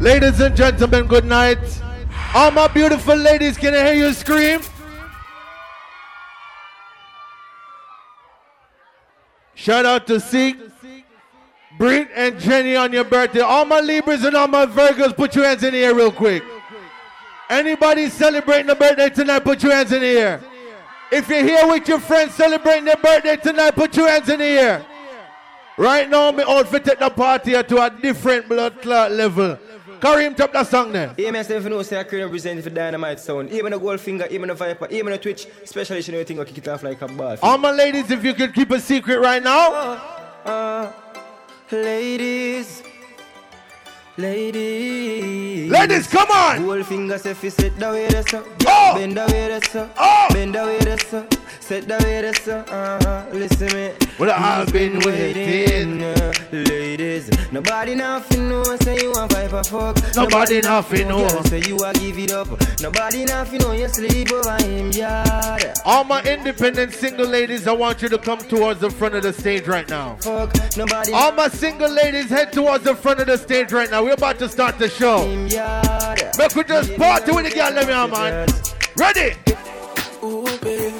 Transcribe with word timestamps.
Ladies 0.00 0.38
and 0.38 0.54
gentlemen, 0.54 1.08
good 1.08 1.24
night. 1.24 1.58
All 2.32 2.52
my 2.52 2.68
beautiful 2.68 3.16
ladies, 3.16 3.58
can 3.58 3.74
I 3.74 3.92
hear 3.92 4.06
you 4.06 4.12
scream? 4.12 4.60
Shout 9.56 9.84
out 9.84 10.06
to 10.06 10.20
Seek, 10.20 10.56
Brit, 11.78 12.08
and 12.14 12.38
Jenny 12.38 12.76
on 12.76 12.92
your 12.92 13.02
birthday. 13.02 13.40
All 13.40 13.64
my 13.64 13.80
Libras 13.80 14.22
and 14.22 14.36
all 14.36 14.46
my 14.46 14.66
Virgos, 14.66 15.16
put 15.16 15.34
your 15.34 15.44
hands 15.44 15.64
in 15.64 15.72
the 15.72 15.80
air 15.80 15.96
real 15.96 16.12
quick. 16.12 16.44
Anybody 17.50 18.08
celebrating 18.08 18.70
a 18.70 18.76
birthday 18.76 19.10
tonight, 19.10 19.40
put 19.40 19.60
your 19.64 19.72
hands 19.72 19.90
in 19.90 20.00
the 20.00 20.06
air. 20.06 20.40
If 21.10 21.28
you're 21.28 21.42
here 21.42 21.66
with 21.66 21.88
your 21.88 21.98
friends 21.98 22.34
celebrating 22.34 22.84
their 22.84 22.98
birthday 22.98 23.34
tonight, 23.34 23.72
put 23.72 23.96
your 23.96 24.08
hands 24.08 24.28
in 24.28 24.38
the 24.38 24.44
air. 24.44 24.86
Right 25.76 26.08
now, 26.08 26.30
me 26.30 26.44
outfit 26.46 26.86
at 26.86 27.00
the 27.00 27.10
party 27.10 27.60
to 27.60 27.82
a 27.82 27.90
different 27.90 28.48
blood 28.48 28.80
clot 28.80 29.10
level. 29.10 29.58
Kareem, 30.00 30.36
top 30.36 30.52
that 30.52 30.66
song 30.66 30.92
there. 30.92 31.14
Yeah, 31.16 31.30
myself 31.30 31.64
know 31.64 31.82
say 31.82 31.98
I 31.98 32.04
can 32.04 32.20
represent 32.20 32.62
for 32.62 32.70
Dynamite 32.70 33.20
Sound. 33.20 33.50
Even 33.50 33.72
a 33.72 33.78
gold 33.78 33.98
Goldfinger, 33.98 34.30
even 34.30 34.50
a 34.50 34.54
Viper, 34.54 34.86
even 34.90 35.12
a 35.12 35.18
Twitch, 35.18 35.46
especially 35.62 36.00
you 36.00 36.12
know 36.12 36.24
think 36.24 36.40
I 36.40 36.44
kick 36.44 36.58
it 36.58 36.68
off 36.68 36.82
like 36.82 37.00
a 37.02 37.08
ball. 37.08 37.36
All 37.42 37.58
my 37.58 37.72
ladies, 37.72 38.10
if 38.10 38.24
you 38.24 38.34
could 38.34 38.54
keep 38.54 38.70
a 38.70 38.80
secret 38.80 39.18
right 39.18 39.42
now. 39.42 39.72
Uh, 39.72 40.48
uh, 40.48 40.92
ladies. 41.72 42.82
Ladies. 44.18 45.70
Ladies, 45.70 46.08
come 46.08 46.28
on. 46.32 46.58
Goldfinger 46.58 47.20
say 47.20 47.34
fi 47.34 47.48
set 47.50 47.78
the 47.78 47.88
way 47.88 48.08
that's 48.08 48.34
up. 48.34 48.44
Oh. 48.66 48.94
Bend 48.96 49.16
the 49.16 49.24
way 49.26 49.46
that's 49.46 49.76
up. 49.76 49.94
Oh. 49.96 50.26
Bend 50.32 50.56
the 50.56 50.64
way 50.64 50.78
that's 50.80 51.14
up. 51.14 51.32
Set 51.60 51.86
the 51.86 51.98
way 52.02 52.20
that's 52.22 52.48
up. 52.48 52.68
Uh-huh. 52.68 53.26
Listen 53.32 53.68
me. 53.76 53.92
Well, 54.18 54.32
I've 54.32 54.72
been 54.72 54.98
waiting. 55.00 56.02
Uh, 56.02 56.32
ladies, 56.50 57.30
nobody 57.52 57.94
nothing 57.94 58.48
know 58.48 58.64
say 58.78 58.98
you 59.00 59.12
want 59.12 59.32
five 59.32 59.52
a 59.52 59.62
fuck. 59.62 60.16
Nobody 60.16 60.62
nothing 60.62 61.06
know. 61.06 61.28
Say 61.44 61.60
you 61.68 61.76
a 61.78 61.92
give 61.92 62.18
it 62.18 62.32
up. 62.32 62.48
Nobody 62.80 63.24
nothing 63.24 63.60
know 63.60 63.72
you 63.72 63.86
sleep 63.88 64.32
over 64.32 64.60
him 64.64 64.90
yard. 64.90 65.62
All 65.84 66.02
my 66.02 66.22
independent 66.24 66.92
single 66.92 67.26
ladies, 67.26 67.68
I 67.68 67.72
want 67.72 68.02
you 68.02 68.08
to 68.08 68.18
come 68.18 68.40
towards 68.40 68.80
the 68.80 68.90
front 68.90 69.14
of 69.14 69.22
the 69.22 69.32
stage 69.32 69.68
right 69.68 69.88
now. 69.88 70.16
Fuck. 70.16 70.56
Nobody. 70.76 71.12
All 71.12 71.30
my 71.32 71.46
single 71.48 71.90
ladies, 71.90 72.30
head 72.30 72.52
towards 72.52 72.82
the 72.82 72.96
front 72.96 73.20
of 73.20 73.26
the 73.28 73.38
stage 73.38 73.70
right 73.72 73.90
now. 73.90 74.07
We're 74.08 74.14
about 74.14 74.38
to 74.38 74.48
start 74.48 74.78
the 74.78 74.88
show. 74.88 75.28
Make 76.38 76.54
we 76.54 76.64
just 76.64 76.96
party 76.96 77.30
with 77.30 77.44
the 77.44 77.50
girl, 77.54 77.72
let 77.72 77.86
me 77.86 77.92
on, 77.92 78.10
man. 78.10 78.48
Ready? 78.96 79.36
Ooh, 80.24 80.44
baby. 80.62 80.94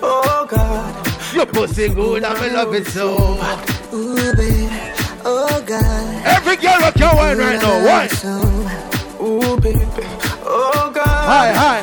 Oh, 0.00 0.46
God. 0.48 1.34
Your 1.34 1.46
pussy 1.46 1.88
good, 1.88 2.22
I'm 2.22 2.40
in 2.44 2.54
love 2.54 2.72
it 2.72 2.86
so. 2.86 3.16
Ooh, 3.92 4.14
baby. 4.36 4.68
Oh, 5.24 5.64
God. 5.66 6.26
Every 6.26 6.54
girl 6.54 6.78
rock 6.78 6.96
your 6.96 7.16
wine 7.16 7.38
right 7.38 7.60
now. 7.60 7.84
Wine. 7.84 8.08
Ooh, 9.20 9.56
baby. 9.58 9.84
Oh, 10.46 10.92
God. 10.94 11.06
Hi, 11.06 11.52
hi. 11.52 11.82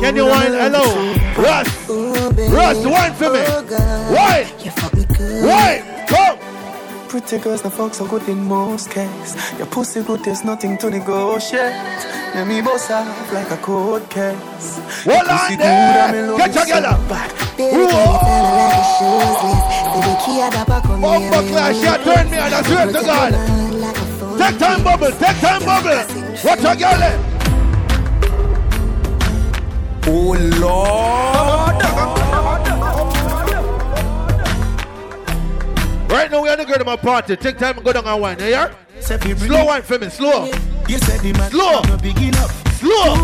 Can 0.00 0.16
you 0.16 0.26
wine? 0.26 0.50
Hello. 0.50 1.14
Russ. 1.38 1.88
Russ, 2.50 2.84
wine 2.84 3.14
for 3.14 3.30
me. 3.30 3.38
Wine. 4.10 4.48
Wine. 5.46 6.06
Come. 6.08 6.51
Pretty 7.12 7.36
girls, 7.40 7.60
the 7.60 7.68
fuck 7.68 7.92
so 7.92 8.06
good 8.06 8.26
in 8.26 8.42
most 8.42 8.90
cases. 8.90 9.36
Your 9.58 9.66
pussy 9.66 10.02
good, 10.02 10.24
there's 10.24 10.44
nothing 10.44 10.78
to 10.78 10.88
negotiate. 10.88 11.74
Let 12.34 12.46
me 12.46 12.62
boss 12.62 12.88
up 12.88 13.30
like 13.30 13.50
a 13.50 13.58
cold 13.58 14.08
case. 14.08 14.78
Hold 15.04 15.28
on 15.28 15.58
there. 15.58 16.36
Get 16.38 16.52
together. 16.54 16.96
Bumper 21.02 21.42
clash, 21.50 21.82
yeah, 21.82 21.98
turn 21.98 22.30
me 22.30 22.38
on, 22.38 22.54
I 22.54 22.62
swear 22.62 22.86
to 22.86 22.92
God. 22.92 23.32
Take 24.38 24.58
time, 24.58 24.82
bubble, 24.82 25.10
take 25.10 25.38
time, 25.38 25.64
bubble. 25.66 26.02
What 26.40 26.62
your 26.62 26.76
girl 26.76 27.02
eh? 27.02 27.16
Oh, 30.06 30.32
Lord. 30.62 32.21
Right 36.12 36.30
now, 36.30 36.42
we 36.42 36.50
are 36.50 36.56
going 36.58 36.78
to 36.78 36.84
my 36.84 36.96
party. 36.96 37.36
Take 37.36 37.56
time 37.56 37.76
and 37.76 37.84
go 37.86 37.90
down 37.90 38.06
and 38.06 38.20
wine, 38.20 38.38
you 38.38 38.44
hear? 38.44 38.70
Slow 39.00 39.64
wine 39.64 39.80
for 39.80 39.98
me, 39.98 40.10
slow. 40.10 40.44
You 40.86 40.98
said 40.98 41.20
the 41.20 41.32
man 41.32 41.50
Slow. 41.50 41.78
up. 41.78 41.86
Slow. 42.74 43.14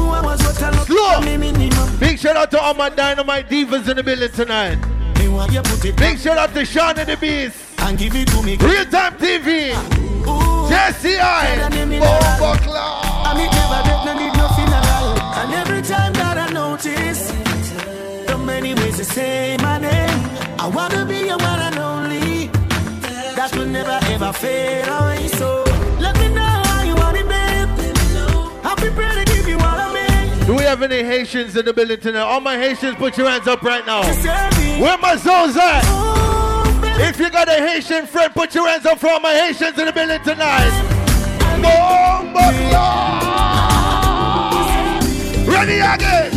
Slow. 0.86 1.98
Big 2.00 2.18
shout 2.18 2.36
out 2.36 2.50
to 2.52 2.58
all 2.58 2.72
my 2.72 2.88
dynamite 2.88 3.50
divas 3.50 3.86
in 3.90 3.96
the 3.98 4.02
building 4.02 4.30
tonight. 4.30 4.78
Big 5.98 6.18
shout 6.18 6.38
out 6.38 6.54
to 6.54 6.64
Sean 6.64 6.98
and 6.98 7.06
the 7.10 7.16
Beast. 7.18 7.56
And 7.80 7.98
give 7.98 8.14
it 8.16 8.26
to 8.28 8.42
me. 8.42 8.56
Real 8.56 8.86
Time 8.86 9.18
TV. 9.18 9.72
JCI. 10.70 12.00
Bomba 12.00 12.58
Cloud. 12.62 13.26
And 13.26 13.40
it 13.40 13.52
never 13.52 13.82
get 13.84 14.04
no 14.06 14.12
need 14.18 14.32
no 14.32 14.48
funeral. 14.56 15.20
And 15.36 15.52
every 15.52 15.82
time 15.82 16.14
that 16.14 16.38
I 16.38 16.50
notice, 16.54 17.32
the 18.26 18.38
many 18.38 18.72
ways 18.72 18.96
to 18.96 19.04
say 19.04 19.58
my 19.60 19.78
name. 19.78 20.08
I 20.58 20.66
wanna 20.68 21.04
be 21.06 21.17
never 24.32 25.02
away. 25.02 25.28
So 25.28 25.64
let 25.98 26.18
me 26.18 26.28
know 26.28 26.42
how 26.42 26.82
you 26.82 26.94
want 26.94 27.16
it, 27.16 27.28
babe. 27.28 27.68
I'll 28.64 28.76
be 28.76 28.88
ready 28.88 29.24
to 29.24 29.32
give 29.32 29.48
you 29.48 29.58
all 29.58 29.78
of 29.78 29.92
me. 29.94 30.46
Do 30.46 30.54
we 30.54 30.62
have 30.62 30.82
any 30.82 31.02
Haitians 31.02 31.56
in 31.56 31.64
the 31.64 31.72
building 31.72 32.00
tonight? 32.00 32.20
All 32.20 32.40
my 32.40 32.56
Haitians, 32.56 32.96
put 32.96 33.16
your 33.16 33.28
hands 33.28 33.46
up 33.46 33.62
right 33.62 33.86
now. 33.86 34.02
Where 34.80 34.98
my 34.98 35.16
souls 35.16 35.56
at? 35.56 35.82
Oh, 35.86 36.64
if 37.00 37.18
you 37.18 37.30
got 37.30 37.48
a 37.48 37.52
Haitian 37.52 38.06
friend, 38.06 38.32
put 38.34 38.54
your 38.54 38.68
hands 38.68 38.86
up 38.86 38.98
for 38.98 39.08
all 39.08 39.20
my 39.20 39.32
Haitians 39.32 39.78
in 39.78 39.86
the 39.86 39.92
building 39.92 40.22
tonight. 40.22 40.70
Bomba. 41.62 42.48
Ready 45.50 45.80
again. 45.80 46.30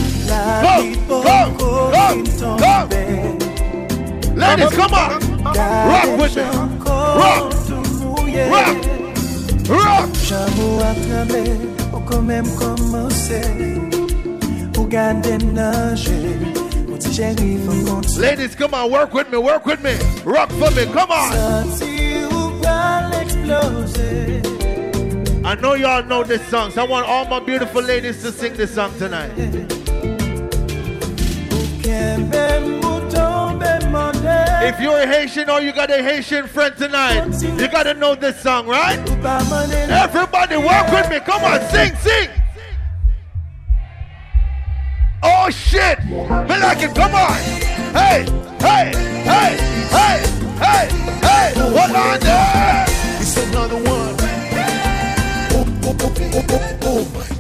Go, 0.61 0.95
go, 1.07 1.21
go, 1.57 1.91
go. 2.57 2.87
Ladies, 4.33 4.69
come 4.71 4.93
on. 4.93 5.19
Rock 5.43 6.19
with 6.19 6.35
me. 6.35 6.43
Rock. 6.43 7.60
Rock. 8.49 8.77
Rock. 9.69 10.09
J'avoue 10.27 10.79
acclamé, 10.79 11.51
ou 11.93 11.99
quand 11.99 12.21
même 12.21 12.45
commencer. 12.55 13.41
Ou 14.77 14.83
garder 14.85 15.37
nager, 15.37 16.37
ou 16.89 16.99
si 16.99 17.13
j'arrive 17.13 17.69
en 17.69 17.85
compte. 17.85 18.17
Ladies, 18.17 18.55
come 18.55 18.73
on, 18.73 18.89
work 18.89 19.13
with 19.13 19.29
me, 19.31 19.37
work 19.37 19.65
with 19.65 19.81
me. 19.83 19.93
Rock 20.25 20.49
for 20.53 20.71
me, 20.71 20.85
come 20.93 21.11
on. 21.11 21.65
Si 21.75 22.23
ou 22.31 22.51
va 22.61 23.09
l'exploser. 23.11 24.41
I 25.43 25.55
know 25.55 25.73
y'all 25.75 26.03
know 26.03 26.23
this 26.23 26.41
song, 26.49 26.71
so 26.71 26.83
I 26.83 26.87
want 26.87 27.05
all 27.07 27.25
my 27.25 27.39
beautiful 27.39 27.81
ladies 27.81 28.21
to 28.21 28.31
sing 28.31 28.53
this 28.53 28.75
song 28.75 28.91
tonight. 28.97 29.31
If 34.63 34.79
you're 34.79 35.01
a 35.01 35.07
Haitian 35.07 35.49
or 35.49 35.59
you 35.59 35.73
got 35.73 35.89
a 35.89 36.03
Haitian 36.03 36.47
friend 36.47 36.77
tonight, 36.77 37.25
you 37.41 37.67
gotta 37.67 37.95
know 37.95 38.13
this 38.13 38.39
song, 38.41 38.67
right? 38.67 38.99
Everybody 39.89 40.57
work 40.57 40.91
with 40.91 41.09
me. 41.09 41.19
Come 41.19 41.43
on, 41.43 41.59
sing, 41.71 41.95
sing. 41.95 42.29
Oh 45.23 45.49
shit! 45.49 46.03
Me 46.05 46.15
like 46.15 46.83
it, 46.83 46.93
come 46.93 47.15
on! 47.15 47.37
Hey, 47.93 48.25
hey, 48.59 48.91
hey, 49.25 49.57
hey, 49.89 50.17
hey, 50.59 50.89
hey! 51.21 51.53
Hold 51.57 51.95
on 51.95 52.19
there! 52.19 52.85
It's 53.19 53.37
another 53.37 53.77
one. 53.77 54.15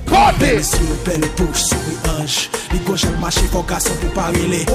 Party! 0.05 0.63
Sur 0.63 0.79
le 0.79 0.95
bel 1.05 1.29
pouche 1.35 1.63
sou 1.69 1.77
anj 2.17 2.49
Li 2.73 2.79
goj 2.85 3.05
mache 3.21 3.45
fò 3.53 3.63
gason 3.65 3.95
pou 4.01 4.09
parele 4.17 4.65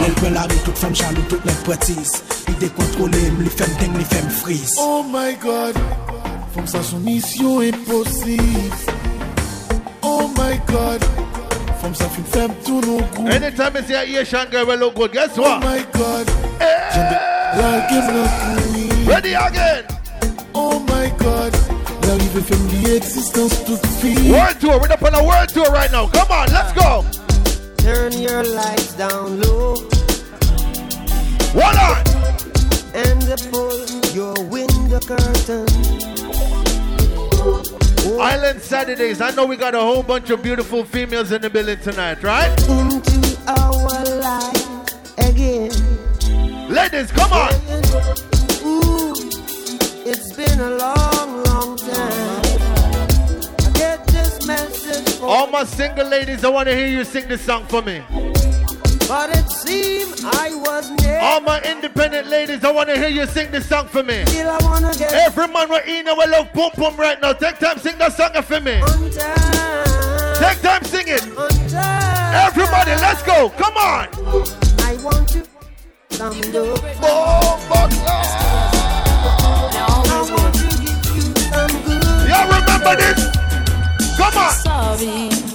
Lèl 0.00 0.14
pren 0.18 0.32
la 0.34 0.46
ri 0.48 0.58
tout 0.64 0.78
fèm 0.80 0.94
jalou 0.96 1.24
tout 1.30 1.44
lèl 1.48 1.58
pretis 1.66 2.14
Li 2.48 2.54
dekontrole 2.62 3.20
m, 3.32 3.42
li 3.44 3.52
fèm 3.52 3.74
deng, 3.80 3.96
li 3.98 4.06
fèm 4.08 4.30
fris 4.40 4.76
Oh 4.80 5.02
my 5.04 5.34
God 5.42 5.78
Fòm 6.54 6.66
sa 6.68 6.82
son 6.86 7.02
misyon 7.04 7.66
imposib 7.68 8.72
Oh 10.02 10.28
my 10.38 10.56
God 10.70 11.04
Fòm 11.82 11.94
sa 11.98 12.08
fin 12.14 12.26
fèm 12.32 12.56
tout 12.66 12.84
nou 12.88 13.04
kou 13.16 13.28
Anytime 13.32 13.80
you 13.80 13.84
see 13.88 13.98
a 13.98 14.22
Asian 14.22 14.48
girl 14.50 14.66
will 14.70 14.78
look 14.86 14.94
good, 14.94 15.12
guess 15.12 15.36
what? 15.36 15.46
Oh 15.46 15.60
what? 15.60 15.64
my 15.66 15.82
God 15.98 16.30
eh! 16.60 16.80
Jende 16.94 17.18
la 17.58 17.72
gem 17.90 18.12
la 18.16 18.26
koui 18.40 18.86
Ready 19.08 19.34
again! 19.34 19.84
Oh 20.54 20.78
my 20.88 21.08
God 21.20 21.56
La 22.08 22.14
rive 22.20 22.44
fèm 22.48 22.68
li 22.74 22.96
eksistans 22.96 23.60
tout 23.68 23.90
fi 24.00 24.14
World 24.30 24.60
tour, 24.60 24.78
we're 24.80 24.92
up 24.92 25.02
on 25.02 25.14
a 25.14 25.24
world 25.24 25.48
tour 25.48 25.68
right 25.70 25.90
now. 25.92 26.06
Come 26.08 26.30
on, 26.30 26.48
let's 26.52 26.72
go! 26.72 27.04
Turn 27.82 28.12
your 28.12 28.44
lights 28.44 28.94
down 28.94 29.40
low 29.40 29.91
One 31.54 31.76
on! 31.76 32.22
and 32.94 33.22
pull 33.50 33.86
your 34.12 34.34
window 34.44 35.00
curtain. 35.00 35.66
Oh. 38.04 38.18
Island 38.20 38.60
Saturdays. 38.60 39.20
I 39.20 39.30
know 39.30 39.46
we 39.46 39.56
got 39.56 39.74
a 39.74 39.80
whole 39.80 40.02
bunch 40.02 40.30
of 40.30 40.42
beautiful 40.42 40.84
females 40.84 41.32
in 41.32 41.42
the 41.42 41.50
building 41.50 41.78
tonight, 41.80 42.22
right? 42.22 42.50
into 42.68 43.38
our 43.46 44.04
life 44.20 45.18
again. 45.18 45.70
Ladies, 46.68 47.10
come 47.12 47.32
on! 47.32 47.52
Ooh, 48.64 49.12
it's 50.06 50.32
been 50.32 50.60
a 50.60 50.70
long, 50.70 51.42
long 51.44 51.76
time. 51.76 52.42
I 53.58 53.70
get 53.74 54.06
this 54.06 54.46
message 54.46 55.16
for. 55.16 55.26
All 55.26 55.46
my 55.48 55.64
single 55.64 56.06
ladies, 56.06 56.44
I 56.44 56.48
want 56.48 56.68
to 56.68 56.76
hear 56.76 56.88
you 56.88 57.04
sing 57.04 57.28
this 57.28 57.42
song 57.42 57.66
for 57.66 57.82
me. 57.82 58.02
But 59.08 59.30
it 59.36 59.48
seemed 59.50 60.20
I 60.24 60.54
was 60.54 60.90
near. 60.90 61.18
All 61.20 61.40
my 61.40 61.60
independent 61.62 62.28
ladies, 62.28 62.64
I 62.64 62.70
want 62.70 62.88
to 62.88 62.96
hear 62.96 63.08
you 63.08 63.26
sing 63.26 63.50
this 63.50 63.68
song 63.68 63.86
for 63.88 64.02
me. 64.02 64.24
Still 64.26 64.48
I 64.48 64.58
wanna 64.62 64.92
get 64.96 65.12
Every 65.12 65.48
man 65.48 65.68
we're 65.68 65.80
in 65.80 66.08
our 66.08 66.26
love 66.26 66.52
boom 66.52 66.70
boom 66.76 66.96
right 66.96 67.20
now. 67.20 67.32
Take 67.32 67.58
time, 67.58 67.78
sing 67.78 67.98
that 67.98 68.12
song 68.14 68.32
for 68.42 68.60
me. 68.60 68.80
undone. 68.80 70.36
Take 70.38 70.60
time, 70.62 70.84
sing 70.84 71.08
it. 71.08 71.22
Undone. 71.24 72.34
Everybody, 72.34 72.92
let's 72.92 73.22
go. 73.22 73.50
Come 73.50 73.76
on. 73.76 74.08
I 74.80 74.96
want 75.02 75.28
to 75.28 75.46
come 76.16 76.40
do. 76.40 76.74
Boom, 76.74 77.58
buckler. 77.68 78.22
I 79.84 80.28
want 80.30 80.54
to 80.54 80.62
give 80.80 81.04
you 81.14 81.22
some 81.50 81.74
good. 81.84 82.28
Y'all 82.28 82.46
remember 82.48 82.96
this? 82.96 84.16
Come 84.16 84.36
on. 84.38 84.52
sorry. 84.52 85.51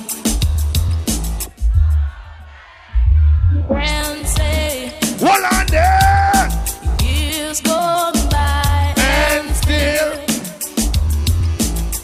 Say 3.68 4.94
Hold 5.20 5.44
on 5.52 5.66
there. 5.68 6.50
years 7.04 7.60
gone 7.62 8.14
by 8.30 8.94
And 8.98 9.50
still. 9.56 10.12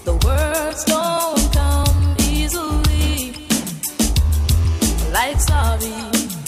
the 0.04 0.14
words 0.26 0.84
don't 0.84 1.54
come 1.54 2.16
easily. 2.20 3.48
Like 5.14 5.40
sorry, 5.40 5.94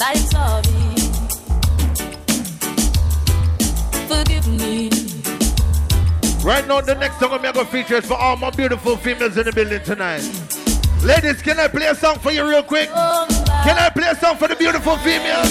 like 0.01 0.17
sorry. 0.17 0.83
Forgive 4.09 4.47
me. 4.49 4.89
Right 6.43 6.67
now, 6.67 6.81
the 6.81 6.95
next 6.99 7.19
song 7.19 7.31
I'm 7.31 7.41
going 7.41 7.53
to 7.55 7.65
feature 7.65 7.95
is 7.95 8.05
for 8.05 8.15
all 8.15 8.35
my 8.35 8.49
beautiful 8.49 8.97
females 8.97 9.37
in 9.37 9.45
the 9.45 9.53
building 9.53 9.81
tonight. 9.83 10.23
Ladies, 11.03 11.41
can 11.41 11.57
I 11.59 11.67
play 11.69 11.85
a 11.87 11.95
song 11.95 12.19
for 12.19 12.31
you 12.31 12.47
real 12.47 12.63
quick? 12.63 12.89
Oh, 12.93 13.25
Can 13.65 13.79
I 13.79 13.89
play 13.89 14.07
a 14.07 14.15
song 14.15 14.37
for 14.37 14.47
the 14.47 14.55
beautiful 14.55 14.95
females? 14.97 15.49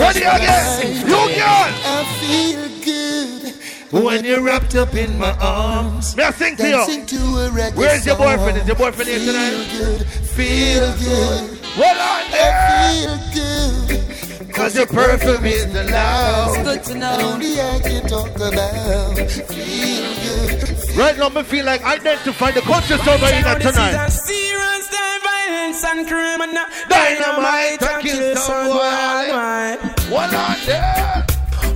Ready 0.00 0.20
again? 0.20 0.96
You 0.96 1.20
girl! 1.36 1.68
I 1.84 2.02
feel 2.18 2.64
good 2.82 4.02
When 4.04 4.24
you're 4.24 4.40
wrapped 4.40 4.74
up 4.74 4.94
in 4.94 5.18
my 5.18 5.36
arms. 5.38 6.16
May 6.16 6.24
I 6.24 6.30
sing 6.30 6.56
to 6.56 6.66
you? 6.66 7.06
to 7.06 7.72
Where's 7.74 8.06
your 8.06 8.16
boyfriend? 8.16 8.56
Is 8.56 8.66
your 8.66 8.76
boyfriend 8.76 9.10
here 9.10 9.18
tonight? 9.18 9.52
Feel 9.52 9.98
good, 9.98 10.06
feel 10.06 10.92
good. 10.96 11.58
Hold 11.76 11.98
on 11.98 12.30
there! 12.30 12.88
Feel 12.88 13.18
good. 13.34 14.31
Cause 14.52 14.76
your 14.76 14.86
perfume 14.86 15.44
is 15.46 15.64
allowed. 15.74 16.64
Good 16.64 16.84
to 16.84 16.92
And 16.92 17.00
know. 17.00 17.32
only 17.32 17.60
I 17.60 17.80
can 17.80 18.06
talk 18.08 18.34
about. 18.36 19.16
Feel 19.30 20.14
good. 20.22 20.96
Right 20.96 21.16
now, 21.18 21.28
me 21.30 21.42
feel 21.42 21.64
like 21.64 21.82
identify 21.84 22.50
the 22.50 22.60
conscious 22.60 23.00
over 23.06 23.26
in 23.26 23.42
tonight. 23.60 24.08
Serious 24.08 24.88
violence 25.24 25.84
and 25.84 26.06
criminal 26.06 26.64
Dynamite 26.88 27.80
to 27.80 27.98
kill 28.02 28.36
someone. 28.36 29.78
Hold 30.10 30.34
on 30.34 30.56
there! 30.66 31.26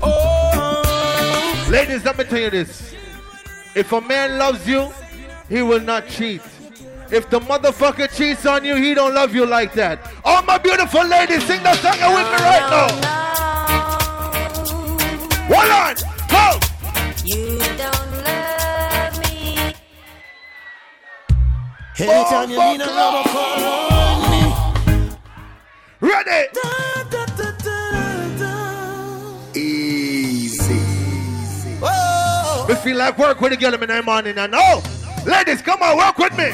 Oh, 0.03 1.67
Ladies, 1.71 2.05
let 2.05 2.19
me 2.19 2.25
tell 2.25 2.39
you 2.41 2.51
this. 2.51 2.95
If 3.75 3.93
a 3.93 4.01
man 4.01 4.39
loves 4.39 4.67
you, 4.69 4.91
he 5.49 5.63
will 5.63 5.81
not 5.81 6.07
cheat. 6.09 6.43
If 7.11 7.31
the 7.31 7.39
motherfucker 7.41 8.15
cheats 8.17 8.45
on 8.47 8.65
you, 8.65 8.75
he 8.75 8.93
don't 8.93 9.15
love 9.15 9.33
you 9.35 9.47
like 9.47 9.73
that. 9.75 10.11
All 10.25 10.43
my 10.43 10.59
beautiful 10.59 11.05
ladies, 11.07 11.45
sing 11.45 11.63
that 11.63 11.77
song 11.79 11.93
with 12.15 12.27
me 12.27 12.39
right 12.43 12.67
now. 12.69 12.89
Hold 15.47 15.71
on. 15.71 15.95
Go. 16.29 16.59
You 17.25 17.59
don't 17.79 18.11
love 18.25 19.15
me. 19.23 19.75
Anytime 21.99 22.51
you 22.51 22.59
need 22.59 22.81
a 22.81 22.87
lover, 22.87 23.29
call 23.29 23.65
on 23.65 24.31
me. 24.31 24.43
Ready. 26.01 26.49
Da, 26.53 27.05
da, 27.09 27.25
da, 27.27 27.51
da, 27.53 28.37
da. 28.37 29.55
Easy. 29.55 30.81
Oh, 31.83 32.67
We 32.69 32.75
feel 32.75 32.97
like 32.97 33.17
work 33.17 33.41
with 33.41 33.53
the 33.53 33.57
girl 33.57 33.75
in 33.75 33.81
the 33.81 34.03
morning 34.03 34.37
and 34.37 34.53
oh, 34.57 34.83
ladies, 35.25 35.63
come 35.63 35.81
on, 35.83 35.97
work 35.97 36.19
with 36.19 36.37
me. 36.37 36.53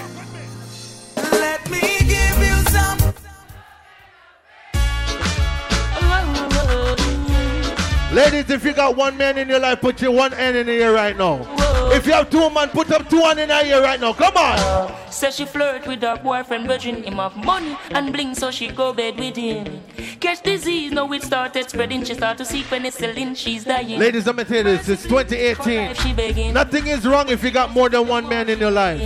Ladies, 8.13 8.51
if 8.51 8.63
you 8.63 8.75
got 8.75 8.95
one 8.95 9.17
man 9.17 9.39
in 9.39 9.49
your 9.49 9.59
life, 9.59 9.81
put 9.81 10.03
your 10.03 10.11
one 10.11 10.33
hand 10.33 10.55
in 10.55 10.67
the 10.67 10.73
ear 10.73 10.95
right 10.95 11.17
now. 11.17 11.47
If 11.95 12.07
you 12.07 12.13
have 12.13 12.29
two 12.29 12.51
man, 12.51 12.69
put 12.69 12.91
up 12.93 13.09
two 13.09 13.21
hand 13.21 13.41
in 13.41 13.49
the 13.49 13.67
ear 13.67 13.83
right 13.83 13.99
now. 13.99 14.13
Come 14.13 14.37
on. 14.37 15.11
Says 15.11 15.37
she 15.37 15.47
flirt 15.47 15.87
with 15.87 16.03
her 16.03 16.19
boyfriend, 16.23 16.67
virgin 16.67 17.03
him 17.03 17.19
of 17.19 17.35
money 17.37 17.75
and 17.91 18.13
bling, 18.13 18.35
so 18.35 18.51
she 18.51 18.69
go 18.69 18.93
bed 18.93 19.19
with 19.19 19.37
him. 19.37 19.83
Catch 20.21 20.43
disease, 20.43 20.93
now 20.93 21.11
it 21.11 21.23
started 21.23 21.71
spreading. 21.71 22.05
She 22.05 22.13
start 22.13 22.37
to 22.37 22.45
see 22.45 22.63
penicillin, 22.65 23.35
she's 23.35 23.65
dying. 23.65 23.99
Ladies, 23.99 24.27
let 24.27 24.37
me 24.37 24.45
tell 24.45 24.59
you 24.59 24.65
this. 24.65 24.91
It's 24.91 25.05
2018. 25.05 25.95
If 25.97 26.53
Nothing 26.53 26.89
is 26.89 27.07
wrong 27.07 27.31
if 27.31 27.43
you 27.43 27.51
got 27.51 27.71
more 27.71 27.89
than 27.89 28.07
one 28.07 28.29
man 28.29 28.51
in 28.51 28.59
your 28.59 28.71
life. 28.71 29.01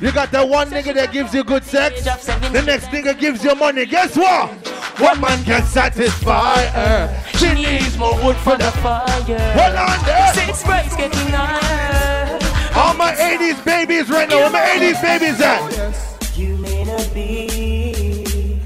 You 0.00 0.12
got 0.12 0.30
that 0.30 0.48
one 0.48 0.70
nigga 0.70 0.94
that 0.94 1.12
gives 1.12 1.34
you 1.34 1.42
good 1.42 1.64
sex. 1.64 2.04
The 2.04 2.62
next 2.64 2.86
nigga 2.86 3.18
gives 3.18 3.42
you 3.42 3.56
money. 3.56 3.84
Guess 3.84 4.16
what? 4.16 4.63
One 4.98 5.20
man 5.20 5.42
can 5.44 5.64
satisfy 5.64 6.64
her. 6.66 7.24
She 7.36 7.52
needs 7.54 7.98
more 7.98 8.14
wood 8.24 8.36
for 8.36 8.56
the 8.56 8.70
fire. 8.82 9.04
Hold 9.08 9.76
on 9.76 10.06
there. 10.06 10.34
Sex 10.34 10.62
price 10.62 10.94
getting 10.96 11.28
higher. 11.32 12.38
All 12.76 12.94
my 12.94 13.12
80s 13.12 13.64
babies 13.64 14.08
right 14.08 14.28
now. 14.28 14.36
Where 14.36 14.50
my 14.50 14.60
80s 14.60 15.02
babies 15.02 15.40
at? 15.40 16.36
You 16.36 16.56
may 16.58 16.84
not 16.84 17.12
be 17.14 18.60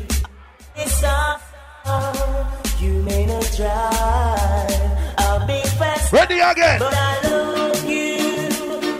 soft, 0.86 1.44
uh, 1.84 2.46
you 2.80 3.02
may 3.02 3.26
not 3.26 3.44
drive 3.56 4.70
a 5.18 5.44
big 5.46 5.64
fast, 5.76 6.12
Ready 6.12 6.40
again. 6.40 6.78
but 6.78 6.94
I 6.94 7.20
love 7.28 7.84
you 7.84 8.16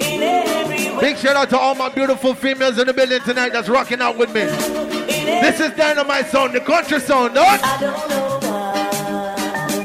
in 0.01 0.23
every 0.23 0.91
way. 0.95 1.01
Big 1.01 1.17
shout 1.17 1.37
out 1.37 1.49
to 1.51 1.59
all 1.59 1.75
my 1.75 1.89
beautiful 1.89 2.35
females 2.35 2.79
in 2.79 2.87
the 2.87 2.93
building 2.93 3.21
tonight 3.23 3.53
that's 3.53 3.69
rocking 3.69 4.01
out 4.03 4.17
with 4.19 4.33
me. 4.35 4.98
In 5.29 5.35
every, 5.35 5.51
This 5.51 5.61
is 5.61 5.77
Dynamite 5.77 6.27
Sound, 6.27 6.55
the 6.55 6.61
country 6.61 7.01
sound, 7.01 7.35
dog. 7.35 7.61
I 7.63 7.79
don't 7.81 8.09
know 8.09 8.39
why. 8.43 8.89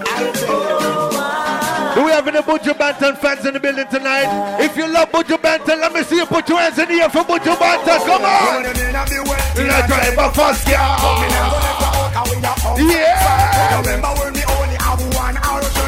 I 0.06 0.24
don't 0.24 0.42
know 0.46 1.10
why. 1.12 1.94
Do 1.96 2.04
we 2.06 2.12
have 2.12 2.28
any 2.28 2.40
Buju 2.40 2.74
Banton 2.74 3.18
fans 3.18 3.46
in 3.46 3.54
the 3.54 3.60
building 3.60 3.88
tonight? 3.88 4.60
If 4.60 4.78
you 4.78 4.88
love 4.88 5.12
Buju 5.12 5.38
Banton, 5.38 5.80
let 5.82 5.94
me 5.94 6.04
see 6.04 6.16
you 6.16 6.26
put 6.26 6.48
your 6.50 6.60
hands 6.60 6.80
in 6.80 6.88
the 6.88 6.96
air 7.02 7.10
for 7.10 7.24
Buju 7.24 7.56
Banton. 7.56 8.00
Come 8.06 8.24
on! 8.24 8.64
Let's 8.64 9.88
drive 9.88 10.18
a 10.18 10.32
fast 10.32 10.66
car. 10.66 10.98
Yeah! 12.80 13.34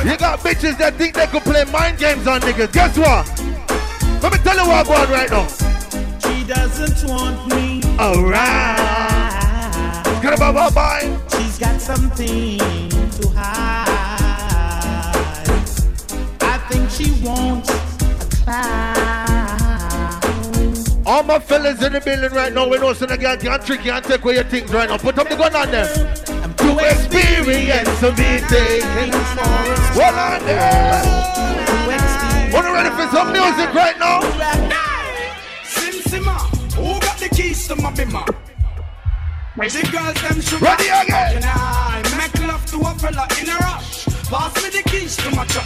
You 0.03 0.17
got 0.17 0.39
bitches 0.39 0.77
that 0.77 0.95
think 0.97 1.15
they 1.15 1.27
could 1.27 1.43
play 1.43 1.63
mind 1.65 1.97
games 1.97 2.27
on 2.27 2.41
niggas. 2.41 2.71
Guess 2.73 2.97
what? 2.97 3.27
Let 4.21 4.31
me 4.33 4.37
tell 4.39 4.55
you 4.55 4.67
what 4.67 4.85
I'm 4.85 5.07
going 5.07 5.09
right 5.09 5.29
now. 5.31 5.47
She 6.19 6.43
doesn't 6.45 7.09
want 7.09 7.47
me. 7.55 7.81
Alright. 7.99 9.14
Get 10.25 10.33
about 10.39 10.55
bye 10.55 10.69
bye. 10.71 11.05
She's 11.37 11.59
got 11.59 11.79
something 11.79 12.57
to 12.57 13.27
hide. 13.35 13.85
I 16.41 16.57
think 16.67 16.89
she 16.89 17.11
wants 17.23 17.69
a 17.69 18.25
clown. 18.41 19.03
All 21.05 21.21
my 21.21 21.37
fellas 21.37 21.79
in 21.83 21.93
the 21.93 22.01
building 22.01 22.31
right 22.31 22.51
now, 22.51 22.67
we 22.67 22.79
know 22.79 22.93
some 22.93 23.15
girl 23.15 23.37
can't 23.37 23.63
trick 23.63 23.85
you 23.85 23.91
and 23.91 24.03
take 24.03 24.23
away 24.23 24.33
your 24.33 24.45
things 24.45 24.73
right 24.73 24.89
now. 24.89 24.97
Put 24.97 25.19
up 25.19 25.29
the 25.29 25.35
gun 25.35 25.55
on 25.55 25.69
them. 25.69 25.87
I'm 26.41 26.55
To 26.55 26.75
experience 26.79 28.01
be 28.01 28.39
taken. 28.49 29.11
Well 29.93 30.17
on 30.17 30.43
there. 30.43 31.03
Wanna 32.51 32.73
ready 32.73 32.89
for 32.89 33.07
some 33.15 33.31
music 33.31 33.71
right 33.75 33.99
now? 33.99 34.21
Sim 35.65 36.01
Simma, 36.01 36.39
who 36.73 36.99
got 36.99 37.19
the 37.19 37.29
keys 37.29 37.67
to 37.67 37.75
my 37.75 37.91
bimmer? 37.91 38.44
The 39.55 39.89
girls 39.89 40.21
them 40.21 40.41
should 40.41 40.61
Ready 40.61 40.83
again. 40.83 41.41
I 41.45 42.03
make 42.17 42.45
love 42.45 42.65
to 42.71 42.77
a 42.77 42.93
fella 42.99 43.25
in 43.39 43.47
a 43.49 43.55
rush. 43.55 44.03
Pass 44.27 44.53
me 44.61 44.69
the 44.69 44.83
keys 44.89 45.15
to 45.15 45.31
my 45.31 45.45
truck. 45.45 45.65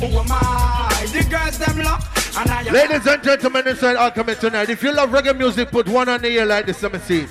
Who 0.00 0.06
am 0.18 0.26
I? 0.28 1.06
The 1.12 1.22
girls 1.30 1.56
them 1.56 1.78
lock. 1.84 2.02
And 2.36 2.50
I 2.50 2.62
Ladies 2.68 3.06
and 3.06 3.22
gentlemen 3.22 3.68
inside 3.68 3.94
Alchemist 3.94 4.40
tonight, 4.40 4.70
if 4.70 4.82
you 4.82 4.92
love 4.92 5.10
reggae 5.10 5.38
music, 5.38 5.70
put 5.70 5.88
one 5.88 6.08
on 6.08 6.20
the 6.20 6.28
ear 6.28 6.46
like 6.46 6.66
this, 6.66 6.82
let 6.82 6.92
me 6.92 6.98
see. 6.98 7.26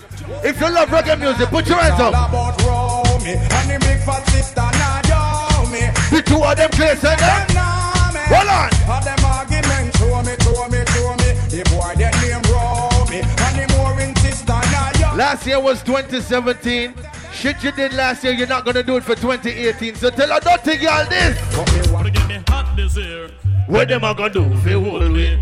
If 0.45 0.61
you 0.61 0.69
love 0.69 0.87
reggae 0.89 1.19
music, 1.19 1.49
put 1.49 1.67
your 1.67 1.77
hands 1.77 1.99
up. 1.99 2.13
about 2.13 2.61
Romy 2.63 3.31
and 3.31 3.69
the 3.69 3.77
big 3.85 3.99
fat 4.03 4.25
sister 4.29 4.61
Naomi. 4.61 5.91
The 6.09 6.23
two 6.25 6.41
of 6.41 6.55
them 6.55 6.69
clear, 6.71 6.95
that. 6.95 7.51
Hold 8.29 8.47
on. 8.47 8.77
Last 15.17 15.47
year 15.47 15.59
was 15.59 15.81
2017. 15.81 16.93
Shit 17.33 17.63
you 17.63 17.71
did 17.71 17.91
last 17.93 18.23
year, 18.23 18.33
you're 18.33 18.45
not 18.45 18.65
gonna 18.65 18.83
do 18.83 18.97
it 18.97 19.03
for 19.03 19.15
2018. 19.15 19.95
So 19.95 20.11
tell 20.11 20.31
a 20.31 20.39
dirty 20.39 20.77
girl 20.77 21.03
this. 21.09 21.91
Wanna 21.91 22.11
get 22.11 22.27
me 22.27 22.43
hot 22.47 22.75
this 22.77 22.95
year. 22.95 23.31
What 23.65 23.87
them 23.87 24.03
are 24.03 24.13
gonna 24.13 24.29
do? 24.31 24.43
If 24.43 24.67
you 24.67 24.79
hold 24.79 25.17
it. 25.17 25.39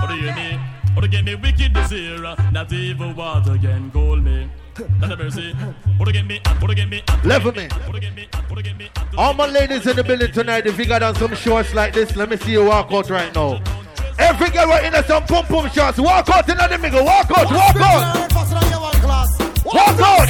What 0.00 0.08
do 0.08 0.14
you 0.14 0.32
mean? 0.32 0.58
What 0.58 0.94
But 0.94 1.04
again, 1.04 1.26
me 1.26 1.34
wicked 1.34 1.74
this 1.74 1.92
year. 1.92 2.22
Not 2.52 2.72
evil 2.72 3.12
water 3.12 3.58
can 3.58 3.90
gold 3.90 4.24
me. 4.24 4.50
Not 4.98 5.12
a 5.12 5.16
mercy. 5.18 5.54
But 5.98 6.08
again, 6.08 6.26
me, 6.26 6.40
but 6.58 6.70
again, 6.70 6.88
me. 6.88 7.02
Level 7.22 7.52
me. 7.52 7.68
But 7.86 7.94
again, 7.94 8.14
me, 8.14 8.28
but 8.48 8.56
again, 8.56 8.78
me. 8.78 8.90
All 9.18 9.34
my 9.34 9.46
ladies 9.46 9.86
in 9.86 9.94
the 9.94 10.04
building 10.04 10.32
tonight, 10.32 10.66
if 10.66 10.78
you 10.78 10.86
got 10.86 11.02
on 11.02 11.14
some 11.16 11.34
shorts 11.34 11.74
like 11.74 11.92
this, 11.92 12.16
let 12.16 12.30
me 12.30 12.38
see 12.38 12.52
you 12.52 12.64
walk 12.64 12.90
out 12.90 13.10
right 13.10 13.34
now. 13.34 13.62
Every 14.18 14.48
girl 14.48 14.68
right 14.68 14.86
in 14.86 14.94
there, 14.94 15.04
some 15.04 15.26
pum 15.26 15.44
pum 15.44 15.68
shorts. 15.68 15.98
Walk 15.98 16.30
out 16.30 16.48
in 16.48 16.56
the 16.56 16.78
middle. 16.78 17.04
Walk 17.04 17.30
out, 17.36 17.50
walk 17.52 17.76
out. 17.76 18.61
Walk 19.04 20.00
out. 20.00 20.28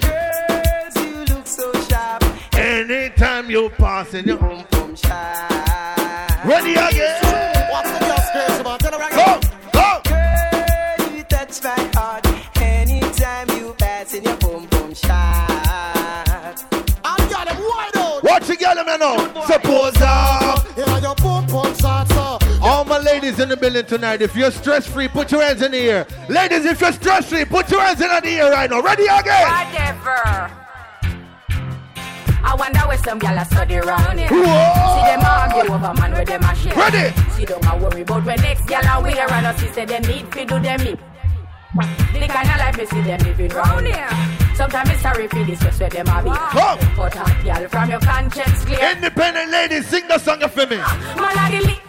Girls, 0.00 0.96
you 0.96 1.24
look 1.34 1.46
so 1.46 1.72
sharp. 1.88 2.24
Anytime 2.54 3.50
you 3.50 3.68
pass 3.70 4.14
in 4.14 4.24
your 4.24 4.38
Boom, 4.38 4.64
boom, 4.70 4.96
sharp. 4.96 6.44
Ready 6.44 6.72
again. 6.72 7.20
Go, 9.14 9.40
go. 9.72 10.00
Girl, 10.04 11.16
you 11.16 11.22
touch 11.24 11.62
my 11.62 11.90
heart. 11.94 12.26
Anytime 12.56 13.48
you 13.50 13.74
pass 13.78 14.14
in 14.14 14.24
your 14.24 14.36
boom, 14.36 14.66
boom, 14.66 14.94
sharp. 14.94 15.10
I'm 17.04 17.28
got 17.28 17.46
them 17.48 17.58
wide 17.58 17.96
out. 17.96 18.22
Watch 18.22 18.46
the 18.46 18.56
girl, 18.56 18.84
man. 18.84 19.00
Suppose 19.46 19.96
uh, 20.00 20.62
all 20.76 20.86
my 20.86 22.19
ladies 23.30 23.42
in 23.44 23.48
the 23.48 23.56
building 23.56 23.86
tonight, 23.86 24.22
if 24.22 24.34
you're 24.34 24.50
stress 24.50 24.86
free, 24.86 25.06
put 25.06 25.30
your 25.30 25.42
hands 25.42 25.62
in 25.62 25.70
the 25.70 25.78
air. 25.78 26.06
Ladies, 26.28 26.64
if 26.64 26.80
you're 26.80 26.92
stress 26.92 27.28
free, 27.28 27.44
put 27.44 27.70
your 27.70 27.80
hands 27.80 28.00
in 28.00 28.08
the 28.08 28.28
air 28.28 28.50
right 28.50 28.68
now. 28.68 28.80
Ready 28.80 29.04
again. 29.04 29.46
Whatever. 29.46 30.50
I 32.42 32.54
wonder 32.58 32.80
where 32.80 32.98
some 32.98 33.20
gyal 33.20 33.40
a 33.40 33.44
study 33.44 33.76
round 33.76 34.18
here. 34.18 34.28
Whoa. 34.28 34.42
See 34.42 35.04
them 35.06 35.20
argue 35.22 35.72
over 35.72 35.94
man 36.00 36.12
where 36.12 36.24
them 36.24 36.42
a 36.42 36.54
share. 36.56 36.74
Ready. 36.74 37.14
See 37.36 37.44
them 37.44 37.60
a 37.62 37.78
worry 37.78 38.00
about 38.02 38.24
when 38.24 38.40
next 38.40 38.62
gyal 38.62 38.98
a 38.98 39.02
wear 39.02 39.30
and 39.30 39.46
us 39.46 39.74
say 39.74 39.84
them 39.84 40.02
need 40.02 40.26
fi 40.34 40.44
do 40.44 40.58
them 40.58 40.80
hip. 40.80 41.00
The 42.12 42.26
kind 42.26 42.50
of 42.50 42.56
life 42.58 42.78
me 42.78 42.86
see 42.86 43.00
them 43.02 43.20
living 43.20 43.50
round 43.50 43.86
here. 43.86 44.08
Sometimes 44.56 44.90
it's 44.90 45.02
sorry 45.02 45.28
for 45.28 45.44
this 45.44 45.58
stress 45.60 45.78
where 45.78 45.90
them 45.90 46.08
a 46.08 46.22
be. 46.24 46.30
Come. 46.30 46.78
But 46.96 47.14
hot 47.14 47.44
gyal 47.44 47.68
from 47.70 47.90
your 47.90 48.00
conscience 48.00 48.64
clear. 48.64 48.90
Independent 48.90 49.50
ladies, 49.52 49.86
sing 49.86 50.08
the 50.08 50.18
song 50.18 50.40
for 50.48 50.66
me. 50.66 50.78
Man 50.78 51.80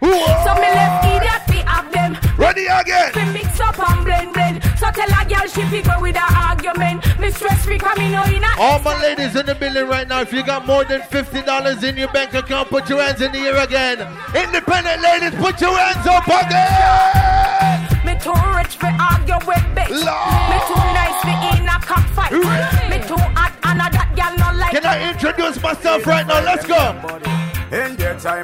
So 0.00 0.54
me 0.54 0.70
left 0.70 1.04
idiot 1.06 1.42
fi 1.48 1.58
have 1.66 1.92
them. 1.92 2.16
Ready 2.38 2.66
again. 2.66 3.12
Fi 3.12 3.32
mix 3.32 3.60
up 3.60 3.78
and 3.78 4.04
blend 4.04 4.32
blend. 4.32 4.62
So 4.78 4.90
tell 4.90 5.10
a 5.10 5.24
girl 5.28 5.46
she 5.48 5.62
fi 5.62 5.82
go 5.82 6.00
with 6.00 6.16
a 6.16 6.26
argument. 6.46 7.02
Me 7.18 7.30
stress 7.30 7.64
free 7.64 7.78
come 7.78 7.98
in 7.98 8.14
in 8.34 8.44
a 8.44 8.50
All 8.58 8.78
my 8.80 9.00
ladies 9.02 9.34
in 9.34 9.46
the 9.46 9.54
building 9.56 9.88
right 9.88 10.06
now, 10.06 10.20
if 10.20 10.32
you 10.32 10.44
got 10.44 10.66
more 10.66 10.84
than 10.84 11.00
$50 11.00 11.82
in 11.82 11.96
your 11.96 12.08
bank 12.12 12.34
account, 12.34 12.68
put 12.68 12.88
your 12.88 13.02
hands 13.02 13.20
in 13.20 13.32
the 13.32 13.38
air 13.38 13.56
again. 13.56 13.98
Independent 14.34 15.02
ladies, 15.02 15.34
put 15.40 15.60
your 15.60 15.76
hands 15.76 16.06
up 16.06 16.26
again. 16.26 18.06
Me 18.06 18.14
too 18.22 18.38
rich 18.54 18.76
for 18.78 18.86
argue 18.86 19.34
with 19.46 19.66
bitch. 19.74 19.90
Lord. 19.90 20.48
Me 20.50 20.58
too 20.70 20.84
nice 20.94 21.18
for 21.26 21.37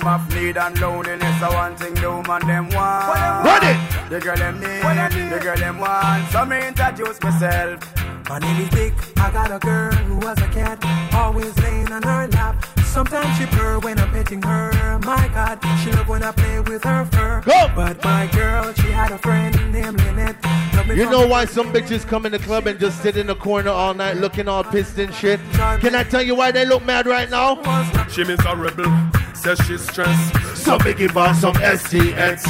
In 0.04 0.10
your 0.10 0.18
time 0.18 0.28
of 0.28 0.34
need 0.34 0.56
and 0.58 0.80
loneliness, 0.80 1.42
I 1.42 1.48
want 1.48 1.78
thing 1.78 1.94
the 1.94 2.10
woman 2.10 2.46
them 2.46 2.68
want. 2.70 3.46
Ready. 3.46 3.78
The 4.10 4.20
girl 4.20 4.36
them 4.36 4.60
need, 4.60 5.30
the 5.30 5.40
girl 5.40 5.56
them 5.56 5.78
want. 5.78 6.30
So 6.30 6.44
me 6.44 6.68
introduce 6.68 7.22
myself. 7.22 7.80
My 8.28 8.38
name 8.38 8.60
is 8.60 8.68
Dick. 8.68 8.92
I 9.16 9.30
got 9.30 9.50
a 9.50 9.58
girl 9.58 9.92
who 9.92 10.16
was 10.16 10.38
a 10.42 10.48
cat, 10.48 10.84
always 11.14 11.56
laying 11.60 11.90
on 11.90 12.02
her 12.02 12.28
lap. 12.28 12.66
Sometimes 12.84 13.38
she 13.38 13.46
purr 13.46 13.78
when 13.78 13.98
I'm 13.98 14.10
petting 14.10 14.42
her. 14.42 14.98
My 15.00 15.26
God, 15.28 15.58
she 15.82 15.90
love 15.92 16.06
when 16.06 16.22
I 16.22 16.32
play 16.32 16.60
with 16.60 16.84
her 16.84 17.06
fur. 17.06 17.40
Go. 17.46 17.72
But 17.74 18.04
my 18.04 18.26
girl, 18.26 18.74
she 18.74 18.88
had 18.88 19.10
a 19.10 19.16
friend 19.16 19.54
named 19.72 20.00
Lynette. 20.02 20.36
You 20.88 21.08
know 21.08 21.26
why 21.26 21.46
some 21.46 21.72
bitches 21.72 22.06
come 22.06 22.26
in 22.26 22.32
the 22.32 22.38
club 22.38 22.66
and 22.66 22.78
just 22.78 23.00
sit 23.00 23.16
in 23.16 23.26
the 23.28 23.34
corner 23.34 23.70
all 23.70 23.94
night 23.94 24.18
looking 24.18 24.48
all 24.48 24.64
pissed 24.64 24.98
and 24.98 25.14
shit? 25.14 25.40
Can 25.80 25.94
I 25.94 26.04
tell 26.04 26.22
you 26.22 26.34
why 26.34 26.50
they 26.50 26.66
look 26.66 26.84
mad 26.84 27.06
right 27.06 27.30
now? 27.30 27.56
She 28.08 28.22
miserable, 28.22 28.84
says 29.44 29.58
she's 29.66 29.82
stressed. 29.88 30.56
So 30.56 30.78
big 30.78 30.96
give 30.96 31.10
her 31.12 31.34
some 31.34 31.54
STX. 31.54 32.44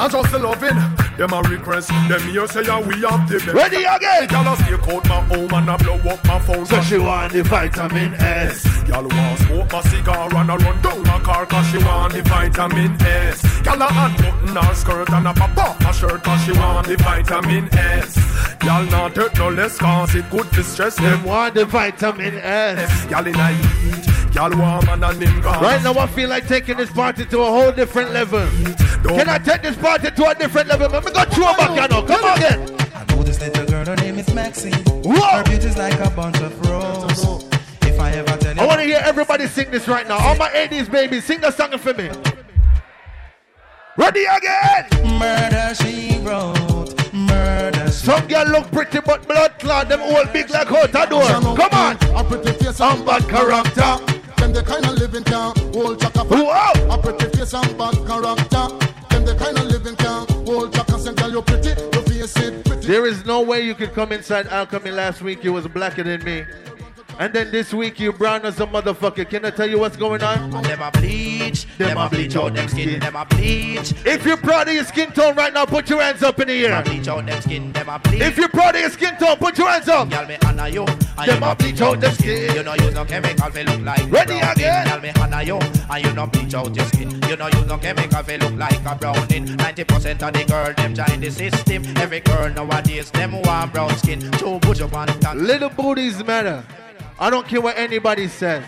I 0.00 0.08
just 0.08 0.32
loving 0.32 0.78
them 1.18 1.32
a 1.32 1.42
request. 1.42 1.88
Them 2.08 2.20
here 2.30 2.46
say 2.46 2.62
yeah, 2.64 2.80
we 2.80 2.94
have 3.02 3.28
the 3.28 3.36
best. 3.38 3.54
Ready 3.54 3.84
again. 3.84 4.26
Girl 4.28 4.48
a 4.52 4.56
stake 4.56 4.88
out 4.88 5.04
my 5.08 5.20
home 5.28 5.52
and 5.52 5.70
I 5.70 5.76
blow 5.76 5.98
up 6.10 6.24
my 6.24 6.38
phone. 6.40 6.64
So 6.66 6.80
she 6.82 6.98
want 6.98 7.32
the 7.34 7.42
vitamin 7.42 8.14
S. 8.14 8.64
Girl 8.84 9.02
want 9.06 9.38
smoke 9.40 9.72
my 9.72 9.80
cigar 9.82 10.34
and 10.34 10.50
I 10.50 10.56
run 10.56 10.80
down 10.82 11.02
my 11.02 11.18
car 11.20 11.44
cause 11.44 11.66
she 11.70 11.78
want 11.84 12.14
the 12.14 12.22
vitamin 12.22 12.96
S. 13.02 13.42
Girl 13.60 13.82
a 13.82 13.86
unbutton 13.86 14.56
her 14.56 14.74
skirt 14.74 15.10
and 15.10 15.28
a 15.28 15.34
pop 15.34 15.56
off 15.58 15.80
my 15.82 15.92
shirt 15.92 16.22
cause 16.24 16.42
she 16.44 16.52
want 16.52 16.86
the 16.86 16.96
vitamin 16.96 17.68
S. 17.74 18.16
Girl 18.60 18.84
not 18.86 19.14
hurt 19.16 19.36
no 19.36 19.50
less 19.50 19.76
cause 19.76 20.14
it 20.14 20.24
could 20.30 20.50
distress 20.52 20.96
Them 20.96 21.04
them. 21.10 21.24
want 21.24 21.54
the 21.54 21.66
vitamin 21.66 22.38
S. 22.38 23.04
Girl 23.06 23.26
in 23.26 23.34
a 23.34 23.48
heat, 23.48 24.17
girl 24.32 24.50
warm 24.56 24.88
and 24.88 25.04
a 25.04 25.12
nim. 25.14 25.40
Right 25.42 25.82
now 25.82 25.94
I 25.98 26.06
feel 26.06 26.28
like 26.28 26.46
taking 26.46 26.76
this 26.76 26.90
party 26.90 27.24
to 27.26 27.40
a 27.40 27.46
whole 27.46 27.72
different 27.72 28.12
level. 28.12 28.46
Can 29.04 29.28
I 29.28 29.38
take 29.38 29.62
this 29.62 29.76
party 29.76 30.10
to 30.10 30.26
a 30.26 30.34
different 30.34 30.68
level? 30.68 30.88
Let 30.88 31.04
me 31.04 31.12
go 31.12 31.24
through 31.24 31.44
back 31.44 31.70
you 31.70 31.88
know. 31.88 32.02
Come 32.02 32.24
on 32.24 32.38
again. 32.38 32.76
I 32.94 33.04
know 33.14 33.22
this 33.22 33.40
little 33.40 33.66
girl, 33.66 33.84
her 33.84 33.96
name 33.96 34.18
is 34.18 34.32
Maxine. 34.34 34.72
Whoa. 35.02 35.20
Her 35.20 35.44
beauty's 35.44 35.76
like 35.76 35.98
a 36.00 36.10
bunch 36.10 36.40
of 36.40 36.68
roses. 36.68 37.44
If 37.82 38.00
I 38.00 38.12
ever 38.12 38.36
tell 38.36 38.54
you, 38.54 38.62
I 38.62 38.66
want 38.66 38.80
to 38.80 38.86
hear 38.86 39.00
everybody 39.04 39.46
sing 39.46 39.70
this 39.70 39.88
right 39.88 40.06
now. 40.06 40.18
All 40.18 40.36
my 40.36 40.48
80s 40.50 40.90
babies, 40.90 41.24
sing 41.24 41.40
the 41.40 41.50
song 41.50 41.76
for 41.78 41.94
me. 41.94 42.10
Ready 43.96 44.24
again. 44.24 45.18
murder 45.18 45.74
she 45.74 46.18
wrote, 46.20 47.12
murder 47.12 47.86
she 47.86 48.06
Some 48.06 48.28
girl 48.28 48.46
look 48.46 48.70
pretty 48.70 49.00
but 49.00 49.26
blood 49.26 49.58
clot. 49.58 49.88
Them 49.88 50.00
all 50.02 50.24
big 50.26 50.50
like 50.50 50.70
out 50.70 50.90
a 50.90 51.10
door. 51.10 51.24
Come 51.56 51.72
on. 51.72 51.96
A 52.14 52.22
pretty 52.22 52.52
face 52.52 52.76
Some 52.76 53.04
bad 53.04 53.28
character. 53.28 54.17
Them 54.48 54.54
the 54.54 54.62
kind 54.62 54.86
of 54.86 54.98
living 54.98 55.24
can 55.24 55.54
hold 55.74 56.00
chaka. 56.00 56.20
A 56.20 56.98
pretty 57.02 57.36
face 57.36 57.52
and 57.52 57.76
bad 57.76 57.94
character. 58.06 58.68
Them 59.10 59.24
the 59.26 59.36
kind 59.38 59.58
of 59.58 59.66
living 59.66 59.94
can 59.96 60.26
hold 60.46 60.72
chaka. 60.72 61.12
Girl, 61.12 61.30
you 61.30 61.42
pretty, 61.42 61.68
your 61.68 62.02
face 62.04 62.36
it 62.38 62.64
pretty. 62.64 62.86
There 62.86 63.04
is 63.04 63.26
no 63.26 63.42
way 63.42 63.60
you 63.60 63.74
could 63.74 63.92
come 63.92 64.10
inside 64.10 64.46
Alchemy 64.46 64.90
last 64.90 65.20
week. 65.20 65.44
You 65.44 65.52
was 65.52 65.68
blacker 65.68 66.02
than 66.02 66.24
me. 66.24 66.46
And 67.20 67.32
then 67.34 67.50
this 67.50 67.74
week 67.74 67.98
you 67.98 68.12
brown 68.12 68.44
as 68.44 68.60
a 68.60 68.66
motherfucker. 68.66 69.28
Can 69.28 69.44
I 69.44 69.50
tell 69.50 69.68
you 69.68 69.80
what's 69.80 69.96
going 69.96 70.22
on? 70.22 70.50
Them 70.62 70.80
a 70.80 70.90
bleach, 70.92 71.66
Them 71.76 71.98
a 71.98 72.06
a 72.06 72.08
bleach 72.08 72.36
out 72.36 72.54
them 72.54 72.68
skin. 72.68 73.00
them 73.00 73.16
a 73.16 73.24
bleach. 73.24 73.92
If 74.06 74.24
you're 74.24 74.36
proud 74.36 74.68
of 74.68 74.74
your 74.74 74.84
skin 74.84 75.10
tone 75.10 75.34
right 75.34 75.52
now, 75.52 75.66
put 75.66 75.90
your 75.90 76.00
hands 76.00 76.22
up 76.22 76.38
in 76.38 76.46
the 76.46 76.62
Them 76.62 76.72
a 76.72 76.76
air. 76.76 76.82
bleach 76.84 77.08
out 77.08 77.26
them 77.26 77.42
skin, 77.42 77.72
them 77.72 77.88
a 77.88 77.98
bleach. 77.98 78.22
If 78.22 78.36
you're 78.38 78.48
proud 78.48 78.76
of 78.76 78.80
your 78.82 78.90
skin 78.90 79.16
tone, 79.16 79.36
put 79.36 79.58
your 79.58 79.68
hands 79.68 79.88
up. 79.88 80.08
Girl, 80.08 80.26
me 80.28 80.36
honor 80.46 80.68
you, 80.68 80.84
and 80.84 80.98
Them 81.28 81.42
you 81.42 81.48
a 81.48 81.54
bleach 81.56 81.80
out 81.80 82.00
them 82.00 82.14
skin. 82.14 82.54
You 82.54 82.62
know 82.62 82.74
use 82.74 82.94
no 82.94 83.04
chemical 83.04 83.50
fi 83.50 83.62
look 83.62 83.80
like 83.82 84.12
Ready 84.12 84.38
again. 84.38 84.86
Girl, 84.86 85.00
me 85.00 85.10
honor 85.20 85.42
you, 85.42 85.58
and 85.58 86.04
you 86.04 86.12
no 86.12 86.26
bleach 86.28 86.54
out 86.54 86.76
your 86.76 86.84
skin. 86.86 87.10
You 87.28 87.36
know 87.36 87.46
use 87.48 87.66
no 87.66 87.78
chemical 87.78 88.22
fi 88.22 88.36
look 88.36 88.52
like 88.54 88.86
a 88.86 88.94
browning. 88.94 89.56
Ninety 89.56 89.82
percent 89.82 90.22
of 90.22 90.32
the 90.34 90.44
girl 90.44 90.72
them 90.72 90.94
join 90.94 91.18
the 91.20 91.30
system. 91.32 91.82
Every 91.96 92.20
girl 92.20 92.48
nowadays 92.50 93.10
them 93.10 93.42
want 93.42 93.72
brown 93.72 93.92
skin. 93.96 94.20
Two 94.38 94.60
your 94.76 94.88
pants 94.88 95.26
on. 95.26 95.44
Little 95.44 95.70
booties 95.70 96.24
matter. 96.24 96.64
I 97.20 97.30
don't 97.30 97.46
care 97.48 97.60
what 97.60 97.76
anybody 97.76 98.28
says. 98.28 98.64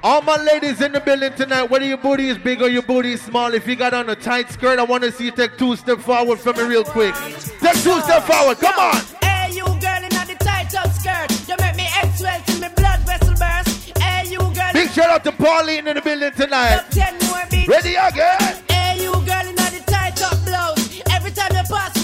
All 0.00 0.22
my 0.22 0.36
ladies 0.36 0.80
in 0.80 0.92
the 0.92 1.00
building 1.00 1.32
tonight, 1.34 1.64
whether 1.64 1.84
your 1.84 1.96
booty 1.96 2.28
is 2.28 2.38
big 2.38 2.62
or 2.62 2.68
your 2.68 2.82
booty 2.82 3.14
is 3.14 3.22
small, 3.22 3.52
if 3.52 3.66
you 3.66 3.74
got 3.74 3.94
on 3.94 4.08
a 4.08 4.14
tight 4.14 4.48
skirt, 4.48 4.78
I 4.78 4.84
want 4.84 5.02
to 5.02 5.10
see 5.10 5.24
you 5.24 5.32
take 5.32 5.58
two 5.58 5.74
steps 5.74 6.04
forward 6.04 6.38
for 6.38 6.52
me 6.52 6.62
real 6.62 6.84
quick. 6.84 7.14
Take 7.16 7.82
two 7.82 8.00
steps 8.02 8.26
forward, 8.26 8.58
come 8.58 8.78
on. 8.78 8.94
Hey, 9.20 9.50
you 9.54 9.64
girl 9.64 10.02
in 10.04 10.08
the 10.08 10.36
tight 10.38 10.72
up 10.76 10.92
skirt. 10.92 11.48
You 11.48 11.56
make 11.58 11.76
me 11.76 11.88
swell 12.14 12.40
till 12.46 12.60
me 12.60 12.68
blood 12.76 13.00
vessel 13.00 13.34
burst. 13.34 13.98
Hey, 13.98 14.28
you 14.30 14.38
girl. 14.38 14.72
Big 14.72 14.90
shout 14.90 15.10
out 15.10 15.24
to 15.24 15.32
Pauline 15.32 15.88
in 15.88 15.96
the 15.96 16.02
building 16.02 16.32
tonight. 16.32 16.76
Up 16.76 16.90
ten 16.90 17.18
more 17.26 17.42
beats. 17.50 17.68
Ready 17.68 17.96
again. 17.96 18.62
Hey, 18.70 19.02
you 19.02 19.10
girl 19.10 19.48
in 19.48 19.56
the 19.56 19.82
tight 19.84 20.22
up 20.22 20.38
blouse. 20.44 21.02
Every 21.10 21.32
time 21.32 21.56
you 21.56 21.62
pass 21.68 21.97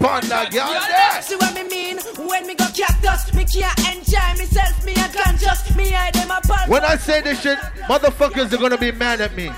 jeans. 0.00 0.02
Look 0.02 0.10
on 0.10 0.28
that 0.28 0.52
girl. 0.52 1.22
See 1.22 1.36
what 1.36 1.54
me 1.54 1.62
mean? 1.68 1.98
When 2.28 2.46
me 2.46 2.54
go 2.54 2.66
cactus, 2.66 3.32
me 3.34 3.44
can't 3.44 3.78
enjoy 3.96 4.42
myself. 4.42 4.84
Me 4.84 4.94
unconscious. 4.94 5.76
Me 5.76 5.90
hide 5.90 6.14
them 6.14 6.30
apart. 6.30 6.68
When 6.68 6.84
I 6.84 6.96
say 6.96 7.20
this 7.20 7.40
shit, 7.40 7.58
motherfuckers 7.88 8.52
are 8.52 8.58
gonna 8.58 8.78
be 8.78 8.92
mad 8.92 9.20
at 9.20 9.34
me. 9.36 9.50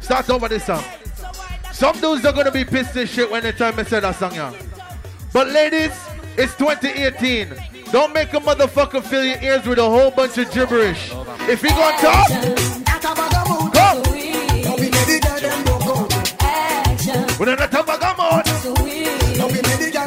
Start 0.00 0.30
over 0.30 0.48
this 0.48 0.64
song. 0.64 0.84
Some 1.72 2.00
dudes 2.00 2.24
are 2.24 2.32
gonna 2.32 2.50
be 2.50 2.64
pissed 2.64 2.96
as 2.96 3.08
shit 3.08 3.30
when 3.30 3.42
they 3.42 3.52
tell 3.52 3.72
me 3.74 3.84
say 3.84 4.00
that 4.00 4.16
song, 4.16 4.34
yeah. 4.34 4.52
But 5.32 5.48
ladies, 5.48 5.92
it's 6.36 6.54
2018. 6.56 7.54
Don't 7.92 8.12
make 8.12 8.32
a 8.34 8.40
motherfucker 8.40 9.02
fill 9.02 9.24
your 9.24 9.40
ears 9.40 9.66
with 9.66 9.78
a 9.78 9.82
whole 9.88 10.10
bunch 10.10 10.36
of 10.38 10.50
gibberish. 10.52 11.12
If 11.48 11.62
you 11.62 11.70
gonna 11.70 11.96
talk, 11.98 12.28
go. 13.72 14.02
When 17.38 17.48
I'm 17.48 17.56
not 17.56 17.70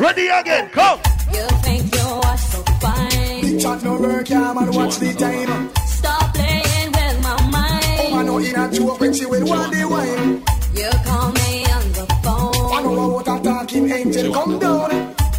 Ready 0.02 0.30
again, 0.30 0.68
come. 0.72 1.00
You 1.32 1.46
think 1.62 1.94
you 1.94 2.02
are 2.02 2.38
so 2.38 2.64
fine. 2.82 3.60
Chat 3.60 3.84
no 3.84 3.98
work, 3.98 4.28
yeah, 4.32 4.52
man, 4.52 4.72
watch 4.72 4.96
the 4.98 5.14
time. 5.14 5.70
Stop 5.86 6.34
playing 6.34 6.92
with 6.92 7.22
my 7.22 7.38
mind. 7.52 8.00
Oh, 8.00 8.18
I 8.18 8.24
know 8.24 8.40
in 8.40 8.56
a 8.56 8.72
joke 8.72 9.00
when 9.00 9.14
she 9.14 9.28
will 9.28 9.46
want 9.46 9.72
the 9.72 9.88
wine. 9.88 10.44
You 10.74 10.90
call 11.06 11.32
me 11.34 11.66
on 11.66 11.86
the 11.94 12.06
phone. 12.24 12.74
I 12.74 12.82
know 12.82 13.08
what 13.10 13.28
a 13.28 13.44
talking 13.44 13.92
angel 13.92 14.34
come 14.34 14.58
down. 14.58 14.92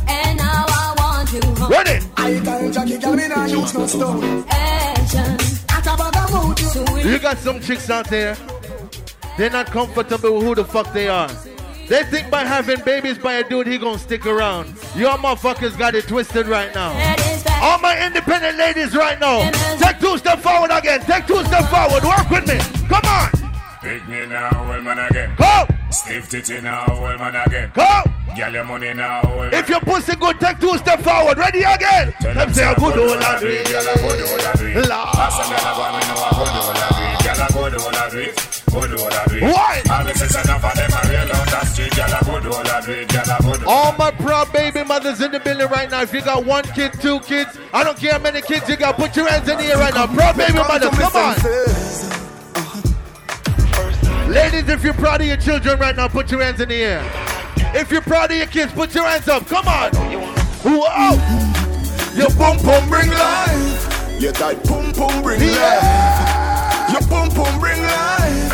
And 0.06 0.38
now 0.38 0.64
I 0.68 0.94
want 0.96 1.32
you 1.32 1.40
home. 1.56 1.72
Ready? 1.72 2.06
I 2.16 2.38
tell 2.44 2.70
Jackie, 2.70 2.98
girl, 2.98 3.16
me 3.16 3.26
not 3.26 3.50
use 3.50 3.74
no 3.74 3.86
stone. 3.88 4.44
Action. 4.48 5.38
At 5.70 5.86
a 5.88 5.96
bag 5.96 6.16
of 6.22 6.32
mood, 6.32 6.60
you. 7.02 7.10
You 7.10 7.18
got 7.18 7.36
some 7.38 7.58
chicks 7.58 7.90
out 7.90 8.08
there. 8.08 8.36
They're 9.36 9.50
not 9.50 9.66
comfortable 9.66 10.34
with 10.36 10.44
who 10.44 10.54
the 10.54 10.64
fuck 10.64 10.92
they 10.92 11.08
are. 11.08 11.28
They 11.92 12.04
think 12.04 12.30
by 12.30 12.42
having 12.42 12.80
babies 12.80 13.18
by 13.18 13.34
a 13.34 13.44
dude, 13.46 13.66
he 13.66 13.76
gonna 13.76 13.98
stick 13.98 14.24
around. 14.24 14.68
Your 14.96 15.18
motherfuckers 15.18 15.76
got 15.76 15.94
it 15.94 16.08
twisted 16.08 16.46
right 16.46 16.74
now. 16.74 16.88
All 17.60 17.78
my 17.80 18.06
independent 18.06 18.56
ladies 18.56 18.96
right 18.96 19.20
now, 19.20 19.50
take 19.76 20.00
two 20.00 20.16
step 20.16 20.38
forward 20.38 20.70
again. 20.70 21.00
Take 21.00 21.26
two 21.26 21.44
step 21.44 21.68
forward. 21.68 22.02
Work 22.02 22.30
with 22.30 22.48
me. 22.48 22.58
Come 22.88 23.04
on. 23.04 23.28
Pick 23.82 24.08
me 24.08 24.24
now, 24.24 24.72
old 24.72 24.82
man 24.82 25.00
again. 25.00 25.34
Go. 25.36 25.66
Stiff 25.90 26.30
titty 26.30 26.62
now, 26.62 26.86
old 26.88 27.20
man 27.20 27.36
again. 27.36 27.70
Go. 27.74 28.02
Girl, 28.38 28.50
your 28.50 28.64
money 28.64 28.94
now, 28.94 29.20
old 29.24 29.52
If 29.52 29.68
your 29.68 29.80
pussy 29.80 30.16
good, 30.16 30.40
take 30.40 30.60
two 30.60 30.78
step 30.78 31.02
forward. 31.02 31.36
Ready 31.36 31.58
again. 31.58 32.14
Turn 32.22 32.36
Them 32.38 32.48
up 32.48 32.54
say 32.54 32.64
a 32.64 32.68
say 32.68 32.74
good 32.76 32.98
old 32.98 33.18
a 33.18 33.20
lad. 33.20 33.38
dream, 33.38 33.64
good 37.72 37.80
old 37.82 37.94
a 37.94 38.10
dream. 38.10 38.32
Good 38.70 39.00
old 39.00 39.12
a 39.12 39.28
dream. 39.28 39.50
Why? 39.50 39.82
All 39.90 40.04
me 40.04 40.12
sisters 40.12 40.44
enough 40.44 40.64
of 40.64 40.74
them 40.74 40.90
a 40.92 41.08
real 41.08 41.32
out 41.32 41.48
the 41.48 41.64
street. 41.64 41.96
Girl, 41.96 42.06
a 42.06 42.24
good 42.24 42.46
old 42.46 42.66
a 42.66 42.82
dream. 42.82 43.06
Girl, 43.08 43.22
a 43.22 43.42
good 43.42 43.60
old 43.60 43.64
All 43.66 43.92
my 43.96 44.10
proud 44.10 44.52
baby 44.52 44.84
mothers 44.84 45.20
in 45.20 45.32
the 45.32 45.40
building 45.40 45.68
right 45.68 45.90
now. 45.90 46.02
If 46.02 46.12
you 46.12 46.22
got 46.22 46.44
one 46.44 46.64
kid, 46.64 46.92
two 47.00 47.20
kids, 47.20 47.58
I 47.72 47.84
don't 47.84 47.98
care 47.98 48.12
how 48.12 48.18
many 48.18 48.42
kids 48.42 48.68
you 48.68 48.76
got, 48.76 48.96
put 48.96 49.16
your 49.16 49.28
hands 49.28 49.48
in 49.48 49.56
the 49.58 49.64
air 49.64 49.78
right 49.78 49.94
now. 49.94 50.06
Proud 50.06 50.36
baby 50.36 50.54
mothers, 50.54 50.90
come 50.90 51.16
on. 51.16 51.36
Ladies, 54.30 54.68
if 54.68 54.82
you're 54.82 54.94
proud 54.94 55.20
of 55.20 55.26
your 55.26 55.36
children 55.36 55.78
right 55.78 55.96
now, 55.96 56.08
put 56.08 56.30
your 56.30 56.42
hands 56.42 56.60
in 56.60 56.68
the 56.68 56.82
air. 56.82 57.02
If 57.74 57.90
you're 57.90 58.02
proud 58.02 58.30
of 58.30 58.36
your 58.36 58.46
kids, 58.46 58.72
put 58.72 58.94
your 58.94 59.06
hands 59.06 59.28
up. 59.28 59.46
Come 59.46 59.66
on. 59.66 59.90
Whoa. 60.64 61.16
Your 62.14 62.30
boom 62.30 62.56
boom 62.62 62.88
bring 62.88 63.10
life. 63.10 64.20
Your 64.20 64.32
tight 64.32 64.62
pum 64.64 64.92
pum 64.92 65.22
bring 65.22 65.40
life. 65.40 66.31
Pum 67.34 67.58
bring 67.60 67.82
life. 67.82 68.52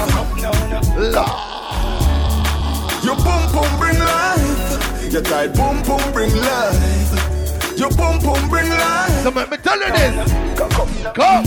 Your 3.05 3.17
boom 3.17 3.53
boom 3.53 3.79
bring 3.79 3.99
life. 3.99 5.13
Your 5.13 5.23
tight 5.23 5.55
boom 5.55 5.83
pum 5.83 6.13
bring 6.13 6.35
life. 6.35 7.79
Your 7.79 7.91
pum 7.91 8.19
pum 8.21 8.49
bring 8.49 8.69
life. 8.69 9.23
So 9.23 9.31
let 9.31 9.51
me 9.51 9.57
tell 9.59 9.79
you 9.79 9.93
this. 9.93 10.59
Come, 10.59 10.71
come, 10.71 10.89
come. 11.15 11.45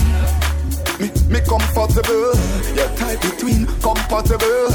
Me, 0.99 1.09
me 1.29 1.39
comfortable. 1.41 2.33
Your 2.75 2.89
tight 2.95 3.21
between 3.21 3.65
comfortable. 3.81 4.67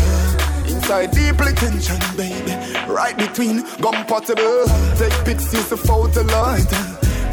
Inside 0.67 1.11
deeply 1.13 1.53
tension, 1.55 1.99
baby. 2.17 2.53
Right 2.89 3.17
between 3.17 3.63
compatible. 3.83 4.67
Take 4.97 5.13
pics, 5.25 5.53
use 5.53 5.69
the 5.69 5.77
photo 5.77 6.23
light. 6.23 6.71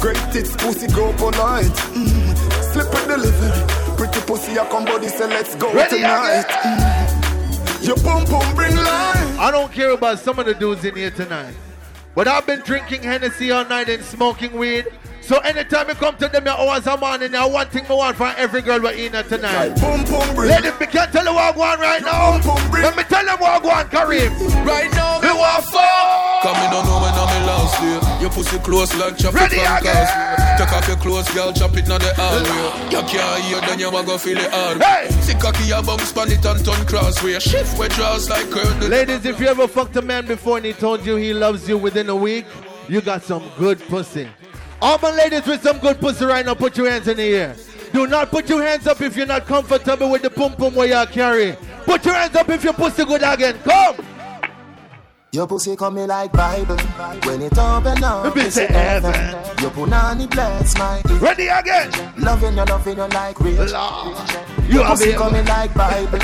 Great 0.00 0.20
tits, 0.32 0.56
pussy, 0.56 0.86
go 0.88 1.12
polite. 1.14 1.64
Mm. 1.94 2.72
Slip 2.72 2.90
with 2.92 3.06
delivery. 3.06 3.83
Pretty 3.96 4.20
pussy, 4.20 4.58
I 4.58 4.66
come 4.68 4.84
body, 4.84 5.08
say 5.08 5.26
let's 5.26 5.54
go 5.54 5.72
Ready 5.72 5.96
tonight. 5.98 6.44
Your 7.82 7.96
pum 7.96 8.24
pum 8.26 8.54
bring 8.54 8.74
life. 8.74 9.38
I 9.38 9.50
don't 9.50 9.70
care 9.70 9.90
about 9.90 10.18
some 10.18 10.38
of 10.38 10.46
the 10.46 10.54
dudes 10.54 10.84
in 10.84 10.96
here 10.96 11.10
tonight. 11.10 11.54
But 12.14 12.28
I've 12.28 12.46
been 12.46 12.60
drinking 12.60 13.02
Hennessy 13.02 13.50
all 13.50 13.64
night 13.64 13.88
and 13.88 14.02
smoking 14.02 14.52
weed. 14.52 14.86
So 15.20 15.38
anytime 15.38 15.88
you 15.88 15.94
come 15.94 16.16
to 16.18 16.28
them, 16.28 16.44
your 16.44 16.58
hours 16.58 16.86
a 16.86 16.96
morning, 16.96 17.32
now 17.32 17.48
one 17.48 17.66
thing 17.68 17.86
I 17.88 17.94
want 17.94 18.16
for 18.16 18.32
every 18.36 18.60
girl 18.62 18.80
we're 18.80 18.92
in 18.92 19.12
here 19.12 19.22
tonight. 19.22 19.70
Boom, 19.80 20.04
boom, 20.04 20.34
bring. 20.34 20.50
Ladies, 20.50 20.78
me 20.78 20.86
can't 20.86 21.10
tell 21.10 21.24
you 21.24 21.32
what 21.32 21.54
I 21.54 21.56
want 21.56 21.80
right 21.80 22.02
now. 22.02 22.36
Let 22.72 22.96
me 22.96 23.02
tell 23.04 23.24
them 23.24 23.38
what 23.38 23.50
I 23.50 23.66
want, 23.66 23.90
Kareem. 23.90 24.30
Right 24.66 24.92
now, 24.92 25.20
me 25.20 25.28
want 25.28 25.64
fuck. 25.64 26.42
Come 26.42 26.60
me 26.60 26.70
don't 26.70 26.84
know 26.84 27.00
when 27.00 27.14
I'm 27.14 27.40
in 27.40 27.46
last 27.46 27.80
day. 27.80 28.13
Your 28.24 28.32
pussy 28.32 28.58
close 28.60 28.94
like 28.96 29.18
traffic 29.18 29.38
Ready 29.38 29.56
from. 29.56 29.84
Take 30.56 30.72
off 30.72 30.88
your 30.88 30.96
clothes, 30.96 31.28
girl, 31.34 31.52
chop 31.52 31.76
it 31.76 31.86
now 31.86 31.98
the 31.98 32.10
hallway. 32.16 32.90
You 32.90 33.02
can't 33.06 33.42
hear, 33.42 33.60
then 33.60 33.78
you 33.78 33.88
a 33.88 34.02
go 34.02 34.16
feel 34.16 34.38
it 34.38 34.50
hard. 34.50 34.82
Hey! 34.82 35.10
See 35.20 35.34
cocky, 35.34 35.64
you 35.64 35.82
bounce 35.82 36.04
span 36.04 36.32
it 36.32 36.42
and 36.42 36.64
turn 36.64 36.86
crossway. 36.86 37.38
Shift 37.38 37.78
where 37.78 37.90
draws 37.90 38.30
like 38.30 38.50
curtain. 38.50 38.88
Ladies, 38.88 39.26
if 39.26 39.38
you 39.38 39.46
ever 39.46 39.68
fucked 39.68 39.96
a 39.96 40.00
man 40.00 40.24
before 40.24 40.56
and 40.56 40.64
he 40.64 40.72
told 40.72 41.04
you 41.04 41.16
he 41.16 41.34
loves 41.34 41.68
you 41.68 41.76
within 41.76 42.08
a 42.08 42.16
week, 42.16 42.46
you 42.88 43.02
got 43.02 43.22
some 43.22 43.44
good 43.58 43.78
pussy. 43.88 44.26
All 44.80 44.98
my 45.02 45.14
ladies 45.14 45.46
with 45.46 45.62
some 45.62 45.76
good 45.76 46.00
pussy 46.00 46.24
right 46.24 46.46
now, 46.46 46.54
put 46.54 46.78
your 46.78 46.88
hands 46.88 47.08
in 47.08 47.18
the 47.18 47.24
air. 47.24 47.54
Do 47.92 48.06
not 48.06 48.30
put 48.30 48.48
your 48.48 48.62
hands 48.62 48.86
up 48.86 49.02
if 49.02 49.18
you're 49.18 49.26
not 49.26 49.44
comfortable 49.44 50.10
with 50.10 50.22
the 50.22 50.30
pum 50.30 50.54
pum 50.54 50.74
where 50.74 50.88
you 50.88 51.06
carry. 51.12 51.58
Put 51.84 52.06
your 52.06 52.14
hands 52.14 52.34
up 52.34 52.48
if 52.48 52.64
your 52.64 52.72
pussy 52.72 53.04
good 53.04 53.22
again. 53.22 53.58
Come. 53.64 54.13
Your 55.34 55.48
pussy 55.48 55.74
coming 55.74 56.06
like 56.06 56.30
Bible 56.30 56.76
when 57.24 57.42
it 57.42 57.58
open 57.58 58.04
up. 58.04 58.36
It's 58.36 58.56
a 58.56 58.66
heaven. 58.66 59.12
Your 59.60 59.72
punani 59.72 60.30
bless 60.30 60.78
my. 60.78 61.02
Ready 61.18 61.48
again. 61.48 61.90
Loving 62.18 62.56
you, 62.56 62.64
loving 62.64 62.96
you 62.96 63.08
like 63.08 63.40
rich. 63.40 63.72
You 64.68 64.78
Your 64.78 64.86
pussy 64.86 65.12
coming 65.14 65.44
like 65.46 65.74
Bible. 65.74 66.20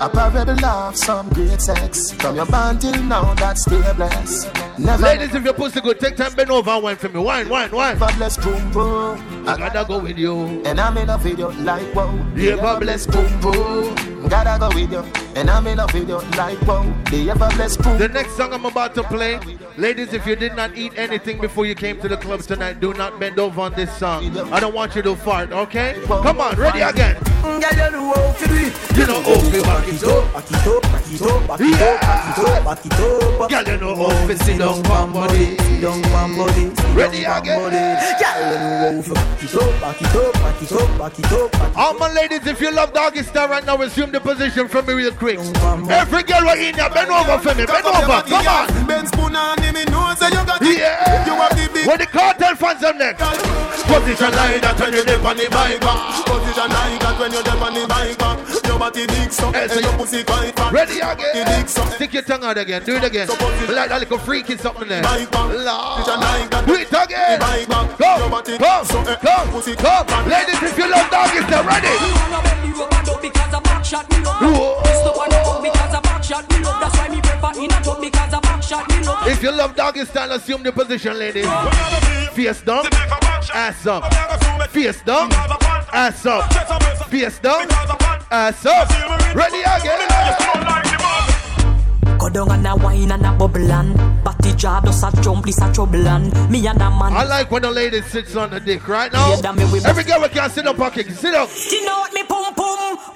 A 0.00 0.08
parable 0.08 0.64
of 0.64 0.96
some 0.96 1.28
great 1.30 1.60
sex. 1.60 2.12
From 2.12 2.36
your 2.36 2.46
band 2.46 2.80
till 2.80 3.02
now, 3.02 3.34
that's 3.34 3.62
still 3.62 3.92
blessed. 3.94 4.48
Never. 4.78 5.02
Ladies, 5.02 5.34
if 5.34 5.42
your 5.42 5.54
pussy 5.54 5.80
good, 5.80 5.98
take 5.98 6.14
time, 6.14 6.34
bend 6.34 6.52
over 6.52 6.70
and 6.70 6.82
wine 6.84 6.96
for 6.96 7.08
me. 7.08 7.18
Wine, 7.18 7.48
wine, 7.48 7.72
wine. 7.72 7.98
Never 7.98 8.16
bless 8.16 8.36
boom 8.36 8.70
boom. 8.70 9.48
I 9.48 9.56
gotta 9.58 9.84
go 9.84 9.98
with 9.98 10.16
you. 10.16 10.62
And 10.64 10.80
I'm 10.80 10.96
in 10.96 11.10
a 11.10 11.18
video 11.18 11.50
like 11.62 11.82
whoa. 11.92 12.12
Never 12.36 12.78
bless 12.78 13.04
boom 13.08 13.40
boom. 13.40 14.28
Gotta 14.28 14.58
go 14.58 14.68
with 14.68 14.92
you. 14.92 15.04
And 15.36 15.50
I'm 15.50 15.66
in 15.66 15.80
a 15.80 15.86
video 15.88 16.18
like 16.36 16.58
whoa. 16.58 16.82
The 17.10 17.30
ever 17.30 17.48
bless 17.56 17.76
boom. 17.76 17.98
The 17.98 18.08
next 18.08 18.36
song 18.44 18.52
I'm 18.52 18.66
about 18.66 18.94
to 18.94 19.02
play, 19.02 19.38
ladies, 19.76 20.12
if 20.12 20.26
you 20.26 20.36
did 20.36 20.54
not 20.54 20.76
eat 20.76 20.92
anything 20.96 21.40
before 21.40 21.66
you 21.66 21.74
came 21.74 22.00
to 22.00 22.08
the 22.08 22.16
club 22.16 22.40
tonight, 22.40 22.80
do 22.80 22.92
not 22.94 23.18
bend 23.18 23.38
over 23.38 23.60
on 23.60 23.72
this 23.74 23.94
song. 23.96 24.36
I 24.52 24.60
don't 24.60 24.74
want 24.74 24.94
you 24.94 25.02
to 25.02 25.16
fart, 25.16 25.52
okay? 25.52 26.00
Come 26.06 26.40
on, 26.40 26.56
ready 26.56 26.80
again. 26.80 27.16
You 27.44 27.50
know 27.50 28.12
how 28.14 28.32
to 28.32 28.48
do 28.48 28.54
it. 28.54 28.96
You 28.96 29.06
know 29.06 29.20
how 29.22 29.34
to 29.40 29.62
back 29.62 29.88
it 29.88 30.04
up. 30.04 30.32
Back 30.32 30.50
it 30.50 30.66
up, 30.66 30.82
back 30.82 31.10
it 31.10 31.22
up, 31.22 31.48
back 31.48 31.60
it 31.60 31.80
up, 31.80 32.00
back 32.00 32.26
it 32.26 32.38
up, 32.38 32.64
back 32.64 32.86
it 32.86 32.92
up. 32.92 33.50
Girl, 33.50 33.74
you 33.74 33.80
know 33.80 33.96
how 33.96 34.26
to 34.26 34.38
sit 34.38 34.58
down 34.58 34.86
on 34.86 35.12
body. 35.12 35.56
Sit 35.56 35.80
down 35.82 36.04
on 36.14 36.36
body. 36.36 36.72
Ready 36.94 37.24
again. 37.24 37.44
Girl, 37.44 37.70
you 37.70 38.58
know 38.58 39.02
how 39.02 39.02
to 39.02 39.14
back 39.14 39.42
it 39.42 39.54
up, 39.54 39.80
back 39.80 40.02
it 40.02 40.14
up, 40.14 40.32
back 40.34 40.62
it 40.62 40.72
up, 40.72 40.98
back 40.98 41.18
it 41.18 41.32
up, 41.32 41.52
back 41.52 41.70
it 41.70 41.76
All 41.76 41.94
my 41.94 42.12
ladies, 42.12 42.46
if 42.46 42.60
you 42.60 42.72
love 42.72 42.92
doggy 42.92 43.22
style 43.22 43.48
right 43.48 43.64
now, 43.64 43.80
assume 43.82 44.10
the 44.10 44.20
position 44.20 44.68
for 44.68 44.82
me 44.82 44.94
real 44.94 45.12
quick. 45.12 45.38
Every 45.38 46.22
girl 46.22 46.40
we're 46.42 46.56
in 46.56 46.74
here, 46.74 46.90
bend 46.90 47.10
over 47.10 47.38
for 47.38 47.54
me, 47.54 47.66
bend 47.66 47.86
over, 47.86 48.22
come 48.34 48.46
on. 48.48 48.86
Ben 48.86 49.06
spoon 49.06 49.36
on 49.36 49.62
him, 49.62 49.76
he 49.76 49.84
knows 49.86 50.18
that 50.18 50.32
you 50.32 50.42
got 50.46 50.62
it. 50.62 50.78
Yeah. 50.78 51.26
You 51.26 51.34
have 51.38 51.54
the 51.54 51.70
big 51.72 51.86
What 51.86 52.00
the 52.00 52.06
Kartel 52.06 52.56
fans 52.56 52.82
up 52.82 52.96
next? 52.96 53.22
position 53.84 54.32
like 54.32 54.60
that 54.62 54.80
when 54.80 54.92
you 54.92 55.04
dip 55.04 55.24
on 55.24 55.36
the 55.36 55.46
bike 55.50 55.80
back. 55.80 56.24
Position 56.24 56.68
like 56.72 56.98
that 57.00 57.16
when 57.20 57.32
you 57.32 57.42
dip 57.42 57.60
on 57.60 57.74
the 57.74 57.84
bike 57.86 58.18
back. 58.18 58.36
Your 58.64 58.78
body 58.78 59.06
big 59.06 59.30
so, 59.30 59.52
and 59.52 59.70
your 59.70 59.92
pussy 59.94 60.24
quite 60.24 60.56
fat. 60.56 60.72
Ready 60.72 60.98
again. 61.00 61.46
big 61.46 61.68
so, 61.68 61.84
Stick 61.94 62.12
your 62.14 62.22
tongue 62.22 62.44
out 62.44 62.58
again. 62.58 62.82
Do 62.82 62.96
it 62.96 63.04
again. 63.04 63.28
Like 63.28 63.88
that 63.90 64.00
little 64.00 64.18
freaky 64.18 64.56
something 64.56 64.88
there. 64.88 65.02
bike 65.02 65.30
back. 65.30 65.52
Lord. 65.52 66.00
Position 66.00 66.20
like 66.20 66.50
that. 66.50 66.66
Do 66.66 66.74
it 66.74 66.88
again. 66.88 67.40
Bike 67.40 67.68
back. 67.68 67.98
Come, 67.98 68.20
Your 68.20 68.30
body 68.30 68.58
come, 68.58 68.84
so, 68.84 69.00
eh, 69.04 69.16
come, 69.20 69.44
pussy 77.52 77.68
come. 77.68 77.82
fat. 77.82 77.94
Ladies, 77.94 78.06
if 78.06 78.22
you 78.22 78.30
love 78.30 78.44
doggy 78.46 78.64
style, 78.64 79.20
ready? 79.20 79.30
If 79.30 79.42
you 79.42 79.52
love 79.52 79.76
doggy 79.76 80.04
style, 80.04 80.32
assume 80.32 80.62
the 80.62 80.72
position, 80.72 81.18
ladies. 81.18 81.46
Face 82.32 82.62
down, 82.62 82.86
ass 83.54 83.86
up. 83.86 84.12
Face 84.70 85.02
down, 85.02 85.30
ass 85.92 86.26
up. 86.26 86.52
Face 87.08 87.38
down, 87.38 87.66
ass 88.30 88.66
up. 88.66 88.88
Ready 89.34 89.60
again. 89.60 90.00
Go 92.18 92.30
down 92.30 92.50
and 92.52 92.66
a 92.66 92.74
wine 92.76 93.10
and 93.12 93.26
a 93.26 93.32
bubble 93.32 93.70
and 93.70 93.94
Batty 94.24 94.54
jaw 94.54 94.80
does 94.80 95.02
a 95.02 95.12
jump, 95.20 95.44
this 95.44 95.60
a 95.60 95.70
trouble 95.74 96.08
and 96.08 96.32
Me 96.50 96.66
and 96.66 96.80
a 96.80 96.88
man 96.88 97.12
I 97.12 97.24
like 97.24 97.50
when 97.50 97.62
the 97.62 97.70
lady 97.70 98.00
sits 98.00 98.34
on 98.34 98.48
the 98.50 98.60
dick 98.60 98.88
right 98.88 99.12
now. 99.12 99.28
Yeah, 99.30 99.40
that 99.42 99.54
me 99.54 99.64
we- 99.66 99.84
Every 99.84 100.04
girl 100.04 100.22
we 100.22 100.28
can 100.30 100.48
sit 100.48 100.66
up, 100.66 100.76
pocket. 100.76 101.10
Sit 101.12 101.34
up. 101.34 101.50
You 101.70 101.84
know 101.84 101.98
what 101.98 102.14
me 102.14 102.22
pum 102.24 102.54
pum 102.54 103.13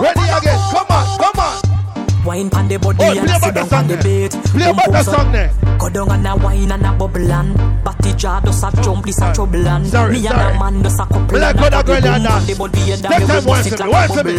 Ready 0.00 0.20
again. 0.20 0.58
Come 0.72 0.86
on, 0.90 1.18
come 1.18 1.38
on. 1.38 2.24
Wine 2.24 2.50
pan 2.50 2.68
the 2.68 2.78
body 2.78 2.98
oh, 3.00 3.18
and 3.18 3.30
sit 3.30 3.54
down 3.54 3.72
on 3.72 3.86
the 3.88 3.96
bed. 3.96 4.30
Play 4.50 4.70
about 4.70 4.90
the 4.90 5.02
song 5.02 5.32
there. 5.32 5.52
Go 5.78 5.90
down 5.90 6.10
and 6.10 6.26
a 6.26 6.36
wine 6.36 6.72
and 6.72 6.86
a 6.86 6.92
bubble 6.92 7.30
and 7.30 7.54
Batty 7.84 8.14
jar 8.14 8.40
does 8.40 8.62
a 8.62 8.70
jump, 8.82 9.04
this 9.04 9.20
a 9.20 9.34
trouble 9.34 9.68
and 9.68 9.84
Me 9.84 10.26
and 10.26 10.40
a 10.40 10.58
man 10.58 10.82
does 10.82 10.98
a 10.98 11.04
couple 11.04 11.20
and 11.20 11.32
Let 11.32 11.56
go 11.56 11.68
that 11.68 11.84
girl 11.84 11.96
and 11.96 12.24
dance 12.24 12.46
Take 12.46 13.26
time 13.26 13.44
once 13.44 13.68
to 13.68 13.84
me, 13.84 13.90
once 13.90 14.14
to 14.14 14.24
me 14.24 14.32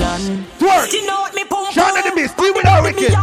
Twerk 0.58 0.90
Shine 1.72 1.98
in 1.98 2.04
the 2.10 2.16
beast, 2.16 2.38
deal 2.38 2.54
with 2.54 2.66
her 2.66 2.82
wicked 2.82 3.14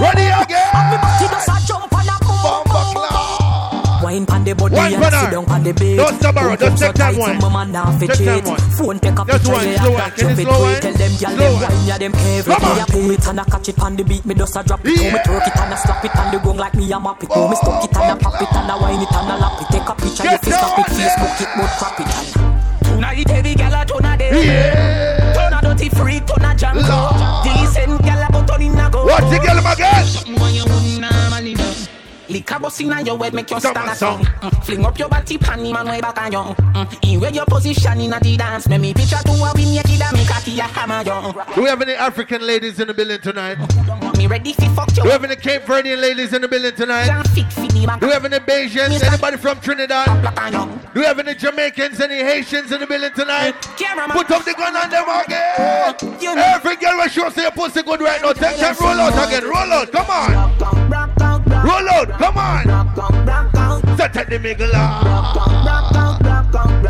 Ready 0.00 0.22
again 0.22 0.70
Wine 4.10 4.26
wine 4.26 4.26
pan 4.26 4.42
the 4.44 4.54
body 4.58 4.74
Wine 4.74 4.94
and 4.94 5.02
pan 5.06 5.12
her. 5.12 5.20
sit 5.22 5.30
down 5.30 5.44
pan 5.46 5.62
the 5.62 5.72
bed. 5.72 5.96
Don't 5.96 6.18
stop 6.18 6.34
her, 6.34 6.50
Pum 6.50 6.58
just 6.58 6.66
pum 6.66 6.76
so 6.76 6.86
take 6.90 6.94
time 6.98 7.14
tight, 7.14 7.20
wine. 7.20 7.40
some 7.40 7.52
man 7.52 7.68
now 7.70 7.86
fi 7.94 8.06
Take 8.10 8.10
time 8.10 8.26
cheat. 8.26 8.46
wine. 8.50 8.58
Phone 8.74 8.98
take 8.98 9.14
a 9.14 9.22
Just 9.22 9.30
picture, 9.30 9.52
wine, 9.54 9.70
yeah, 9.70 9.78
slow 9.78 9.90
wine. 9.94 10.00
that 10.02 10.10
Can 10.10 10.26
you 10.26 10.34
drop 10.34 10.40
it 10.40 10.42
slow 10.42 10.50
to 10.50 10.62
wine? 10.66 10.74
it. 10.74 10.82
Tell 10.82 10.94
them 10.98 11.12
gyal 11.20 11.30
Slow 11.30 11.38
them 11.38 11.54
wine. 11.54 11.70
wine, 11.70 11.86
yeah 11.86 11.98
them 12.02 12.12
careful. 12.18 12.50
Come 12.50 12.64
on. 12.66 12.74
Me 12.74 12.80
a 12.82 12.86
pull 12.90 13.10
it 13.14 13.26
and 13.30 13.38
a 13.40 13.44
catch 13.46 13.68
it 13.70 13.78
on 13.78 13.92
the 13.94 14.02
beat. 14.02 14.24
Me 14.26 14.34
just 14.34 14.56
a 14.58 14.60
drop 14.66 14.82
it. 14.82 14.90
Yeah. 14.98 15.12
Me 15.14 15.18
twerk 15.22 15.46
it 15.46 15.54
and 15.62 15.70
a 15.72 15.76
slap 15.78 16.02
it 16.04 16.16
on 16.18 16.26
the 16.34 16.38
gong 16.42 16.58
like 16.58 16.74
me 16.74 16.84
a 16.90 16.98
map 16.98 17.22
it. 17.22 17.30
Oh, 17.30 17.46
me 17.46 17.54
stuck 17.54 17.84
it 17.86 17.94
and 17.94 18.10
a 18.10 18.16
pop 18.18 18.42
it 18.42 18.50
and 18.50 18.66
a 18.70 18.74
wine 18.82 18.98
it 19.06 19.12
and 19.14 19.30
a 19.30 19.36
lap 19.38 19.54
it. 19.62 19.68
Take 19.70 19.86
a 19.86 19.94
picture, 19.94 20.24
you 20.26 20.30
Get 20.34 20.42
fi 20.42 20.50
snap 20.50 20.74
it, 20.74 20.86
down, 20.90 20.98
Facebook 20.98 21.34
it, 21.38 21.50
but 21.54 21.70
crap 21.78 22.00
it. 22.02 22.10
Tonight 22.82 23.30
heavy 23.30 23.54
gal 23.54 23.74
a 23.78 23.80
turn 23.86 24.04
a 24.10 24.12
day. 24.18 24.30
Yeah. 24.34 25.34
Turn 25.38 25.54
a 25.54 25.58
dirty 25.62 25.88
freak, 25.94 26.26
turn 26.26 26.42
a 26.44 26.50
jam 26.58 26.74
Decent 27.46 27.94
gal 28.02 28.22
a 28.26 28.28
go 28.34 28.42
turn 28.42 28.62
in 28.66 28.74
a 28.74 28.90
go. 28.90 29.06
Watch 29.06 29.30
the 29.30 29.38
girl 29.38 29.62
again. 29.70 30.79
Lick 32.40 32.50
a 32.52 32.58
bus 32.58 32.80
inna 32.80 33.02
your 33.02 33.18
head, 33.22 33.34
make 33.34 33.50
you 33.50 33.60
stand 33.60 33.76
a 33.76 33.94
song. 33.94 34.24
Mm, 34.24 34.64
Fling 34.64 34.84
up 34.86 34.98
your 34.98 35.10
body, 35.10 35.36
panty 35.36 35.74
man 35.74 35.86
way 35.86 36.00
back 36.00 36.18
on 36.22 36.32
you. 36.32 36.38
Mm, 36.38 37.12
In 37.12 37.20
where 37.20 37.30
your 37.30 37.44
position 37.44 38.00
inna 38.00 38.18
the 38.18 38.34
dance, 38.34 38.66
make 38.66 38.80
me 38.80 38.94
picture 38.94 39.18
to 39.22 39.30
a 39.32 39.52
win 39.54 39.74
naked 39.74 40.00
and 40.00 40.16
a 40.16 40.40
key 40.40 40.58
a 40.58 40.62
hammer 40.62 41.02
you. 41.04 41.54
Do 41.54 41.62
we 41.62 41.68
have 41.68 41.82
any 41.82 41.92
African 41.92 42.40
ladies 42.46 42.80
in 42.80 42.88
the 42.88 42.94
building 42.94 43.20
tonight? 43.20 43.58
Me 44.16 44.26
ready 44.26 44.54
fi 44.54 44.68
fuck 44.68 44.88
you. 44.96 45.02
Do 45.02 45.04
we 45.04 45.10
have 45.10 45.22
any 45.24 45.36
Cape 45.36 45.62
Verdean 45.64 46.00
ladies 46.00 46.32
in 46.32 46.40
the 46.40 46.48
building 46.48 46.74
tonight? 46.74 47.08
Can't 47.08 47.28
fit 47.28 47.52
fi 47.52 47.66
the 47.68 47.86
back. 47.86 48.00
Do 48.00 48.06
we 48.06 48.12
have 48.14 48.24
any 48.24 48.38
Bajans? 48.38 49.02
Anybody 49.04 49.36
from 49.36 49.60
Trinidad? 49.60 50.06
Do 50.94 51.00
we 51.00 51.04
have 51.06 51.18
any 51.18 51.34
Jamaicans? 51.34 52.00
Any 52.00 52.20
Haitians 52.24 52.72
in 52.72 52.80
the 52.80 52.86
building 52.86 53.12
tonight? 53.14 53.52
Put 54.12 54.30
up 54.30 54.44
the 54.46 54.54
gun 54.54 54.74
on 54.76 54.88
them 54.88 55.04
again. 55.04 56.38
Every 56.38 56.76
girl 56.76 56.96
will 56.96 57.08
show 57.08 57.28
say 57.28 57.42
your 57.42 57.50
pussy 57.50 57.82
good 57.82 58.00
right 58.00 58.22
now. 58.22 58.32
Take 58.32 58.56
time, 58.56 58.76
roll 58.80 58.98
out 58.98 59.28
again. 59.28 59.44
Roll 59.44 59.72
out. 59.72 59.92
Come 59.92 60.06
on. 60.08 60.99
Roll 61.70 61.88
out. 61.88 62.08
Come 62.18 62.36
on. 62.36 63.96
Set 63.96 64.28
the 64.28 64.38
middle. 64.38 64.70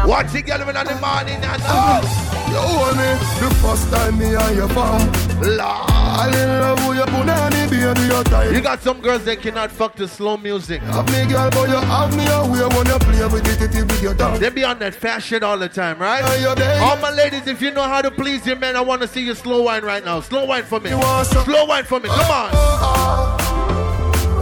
Watch 0.08 0.32
the 0.32 0.42
girl 0.42 0.66
when 0.66 0.76
on 0.76 0.86
the 0.86 0.94
morning 0.94 1.36
and 1.36 1.62
ah. 1.64 2.00
now. 2.02 2.30
You 2.50 2.56
want 2.56 2.96
me 2.96 3.10
the 3.38 3.54
first 3.62 3.92
time 3.92 4.18
me 4.18 4.34
and 4.34 4.56
your 4.56 4.68
farm. 4.70 5.02
I 5.42 6.26
in 6.34 6.48
love 6.60 6.88
with 6.88 6.96
your 6.96 7.06
punani, 7.06 7.70
baby, 7.70 8.06
your 8.06 8.24
time. 8.24 8.54
You 8.54 8.60
got 8.60 8.82
some 8.82 9.00
girls 9.00 9.24
that 9.24 9.40
cannot 9.40 9.70
fuck 9.70 9.94
to 9.96 10.08
slow 10.08 10.36
music. 10.36 10.80
Have 10.82 11.06
me 11.12 11.30
girl, 11.30 11.48
but 11.50 11.68
you 11.68 11.76
have 11.76 12.16
me 12.16 12.26
away 12.26 12.76
when 12.76 12.86
you 12.86 12.98
play 12.98 13.26
with 13.26 13.46
it, 13.46 13.74
it 13.74 13.84
with 13.84 14.02
your 14.02 14.14
dog. 14.14 14.40
They 14.40 14.50
be 14.50 14.64
on 14.64 14.78
that 14.80 14.94
fast 14.94 15.26
shit 15.26 15.42
all 15.42 15.58
the 15.58 15.68
time, 15.68 15.98
right? 15.98 16.22
Yeah, 16.22 16.48
yeah, 16.48 16.54
baby. 16.54 16.80
All 16.80 16.96
my 16.96 17.10
ladies, 17.10 17.46
if 17.46 17.62
you 17.62 17.70
know 17.70 17.84
how 17.84 18.02
to 18.02 18.10
please 18.10 18.44
your 18.46 18.56
man, 18.56 18.76
I 18.76 18.80
want 18.80 19.02
to 19.02 19.08
see 19.08 19.24
you 19.24 19.34
slow 19.34 19.62
wine 19.62 19.84
right 19.84 20.04
now. 20.04 20.20
Slow 20.20 20.44
wine 20.46 20.64
for 20.64 20.80
me. 20.80 20.90
Slow 20.90 21.66
wine 21.66 21.84
for 21.84 22.00
me. 22.00 22.08
Come 22.08 22.30
on. 22.30 22.50
Oh, 22.52 22.78
oh. 22.82 23.69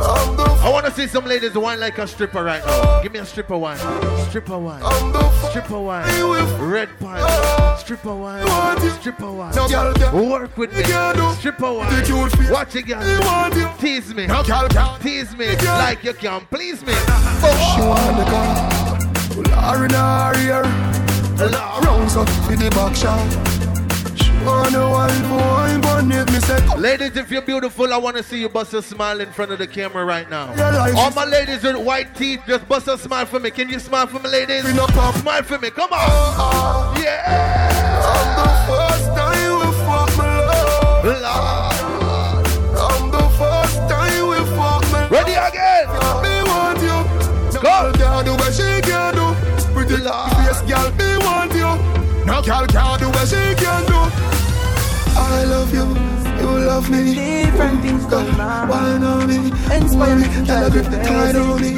I 0.09 0.71
want 0.71 0.87
to 0.87 0.93
see 0.93 1.07
some 1.07 1.25
ladies 1.25 1.55
wine 1.55 1.81
like 1.81 1.99
a 1.99 2.07
stripper 2.07 2.43
right 2.43 2.65
now. 2.65 3.03
Give 3.03 3.13
me 3.13 3.19
a 3.19 3.27
stripper 3.27 3.59
wine. 3.59 3.79
Stripper 4.29 4.59
wine. 4.59 4.83
Stripper 5.51 5.79
wine. 5.79 6.61
Red 6.61 6.89
pine. 6.99 7.79
Stripper 7.79 8.15
wine. 8.15 8.47
Stripper 9.01 9.33
wine. 9.33 9.55
No, 9.55 9.69
girl, 9.69 9.93
girl. 9.95 10.31
Work 10.31 10.57
with 10.57 10.73
me. 10.77 10.83
Stripper 11.35 11.73
wine. 11.73 11.95
The 11.95 12.03
cute 12.07 12.33
fit. 12.33 12.51
Watch 12.51 12.77
it, 12.77 12.87
girl. 12.87 13.05
Me 13.05 13.19
want 13.21 13.55
you. 13.55 13.69
Tease 13.79 14.15
me. 14.15 14.27
No, 14.27 14.43
girl, 14.43 14.69
girl. 14.69 14.99
Tease 15.01 15.37
me 15.37 15.57
like 15.57 16.03
you 16.05 16.15
can 16.15 16.41
please 16.47 16.85
me. 16.85 16.93
She 16.93 17.81
want 17.81 18.17
the 18.17 18.25
car. 18.25 19.75
Her 19.75 19.85
in 19.85 19.91
her 19.91 20.35
ear. 20.45 20.63
Rounds 21.85 22.17
up 22.17 22.29
with 22.49 22.59
the 22.59 22.71
back 22.71 22.97
shot. 22.97 23.48
She 24.39 24.45
want 24.45 24.73
the 24.73 24.89
wine 24.89 25.83
for 25.83 25.89
if 25.99 26.33
me 26.33 26.41
say 26.41 26.77
Ladies, 26.77 27.17
if 27.17 27.31
you're 27.31 27.43
beautiful, 27.43 27.93
I 27.93 27.97
want 27.97 28.17
to 28.17 28.23
see 28.23 28.41
you 28.41 28.49
bust 28.49 28.73
a 28.75 28.83
smile 28.83 29.21
in 29.21 29.31
front 29.33 29.51
of 29.53 29.59
the 29.59 29.67
camera 29.67 30.05
right 30.05 30.29
now. 30.31 30.55
Yeah, 30.55 30.95
All 30.97 31.11
my 31.11 31.25
ladies 31.25 31.63
with 31.63 31.77
white 31.77 32.15
teeth, 32.15 32.41
just 32.47 32.69
bust 32.69 32.89
a 32.89 32.97
smile 32.97 33.27
for 33.27 33.41
me. 33.41 33.51
Can 33.51 33.69
you 33.69 33.79
smile 33.79 34.07
for 34.07 34.21
me, 34.21 34.29
ladies? 34.31 34.65
Me 34.65 34.73
no 34.73 34.87
pop. 34.87 35.15
Smile 35.17 35.43
for 35.43 35.59
me. 35.59 35.71
Come 35.71 35.93
on. 35.93 35.99
Oh, 36.01 36.95
oh. 36.97 37.03
Yeah. 37.03 37.59
I'm 38.07 38.31
the 38.39 38.49
first 38.69 39.07
time 39.17 39.59
we 39.59 39.67
fuck 39.85 40.17
my 40.17 40.41
love. 40.41 41.05
I'm 42.79 43.11
the 43.11 43.29
first 43.37 43.77
time 43.89 44.29
we 44.29 44.37
fuck 44.57 44.83
my 44.93 45.09
Ready 45.09 45.33
again. 45.33 45.89
Me 46.23 46.43
want 46.49 46.81
you. 46.81 46.99
Go. 47.61 47.93
girl 47.99 48.23
do 48.23 48.33
what 48.33 48.55
she 48.55 48.81
can 48.83 49.15
do. 49.15 49.35
Pretty 49.75 49.97
face 49.97 50.63
girl, 50.63 50.91
me 50.93 50.97
want 50.97 51.01
you. 51.01 51.08
No 52.29 52.43
girl 52.43 52.67
can 52.67 52.99
do 52.99 53.09
what 53.09 53.27
she 53.27 53.37
can 53.55 53.87
do. 53.87 54.01
I 55.17 55.45
love 55.45 55.73
you, 55.73 55.87
you 55.95 56.18
love 56.69 56.91
me. 56.91 57.15
Different 57.15 57.81
things 57.81 58.05
going 58.07 58.41
on. 58.41 58.69
Wine 58.69 59.03
on 59.03 59.27
me, 59.27 59.39
Inspire 59.75 60.17
me, 60.17 60.27
Girl, 60.47 60.65
I 60.65 60.71
grip 60.71 60.85
the 60.87 60.99
tide 61.09 61.37
on 61.37 61.61
me. 61.61 61.73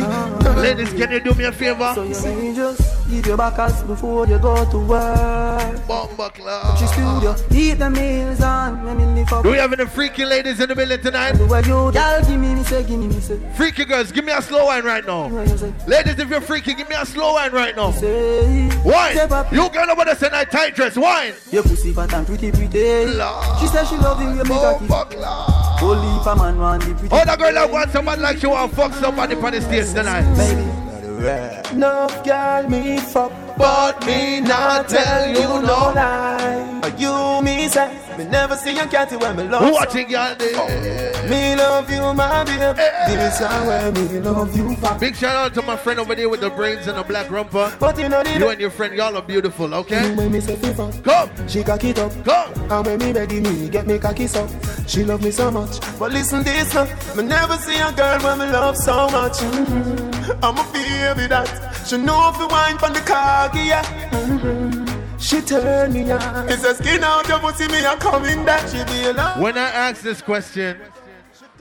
Ladies, 0.60 0.92
can 0.92 1.10
you 1.12 1.20
do 1.20 1.32
me 1.34 1.44
a 1.44 1.52
favor? 1.52 1.92
So 1.94 2.02
you 2.02 2.20
may 2.42 2.54
just 2.54 2.82
give 3.08 3.26
your 3.26 3.36
back 3.36 3.58
us 3.58 3.82
before 3.84 4.26
you 4.26 4.38
go 4.38 4.68
to 4.70 4.78
work. 4.78 5.86
Bomba 5.86 6.30
club. 6.30 6.78
She 6.78 6.86
studio, 6.86 7.34
eat 7.52 7.74
the 7.74 7.88
meals 7.88 8.40
on. 8.40 8.84
Let 8.84 8.96
me 8.96 9.06
lift 9.06 9.32
up. 9.32 9.44
Do 9.44 9.50
we 9.50 9.58
have 9.58 9.72
any 9.72 9.86
freaky 9.86 10.24
ladies 10.24 10.60
in 10.60 10.68
the 10.68 10.74
building 10.74 11.00
tonight? 11.00 11.32
Do 11.32 11.44
you, 11.44 11.92
girl, 11.92 12.20
give 12.26 12.40
me, 12.40 12.54
me 12.54 12.62
say, 12.64 12.82
give 12.82 12.98
me, 12.98 13.06
me 13.06 13.20
say. 13.20 13.38
Freaky 13.56 13.84
girls, 13.84 14.12
give 14.12 14.24
me 14.24 14.32
a 14.32 14.42
slow 14.42 14.66
wine 14.66 14.84
right 14.84 15.06
now. 15.06 15.28
What 15.28 15.48
you 15.48 15.56
say? 15.56 15.72
Ladies, 15.86 16.18
if 16.18 16.28
you're 16.28 16.40
freaky, 16.40 16.74
give 16.74 16.88
me 16.88 16.96
a 16.98 17.06
slow 17.06 17.34
wine 17.34 17.52
right 17.52 17.74
now. 17.76 17.92
Say, 17.92 18.68
Wine. 18.84 19.12
step 19.12 19.30
up. 19.30 19.52
You 19.52 19.70
girl 19.70 19.90
over 19.90 20.04
there 20.04 20.16
say 20.16 20.28
that 20.28 20.50
tight 20.50 20.74
dress. 20.74 20.96
Wine. 20.96 21.32
Your 21.50 21.62
pussy 21.62 21.92
fat 21.92 22.12
and 22.12 22.26
pretty, 22.26 22.50
pretty. 22.50 23.06
Lord. 23.06 23.60
She 23.60 23.66
said 23.68 23.84
she 23.86 23.96
love 23.96 24.20
you, 24.20 24.28
you 24.28 24.44
make 24.44 24.60
her 24.60 24.76
Bomba 24.80 25.04
club. 25.10 25.82
Only 25.82 26.20
if 26.20 26.38
man 26.38 26.58
want 26.58 26.82
the 26.82 26.94
pretty. 26.94 27.08
Oh, 27.14 27.24
the 27.24 27.36
girl 27.36 27.52
that 27.52 27.70
wants 27.70 27.92
someone 27.92 28.20
like 28.20 28.42
you 28.42 28.50
want 28.50 28.72
fuck 28.72 28.92
somebody 28.94 29.34
on 29.34 29.52
the 29.52 29.60
stage 29.60 29.92
tonight. 29.92 30.22
Baby. 30.36 31.76
No 31.76 32.08
girl 32.24 32.68
me 32.68 32.98
fuck, 32.98 33.32
but 33.56 34.04
me 34.06 34.40
not 34.40 34.88
tell 34.88 35.28
you 35.28 35.62
no 35.62 35.92
lie. 35.94 36.78
But 36.80 36.98
you 36.98 37.40
me 37.42 37.68
say, 37.68 37.88
me 38.16 38.24
never 38.24 38.56
see 38.56 38.76
a 38.78 38.86
cat 38.86 39.10
when 39.20 39.36
me 39.36 39.44
love. 39.44 39.72
Watching 39.72 40.08
y'all 40.10 40.34
there? 40.34 41.28
Me 41.28 41.54
love 41.56 41.90
you, 41.90 42.14
my 42.14 42.44
babe. 42.44 42.76
This 43.06 43.40
is 43.40 43.46
where 43.46 43.92
me 43.92 44.20
love 44.20 44.56
you. 44.56 44.76
Back. 44.76 45.00
Big 45.00 45.14
shout 45.14 45.36
out 45.36 45.54
to 45.54 45.62
my 45.62 45.76
friend 45.76 46.00
over 46.00 46.14
there 46.14 46.28
with 46.28 46.40
the 46.40 46.50
brains 46.50 46.86
and 46.86 46.98
the 46.98 47.04
black 47.04 47.30
rumper. 47.30 47.74
But 47.78 47.98
you 47.98 48.08
know 48.08 48.22
You 48.22 48.48
and 48.48 48.60
your 48.60 48.70
friend, 48.70 48.94
y'all 48.94 49.16
are 49.16 49.22
beautiful, 49.22 49.72
okay? 49.74 50.14
when 50.14 50.32
me 50.32 50.40
say 50.40 50.56
Come, 51.02 51.48
she 51.48 51.62
cock 51.62 51.84
it 51.84 51.98
up. 51.98 52.12
come. 52.24 52.70
And 52.70 52.86
when 52.86 52.98
me 52.98 53.12
ready, 53.12 53.40
me 53.40 53.68
get 53.68 53.86
me 53.86 53.98
cocky 53.98 54.26
so. 54.26 54.48
She 54.86 55.04
love 55.04 55.22
me 55.22 55.30
so 55.30 55.50
much. 55.50 55.80
But 55.98 56.12
listen 56.12 56.42
this 56.42 56.74
now, 56.74 56.84
me 57.14 57.22
never 57.24 57.56
see 57.56 57.78
a 57.78 57.92
girl 57.92 58.18
when 58.20 58.38
me 58.38 58.46
love 58.46 58.76
so 58.76 59.08
much. 59.10 59.38
Mm-hmm. 59.38 60.44
I'm 60.44 60.56
a 60.58 60.72
baby 60.72 61.26
that. 61.28 61.69
She 61.90 61.96
know 61.96 62.30
if 62.32 62.38
you 62.38 62.46
wine 62.46 62.78
from 62.78 62.92
the 62.92 63.00
cocky, 63.00 63.64
yeah. 63.64 63.82
Mm-hmm. 64.10 65.18
She 65.18 65.40
turn 65.40 65.92
me 65.92 66.08
on. 66.12 66.48
It's 66.48 66.64
a 66.64 66.72
skin 66.76 67.02
out 67.02 67.26
your 67.26 67.40
pussy, 67.40 67.66
me 67.66 67.84
a 67.84 67.96
coming 67.96 68.44
back. 68.44 68.68
She 68.68 68.84
be 68.84 69.08
alone. 69.08 69.40
When 69.40 69.58
I 69.58 69.68
ask 69.70 70.00
this 70.00 70.22
question, 70.22 70.78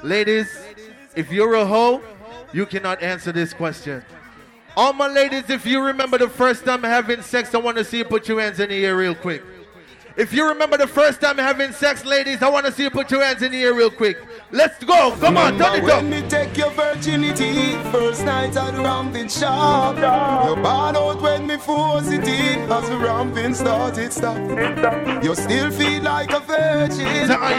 ladies, 0.03 0.47
if 1.15 1.31
you're 1.31 1.55
a 1.55 1.65
hoe, 1.65 2.03
you 2.53 2.67
cannot 2.67 3.01
answer 3.01 3.31
this 3.31 3.55
question. 3.55 4.03
All 4.77 4.93
my 4.93 5.07
ladies, 5.07 5.49
if 5.49 5.65
you 5.65 5.81
remember 5.81 6.19
the 6.19 6.29
first 6.29 6.63
time 6.63 6.83
having 6.83 7.23
sex, 7.23 7.55
I 7.55 7.57
want 7.57 7.77
to 7.77 7.83
see 7.83 7.97
you 7.97 8.05
put 8.05 8.27
your 8.27 8.39
hands 8.39 8.59
in 8.59 8.69
the 8.69 8.85
air 8.85 8.95
real 8.95 9.15
quick. 9.15 9.41
If 10.19 10.33
you 10.33 10.45
remember 10.49 10.75
the 10.75 10.85
first 10.85 11.21
time 11.21 11.37
having 11.37 11.71
sex, 11.71 12.03
ladies, 12.03 12.43
I 12.43 12.49
want 12.49 12.65
to 12.65 12.73
see 12.73 12.83
you 12.83 12.89
put 12.89 13.09
your 13.09 13.23
hands 13.23 13.41
in 13.41 13.53
the 13.53 13.63
air 13.63 13.73
real 13.73 13.89
quick. 13.89 14.17
Let's 14.51 14.83
go. 14.83 15.15
Come 15.17 15.37
on, 15.37 15.57
turn 15.57 15.75
it 15.81 15.89
up. 15.89 16.01
When 16.01 16.09
me 16.09 16.27
take 16.27 16.57
your 16.57 16.71
virginity, 16.71 17.71
first 17.89 18.25
night 18.25 18.53
at 18.57 18.75
the 18.75 18.81
ramping 18.81 19.29
shop. 19.29 19.95
You 19.95 20.61
bad 20.61 20.97
out 20.97 21.21
when 21.21 21.47
me 21.47 21.55
force 21.55 22.09
it 22.09 22.27
in, 22.27 22.69
as 22.69 22.89
the 22.89 22.97
ramping 22.97 23.53
started 23.53 24.11
stop. 24.11 25.23
You 25.23 25.33
still 25.35 25.71
feel 25.71 26.03
like 26.03 26.31
a 26.31 26.41
virgin. 26.41 26.99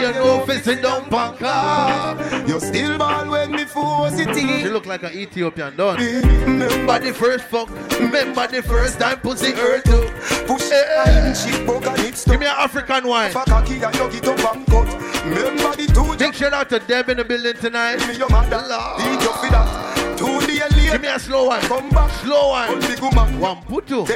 You 0.01 0.11
know 0.13 0.43
facing 0.45 0.83
down 0.83 1.05
punk 1.09 1.41
up. 1.41 2.19
You 2.47 2.59
still 2.59 2.95
ball 2.99 3.27
when 3.27 3.53
me 3.53 3.65
force 3.65 4.19
it 4.19 4.35
She 4.35 4.61
in. 4.61 4.71
look 4.71 4.85
like 4.85 5.01
an 5.01 5.13
Ethiopian 5.13 5.75
done. 5.77 5.97
Remember 5.97 6.99
the 6.99 7.11
first 7.11 7.45
fuck. 7.45 7.71
Remember 7.99 8.45
the 8.45 8.61
first 8.61 8.99
time 8.99 9.19
pussy 9.21 9.51
hurt 9.51 9.87
you. 9.87 10.11
Push 10.45 10.69
Eh. 10.71 11.31
it, 11.31 11.37
she 11.37 11.65
broke 11.65 11.85
and 11.87 11.99
it's 11.99 12.25
Give 12.25 12.39
me 12.39 12.45
an 12.51 12.57
African 12.59 13.07
wine. 13.07 13.31
Fuck 13.31 13.47
a 13.47 13.61
key 13.63 13.81
and 13.81 13.95
you 13.95 14.11
get 14.11 14.27
up 14.27 14.55
and 14.55 14.65
cut. 14.67 14.87
Remember 15.25 15.75
the 15.75 15.87
two 15.93 16.17
Big 16.17 16.33
shout 16.35 16.53
out 16.53 16.69
to 16.69 16.79
Deb 16.79 17.09
in 17.09 17.17
the 17.17 17.23
building 17.23 17.53
tonight. 17.53 17.97
me 18.07 18.17
your 18.17 18.29
mother. 18.29 18.63
Lord. 18.67 18.97
Beat 18.97 19.21
you 19.21 19.33
for 19.33 19.49
that. 19.49 20.17
Two 20.17 20.39
day 20.47 20.59
later. 20.59 20.91
Give 20.91 21.01
me 21.01 21.07
a 21.07 21.19
slow 21.19 21.47
one. 21.47 21.61
Come 21.61 21.89
back. 21.89 22.11
Slow 22.21 22.49
one. 22.49 23.39
One 23.39 23.57
putu. 23.63 24.07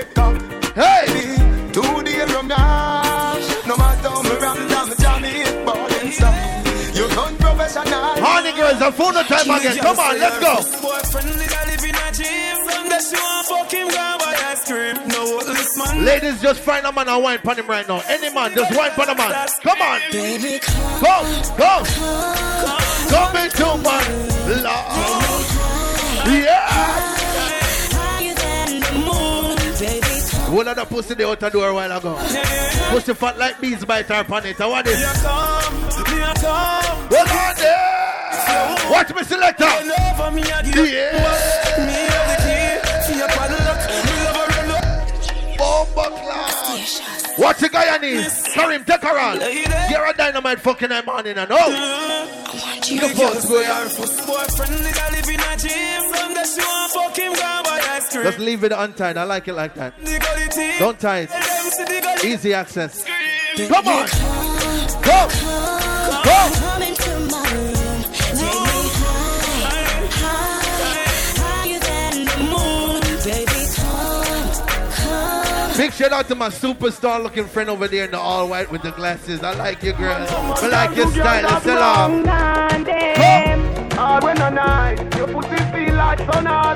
Hey! 0.75 1.37
Two 1.71 2.03
day 2.03 2.25
from 2.27 2.47
now. 2.47 3.37
No 3.67 3.77
matter 3.77 4.09
how 4.09 4.21
me 4.21 4.35
ram 4.37 4.67
down, 4.67 4.89
me 4.89 4.95
jam 4.99 5.25
it, 5.25 5.65
ballin' 5.65 6.11
stop. 6.11 6.65
You 6.95 7.07
done 7.09 7.35
professional. 7.37 8.15
Honey 8.23 8.51
girls, 8.53 8.81
a 8.81 8.91
phone 8.91 9.13
time 9.13 9.49
again. 9.49 9.77
Come 9.77 9.99
on, 9.99 10.19
let's 10.19 10.39
go. 10.39 11.74
She 13.09 13.15
want 13.15 13.47
fuck 13.47 13.71
him, 13.71 13.87
go 13.87 13.93
buy 13.93 14.35
ice 14.49 14.65
cream. 14.65 14.95
No, 15.09 15.39
this 15.43 15.77
man. 15.77 16.05
Ladies, 16.05 16.41
just 16.41 16.61
find 16.61 16.85
a 16.85 16.91
man 16.91 17.07
and 17.07 17.23
wine 17.23 17.39
pon 17.39 17.57
him 17.57 17.67
right 17.67 17.87
now. 17.87 18.01
Any 18.07 18.33
man, 18.33 18.53
just 18.53 18.75
wine 18.77 18.91
pon 18.91 19.09
a 19.09 19.15
man. 19.15 19.47
Come 19.61 19.81
on. 19.81 19.99
Baby, 20.11 20.59
Come, 20.59 21.25
come. 21.57 21.85
Come 23.09 23.35
into 23.37 23.65
my 23.83 24.01
love. 24.61 25.45
Yeah. 26.27 27.15
One 30.49 30.67
of 30.67 30.75
the 30.75 30.85
pussy 30.85 31.15
they 31.15 31.23
out 31.23 31.39
the 31.39 31.49
door 31.49 31.69
a 31.69 31.73
while 31.73 31.97
ago. 31.97 32.15
Pussy 32.89 33.13
fat 33.13 33.37
like 33.37 33.59
bees 33.59 33.83
bite 33.83 34.05
her 34.05 34.25
on 34.29 34.45
it. 34.45 34.61
I 34.61 34.67
want 34.67 34.87
it. 34.87 34.97
Hold 37.11 37.29
on 37.29 37.55
there. 37.57 38.91
Watch 38.91 39.13
me 39.13 39.23
selector. 39.23 39.65
Bomba 45.75 46.15
class. 46.15 47.35
What's 47.37 47.59
the 47.59 47.69
guy 47.69 47.93
I 47.93 47.97
need? 47.97 48.25
Karim, 48.53 48.83
take 48.85 49.01
her 49.01 49.19
on. 49.19 49.41
You're 49.89 50.05
a 50.05 50.13
dynamite 50.13 50.59
fucking 50.61 50.91
and 50.91 51.05
nigga 54.77 55.11
live 55.11 55.29
in 55.29 55.39
a 55.39 55.57
the 56.33 56.45
show, 56.45 56.87
I 56.93 57.33
gone 57.35 57.63
by 57.63 57.81
ice 57.89 58.09
cream. 58.09 58.23
Just 58.23 58.39
leave 58.39 58.63
it 58.63 58.71
untied. 58.71 59.17
I 59.17 59.23
like 59.23 59.47
it 59.47 59.53
like 59.53 59.75
that. 59.75 59.93
Don't 60.79 60.99
tie 60.99 61.27
it. 61.27 62.23
Easy 62.23 62.53
access. 62.53 63.03
Come 63.57 63.87
on. 63.87 64.07
Go. 65.03 65.27
Go. 66.23 67.14
Big 75.77 75.91
shout 75.91 76.13
out 76.13 76.27
to 76.29 76.35
my 76.35 76.47
superstar 76.47 77.21
looking 77.21 77.45
friend 77.45 77.69
over 77.69 77.89
there 77.89 78.05
in 78.05 78.11
the 78.11 78.17
all 78.17 78.47
white 78.47 78.71
with 78.71 78.81
the 78.81 78.91
glasses. 78.91 79.43
I 79.43 79.53
like 79.55 79.83
you, 79.83 79.91
girl. 79.91 80.25
I 80.29 80.67
like 80.67 80.95
your 80.95 81.07
style. 81.11 81.41
Your 81.41 81.51
like 81.51 81.63
sun. 81.63 82.23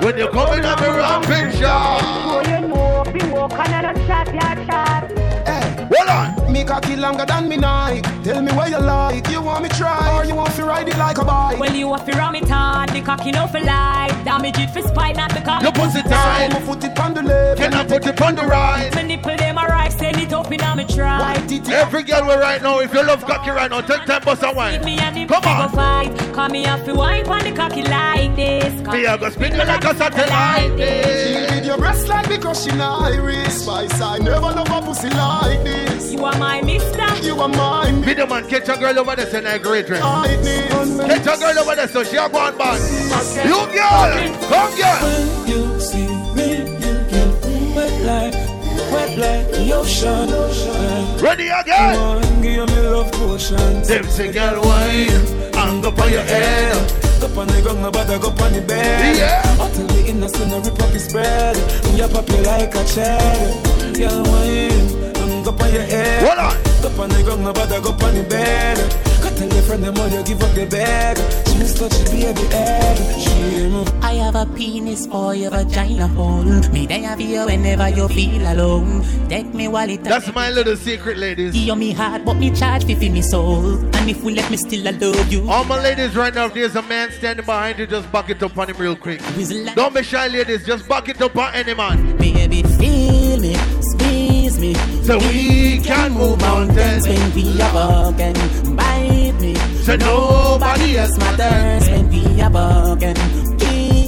When 0.04 0.18
you're 0.18 0.32
coming 0.32 0.66
on 0.66 1.22
the 1.22 1.28
picture. 1.28 1.70
Hold 5.92 6.10
on. 6.10 6.52
Me 6.54 6.64
cocky 6.64 6.96
longer 6.96 7.26
than 7.26 7.48
me 7.50 7.58
night. 7.58 8.04
Tell 8.24 8.42
me 8.42 8.52
where 8.54 8.70
you 8.70 8.80
like. 8.80 9.28
You 9.30 9.42
want 9.42 9.64
me 9.64 9.70
try 9.70 10.16
or 10.16 10.26
you 10.26 10.36
want 10.36 10.54
to 10.56 10.64
ride 10.66 10.88
it 10.88 10.98
like 10.98 11.18
a 11.18 11.26
bike? 11.26 11.60
Well, 11.60 11.74
you 11.76 11.92
have 11.92 12.06
to 12.06 12.18
ram 12.18 12.36
it 12.36 12.48
hard, 12.48 12.90
the 12.90 13.02
cocky 13.02 13.32
no 13.32 13.48
for 13.48 13.60
life. 13.60 14.12
Damage 14.26 14.58
it 14.60 14.70
for 14.72 14.82
spite, 14.82 15.16
not 15.16 15.34
because 15.34 15.64
Your 15.64 15.72
pussy 15.72 16.02
tight. 16.04 16.54
I'ma 16.54 16.66
put 16.66 16.84
it 16.84 17.00
on 17.00 17.14
the 17.14 17.24
left. 17.24 17.60
Can 17.60 17.74
I 17.74 17.86
put 17.86 18.06
it 18.06 18.22
on 18.22 18.36
the 18.36 18.44
right? 18.44 18.94
My 18.94 19.02
nipple 19.04 19.36
them 19.36 19.58
a 19.58 19.66
right, 19.66 19.92
send 19.92 20.18
it 20.18 20.34
up 20.34 20.52
in 20.52 20.60
me 20.78 20.86
try. 20.86 21.36
Every 21.72 22.04
girl 22.04 22.26
will 22.26 22.38
right 22.40 22.62
now, 22.62 22.80
if 22.80 22.94
you 22.94 23.04
love 23.04 23.24
cocky 23.26 23.50
right 23.52 23.70
now, 23.70 23.82
take 23.82 24.06
time 24.06 24.22
bust 24.24 24.44
a 24.44 24.52
wine. 24.52 24.84
Me 24.84 24.98
and 25.00 25.16
him 25.16 25.28
Come 25.28 25.42
we 25.44 25.50
on. 25.50 25.70
go 25.70 25.76
fight. 25.76 26.34
Call 26.34 26.50
me 26.50 26.66
up 26.66 26.84
to 26.86 26.94
wine 26.94 27.28
on 27.28 27.44
the 27.44 27.52
cocky 27.52 27.84
like 27.84 28.36
this. 28.36 28.74
Me 28.92 29.06
a 29.06 29.18
go 29.18 29.30
spin 29.30 29.54
you 29.54 29.64
like 29.64 29.84
a 29.84 29.96
satellite. 29.96 30.72
She'll 30.78 31.56
with 31.56 31.66
your 31.66 31.78
breast 31.78 32.08
like 32.08 32.28
the 32.28 32.38
crushing 32.38 32.80
iris. 32.82 33.64
Spice, 33.64 34.02
I 34.02 34.18
never 34.20 34.40
love 34.40 34.70
a 34.70 34.82
pussy 34.86 35.10
like 35.10 35.64
this. 35.64 35.79
You 36.12 36.26
are 36.26 36.38
my 36.38 36.62
mister. 36.62 37.08
You 37.26 37.40
are 37.40 37.48
mine. 37.48 38.02
Video 38.02 38.26
man, 38.28 38.48
catch 38.50 38.68
a 38.70 38.78
girl 38.78 39.00
over 39.00 39.16
there, 39.16 39.28
send 39.28 39.48
her 39.48 39.56
a 39.56 39.60
great 39.60 39.88
dress. 39.88 40.02
Catch 40.02 41.28
a 41.28 41.40
girl 41.40 41.60
over 41.60 41.76
there, 41.76 41.88
so 41.88 42.04
she 42.04 42.18
a 42.18 42.28
gone 42.30 42.58
bad. 42.58 42.80
You 43.46 43.68
girl, 43.72 44.12
come 44.50 44.74
girl. 44.78 45.00
You 45.48 45.80
see 45.80 46.08
me, 46.36 46.48
you 46.58 46.96
get 47.10 47.32
wet 47.76 47.96
like, 48.04 48.34
wet 48.92 49.18
like 49.18 49.48
the 49.52 49.72
ocean. 49.74 50.30
Ready 51.24 51.48
again. 51.48 51.96
Come 51.96 52.04
on, 52.04 52.42
give 52.42 52.68
me 52.68 52.80
love 52.82 53.12
potion. 53.14 53.82
Them 53.84 54.06
say 54.06 54.32
girl 54.32 54.62
wine, 54.62 55.10
and 55.56 55.82
go 55.84 55.90
on 55.90 56.12
your 56.12 56.24
head. 56.24 56.76
Go 57.20 57.28
on 57.42 57.48
the 57.48 57.62
ground, 57.62 57.94
but 57.94 58.10
I 58.10 58.18
go 58.18 58.30
on 58.30 58.54
the 58.54 58.62
bed. 58.62 59.16
Yeah. 59.18 59.64
Until 59.66 59.88
the 59.88 60.08
innocent 60.08 60.54
and 60.54 60.66
rip 60.66 60.82
up 60.82 60.90
his 60.90 61.04
spread. 61.06 61.56
We 61.94 62.02
up 62.02 62.16
up 62.16 62.30
like 62.30 62.76
a 62.76 62.84
cherry. 62.86 63.54
Girl 63.94 64.24
wine, 64.24 65.14
Go 67.40 67.48
on 67.48 67.54
the 67.54 67.76
I 67.76 67.80
go 67.80 67.92
on 67.92 68.16
the 68.16 68.24
bed. 68.24 68.78
Go 69.24 69.30
tell 69.30 69.48
your 69.48 69.64
friend 69.64 69.84
them 69.84 69.98
all 69.98 70.10
you 70.10 70.24
give 70.24 70.44
up 70.44 70.54
the 70.56 70.66
bag. 70.66 71.16
She 71.48 71.58
miss 71.58 71.74
touch 71.74 71.92
the 71.92 72.10
baby 72.12 72.48
head. 72.54 72.98
She 73.18 73.30
hear 73.30 73.86
I 74.02 74.14
have 74.16 74.36
a 74.36 74.46
penis 74.46 75.08
for 75.08 75.34
your 75.34 75.50
vagina 75.50 76.08
hole. 76.08 76.44
Me 76.44 76.86
there 76.86 77.16
for 77.16 77.22
you 77.22 77.46
whenever 77.46 77.88
you 77.90 78.10
feel 78.10 78.42
alone. 78.42 79.04
Take 79.30 79.54
me 79.54 79.70
wallet. 79.70 80.04
That's 80.04 80.34
my 80.34 80.50
little 80.50 80.76
secret, 80.76 81.18
ladies. 81.18 81.54
Give 81.54 81.78
me 81.78 81.94
heart, 81.94 82.26
but 82.26 82.34
me 82.34 82.52
charge 82.52 82.84
fi 82.84 82.96
fi 82.96 83.08
me 83.08 83.22
soul. 83.22 83.78
And 83.96 84.10
if 84.10 84.22
we 84.22 84.34
let 84.36 84.52
me 84.52 84.58
still 84.58 84.86
I 84.86 84.92
love 84.92 85.32
you. 85.32 85.50
All 85.50 85.64
my 85.64 85.82
ladies 85.82 86.18
right 86.18 86.34
now, 86.34 86.48
if 86.48 86.54
there's 86.54 86.76
a 86.76 86.82
man 86.82 87.10
standing 87.12 87.46
behind 87.46 87.80
you, 87.80 87.88
just 87.88 88.12
back 88.12 88.30
it 88.30 88.44
up 88.44 88.58
on 88.58 88.70
him 88.70 88.78
real 88.78 88.98
quick. 88.98 89.22
Don't 89.76 89.96
be 89.96 90.04
shy, 90.04 90.28
ladies. 90.28 90.66
Just 90.66 90.90
back 90.90 91.08
it 91.08 91.22
up 91.22 91.38
on 91.38 91.54
any 91.56 91.74
man. 91.74 92.18
Baby, 92.18 92.64
feel 92.64 93.40
me, 93.40 93.56
squeeze 93.82 94.60
me. 94.60 94.76
So 95.10 95.18
we 95.18 95.80
can 95.80 96.12
move 96.14 96.40
mountains. 96.40 97.08
when 97.08 97.34
we 97.34 97.60
are 97.60 97.74
walking. 97.74 98.34
Bite 98.76 99.34
me. 99.42 99.56
So 99.82 99.96
nobody 99.96 100.98
else 100.98 101.18
matters 101.18 101.90
when 101.90 102.10
we 102.10 102.40
are 102.40 102.52
walking. 102.52 103.18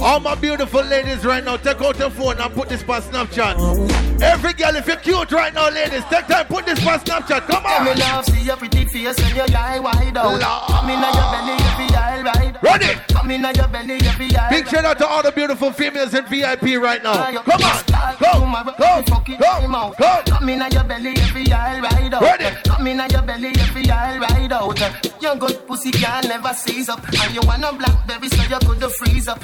All 0.00 0.20
my 0.20 0.36
beautiful 0.36 0.84
ladies 0.84 1.24
right 1.24 1.42
now, 1.42 1.56
take 1.56 1.80
out 1.80 1.98
your 1.98 2.10
phone 2.10 2.38
and 2.38 2.54
put 2.54 2.68
this 2.68 2.82
on 2.88 3.02
Snapchat. 3.02 4.22
Every 4.22 4.52
girl, 4.52 4.76
if 4.76 4.86
you're 4.86 4.96
cute 4.98 5.32
right 5.32 5.52
now, 5.52 5.70
ladies, 5.70 6.04
take 6.04 6.28
time, 6.28 6.46
put 6.46 6.66
this 6.66 6.78
on 6.86 7.00
Snapchat. 7.00 7.48
Come 7.48 7.64
Let 7.64 7.96
me 7.96 8.00
love 8.00 8.24
see 8.24 8.44
your 8.44 8.56
pretty 8.56 8.84
face 8.84 9.20
when 9.20 9.34
your 9.34 9.46
eye 9.56 9.80
wide 9.80 10.16
out. 10.16 10.68
Come 10.68 10.88
in 10.88 11.00
your 11.00 11.12
belly, 11.12 12.01
every 12.26 12.40
eye 12.40 12.52
right. 12.52 12.62
Ready? 12.62 13.00
Come 13.08 13.30
in 13.30 13.42
your 13.42 13.68
belly, 13.68 13.94
every 14.02 14.36
eye. 14.36 14.50
Big 14.50 14.68
shout 14.68 14.84
out 14.84 14.98
to 14.98 15.06
all 15.06 15.22
the 15.22 15.32
beautiful 15.32 15.72
females 15.72 16.14
in 16.14 16.24
VIP 16.26 16.80
right 16.80 17.02
now. 17.02 17.30
Come 17.42 17.62
on. 17.62 17.84
Go, 18.18 18.32
go, 18.78 19.22
go, 19.38 19.94
go. 19.98 20.22
Come 20.26 20.48
in 20.48 20.72
your 20.72 20.84
belly, 20.84 21.14
every 21.16 21.52
eye 21.52 21.80
right 21.80 22.12
out. 22.12 22.22
Ready? 22.22 22.56
Come 22.64 22.86
in 22.86 23.10
your 23.10 23.22
belly, 23.22 23.52
every 23.58 23.90
eye 23.90 24.18
right 24.18 24.52
out. 24.52 25.22
Your 25.22 25.36
good 25.36 25.66
pussy 25.66 25.90
can 25.90 26.28
never 26.28 26.52
seize 26.54 26.88
up, 26.88 27.02
and 27.06 27.34
you 27.34 27.40
want 27.44 27.64
a 27.64 27.72
blackberry 27.72 28.28
so 28.28 28.42
you 28.42 28.58
could 28.66 28.90
freeze 28.92 29.28
up. 29.28 29.42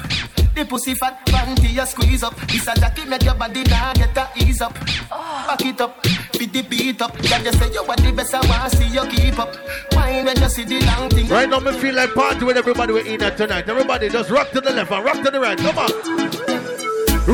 The 0.55 0.65
pussy 0.65 0.93
fat 0.93 1.25
panty 1.25 1.73
you 1.73 1.85
squeeze 1.85 2.23
up. 2.23 2.35
This 2.47 2.67
a 2.67 2.75
jacket 2.75 3.07
make 3.07 3.23
your 3.23 3.35
body 3.35 3.63
now 3.63 3.93
get 3.93 4.17
a 4.17 4.29
ease 4.37 4.61
up. 4.61 4.73
Back 4.73 5.65
it 5.65 5.79
up, 5.81 6.03
beat 6.33 6.51
the 6.51 6.61
beat 6.61 7.01
up. 7.01 7.15
Yeah, 7.23 7.41
just 7.43 7.59
say 7.59 7.71
you 7.71 7.83
want 7.85 8.01
the 8.01 8.11
best 8.11 8.33
I 8.33 8.45
want 8.47 8.71
see 8.71 8.87
you 8.87 9.05
keep 9.07 9.39
up. 9.39 9.55
Wine 9.93 10.25
when 10.25 10.37
you 10.37 10.49
see 10.49 10.65
the 10.65 10.85
long 10.85 11.09
thing. 11.09 11.27
Right 11.27 11.49
now, 11.49 11.59
me 11.59 11.71
feel 11.73 11.95
like 11.95 12.13
party 12.13 12.43
with 12.45 12.57
everybody 12.57 12.93
we're 12.93 13.05
in 13.05 13.19
here 13.19 13.31
tonight. 13.31 13.69
Everybody 13.69 14.09
just 14.09 14.29
rock 14.29 14.51
to 14.51 14.61
the 14.61 14.71
left 14.71 14.91
and 14.91 15.05
rock 15.05 15.23
to 15.23 15.31
the 15.31 15.39
right. 15.39 15.57
Come 15.57 15.77
on. 15.77 15.91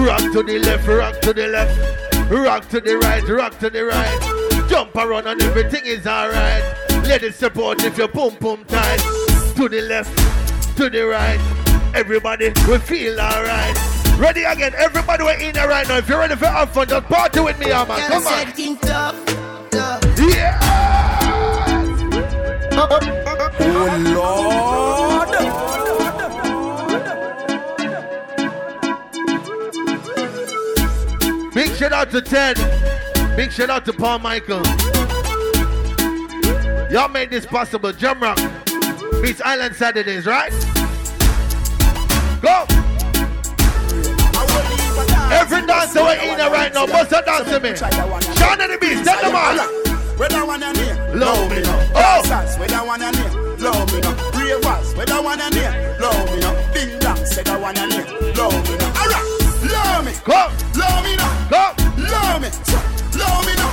Rock 0.06 0.21
to 0.34 0.43
the 0.43 0.60
left, 0.60 0.88
rock 0.88 1.19
to 1.21 1.34
the 1.34 1.47
left. 1.47 2.32
Rock 2.32 2.67
to 2.69 2.82
the 2.82 2.97
right, 2.97 3.28
rock 3.30 3.58
to 3.60 3.69
the 3.69 3.86
right. 3.86 4.69
Jump 4.69 4.95
around 4.95 5.28
and 5.28 5.41
everything 5.41 5.86
is 5.86 6.06
alright. 6.06 6.63
Let 7.08 7.23
it 7.23 7.36
support 7.36 7.84
if 7.84 7.97
you 7.97 8.08
boom 8.08 8.36
boom 8.39 8.65
tight. 8.65 8.99
To 9.56 9.69
the 9.69 9.82
left, 9.82 10.78
to 10.78 10.89
the 10.89 11.06
right. 11.06 11.64
Everybody 11.95 12.51
will 12.67 12.79
feel 12.79 13.19
alright. 13.21 13.77
Ready 14.19 14.43
again, 14.43 14.73
everybody 14.77 15.23
we're 15.23 15.39
in 15.39 15.55
here 15.55 15.69
right 15.69 15.88
now. 15.88 15.95
If 15.95 16.10
you're 16.10 16.19
ready 16.19 16.36
for 16.36 16.47
have 16.47 16.71
fun, 16.71 16.89
just 16.89 17.05
party 17.05 17.39
with 17.39 17.58
me, 17.58 17.67
yeah, 17.67 17.86
man. 17.86 18.12
Come 18.12 18.27
on. 18.27 18.47
Yeah. 20.29 20.60
Oh 22.73 22.99
Lord. 24.13 25.29
Big 31.53 31.71
shout 31.77 31.93
out 31.93 32.12
to 32.12 32.21
Ted. 32.21 32.58
Big 33.38 33.53
shout 33.53 33.69
out 33.69 33.86
to 33.86 33.93
Paul 33.93 34.19
Michael. 34.19 34.62
Y'all 36.91 37.08
made 37.08 37.29
this 37.29 37.45
possible. 37.45 37.93
Jamrock 37.93 38.38
meets 39.21 39.39
Island 39.39 39.77
Saturdays, 39.77 40.25
right? 40.25 40.51
Go! 42.41 42.65
Every 45.32 45.65
dancer 45.65 46.04
we're 46.04 46.15
in 46.21 46.38
there 46.38 46.52
right 46.52 46.74
now, 46.74 46.86
bust 46.86 47.12
a 47.12 47.21
dance 47.26 47.50
to 47.50 47.60
me. 47.60 47.76
Sean 47.76 48.62
and 48.62 48.71
the 48.71 48.78
Beast, 48.80 49.04
tell 49.06 49.21
them 49.21 49.36
all. 49.36 49.86
Where 50.17 50.30
that 50.30 50.48
one 50.48 50.63
and 50.63 50.78
here? 50.78 50.95
Love 51.13 51.50
me 51.52 51.62
now. 51.62 51.91
Oh! 51.93 52.21
Where 52.58 52.67
that 52.69 52.86
one 52.88 53.02
and 53.02 53.15
here? 53.15 53.45
Love 53.60 53.91
me 53.91 54.00
now. 54.00 54.15
Ravers, 54.32 54.95
where 54.95 55.06
that 55.06 55.24
one 55.24 55.41
and 55.41 55.54
here? 55.54 55.98
Love 56.00 56.32
me 56.32 56.39
now. 56.39 56.56
Ding 56.74 57.00
dong, 57.00 57.17
say 57.26 57.43
that 57.43 57.60
one 57.60 57.78
and 57.78 57.91
here? 57.91 58.08
Love 58.36 58.63
me 58.63 58.78
now. 58.80 58.95
Alright, 58.95 59.28
love 59.67 60.06
me. 60.06 60.13
Come. 60.24 60.52
Love 60.80 61.04
me 61.04 61.15
now. 61.19 61.32
Come. 61.52 61.76
Love 62.00 62.41
me. 62.41 62.50
Love 63.19 63.43
me 63.43 63.54
now. 63.60 63.71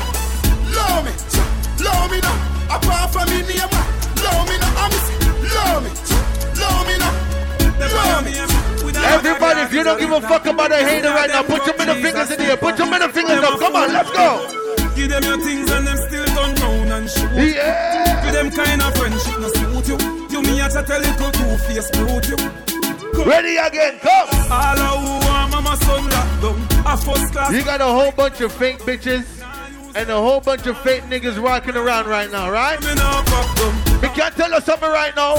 Love 0.75 1.05
me. 1.07 1.13
Love 1.79 2.11
me 2.11 2.19
now. 2.21 2.75
Apart 2.75 3.13
from 3.13 3.27
me 3.31 3.43
name, 3.47 3.71
love 4.19 4.45
me 4.51 4.57
now. 4.59 4.83
I'm 4.83 4.93
love 5.47 5.85
me. 5.85 5.91
Love 6.59 6.87
me 6.87 6.95
now. 6.99 7.15
Love 7.79 8.25
me. 8.25 8.52
Everybody, 9.05 9.61
if 9.61 9.73
you 9.73 9.83
don't 9.85 9.99
give 9.99 10.11
a 10.11 10.21
fuck 10.21 10.47
about 10.47 10.73
a 10.73 10.77
hater 10.77 11.11
right 11.11 11.29
now, 11.29 11.43
put 11.43 11.67
your 11.67 11.77
middle 11.77 11.95
fingers 11.97 12.31
in 12.31 12.39
the 12.39 12.45
air. 12.45 12.57
Put 12.57 12.79
your 12.79 12.91
middle 12.91 13.09
fingers 13.09 13.43
up. 13.43 13.59
Come 13.59 13.77
on, 13.77 13.93
let's 13.93 14.11
go. 14.11 14.63
Give 14.95 15.09
them 15.09 15.23
your 15.25 15.39
things 15.41 15.71
and 15.71 15.87
them 15.87 15.97
still 15.97 16.27
turn 16.27 16.55
round 16.57 16.93
and 16.93 17.11
shoot. 17.11 17.55
Yeah. 17.55 18.25
With 18.25 18.35
them 18.35 18.51
kind 18.51 18.83
of 18.83 18.95
friendship 18.97 19.41
no 19.41 19.49
suit 19.49 19.89
you. 19.89 19.97
You 20.29 20.43
me 20.43 20.61
a 20.61 20.69
chat 20.69 20.91
a 20.91 20.99
little 20.99 21.31
two 21.33 21.57
face 21.67 21.91
brute 21.91 22.29
you. 22.29 22.37
Ready 23.25 23.57
again, 23.57 23.99
come. 24.01 24.29
All 24.51 25.19
want 25.29 25.51
mama 25.51 25.77
son 25.77 26.09
locked 26.09 26.43
down. 26.43 26.87
A 26.87 26.97
first 26.97 27.33
class. 27.33 27.53
You 27.53 27.65
got 27.65 27.81
a 27.81 27.85
whole 27.85 28.13
bunch 28.13 28.41
of 28.41 28.53
fake 28.53 28.79
bitches 28.81 29.42
and 29.95 30.11
a 30.11 30.17
whole 30.17 30.41
bunch 30.41 30.67
of 30.67 30.79
fake 30.79 31.03
niggas 31.05 31.43
rocking 31.43 31.77
around 31.77 32.07
right 32.07 32.31
now, 32.31 32.51
right? 32.51 32.79
We 32.81 34.09
can't 34.09 34.35
tell 34.35 34.53
us 34.55 34.65
something 34.65 34.89
right 34.89 35.15
now. 35.15 35.35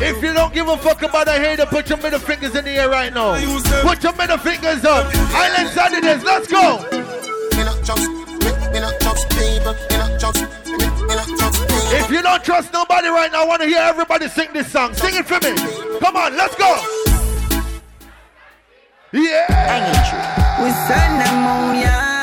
If 0.00 0.22
you 0.22 0.32
don't 0.32 0.52
give 0.52 0.68
a 0.68 0.76
fuck 0.76 1.02
about 1.02 1.28
a 1.28 1.32
hater, 1.32 1.66
put 1.66 1.88
your 1.88 1.98
middle 1.98 2.18
fingers 2.18 2.54
in 2.54 2.64
the 2.64 2.70
air 2.72 2.88
right 2.88 3.12
now. 3.12 3.34
Put 3.82 4.02
your 4.02 4.14
middle 4.14 4.38
fingers 4.38 4.84
up. 4.84 5.06
Island 5.34 5.68
Saturdays, 5.70 6.22
let's 6.24 6.48
go. 6.48 6.84
If 11.96 12.10
you 12.10 12.22
don't 12.22 12.44
trust 12.44 12.72
nobody 12.72 13.08
right 13.08 13.30
now, 13.32 13.44
I 13.44 13.46
want 13.46 13.62
to 13.62 13.68
hear 13.68 13.78
everybody 13.78 14.28
sing 14.28 14.52
this 14.52 14.70
song. 14.70 14.94
Sing 14.94 15.14
it 15.14 15.26
for 15.26 15.40
me. 15.40 15.54
Come 16.00 16.16
on, 16.16 16.36
let's 16.36 16.54
go. 16.56 16.82
Yeah. 19.12 20.62
We 20.62 20.70
send 20.70 21.20
them 21.20 21.46
on, 21.46 21.76
yeah. 21.76 22.13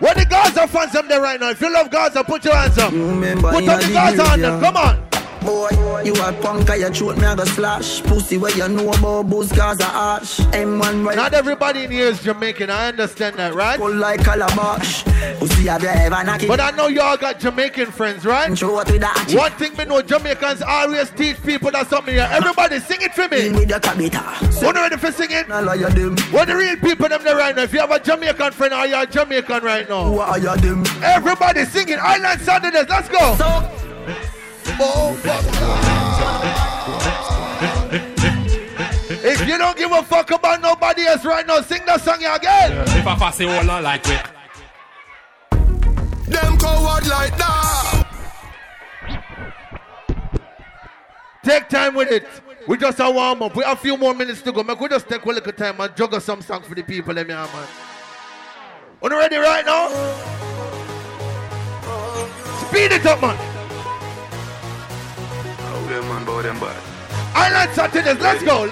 Where 0.00 0.14
the 0.14 0.24
Gaza 0.24 0.66
fans 0.66 0.92
them 0.92 1.08
there 1.08 1.20
right 1.20 1.38
now? 1.38 1.50
If 1.50 1.60
you 1.60 1.72
love 1.72 1.90
Gaza, 1.90 2.24
put 2.24 2.44
your 2.44 2.56
hands 2.56 2.78
up. 2.78 2.90
Put 2.90 3.68
up 3.68 3.80
the 3.82 3.90
Gaza 3.92 4.22
on 4.24 4.40
them. 4.40 4.60
Come 4.60 4.76
on. 4.76 5.09
Boy, 5.42 5.70
you 6.04 6.14
a 6.22 6.32
punk, 6.34 6.68
I 6.70 6.90
throat 6.90 7.16
me 7.16 7.24
a 7.24 7.34
go 7.34 7.44
slash. 7.44 8.02
Pussy 8.02 8.36
where 8.36 8.54
you 8.56 8.68
know 8.68 8.90
about 8.90 9.30
booze, 9.30 9.50
cause 9.50 9.80
I 9.80 10.18
ash. 10.18 10.38
M1 10.38 11.06
right. 11.06 11.16
Not 11.16 11.32
everybody 11.32 11.84
in 11.84 11.90
here 11.90 12.06
is 12.06 12.22
Jamaican. 12.22 12.68
I 12.68 12.88
understand 12.88 13.36
that, 13.36 13.54
right? 13.54 13.78
Pull 13.78 13.94
like 13.94 14.22
calabash. 14.22 15.04
Pussy 15.38 15.66
have 15.68 15.82
you 15.82 15.88
ever 15.88 16.22
knock 16.24 16.42
it? 16.42 16.48
But 16.48 16.60
I 16.60 16.70
know 16.72 16.88
y'all 16.88 17.16
got 17.16 17.40
Jamaican 17.40 17.86
friends, 17.86 18.26
right? 18.26 18.56
Show 18.56 18.78
it 18.80 18.90
with 18.90 19.00
that. 19.00 19.32
One 19.34 19.52
thing 19.52 19.74
me 19.76 19.84
know, 19.86 20.02
Jamaicans 20.02 20.62
always 20.62 21.10
teach 21.10 21.42
people 21.42 21.70
that 21.70 21.88
something 21.88 22.14
here. 22.14 22.28
Everybody 22.30 22.78
sing 22.80 23.00
it 23.00 23.14
for 23.14 23.28
me. 23.28 23.50
With 23.50 23.70
your 23.70 23.80
cabita. 23.80 24.62
When 24.62 24.74
ready 24.74 24.96
for 24.98 25.10
singing? 25.10 25.50
I 25.50 25.60
love 25.60 25.80
you 25.80 25.88
them. 25.88 26.16
What 26.32 26.48
the 26.48 26.56
real 26.56 26.76
people 26.76 27.08
them 27.08 27.24
there 27.24 27.36
right 27.36 27.56
now? 27.56 27.62
If 27.62 27.72
you 27.72 27.80
have 27.80 27.90
a 27.90 27.98
Jamaican 27.98 28.52
friend 28.52 28.74
or 28.74 28.86
you're 28.86 29.02
a 29.02 29.06
Jamaican 29.06 29.62
right 29.62 29.88
now. 29.88 30.04
Who 30.04 30.18
are 30.18 30.38
you 30.38 30.54
them? 30.56 30.84
Everybody 31.02 31.64
singing 31.64 31.98
Island 31.98 32.42
Saturdays. 32.42 32.88
Let's 32.88 33.08
go. 33.08 33.34
So, 33.36 33.79
If 39.22 39.46
you 39.46 39.58
don't 39.58 39.76
give 39.76 39.92
a 39.92 40.02
fuck 40.02 40.30
about 40.30 40.62
nobody 40.62 41.06
else 41.06 41.24
right 41.24 41.46
now, 41.46 41.60
sing 41.60 41.84
that 41.86 42.00
song 42.00 42.18
again. 42.18 42.72
If 42.88 43.06
I 43.06 43.14
pass 43.16 43.40
it 43.40 43.48
all 43.48 43.70
on 43.70 43.82
like 43.82 44.06
it. 44.06 44.26
Them 46.26 46.58
coward 46.58 47.06
like 47.06 47.36
that. 47.36 48.06
Take 51.42 51.68
time 51.68 51.94
with 51.94 52.10
it. 52.10 52.26
We 52.68 52.76
just 52.76 53.00
a 53.00 53.10
warm 53.10 53.42
up. 53.42 53.56
We 53.56 53.64
have 53.64 53.78
a 53.78 53.80
few 53.80 53.96
more 53.96 54.14
minutes 54.14 54.42
to 54.42 54.52
go. 54.52 54.62
Make 54.62 54.78
we 54.78 54.88
just 54.88 55.08
take 55.08 55.24
a 55.24 55.28
little 55.28 55.52
time 55.52 55.80
and 55.80 55.96
juggle 55.96 56.20
some 56.20 56.42
songs 56.42 56.66
for 56.66 56.74
the 56.74 56.82
people. 56.82 57.14
Let 57.14 57.26
me 57.26 57.32
have 57.32 57.52
man. 57.52 57.66
Are 59.02 59.10
you 59.10 59.18
ready 59.18 59.36
right 59.36 59.64
now? 59.64 59.88
Speed 62.68 62.92
it 62.92 63.06
up, 63.06 63.20
man. 63.20 63.59
Them 65.90 66.08
man, 66.08 66.24
bow 66.24 66.42
them 66.42 66.58
bad. 66.60 66.76
Island 67.34 67.70
Saturdays, 67.74 68.20
let's 68.20 68.42
go. 68.44 68.70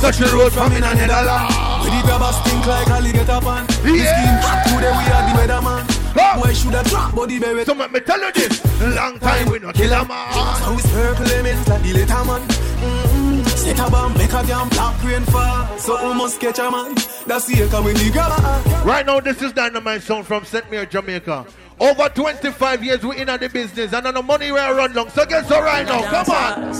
Touch 0.00 0.18
the 0.18 0.28
road 0.36 0.52
from 0.52 0.72
in 0.72 0.84
another 0.84 1.24
land. 1.24 1.82
With 1.82 1.92
the 1.92 2.00
grabber 2.04 2.32
stink 2.32 2.66
like 2.66 2.88
alligator 2.88 3.40
pan. 3.40 3.64
Yeah. 3.84 4.62
Today 4.68 4.92
we 4.92 5.04
are 5.08 5.24
the 5.24 5.32
weatherman. 5.40 6.04
Why 6.14 6.52
should 6.52 6.74
I 6.74 6.82
drop 6.84 7.14
body 7.14 7.38
baby? 7.38 7.64
So 7.64 7.74
let 7.74 7.90
me 7.90 8.00
tell 8.00 8.20
you 8.20 8.32
this. 8.32 8.60
Long 8.94 9.18
time 9.18 9.50
we 9.50 9.58
no 9.58 9.72
kill 9.72 9.92
a 9.92 10.06
man. 10.06 10.62
So 10.62 10.74
we 10.74 10.82
circle 10.82 11.26
elements 11.26 11.68
like 11.68 11.82
the 11.82 11.92
later 11.94 12.24
man. 12.24 12.42
Mm-hmm. 12.48 13.42
Set 13.44 13.78
a 13.78 13.90
bomb, 13.90 14.12
make 14.14 14.32
a 14.32 14.42
damn 14.46 14.68
black 14.68 15.02
rain 15.02 15.22
fall. 15.22 15.78
So 15.78 16.08
we 16.08 16.14
must 16.14 16.40
catch 16.40 16.58
a 16.58 16.70
man. 16.70 16.94
That's 17.26 17.46
the 17.46 17.62
echo 17.62 17.82
when 17.82 17.94
the 17.94 18.10
grabber. 18.10 18.86
Right 18.86 19.06
now, 19.06 19.20
this 19.20 19.40
is 19.40 19.52
Dynamite 19.52 20.02
Sound 20.02 20.26
from 20.26 20.44
St. 20.44 20.70
Mary, 20.70 20.86
Jamaica. 20.86 21.46
Over 21.80 22.08
25 22.08 22.84
years 22.84 23.04
we 23.04 23.18
in 23.18 23.26
the 23.26 23.50
business 23.52 23.92
and 23.92 24.06
on 24.06 24.14
the 24.14 24.22
money 24.22 24.52
we 24.52 24.58
are 24.58 24.74
run 24.74 24.92
long. 24.92 25.10
So 25.10 25.26
get 25.26 25.46
so 25.46 25.60
right 25.60 25.84
now, 25.84 26.02
come 26.02 26.30
on. 26.30 26.74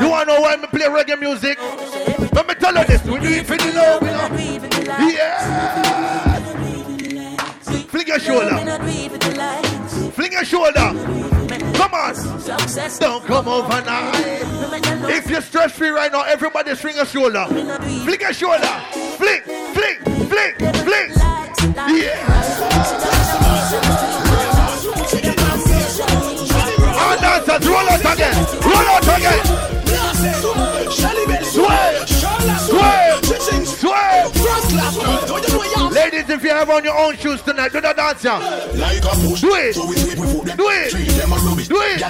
You 0.00 0.08
wanna 0.10 0.26
know 0.26 0.40
why 0.40 0.56
me 0.56 0.66
play 0.68 0.86
reggae 0.86 1.18
music? 1.20 1.58
Let 2.32 2.48
me 2.48 2.54
tell 2.54 2.74
you 2.74 2.84
this, 2.84 3.02
we 3.04 3.18
it 3.18 3.46
for 3.46 3.56
the 3.56 3.72
love, 3.72 4.02
you 4.02 4.08
know? 4.08 4.28
Yeah. 5.08 6.42
Fling 7.88 8.06
your 8.06 8.18
shoulder. 8.18 9.62
Fling 10.12 10.32
your 10.32 10.44
shoulder. 10.44 10.92
Come 11.74 11.94
on. 11.94 12.14
Don't 12.98 13.24
come 13.24 13.48
overnight. 13.48 14.14
If 15.08 15.30
you're 15.30 15.42
stress 15.42 15.72
free 15.72 15.90
right 15.90 16.10
now, 16.12 16.22
everybody 16.22 16.74
swing 16.74 16.96
your 16.96 17.06
shoulder. 17.06 17.46
Fling 17.46 18.20
your 18.20 18.32
shoulder. 18.32 18.66
Fling, 19.16 19.42
fling, 19.74 19.98
fling, 20.28 20.54
fling. 20.84 21.12
Yeah. 21.96 22.26
All 26.98 27.16
dancers, 27.18 27.68
roll 27.68 27.88
out 27.88 28.00
again. 28.00 28.34
Roll 28.62 28.88
out 28.88 29.02
again. 29.18 29.56
If 36.36 36.44
you 36.44 36.50
have 36.50 36.68
on 36.70 36.84
your 36.84 36.96
own 36.98 37.16
shoes 37.16 37.42
tonight, 37.42 37.72
do 37.72 37.80
the 37.80 37.92
dance, 37.94 38.22
yeah. 38.22 38.38
Do 39.40 39.54
it. 39.54 39.74
Do 39.74 40.70
it. 40.70 40.90
Do 41.70 41.80
it. 41.80 42.00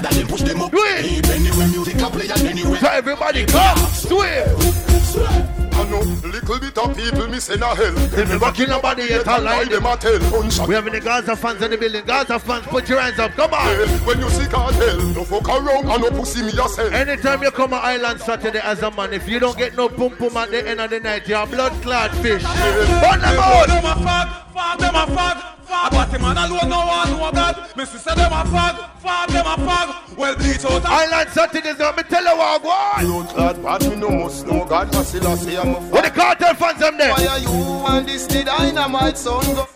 Do 0.70 0.82
it. 0.84 2.80
So 2.80 2.88
everybody 2.88 3.46
come. 3.46 3.78
Do 4.08 4.22
it. 4.22 5.65
I 5.76 5.90
know 5.90 6.00
little 6.00 6.58
bit 6.58 6.78
of 6.78 6.96
people 6.96 7.28
miss 7.28 7.48
in 7.50 7.62
a 7.62 7.74
hell. 7.74 7.92
They 7.92 8.24
never 8.24 8.50
kill 8.52 8.68
nobody 8.68 9.04
yet, 9.04 9.28
I 9.28 9.38
like 9.38 9.68
them. 9.68 9.86
a 9.86 9.96
tell. 9.96 10.18
Gunshot. 10.30 10.68
We 10.68 10.74
have 10.74 10.86
any 10.86 11.00
Gaza 11.00 11.36
fans 11.36 11.62
in 11.62 11.70
the 11.70 11.76
building. 11.76 12.04
Gaza 12.04 12.38
fans, 12.38 12.66
put 12.66 12.88
your 12.88 13.00
hands 13.00 13.18
up. 13.18 13.32
Come 13.32 13.52
on. 13.52 13.88
When 14.06 14.18
you 14.18 14.30
see 14.30 14.46
Kartel, 14.46 15.14
no 15.14 15.24
fuck 15.24 15.48
around 15.48 15.86
and 15.86 16.02
no 16.02 16.10
pussy 16.10 16.42
me 16.42 16.52
yourself. 16.52 16.92
Anytime 16.92 17.42
you 17.42 17.50
come 17.50 17.70
to 17.70 17.76
Island 17.76 18.20
Saturday 18.20 18.60
as 18.60 18.82
a 18.82 18.90
man, 18.90 19.12
if 19.12 19.28
you 19.28 19.38
don't 19.38 19.56
get 19.56 19.76
no 19.76 19.88
pum 19.88 20.16
pum 20.16 20.36
at 20.36 20.50
the 20.50 20.66
end 20.66 20.80
of 20.80 20.90
the 20.90 21.00
night, 21.00 21.28
you're 21.28 21.42
a 21.42 21.46
blood 21.46 21.72
clad 21.82 22.10
fish. 22.22 22.42
Burn 22.42 23.20
them 23.20 23.38
out. 23.38 23.66
Them 23.68 23.84
a 23.84 23.94
fag, 24.06 24.28
fag 24.54 24.78
them 24.78 24.94
a 24.94 25.06
fag. 25.16 25.56
Fag 25.66 25.90
but 25.90 26.10
the 26.12 26.18
man 26.18 26.36
alone 26.38 26.68
no 26.68 26.86
one 26.86 27.10
know 27.10 27.30
God. 27.32 27.76
Me 27.76 27.84
sister 27.84 28.14
them 28.14 28.32
a 28.32 28.44
fag, 28.44 28.76
fag 29.02 29.28
them 29.28 29.46
a 29.46 29.56
fag. 29.66 30.16
Well 30.16 30.36
bleach 30.36 30.64
out. 30.64 30.84
Island 30.84 31.30
Saturdays, 31.30 31.78
let 31.78 31.96
me 31.96 32.02
tell 32.04 32.22
you 32.22 32.36
what, 32.38 32.62
what? 32.62 33.00
Blood 33.00 33.28
clot 33.28 33.62
bad 33.62 33.90
me 33.90 33.96
no 33.96 34.10
must 34.10 34.46
know 34.46 34.64
God. 34.64 34.94
I 34.94 35.02
still 35.02 35.26
a 35.26 35.36
say 35.36 35.56
I'm 35.56 35.68
a 35.74 35.80
What 35.90 36.04
the 36.04 36.10
Kartel 36.10 36.54
fans 36.54 36.78
them 36.80 36.96
there? 36.96 37.10
Why 37.12 37.26
are 37.26 37.38
you 37.38 37.48
and 37.48 38.08
this 38.08 38.26
the 38.26 38.44
dynamite 38.44 39.18
sound 39.18 39.46
go? 39.46 39.68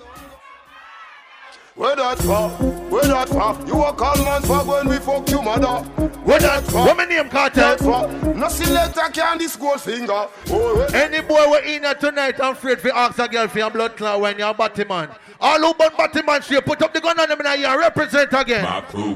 Where 1.74 1.96
that 1.96 2.18
far? 2.18 2.50
Where 2.50 3.05
that 3.05 3.29
far? 3.31 3.66
You 3.66 3.83
a 3.83 3.92
call 3.92 4.22
man 4.22 4.42
for 4.42 4.59
when 4.64 4.88
we 4.88 4.98
fuck 4.98 5.29
you 5.31 5.40
mother. 5.40 5.83
Where 6.24 6.38
that 6.38 6.62
far? 6.64 6.87
What 6.87 6.96
my 6.98 7.05
name 7.07 7.31
Kartel? 7.31 8.37
No 8.37 8.48
selector 8.48 9.09
can 9.12 9.38
this 9.38 9.57
Goldfinger. 9.57 10.29
Oh, 10.50 10.87
Any 10.92 11.20
boy 11.22 11.50
we 11.50 11.76
in 11.76 11.83
here 11.83 11.94
tonight, 11.94 12.38
I'm 12.38 12.53
afraid 12.53 12.81
for 12.81 12.92
ask 12.94 13.18
a 13.18 13.29
girl 13.29 13.48
for 13.48 13.59
your 13.59 13.70
blood 13.70 13.96
clot 13.96 14.20
when 14.20 14.38
you're 14.38 14.50
a 14.50 14.55
batty 14.55 14.85
man. 14.85 15.09
All 15.42 15.59
who 15.59 15.72
born 15.72 15.90
batty 15.96 16.22
man, 16.22 16.42
she 16.42 16.61
put 16.61 16.83
up 16.83 16.92
the 16.92 17.00
gun 17.00 17.18
on 17.18 17.26
them 17.26 17.40
and 17.42 17.61
you 17.61 17.79
represent 17.79 18.31
again. 18.33 18.62
My 18.62 18.83
crew, 18.83 19.14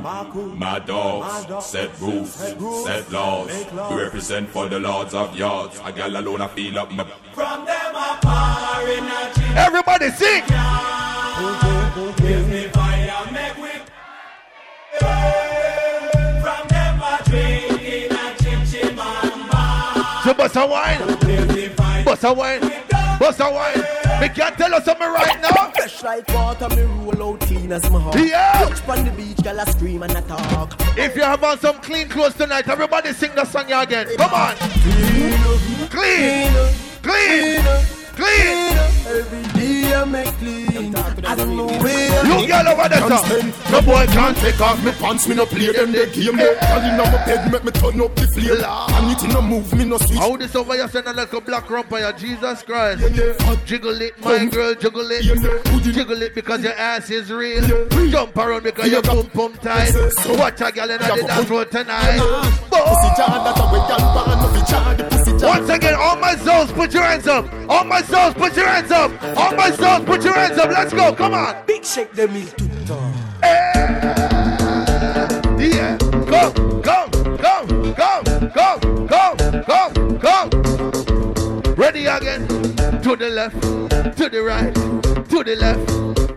my 0.56 0.78
dogs, 0.78 1.66
set 1.66 2.00
rules, 2.00 2.32
set 2.32 3.12
laws. 3.12 3.50
We 3.90 4.02
represent 4.02 4.48
for 4.48 4.66
the 4.68 4.78
lords 4.80 5.12
of 5.12 5.37
yards. 5.37 5.78
A 5.84 5.92
gal 5.92 6.16
alone, 6.16 6.40
I 6.40 6.46
feel 6.48 6.78
up 6.78 6.90
my. 6.92 7.04
From 7.34 7.66
them 7.66 7.94
a 7.94 8.18
far 8.22 8.88
in 8.88 9.04
a 9.04 9.34
tree. 9.34 9.54
Everybody 9.54 10.10
sing. 10.10 10.44
Give 12.16 12.48
me 12.48 12.68
fire, 12.68 13.26
make 13.30 13.56
we. 13.58 13.68
From 16.40 16.68
them 16.68 17.02
a 17.02 17.20
drink 17.25 17.83
in 17.83 18.12
a 18.12 18.35
chichimamba. 18.40 20.25
So 20.25 20.33
bust 20.33 20.56
a 20.56 20.66
wine. 20.66 22.04
Bust 22.04 22.25
a 22.25 22.33
wine. 22.33 22.93
Bust 23.19 23.40
a 23.40 23.50
wine. 23.50 24.21
Me 24.21 24.29
can't 24.29 24.56
tell 24.56 24.75
us 24.75 24.85
something 24.85 25.06
right 25.08 25.40
now. 25.40 25.71
Fresh 25.71 26.02
like 26.02 26.29
water, 26.29 26.69
me 26.75 26.83
roll 26.83 27.35
out 27.35 27.40
clean 27.40 27.73
as 27.73 27.88
my 27.90 28.00
heart. 28.00 28.17
Yeah. 28.19 28.65
Touch 28.69 28.88
on 28.88 29.04
the 29.04 29.10
beach, 29.12 29.42
girl, 29.42 29.60
I 29.60 29.65
scream 29.65 30.02
and 30.02 30.12
I 30.12 30.21
talk. 30.23 30.75
If 30.96 31.17
you 31.17 31.23
have 31.23 31.42
on 31.44 31.58
some 31.58 31.81
clean 31.81 32.08
clothes 32.08 32.35
tonight, 32.35 32.69
everybody 32.69 33.12
sing 33.12 33.35
the 33.35 33.44
song 33.44 33.73
again. 33.73 34.06
Come 34.17 34.33
on. 34.33 34.54
Clean. 34.56 35.88
Clean. 35.90 37.62
Clean. 37.62 38.04
Every 38.17 39.42
day 39.60 39.94
I 39.94 40.04
make 40.04 40.27
clean. 40.38 40.94
I 40.94 41.35
don't 41.35 41.56
know 41.56 41.67
where. 41.67 42.27
You 42.27 42.46
girl 42.46 42.69
over 42.69 42.88
there, 42.88 43.08
sir. 43.08 43.52
No 43.71 43.83
boy 43.83 44.06
can't 44.06 44.37
take 44.37 44.60
off 44.60 44.83
me 44.85 44.92
pants. 44.92 45.27
Me 45.29 45.35
no 45.35 45.46
play 45.46 45.73
them 45.73 45.92
the 45.92 46.06
game. 46.06 46.37
They 46.37 46.54
Girl 46.54 46.83
inna 46.83 47.04
my 47.04 47.25
bed 47.25 47.52
make 47.52 47.65
me 47.65 47.71
turn 47.73 48.00
up 48.00 48.15
the 48.15 48.27
flame. 48.27 48.65
And 48.65 49.10
it 49.12 49.33
no 49.33 49.42
move 49.42 49.73
me 49.75 49.85
no 49.85 49.98
switch. 49.98 50.19
How 50.19 50.37
this 50.37 50.54
over 50.54 50.75
here 50.75 50.88
send 50.88 51.06
a 51.06 51.12
little 51.12 51.40
black 51.40 51.69
rump 51.71 51.92
on 51.92 52.00
your 52.00 52.12
Jesus 52.12 52.62
Christ. 52.62 53.02
Jiggle 53.67 54.00
it, 54.00 54.19
my 54.25 54.46
girl, 54.46 54.75
jiggle 54.75 55.10
it. 55.10 55.23
Jiggle 55.83 56.23
it 56.23 56.35
because 56.35 56.62
your 56.62 56.75
ass 56.75 57.10
is 57.10 57.33
real. 57.33 57.88
Jump 58.10 58.37
around 58.37 58.62
because 58.62 58.90
your 58.90 59.02
pum 59.02 59.27
pum 59.31 59.54
tight. 59.54 59.92
Watch 60.29 60.60
a 60.60 60.73
girl 60.73 60.90
in 60.90 60.98
the 60.98 61.25
dance 61.27 61.46
floor 61.46 61.65
tonight. 61.65 62.19
Pussy 62.71 63.10
jar 63.17 63.42
that 63.42 63.58
a 63.58 63.65
way 63.73 63.83
girl 63.88 64.04
born 64.15 64.38
no 64.38 64.48
fi 64.54 64.71
jar 64.71 64.94
pussy 65.10 65.38
jar. 65.38 65.58
Once 65.58 65.71
again, 65.71 65.94
all 65.94 66.17
my 66.17 66.37
souls, 66.37 66.73
put 66.73 66.92
your 66.92 67.02
hands 67.02 67.27
up. 67.27 67.46
All 67.69 67.85
my 67.85 68.02
souls, 68.05 68.35
put 68.35 68.57
your 68.57 68.69
hands 68.69 68.90
up. 68.90 69.11
All 69.37 69.55
my 69.57 69.71
souls, 69.71 70.05
put 70.05 70.23
your 70.25 70.35
hands 70.35 70.59
up. 70.59 70.71
Let's 70.71 70.92
go. 70.92 71.15
Come 71.15 71.35
on. 71.35 71.57
Big 71.67 71.85
shake 71.85 72.13
the 72.13 72.29
mill 72.29 72.46
tout 72.57 72.69
le 72.69 72.85
temps. 72.87 73.13
Eh. 73.42 73.75
Yeah. 75.59 75.96
Go, 76.27 76.52
go, 76.81 77.09
go, 77.37 77.67
go, 77.94 78.23
go, 78.55 78.79
go, 79.07 79.35
go, 79.67 79.90
go. 80.19 80.48
Ready 81.75 82.07
again. 82.07 82.46
To 83.02 83.17
the 83.17 83.29
left, 83.29 83.61
to 83.61 84.29
the 84.31 84.42
right, 84.42 84.75
to 84.75 85.44
the 85.44 85.57
left, 85.57 85.87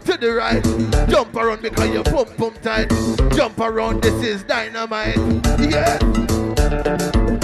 to 0.06 0.18
the 0.18 0.34
right. 0.34 1.10
Jump 1.10 1.36
around 1.36 1.62
because 1.62 1.90
you 1.90 2.04
pump 2.04 2.36
pump 2.38 2.62
tight. 2.62 2.90
Jump 3.34 3.60
around, 3.60 4.02
this 4.04 4.22
is 4.22 4.44
dynamite. 4.44 5.16
Yeah. 5.60 7.37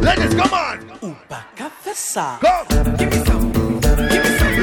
Ladies, 0.00 0.34
come 0.34 0.52
on. 0.54 0.88
Come. 1.58 2.66
Give 2.96 3.10
me 3.10 3.18
some. 3.24 3.80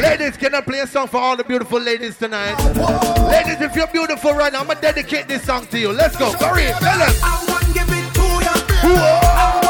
Ladies, 0.02 0.38
can 0.38 0.56
I 0.56 0.62
play 0.62 0.80
a 0.80 0.88
song 0.88 1.08
for 1.08 1.18
all 1.18 1.38
the 1.38 1.44
beautiful 1.44 1.80
ladies 1.80 2.18
tonight? 2.18 2.56
Ladies, 3.30 3.62
if 3.62 3.76
you're 3.76 3.88
beautiful 3.88 4.34
right 4.34 4.52
now, 4.52 4.62
I'm 4.62 4.68
gonna 4.68 4.82
dedicate 4.82 5.28
this 5.28 5.44
song 5.44 5.68
to 5.68 5.80
you. 5.80 5.92
Let's 5.92 6.16
go. 6.18 6.32
Hurry, 6.32 6.66
tell 6.80 7.02
us. 7.02 7.22
I 7.24 7.46
want 7.48 7.74
give 7.74 7.88
it 7.90 8.14
to 8.16 8.22
ya. 8.46 8.54
I 8.84 9.67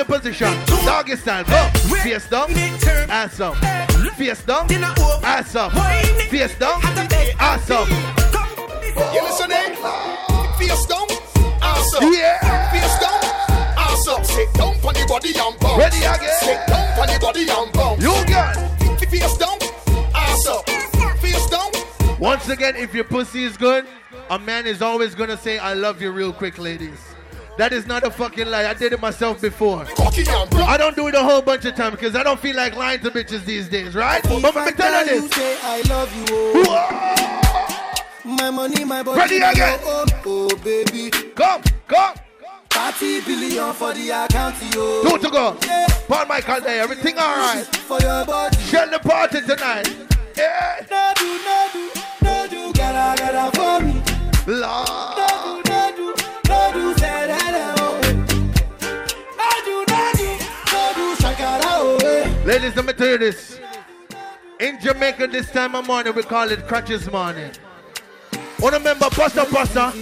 the 0.00 0.18
position. 0.18 0.52
Doggy 0.84 1.16
style. 1.16 1.44
Go. 1.44 1.68
Face 2.02 2.28
down. 2.28 2.50
Ass 3.10 3.40
up. 3.40 3.56
Face 4.16 4.42
down. 4.44 4.66
Ass 5.22 5.54
up. 5.54 5.72
Face 6.30 6.58
down. 6.58 6.80
Ass 7.38 7.70
up. 7.70 7.88
You 9.14 9.22
listening? 9.22 9.56
Eh? 9.56 10.56
Face 10.58 10.86
down, 10.86 11.06
ass 11.62 11.94
up. 11.94 12.02
Yeah. 12.02 12.70
Face 12.70 12.98
down, 12.98 13.20
ass 13.78 14.08
up. 14.08 14.24
Sit 14.24 14.52
down 14.54 14.74
on 14.84 14.94
the 14.94 15.06
body 15.08 15.32
and 15.36 15.58
bounce. 15.58 15.78
Ready 15.78 15.98
again. 15.98 16.36
Sit 16.40 16.66
down 16.66 16.98
on 16.98 17.06
the 17.06 17.18
body 17.20 17.46
and 17.48 17.72
bounce. 17.72 18.02
You 18.02 18.12
got. 18.26 18.56
Face 18.98 19.36
down, 19.38 19.58
ass 20.14 20.46
up. 20.46 20.68
Face 21.18 21.46
down. 21.48 21.70
Once 22.18 22.48
again, 22.48 22.76
if 22.76 22.94
your 22.94 23.04
pussy 23.04 23.44
is 23.44 23.56
good, 23.56 23.86
a 24.28 24.38
man 24.38 24.66
is 24.66 24.82
always 24.82 25.14
gonna 25.14 25.36
say, 25.36 25.58
I 25.58 25.74
love 25.74 26.02
you 26.02 26.10
real 26.10 26.32
quick, 26.32 26.58
ladies. 26.58 27.00
That 27.58 27.72
is 27.72 27.86
not 27.86 28.04
a 28.04 28.10
fucking 28.10 28.48
lie. 28.48 28.66
I 28.66 28.74
did 28.74 28.92
it 28.92 29.00
myself 29.00 29.40
before. 29.40 29.84
I 29.98 30.76
don't 30.78 30.96
do 30.96 31.08
it 31.08 31.14
a 31.14 31.22
whole 31.22 31.42
bunch 31.42 31.64
of 31.64 31.74
times 31.74 31.96
because 31.96 32.16
I 32.16 32.22
don't 32.22 32.40
feel 32.40 32.56
like 32.56 32.74
lying 32.76 33.00
to 33.00 33.10
bitches 33.10 33.44
these 33.44 33.68
days, 33.68 33.94
right? 33.94 34.22
But 34.22 34.42
let 34.42 34.54
me 34.54 34.72
tell 34.72 35.06
you 35.06 35.22
this. 35.22 35.30
say 35.32 35.58
I 35.62 35.82
love 35.82 36.14
you. 36.16 36.26
Oh. 36.30 37.30
My 38.24 38.50
money, 38.50 38.84
my 38.84 39.02
body. 39.02 39.18
Ready 39.18 39.36
again. 39.36 39.78
Oh, 39.82 40.06
oh, 40.26 40.56
baby. 40.62 41.10
Come, 41.34 41.62
come. 41.88 42.14
30 42.70 43.20
billion 43.22 43.72
for 43.74 43.92
the 43.92 44.10
account, 44.10 44.56
yo. 44.74 45.02
Two 45.02 45.18
to 45.18 45.30
go. 45.30 45.56
Paul 46.08 46.26
Michael 46.26 46.60
there. 46.60 46.82
Everything 46.82 47.18
alright. 47.18 47.66
For 47.66 47.98
your 48.00 48.24
body. 48.24 48.56
Shell 48.58 48.90
the 48.90 48.98
party 49.00 49.40
tonight. 49.42 49.88
Yeah. 50.36 50.86
No 50.90 51.12
do, 51.16 51.38
no 51.44 51.68
do, 51.72 51.90
no 52.22 52.46
do, 52.48 52.72
gotta, 52.72 53.22
gotta 53.22 53.56
for 53.56 53.84
me. 53.84 53.92
Lord. 54.46 54.88
No 55.18 55.62
do, 55.62 55.69
no 55.69 55.69
Ladies, 62.50 62.74
let 62.74 62.84
me 62.84 62.92
tell 62.92 63.06
you 63.06 63.18
this. 63.18 63.60
In 64.58 64.80
Jamaica, 64.80 65.28
this 65.28 65.50
time 65.50 65.74
of 65.76 65.86
morning, 65.86 66.14
we 66.14 66.22
call 66.22 66.50
it 66.50 66.66
Crutches 66.66 67.10
Morning. 67.10 67.50
Wanna 68.58 68.78
remember 68.78 69.06
Passa 69.06 69.44
Passa? 69.44 69.92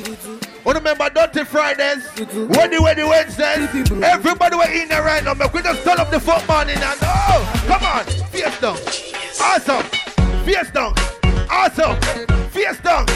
Wanna 0.64 0.78
remember 0.78 1.10
Dirty 1.10 1.44
Fridays? 1.44 2.04
Weddy 2.16 2.78
Weddy 2.78 3.08
Wednesdays? 3.08 3.92
Everybody 4.02 4.56
we're 4.56 4.82
in 4.82 4.88
there 4.88 5.02
right 5.02 5.22
now. 5.22 5.34
Make 5.34 5.52
we 5.52 5.62
just 5.62 5.84
turn 5.84 5.98
up 5.98 6.10
the 6.10 6.18
foot 6.20 6.46
morning 6.48 6.76
and 6.76 6.98
oh, 7.02 7.64
come 7.66 7.84
on, 7.84 8.04
face 8.30 8.60
down, 8.60 8.78
awesome, 9.40 9.82
face 10.44 10.70
down, 10.70 10.94
awesome, 11.50 12.00
face 12.50 12.80
down, 12.80 13.06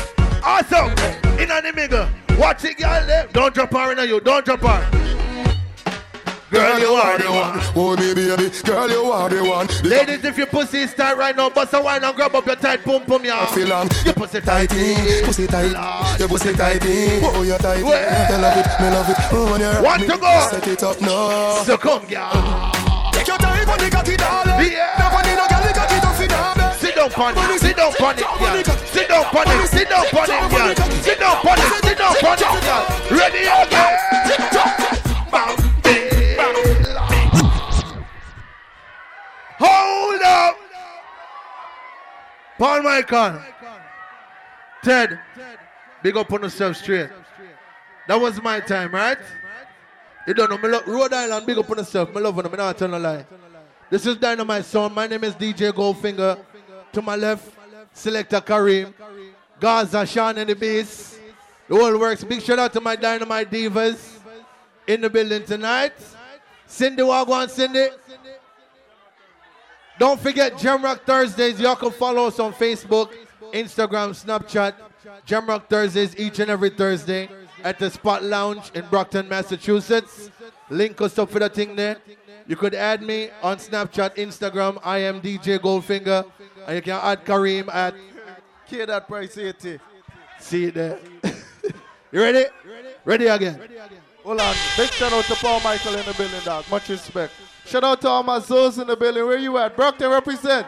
awesome. 0.45 0.91
In 1.41 1.49
the 1.49 1.73
middle, 1.75 2.07
watch 2.39 2.65
it, 2.65 2.79
girl. 2.79 3.07
there. 3.07 3.29
Don't 3.33 3.55
drop 3.55 3.73
her 3.73 3.93
in 3.93 4.09
you. 4.09 4.21
Don't 4.21 4.45
drop 4.45 4.61
her. 4.61 5.03
Girl, 6.53 6.79
you 6.79 6.89
are 6.89 7.17
the 7.17 7.31
one. 7.33 7.61
Oh, 7.75 7.97
baby, 7.97 8.29
baby, 8.29 8.51
girl, 8.63 8.91
you 8.91 9.11
are 9.11 9.29
the 9.31 9.43
one. 9.43 9.67
Ladies, 9.89 10.23
if 10.23 10.37
your 10.37 10.47
pussy 10.47 10.81
is 10.81 10.93
tight 10.93 11.17
right 11.17 11.35
now, 11.35 11.49
bust 11.49 11.73
a 11.73 11.81
wine 11.81 12.05
and 12.05 12.15
grab 12.15 12.35
up 12.35 12.45
your 12.45 12.57
tight 12.57 12.85
pum 12.85 13.03
pum, 13.07 13.25
yeah. 13.25 13.47
feel 13.47 13.73
on 13.73 13.89
your 14.05 14.13
pussy 14.13 14.43
tighty, 14.43 14.95
pussy 15.25 15.47
tight, 15.47 15.73
your 16.19 16.29
pussy 16.29 16.53
tighty. 16.53 17.21
Oh, 17.23 17.43
you're 17.43 17.57
tight. 17.57 17.83
I 17.83 18.37
love 18.37 18.59
it, 18.59 18.83
me 18.83 18.91
love 18.91 19.09
it. 19.09 19.17
Oh, 19.33 19.51
when 19.51 19.61
you're 19.63 19.83
Want 19.83 20.03
to 20.03 20.19
go? 20.19 20.49
Set 20.51 20.69
it 20.69 20.83
up 20.83 21.01
now. 21.01 21.63
So 21.63 21.79
come, 21.79 22.07
girl. 22.07 22.71
Take 23.13 23.29
your 23.29 23.39
time 23.39 23.67
for 23.67 23.79
the 23.83 23.89
cocky, 23.91 24.17
darling. 24.19 24.73
Yeah. 24.73 25.03
Down. 27.09 27.35
Pon 27.35 27.53
it. 27.53 27.61
Sit 27.61 27.77
down, 27.77 27.93
pon 27.93 28.19
it, 28.19 28.25
girl. 28.39 28.77
Sit 28.87 29.09
down, 29.09 29.25
pon 29.25 29.45
it. 29.49 29.69
Sit 29.69 29.89
down, 29.89 30.07
pon 30.07 30.25
it, 30.25 30.51
girl. 30.51 30.75
Sit 31.03 31.19
down, 31.19 31.37
pon 31.43 31.59
it. 31.59 31.85
Sit 31.85 31.99
down, 31.99 32.15
pon 32.21 32.39
it, 32.39 32.65
girl. 32.65 33.19
Ready 33.19 33.39
again. 33.39 33.99
Hold 39.59 40.23
up. 40.23 40.57
Paul 42.59 42.83
Michael. 42.83 43.43
Ted. 44.83 45.19
Big 46.03 46.17
up 46.17 46.33
on 46.33 46.43
yourself 46.43 46.77
straight. 46.77 47.11
That 48.09 48.21
was 48.21 48.43
my 48.43 48.61
time, 48.61 48.93
right? 48.93 49.19
You 50.27 50.35
don't 50.35 50.51
know 50.51 50.59
me 50.59 50.69
love 50.69 50.87
Rhode 50.87 51.13
Island, 51.13 51.47
big 51.47 51.59
up 51.59 51.71
on 51.71 51.79
yourself. 51.79 52.13
Me 52.15 52.21
love 52.21 52.37
them, 52.37 52.51
me 52.51 52.57
not 52.57 52.77
tell 52.79 52.89
no 52.89 52.99
lie. 52.99 53.25
This 53.91 54.07
is 54.07 54.17
Dynamite 54.17 54.65
Sound. 54.65 54.95
My 54.95 55.07
name 55.07 55.23
is 55.23 55.35
DJ 55.35 55.73
Goldfinger. 55.73 56.39
To 56.93 57.01
my 57.03 57.17
left, 57.17 57.51
Selector 57.95 58.41
Kareem. 58.41 58.93
Gaza, 59.59 60.05
Sean 60.05 60.37
and 60.39 60.51
the 60.51 60.55
Beast. 60.55 61.19
The 61.69 61.77
whole 61.77 61.99
works. 61.99 62.25
Big 62.25 62.43
shout 62.43 62.59
out 62.59 62.73
to 62.73 62.81
my 62.81 62.97
Dynamite 62.97 63.51
Divas 63.51 64.19
in 64.87 65.01
the 65.01 65.09
building 65.09 65.45
tonight. 65.45 65.93
Cindy 66.67 67.03
Wagwan, 67.03 67.49
Cindy. 67.49 67.89
Don't 69.99 70.21
forget 70.21 70.55
Jamrock 70.55 71.03
Thursdays. 71.03 71.61
Y'all 71.61 71.77
can 71.77 71.93
follow 71.93 72.27
us 72.27 72.39
on 72.41 72.53
Facebook, 72.53 73.11
Instagram, 73.53 74.11
Snapchat. 74.13 74.75
Jamrock 75.27 75.69
Thursdays 75.69 76.17
each 76.19 76.41
and 76.41 76.51
every 76.51 76.71
Thursday 76.71 77.29
at 77.63 77.79
the 77.79 77.91
Spot 77.91 78.23
Lounge 78.23 78.71
in 78.75 78.85
Brockton, 78.87 79.29
Massachusetts. 79.29 80.31
Link 80.69 81.01
us 81.01 81.19
up 81.19 81.31
for 81.31 81.39
the 81.39 81.49
thing 81.49 81.77
there. 81.77 81.99
You 82.47 82.57
could 82.57 82.75
add 82.75 83.03
me 83.03 83.31
on 83.43 83.59
Snapchat, 83.59 84.17
Instagram. 84.17 84.81
I 84.83 84.99
am 84.99 85.21
DJ 85.21 85.59
Goldfinger. 85.59 86.27
And 86.67 86.77
you 86.77 86.83
can 86.83 87.01
add 87.03 87.25
Kareem 87.25 87.73
at 87.73 87.95
K 88.69 88.85
that 88.85 89.09
price 89.09 89.37
80. 89.37 89.79
See 90.39 90.65
it 90.67 90.75
there. 90.75 90.99
you 92.13 92.21
ready? 92.21 92.45
Ready 93.05 93.27
again. 93.27 93.61
Hold 94.25 94.41
on. 94.41 94.55
Big 94.77 94.91
shout 94.91 95.13
out 95.13 95.25
to 95.25 95.35
Paul 95.35 95.61
Michael 95.61 95.95
in 95.95 96.05
the 96.07 96.15
building, 96.15 96.41
dog. 96.45 96.65
Much 96.71 96.89
respect. 96.89 97.33
Shout 97.67 97.85
out 97.85 98.01
to 98.03 98.09
all 98.09 98.23
my 98.23 98.41
souls 98.41 98.79
in 98.79 98.87
the 98.87 98.97
building. 98.97 99.25
Where 99.25 99.39
you 99.39 99.57
at? 99.59 99.77
Brockton 99.77 100.11
represent. 100.11 100.67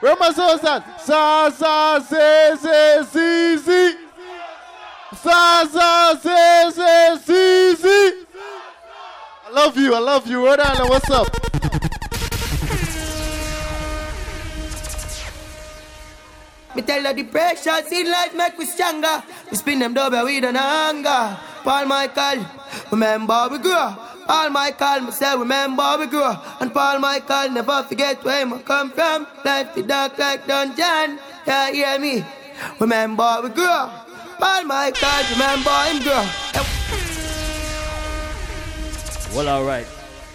Where 0.00 0.16
my 0.16 0.30
souls 0.30 0.64
at? 0.64 1.00
Sa 1.00 1.50
sa 1.50 1.98
se 2.00 2.56
se 2.56 3.02
si 3.04 3.58
si. 3.58 3.96
Sa 5.22 5.64
sa 5.64 6.14
se 6.14 6.70
se 6.70 7.16
si 7.18 7.76
si. 7.76 8.26
I 9.46 9.50
love 9.52 9.76
you. 9.76 9.94
I 9.94 9.98
love 9.98 10.26
you. 10.26 10.44
Rhode 10.44 10.60
Island, 10.60 10.90
what's 10.90 11.10
up? 11.10 11.65
Me 16.76 16.82
tell 16.82 17.02
her 17.04 17.14
the 17.14 17.24
pressures 17.24 17.90
in 17.90 18.10
life 18.10 18.34
make 18.34 18.58
we 18.58 18.66
stronger. 18.66 19.22
We 19.50 19.56
spin 19.56 19.78
them 19.78 19.94
double 19.94 20.24
with 20.24 20.44
an 20.44 20.56
anger. 20.56 21.38
Paul 21.64 21.86
Michael, 21.86 22.44
remember 22.92 23.48
we 23.50 23.58
grew. 23.58 23.72
Paul 24.26 24.50
Michael, 24.50 25.00
me 25.00 25.10
say 25.10 25.34
remember 25.34 25.96
we 25.98 26.06
grew. 26.06 26.34
And 26.60 26.74
Paul 26.74 26.98
Michael 26.98 27.50
never 27.50 27.82
forget 27.84 28.22
where 28.22 28.46
I 28.46 28.58
come 28.60 28.90
from. 28.90 29.26
Life 29.42 29.74
be 29.74 29.82
dark 29.82 30.18
like 30.18 30.46
dungeon. 30.46 31.18
Yeah, 31.46 31.70
hear 31.70 31.98
me. 31.98 32.22
Remember 32.78 33.40
we 33.42 33.48
grew 33.48 33.64
up. 33.64 34.06
Paul 34.38 34.64
Michael, 34.64 35.24
remember 35.32 35.70
him 35.88 36.02
grow. 36.02 36.26
Well, 39.34 39.48
all 39.48 39.64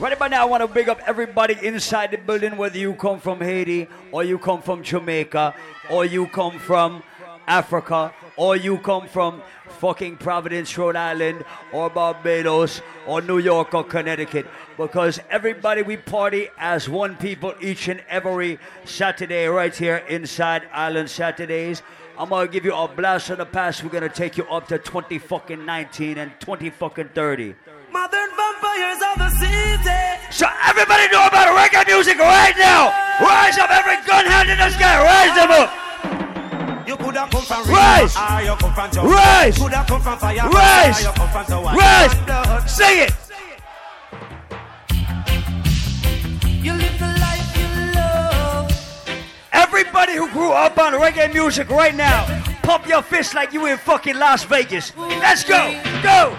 right. 0.02 0.14
About 0.14 0.32
now, 0.32 0.42
I 0.42 0.46
want 0.46 0.62
to 0.62 0.68
big 0.68 0.90
up 0.90 1.00
everybody 1.06 1.56
inside 1.62 2.12
the 2.12 2.18
building, 2.18 2.58
whether 2.58 2.78
you 2.78 2.94
come 2.96 3.20
from 3.20 3.40
Haiti, 3.40 3.88
or 4.12 4.24
you 4.24 4.40
come 4.40 4.62
from 4.62 4.84
Jamaica, 4.84 5.54
or 5.90 6.06
you 6.06 6.28
come 6.28 6.58
from 6.60 7.04
Africa, 7.48 8.14
or 8.36 8.56
you 8.56 8.78
come 8.80 9.08
from 9.08 9.42
fucking 9.68 10.18
Providence, 10.18 10.76
Rhode 10.78 10.96
Island, 10.96 11.46
or 11.72 11.90
Barbados, 11.90 12.82
or 13.06 13.22
New 13.22 13.38
York, 13.38 13.74
or 13.74 13.84
Connecticut. 13.84 14.48
Because 14.78 15.20
everybody, 15.30 15.84
we 15.84 15.98
party 15.98 16.50
as 16.58 16.90
one 16.90 17.16
people 17.18 17.54
each 17.62 17.88
and 17.88 18.02
every 18.10 18.58
Saturday 18.86 19.46
right 19.46 19.76
here 19.76 19.98
inside 20.10 20.64
Island 20.74 21.10
Saturdays. 21.10 21.84
I'm 22.18 22.30
gonna 22.30 22.48
give 22.48 22.66
you 22.66 22.74
a 22.76 22.88
blast 22.88 23.28
from 23.28 23.38
the 23.38 23.46
past. 23.46 23.84
We're 23.84 23.90
gonna 23.90 24.10
take 24.10 24.38
you 24.38 24.46
up 24.46 24.68
to 24.68 24.78
20 24.78 25.18
fucking 25.20 25.66
19 25.66 26.18
and 26.18 26.32
20 26.40 26.70
fucking 26.70 27.10
30. 27.10 27.56
Modern 27.92 28.30
vampires 28.38 29.02
of 29.04 29.20
the 29.20 29.30
city. 29.36 30.02
So 30.32 30.48
everybody 30.64 31.12
know 31.12 31.28
about 31.28 31.52
reggae 31.52 31.86
music 31.88 32.18
right 32.20 32.56
now. 32.58 32.88
Rise 33.20 33.58
up 33.58 33.70
every 33.70 33.98
gun 34.08 34.26
hand 34.26 34.50
in 34.50 34.58
the 34.58 34.70
sky. 34.70 35.04
Rise 35.04 35.36
them 35.36 35.52
up. 35.52 36.88
You 36.88 36.96
could 36.96 37.16
have 37.16 37.30
come 37.30 37.44
from 37.44 37.68
Rise. 37.68 38.14
Ah, 38.16 38.40
you 38.40 38.56
come 38.56 38.74
from 38.74 38.92
Jamaica. 38.92 39.14
Rise. 39.14 39.58
Could 39.58 39.74
have 39.74 39.88
come 39.88 40.02
from 40.02 40.18
fire. 40.20 40.40
Ah, 40.42 40.50
Rise. 40.50 41.04
you 41.04 41.12
come 41.12 41.30
from 41.32 41.46
Tower. 41.46 41.76
Rise. 41.76 42.72
Sing 42.72 42.98
it. 43.00 43.14
You 46.64 46.74
live 46.74 46.98
the 46.98 47.08
life 47.20 47.58
you 47.58 47.94
love. 47.94 48.72
Everybody 49.52 50.16
who 50.16 50.30
grew 50.32 50.52
up 50.54 50.78
on 50.78 50.94
reggae 50.94 51.34
music 51.34 51.70
right 51.70 51.94
now, 51.94 52.26
pump 52.64 52.88
your 52.88 53.02
fist 53.02 53.36
like 53.36 53.52
you 53.52 53.66
in 53.66 53.78
fucking 53.78 54.16
Las 54.18 54.46
Vegas. 54.46 54.96
Let's 54.96 55.44
go. 55.44 55.78
Go. 56.02 56.38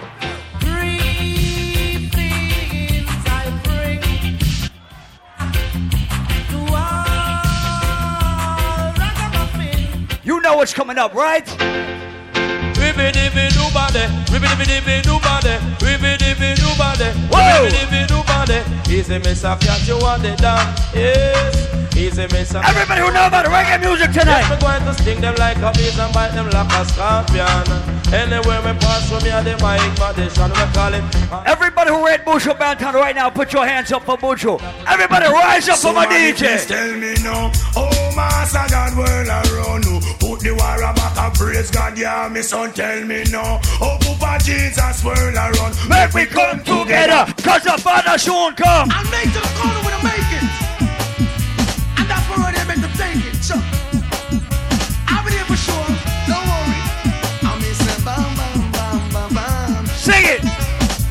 You 10.25 10.39
know 10.39 10.55
what's 10.55 10.73
coming 10.73 10.97
up, 10.97 11.13
right? 11.13 11.45
Ribby 16.43 16.59
dibby 16.59 16.67
nobody, 16.67 17.05
ribby 17.05 17.29
dibby 17.29 17.29
dibby 17.29 17.29
nobody, 17.29 17.29
ribby 17.29 17.29
dibby 17.29 17.29
nobody, 17.29 17.29
Whoa. 17.31 17.63
ribby 17.63 17.77
dibby 17.77 18.09
nobody. 18.09 18.93
Easy 18.93 19.19
miss 19.19 19.43
a 19.43 19.55
cat, 19.57 19.87
you 19.87 19.97
want 19.99 20.25
it 20.25 20.37
down, 20.37 20.75
yes. 20.93 21.95
Easy 21.95 22.23
miss 22.31 22.53
a 22.53 22.65
Everybody 22.65 23.01
who 23.01 23.11
know 23.13 23.27
about 23.27 23.45
reggae 23.45 23.79
music 23.79 24.11
tonight. 24.11 24.41
Yes, 24.41 24.49
me 24.51 24.57
going 24.59 24.83
to 24.83 24.93
sting 25.01 25.21
them 25.21 25.35
like 25.35 25.57
a 25.57 25.71
bees 25.73 25.97
and 25.97 26.13
bite 26.13 26.31
them 26.33 26.49
like 26.49 26.71
a 26.73 26.85
scorpion. 26.85 27.93
Anywhere 28.13 28.61
me 28.61 28.77
pass 28.79 29.09
from 29.09 29.21
here, 29.21 29.41
the 29.41 29.53
mic 29.57 29.81
magician, 29.97 30.49
we 30.51 30.73
call 30.73 30.91
him. 30.91 31.05
Everybody 31.45 31.89
who 31.89 32.05
read 32.05 32.25
Buju 32.25 32.57
Banton 32.59 32.93
right 32.93 33.15
now, 33.15 33.29
put 33.29 33.53
your 33.53 33.65
hands 33.65 33.91
up 33.91 34.03
for 34.03 34.17
Buju. 34.17 34.61
Everybody 34.87 35.25
rise 35.27 35.69
up 35.69 35.79
for 35.79 35.93
my 35.93 36.03
Somebody 36.03 36.33
DJ. 36.33 36.37
please 36.37 36.65
tell 36.67 36.93
me 36.93 37.13
now, 37.23 37.51
oh 37.75 38.13
master 38.15 38.65
God 38.69 38.97
world 38.97 39.27
around 39.27 39.85
you. 39.85 39.99
Put 40.19 40.41
the 40.41 40.51
war 40.53 40.93
back 40.93 41.17
and 41.17 41.33
praise 41.33 41.71
God, 41.71 41.97
yeah, 41.97 42.29
me 42.31 42.41
son 42.43 42.71
tell 42.73 43.03
me 43.03 43.23
now. 43.31 43.59
Oh 43.81 43.97
Papa 44.01 44.43
Jesus 44.43 45.03
world 45.03 45.33
around. 45.35 45.73
Make 45.89 46.13
we 46.13 46.25
come 46.33 46.57
together, 46.63 47.21
cause 47.45 47.63
the 47.63 47.77
father 47.77 48.17
soon 48.17 48.53
come. 48.55 48.89
I'll 48.91 49.09
make 49.13 49.29
to 49.35 49.39
the 49.39 49.53
corner 49.57 49.81
when 49.85 49.93
I 49.93 50.01
make 50.09 50.31
it. 50.39 50.45
And 51.99 52.05
that's 52.09 52.25
where 52.29 52.51
they 52.51 52.65
make 52.65 52.81
them 52.81 52.93
take 52.97 53.21
it. 53.29 53.37
Sure. 53.45 53.61
I'll 55.07 55.23
be 55.23 55.29
there 55.31 55.45
for 55.45 55.55
sure. 55.55 55.89
Don't 56.27 56.45
worry. 56.49 56.79
I'm 57.47 57.57
missing 57.61 58.01
bam 58.03 58.29
bam 58.37 58.59
bam 58.73 58.97
bam 59.13 59.29
bam. 59.37 59.85
Sing 59.93 60.25
it. 60.35 60.41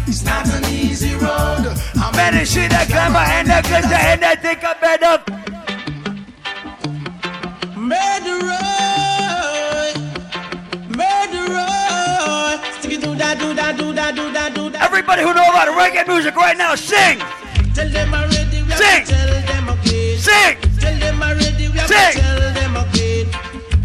It's 0.09 0.25
not 0.25 0.47
an 0.49 0.65
easy 0.67 1.15
road. 1.15 1.71
I'm 2.03 2.13
Many 2.17 2.45
see 2.45 2.67
the 2.67 2.85
glamour 2.89 3.25
and 3.37 3.47
the 3.49 3.61
glitter 3.69 4.01
and 4.11 4.21
they 4.23 4.37
think 4.43 4.61
I'm 4.65 4.79
better. 4.81 5.15
Murderer, 7.79 8.92
Everybody 14.81 15.23
who 15.23 15.35
know 15.35 15.43
about 15.49 15.69
reggae 15.69 16.07
music 16.07 16.37
right 16.37 16.57
now, 16.57 16.75
sing. 16.75 17.19
Tell 17.75 17.89
them 17.89 18.15
already, 18.15 18.63
we 18.63 18.71
have 18.71 18.79
Sing. 18.79 19.05
to 19.05 19.13
tell 19.13 19.43
them 19.43 19.69
again. 19.71 20.19
Sing. 20.19 20.57
Tell 20.79 20.99
them 20.99 21.23
already, 21.23 21.69
we 21.69 21.79
have 21.79 21.89
Sing. 21.89 22.13
to 22.13 22.21
tell 22.21 22.53
them 22.53 22.77
again. 22.77 23.27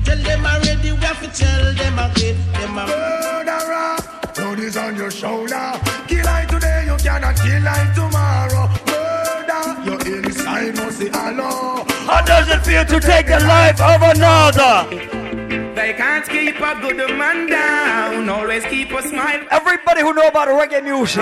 Tell 0.05 0.17
them 0.17 0.45
already, 0.45 0.91
we 0.91 0.97
have 0.99 1.19
to 1.21 1.29
tell 1.43 1.73
them 1.73 1.99
again. 1.99 2.37
Them 2.53 2.77
a 2.77 2.85
murderer. 2.85 3.97
Blood 4.35 4.59
is 4.59 4.77
on 4.77 4.95
your 4.95 5.09
shoulder. 5.11 5.79
Kill 6.07 6.23
like 6.25 6.47
today, 6.49 6.85
you 6.85 6.95
cannot 6.97 7.35
kill 7.37 7.61
like 7.63 7.93
tomorrow. 7.95 8.69
Murder, 8.85 9.89
your 9.89 10.23
inside 10.25 10.75
must 10.75 10.99
be 10.99 11.07
hollow. 11.09 11.83
How 12.05 12.21
does 12.21 12.49
it 12.49 12.61
feel 12.65 12.85
to 12.85 12.99
take 12.99 13.27
the 13.27 13.39
life 13.39 13.81
of 13.81 14.01
another? 14.03 15.26
They 15.37 15.93
can't 15.93 16.27
keep 16.27 16.59
a 16.59 16.73
good 16.81 17.15
man 17.17 17.47
down. 17.47 18.27
Always 18.29 18.65
keep 18.65 18.91
a 18.91 19.01
smile. 19.03 19.45
Everybody 19.51 20.01
who 20.01 20.13
know 20.13 20.27
about 20.27 20.47
reggae 20.47 20.83
music, 20.83 21.21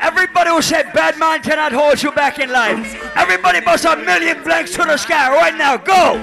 everybody 0.00 0.50
who 0.50 0.62
said 0.62 0.92
bad 0.92 1.18
man 1.18 1.42
cannot 1.42 1.72
hold 1.72 2.00
you 2.02 2.12
back 2.12 2.38
in 2.38 2.50
life, 2.50 2.94
everybody 3.16 3.60
bust 3.60 3.84
a 3.84 3.96
million 3.96 4.42
blanks 4.44 4.70
to 4.76 4.84
the 4.84 4.96
sky 4.96 5.28
right 5.34 5.56
now. 5.56 5.76
Go! 5.76 6.16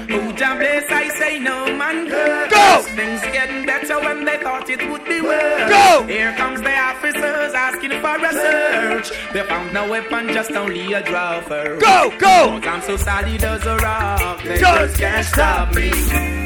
Place, 0.54 0.86
I 0.90 1.10
say 1.20 1.40
no 1.40 1.66
man 1.76 2.08
good. 2.08 2.50
Go! 2.50 2.82
Things 2.96 3.22
getting 3.34 3.66
better 3.66 4.00
when 4.00 4.24
they 4.24 4.38
thought 4.38 4.70
it 4.70 4.90
would 4.90 5.04
be 5.06 5.22
worse. 5.22 5.70
Go! 5.70 6.06
Here 6.08 6.34
comes 6.36 6.62
the 6.62 6.76
officers 6.78 7.54
asking 7.54 7.92
for 8.02 8.16
a 8.16 8.32
search. 8.34 9.12
They 9.34 9.44
found 9.44 9.74
no 9.74 9.90
weapon, 9.90 10.30
just 10.34 10.52
only 10.52 10.94
a 10.94 11.04
drawer. 11.04 11.42
Go, 11.80 12.14
go! 12.18 12.60
But 12.60 12.68
I'm 12.68 12.82
so 12.82 12.98
solid 12.98 13.44
as 13.44 13.66
a 13.66 13.78
rock. 13.78 14.42
They 14.44 14.60
Go. 14.60 14.88
just 14.88 14.98
can't 14.98 15.26
stop 15.26 15.76
me. 15.76 16.43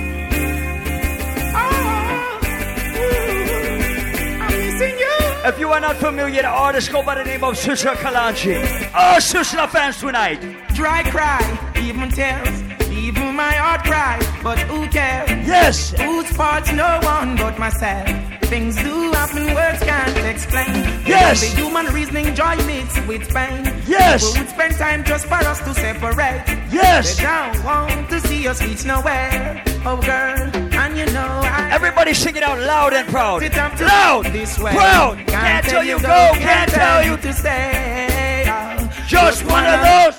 If 5.48 5.58
you 5.60 5.70
are 5.70 5.80
not 5.80 5.96
familiar, 5.96 6.42
the 6.42 6.50
artist 6.50 6.92
go 6.92 7.02
by 7.02 7.16
the 7.16 7.24
name 7.24 7.42
of 7.42 7.56
Sizzla 7.56 7.96
Kalonji. 7.96 8.58
Oh, 8.94 9.16
Sizzla 9.18 9.70
fans 9.70 9.98
tonight. 9.98 10.42
Dry 10.76 11.04
cry, 11.04 11.40
even 11.82 12.10
tears, 12.10 12.62
even 12.92 13.34
my 13.34 13.54
heart 13.54 13.86
cry. 13.86 14.20
But 14.44 14.60
who 14.60 14.86
cares? 14.90 15.30
Yes. 15.48 15.92
Whose 15.92 16.30
fault's 16.32 16.74
no 16.74 17.00
one 17.02 17.38
but 17.38 17.58
myself. 17.58 18.27
Things 18.50 18.76
do 18.78 19.12
happen, 19.12 19.54
words 19.54 19.80
can't 19.84 20.18
explain. 20.26 20.74
Yes. 21.06 21.42
The 21.42 21.48
human 21.62 21.88
reasoning 21.88 22.34
joy 22.34 22.56
meets 22.66 22.98
with 23.06 23.28
pain. 23.34 23.66
Yes. 23.86 24.24
People 24.26 24.40
would 24.42 24.50
spend 24.50 24.76
time 24.76 25.04
just 25.04 25.26
for 25.26 25.36
us 25.36 25.60
to 25.60 25.74
separate. 25.74 26.44
Yes. 26.72 27.18
They 27.18 27.24
don't 27.24 27.64
want 27.66 28.10
to 28.10 28.22
see 28.22 28.48
us 28.48 28.62
reach 28.64 28.86
nowhere. 28.86 29.62
Oh, 29.86 29.98
girl, 29.98 30.40
and 30.82 30.98
you 30.98 31.06
know 31.08 31.28
I. 31.44 31.70
Everybody 31.74 32.14
sing 32.14 32.36
it 32.38 32.44
out 32.44 32.60
loud 32.60 32.94
and 32.94 33.08
proud. 33.10 33.42
Sit 33.42 33.58
up 33.58 33.76
to 33.78 33.86
Loud, 33.86 34.26
this 34.28 34.58
way. 34.60 34.72
proud. 34.72 35.18
Can't 35.28 35.66
tell 35.66 35.84
you 35.84 36.00
go, 36.00 36.32
can't 36.36 36.72
tell 36.72 37.04
you 37.04 37.18
to 37.18 37.34
stay. 37.34 38.46
Oh, 38.48 38.90
Just 39.08 39.44
one 39.46 39.66
of 39.66 39.80
those. 39.82 40.16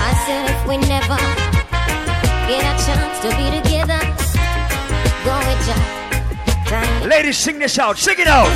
I 0.00 0.12
said 0.26 0.50
if 0.50 0.66
we 0.66 0.76
never 0.78 1.16
get 2.48 2.64
a 2.64 2.74
chance 2.84 3.20
to 3.20 3.28
be 3.36 3.50
together, 3.62 4.00
Ladies, 7.06 7.36
sing 7.36 7.58
this 7.58 7.78
out. 7.78 7.98
Sing 7.98 8.16
it 8.18 8.26
out. 8.26 8.50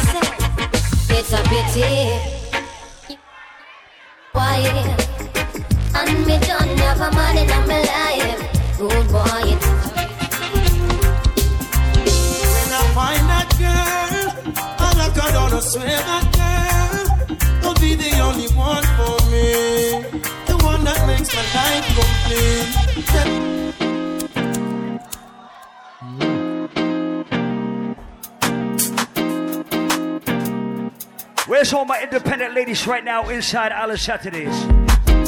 It's 1.09 1.33
a 1.33 1.43
pity. 1.45 2.11
Why? 4.33 4.59
And 5.95 6.27
me 6.27 6.39
don't 6.41 6.79
have 6.79 7.01
a 7.01 7.11
man 7.15 7.39
in 7.39 7.49
my 7.69 7.81
life. 7.83 8.41
Good 8.79 9.09
boy, 9.09 9.57
When 12.53 12.71
I 12.73 12.83
find 12.95 13.25
that 13.31 13.49
girl, 13.59 14.55
I 14.57 14.93
lock 14.99 15.15
her 15.15 15.31
down, 15.33 15.53
I 15.53 15.61
swear 15.61 15.87
that 15.87 16.25
girl 16.37 17.27
will 17.63 17.75
be 17.81 17.95
the 17.95 18.19
only 18.19 18.49
one 18.55 18.85
for 18.97 19.17
me. 19.31 19.49
The 20.47 20.57
one 20.65 20.83
that 20.85 21.07
makes 21.07 21.31
my 21.33 21.43
life 21.55 21.87
complete. 21.97 23.86
Where's 31.47 31.73
all 31.73 31.85
my 31.85 32.03
independent 32.03 32.55
ladies 32.55 32.89
right 32.89 33.05
now 33.05 33.29
inside 33.29 33.71
Island 33.71 34.01
Saturdays? 34.01 34.65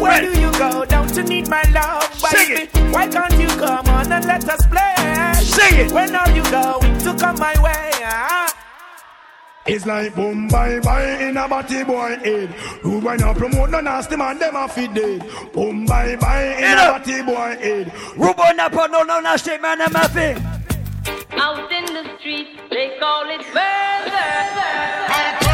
Where 0.00 0.20
do 0.20 0.40
you 0.40 0.50
go? 0.58 0.84
Don't 0.84 1.14
you 1.16 1.22
need 1.22 1.48
my 1.48 1.62
love, 1.70 2.12
Sing 2.12 2.56
baby? 2.56 2.92
Why 2.92 3.06
can't 3.06 3.34
you 3.34 3.46
come 3.46 3.86
on 3.86 4.10
and 4.10 4.24
let 4.24 4.48
us 4.48 4.66
play? 4.66 5.34
Sing 5.34 5.86
it. 5.86 5.92
When 5.92 6.16
are 6.16 6.28
you 6.30 6.42
going 6.50 6.98
to 6.98 7.14
come 7.14 7.38
my 7.38 7.54
way? 7.62 7.90
Ah? 8.02 8.52
It's 9.66 9.86
like 9.86 10.16
boom 10.16 10.48
bye 10.48 10.80
bye 10.80 11.22
in 11.22 11.36
a 11.36 11.46
body 11.46 11.84
boy 11.84 12.16
head. 12.16 12.48
Who 12.82 12.98
when 12.98 13.20
you 13.20 13.34
promote 13.34 13.70
no 13.70 13.80
nasty 13.80 14.16
man, 14.16 14.40
them 14.40 14.56
a 14.56 14.66
fit 14.66 14.94
dead. 14.94 15.24
Boom 15.52 15.86
bye 15.86 16.16
bye 16.16 16.56
in 16.56 16.78
a 16.78 16.98
body 16.98 17.22
boy 17.22 17.56
head. 17.60 17.86
Rubo 18.16 18.56
na 18.56 18.68
put 18.68 18.90
no 18.90 19.04
no 19.04 19.20
nasty 19.20 19.56
man, 19.58 19.78
them 19.78 19.94
a 19.94 20.08
fit. 20.08 20.42
Out 21.32 21.70
in 21.70 21.84
the 21.94 22.18
street, 22.18 22.58
they 22.70 22.96
call 22.98 23.30
it 23.30 23.46
murder. 23.54 25.47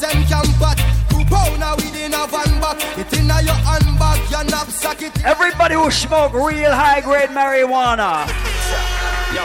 Jam 0.00 0.16
rock, 0.16 0.30
camp 0.30 0.50
where 0.50 0.50
the 0.50 0.50
thugs 0.50 0.56
and 0.56 0.56
camp 0.56 0.62
at. 0.62 0.78
Two 1.10 1.24
pounder 1.28 1.74
within 1.76 2.14
a 2.14 2.26
van 2.26 2.60
back. 2.60 2.98
It 2.98 3.12
inna 3.18 3.42
your 3.42 3.54
handbag, 3.54 4.30
your 4.30 4.44
knapsack. 4.44 5.02
It 5.02 5.24
Everybody 5.24 5.74
who 5.74 5.90
smoke 5.90 6.32
real 6.32 6.72
high 6.72 7.00
grade 7.00 7.30
marijuana. 7.30 8.26
Yo, 9.34 9.44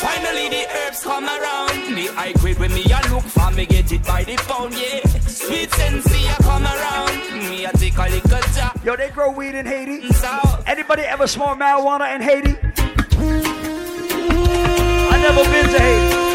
finally 0.00 0.48
the 0.48 0.66
herbs 0.68 1.02
come 1.02 1.26
around. 1.26 1.94
The 1.94 2.06
high 2.14 2.32
grade 2.32 2.58
when 2.58 2.74
me 2.74 2.84
a 2.84 3.00
look 3.12 3.24
for 3.24 3.50
me 3.52 3.66
get 3.66 3.92
it 3.92 4.02
by 4.04 4.24
the 4.24 4.36
pound, 4.36 4.74
yeah. 4.74 5.06
Sweet 5.20 5.70
sensei 5.72 6.28
a 6.28 6.34
come 6.42 6.64
around. 6.64 7.50
Me 7.50 7.64
a 7.64 7.72
take 7.72 7.96
a 7.96 8.08
little 8.08 8.40
drop. 8.54 8.84
Yo, 8.84 8.96
they 8.96 9.10
grow 9.10 9.30
weed 9.30 9.54
in 9.54 9.66
Haiti. 9.66 10.08
Anybody 10.66 11.02
ever 11.02 11.26
smoke 11.26 11.58
marijuana 11.58 12.14
in 12.14 12.22
Haiti? 12.22 12.56
I 15.14 15.18
never 15.22 15.44
been 15.44 15.68
to 15.70 15.78
Haiti. 15.78 16.31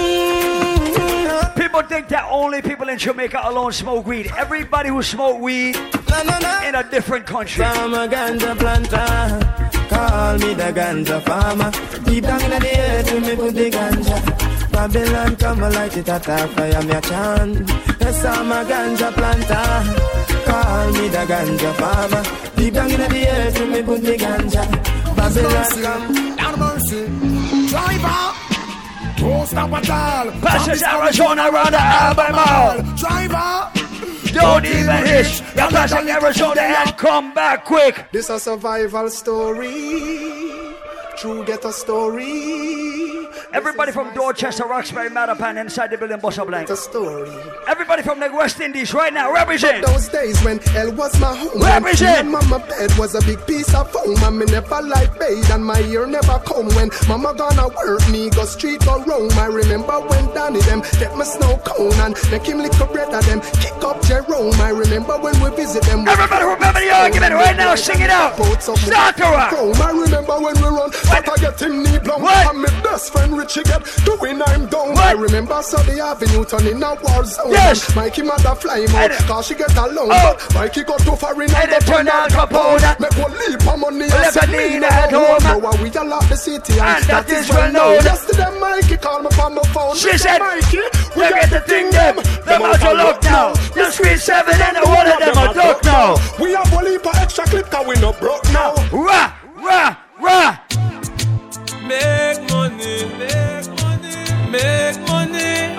People 1.77 1.89
think 1.89 2.07
that 2.07 2.27
only 2.31 2.59
people 2.63 2.89
in 2.89 2.97
Jamaica 2.97 3.39
alone 3.43 3.71
smoke 3.71 4.07
weed. 4.07 4.31
Everybody 4.35 4.89
who 4.89 5.03
smoke 5.03 5.39
weed 5.39 5.75
in 5.75 6.73
a 6.73 6.83
different 6.89 7.27
country. 7.27 7.63
I'm 7.63 7.93
a 7.93 8.07
ganja 8.07 8.57
planter. 8.57 9.77
Call 9.87 10.39
me 10.39 10.55
the 10.55 10.73
ganja 10.73 11.21
farmer. 11.21 11.69
Deep 12.03 12.23
down 12.23 12.41
in 12.41 12.49
the 12.49 12.79
earth, 12.79 13.13
me 13.21 13.35
put 13.35 13.53
the 13.53 13.69
ganja. 13.69 14.71
Babylon 14.71 15.35
come 15.35 15.63
and 15.65 15.75
light 15.75 15.97
it 15.97 16.09
at 16.09 16.27
a 16.27 16.47
fire, 16.47 16.81
me 16.81 16.93
a 16.93 17.01
chant. 17.01 17.69
Yes, 18.01 18.25
I'm 18.25 18.51
a 18.51 18.65
ganja 18.65 19.13
planter. 19.13 20.49
Call 20.49 20.91
me 20.93 21.07
the 21.09 21.23
ganja 21.29 21.73
farmer. 21.75 22.23
Deep 22.55 22.73
down 22.73 22.89
in 22.89 22.99
the 23.01 23.27
earth, 23.29 23.69
me 23.69 23.83
put 23.83 24.01
the 24.01 24.17
ganja. 24.17 24.63
Babylon 25.15 25.83
come. 25.83 26.35
Down 26.37 26.59
mercy. 26.59 27.03
Eh? 27.03 27.69
Driver. 27.69 28.46
Don't 29.17 29.47
stop 29.47 29.71
at 29.73 29.89
all. 29.89 30.31
Passes 30.41 30.83
Arizona 30.83 31.49
around 31.49 31.71
the 31.71 31.81
Albemarle. 31.81 32.83
Driver. 32.95 33.71
Don't 34.31 34.65
even 34.65 35.05
hitch. 35.05 35.41
You're 35.55 35.69
passing 35.69 36.09
Arizona 36.09 36.61
and 36.61 36.97
come 36.97 37.33
back 37.33 37.65
quick. 37.65 38.07
This 38.11 38.29
a 38.29 38.39
survival 38.39 39.09
story. 39.09 40.66
True 41.17 41.43
ghetto 41.43 41.71
story. 41.71 43.27
Everybody 43.51 43.91
from 43.91 44.13
Dorchester, 44.13 44.65
Roxbury, 44.65 45.09
Mattapan, 45.09 45.59
inside 45.59 45.89
the 45.89 45.97
building, 45.97 46.17
Bossa 46.19 46.45
Blank. 46.45 46.69
story. 46.69 47.29
Everybody 47.67 48.03
from 48.03 48.19
the 48.19 48.29
West 48.31 48.59
Indies 48.59 48.93
right 48.93 49.13
now, 49.13 49.31
represent. 49.33 49.85
Those 49.85 50.09
days 50.09 50.39
when 50.43 50.59
hell 50.59 50.91
was 50.93 51.19
my 51.19 51.35
home. 51.35 51.61
Represent. 51.61 52.29
My 52.29 52.41
mama 52.41 52.59
bed 52.67 52.91
was 52.97 53.15
a 53.15 53.21
big 53.25 53.45
piece 53.47 53.73
of 53.73 53.89
foam. 53.91 54.15
And 54.23 54.37
me 54.39 54.45
never 54.45 54.81
like 54.81 55.17
bathe 55.17 55.49
and 55.51 55.65
my 55.65 55.79
ear 55.81 56.05
never 56.05 56.39
come. 56.45 56.67
When 56.75 56.91
mama 57.07 57.33
gonna 57.35 57.67
work 57.69 58.07
me, 58.09 58.29
go 58.29 58.45
street 58.45 58.85
or 58.87 59.03
roam. 59.03 59.31
I 59.39 59.45
remember 59.47 59.99
when 60.01 60.33
Danny 60.35 60.59
them 60.61 60.81
get 60.99 61.15
my 61.17 61.23
snow 61.23 61.57
cone 61.65 61.93
and 62.01 62.15
make 62.31 62.45
him 62.45 62.59
lick 62.59 62.77
a 62.79 62.85
bread 62.85 63.13
of 63.13 63.25
them. 63.25 63.41
Kick 63.61 63.83
up 63.83 64.01
Jerome. 64.03 64.53
I 64.61 64.69
remember 64.69 65.17
when 65.17 65.39
we 65.41 65.49
visit 65.55 65.83
them. 65.83 66.07
Everybody 66.07 66.45
remember 66.45 66.79
the 66.79 66.91
argument 66.91 67.33
right 67.33 67.55
now, 67.57 67.75
sing 67.75 68.01
it 68.01 68.09
out. 68.09 68.35
Start 68.61 69.17
to 69.17 69.23
rock. 69.23 69.53
I 69.53 69.91
remember 69.91 70.39
when 70.39 70.55
we 70.55 70.67
run, 70.67 70.91
but 71.07 71.29
I 71.29 71.35
get 71.37 71.61
him 71.61 71.83
knee 71.83 71.99
blown. 71.99 72.23
And 72.23 72.61
my 72.61 72.69
best 72.83 73.11
friend 73.11 73.37
Richie 73.37 73.63
get 73.63 73.83
doing 74.05 74.41
I'm 74.41 74.67
down. 74.67 74.97
I 74.97 75.11
remember 75.13 75.61
Sunday 75.61 75.99
Avenue 75.99 76.45
turning 76.45 76.81
a 76.83 76.95
war 77.01 77.25
zone. 77.25 77.51
Yes. 77.51 77.95
Mikey 77.95 78.23
mother 78.23 78.55
fly 78.55 78.81
him 78.81 78.95
out, 78.95 79.11
cause 79.27 79.47
she 79.47 79.55
get 79.55 79.75
alone. 79.77 80.09
Oh. 80.11 80.35
But 80.37 80.55
Mikey 80.55 80.83
got 80.83 80.99
too 81.01 81.15
far 81.15 81.33
in 81.41 81.49
And 81.53 81.71
the 81.71 81.79
turn 81.85 82.07
Al 82.07 82.29
Capone. 82.29 82.99
Make 82.99 83.17
one 83.17 83.33
leap 83.37 83.67
of 83.67 83.79
money 83.79 84.09
and 84.11 84.33
say 84.33 84.47
me 84.47 84.83
at 84.85 85.11
home. 85.11 85.43
Now 85.43 85.83
we 85.83 85.89
all 85.97 86.07
lock 86.07 86.27
the 86.29 86.37
city 86.37 86.73
and, 86.73 86.81
And 86.81 87.03
that 87.05 87.29
is 87.29 87.49
well 87.49 87.71
known. 87.71 88.03
Yesterday 88.03 88.59
Mikey 88.59 88.97
called 88.97 89.23
me 89.23 89.31
from 89.31 89.55
my 89.55 89.63
phone. 89.73 89.95
She 89.95 90.17
said, 90.17 90.39
Mikey, 90.39 90.83
we 91.15 91.23
at 91.23 91.49
the 91.49 91.61
thing 91.61 91.89
them. 91.91 92.17
Them 92.45 92.61
out 92.61 92.83
of 92.83 92.97
luck 92.97 93.23
now. 93.23 93.53
The 93.73 93.91
screen 93.91 94.17
seven 94.17 94.55
and 94.59 94.77
the 94.77 94.87
one 94.87 95.07
of 95.07 95.19
them 95.19 95.37
are 95.37 95.53
duck 95.53 95.83
now. 95.83 96.15
We 96.39 96.53
have 96.53 96.71
one 96.73 96.85
leap 96.85 97.05
extra 97.15 97.45
clip 97.45 97.69
cause 97.69 97.87
we 97.87 97.95
no 98.01 98.13
broke 98.13 98.43
now. 98.51 98.75
Rah, 98.91 99.33
rah, 99.57 99.97
rah. 100.19 100.57
Make 101.87 102.51
money, 102.51 103.05
make 103.17 103.67
money, 103.81 104.15
make 104.51 104.99
money. 105.07 105.75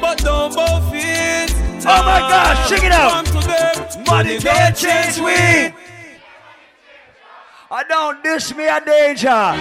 But 0.00 0.16
don't 0.24 0.54
both 0.54 0.90
it. 0.94 1.52
Oh 1.84 2.02
my 2.04 2.20
gosh, 2.20 2.70
check 2.70 2.84
it 2.84 2.92
out. 2.92 3.10
Come 3.12 3.26
to 3.26 3.46
them. 3.46 4.04
Money 4.06 4.38
don't 4.38 4.74
change 4.74 5.18
me. 5.18 5.74
I 7.70 7.84
don't 7.86 8.22
diss 8.24 8.54
me 8.56 8.66
a 8.66 8.80
danger. 8.80 9.54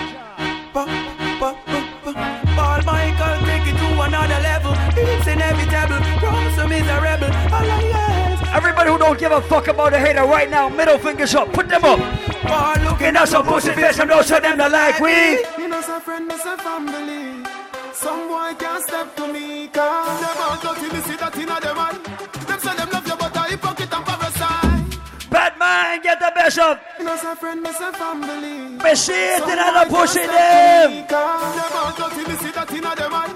Everybody 8.88 9.04
who 9.04 9.10
don't 9.10 9.20
give 9.20 9.32
a 9.34 9.42
fuck 9.50 9.68
about 9.68 9.94
a 9.94 10.00
hater 10.00 10.24
right 10.24 10.50
now, 10.50 10.70
middle 10.70 10.98
fingers 10.98 11.36
up, 11.36 11.52
put 11.52 11.68
them 11.68 11.84
up. 11.84 12.00
Paul 12.48 12.76
looking 12.86 13.08
And 13.08 13.16
that's 13.18 13.32
some 13.32 13.46
pussy 13.46 13.74
face, 13.74 14.00
and 14.00 14.10
those 14.10 14.32
of 14.32 14.42
them 14.42 14.58
that 14.60 14.72
like 14.72 15.00
we. 15.02 15.44
Me 15.62 15.68
no 15.68 15.82
say 15.82 16.00
friend, 16.00 16.26
me 16.26 16.38
say 16.38 16.56
family. 16.56 17.44
Some 17.92 18.30
boy 18.30 18.56
can't 18.56 18.82
step 18.88 19.14
to 19.18 19.28
me, 19.28 19.68
cause 19.68 20.22
them 20.24 20.40
all 20.40 20.56
dirty, 20.64 20.88
me 20.88 21.02
see 21.04 21.18
that 21.20 21.36
inna 21.36 21.60
them 21.60 21.76
man. 21.76 22.00
Them 22.48 22.60
say 22.64 22.76
them 22.80 22.90
love 22.96 23.08
you, 23.08 23.18
but 23.20 23.36
I 23.36 23.50
hypocrite 23.52 23.92
and 23.92 24.06
parasite. 24.08 25.30
Bad 25.30 25.60
man, 25.60 26.02
get 26.02 26.20
the 26.20 26.32
best 26.34 26.60
of. 26.60 26.80
Me 26.98 27.04
no 27.04 27.16
say 27.18 27.36
friend, 27.36 27.62
me 27.62 27.72
say 27.76 27.92
family. 27.92 28.56
Me 28.72 28.96
see 28.96 29.36
it 29.36 29.40
Some 29.44 29.52
in 29.52 29.58
boy 29.58 29.68
other 29.68 29.84
can't 29.84 29.92
pussy 29.92 30.24
step 30.24 30.32
them. 30.32 30.92
me, 30.96 31.04
cause 31.12 31.56
Them 31.60 31.76
all 31.76 31.92
dirty, 31.92 32.24
me 32.24 32.36
see 32.40 32.52
that 32.56 32.72
inna 32.72 32.96
them 32.96 33.12
man. 33.12 33.30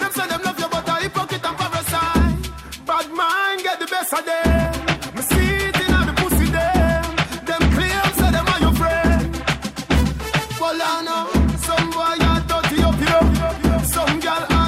Them 0.00 0.10
say 0.16 0.26
them 0.32 0.40
love 0.48 0.58
you, 0.58 0.68
but 0.72 0.88
I 0.88 0.96
hypocrite 1.04 1.44
and 1.44 1.56
parasite. 1.60 2.86
Bad 2.88 3.06
man 3.12 3.58
get 3.60 3.76
the 3.76 3.86
best 3.86 4.14
of 4.16 4.24
them. 4.24 4.83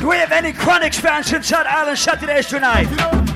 Do 0.00 0.08
we 0.08 0.16
have 0.16 0.32
any 0.32 0.52
Chronixx 0.52 0.96
fans 0.96 1.32
inside 1.32 1.66
Island 1.66 1.98
Saturdays 1.98 2.46
tonight? 2.46 3.35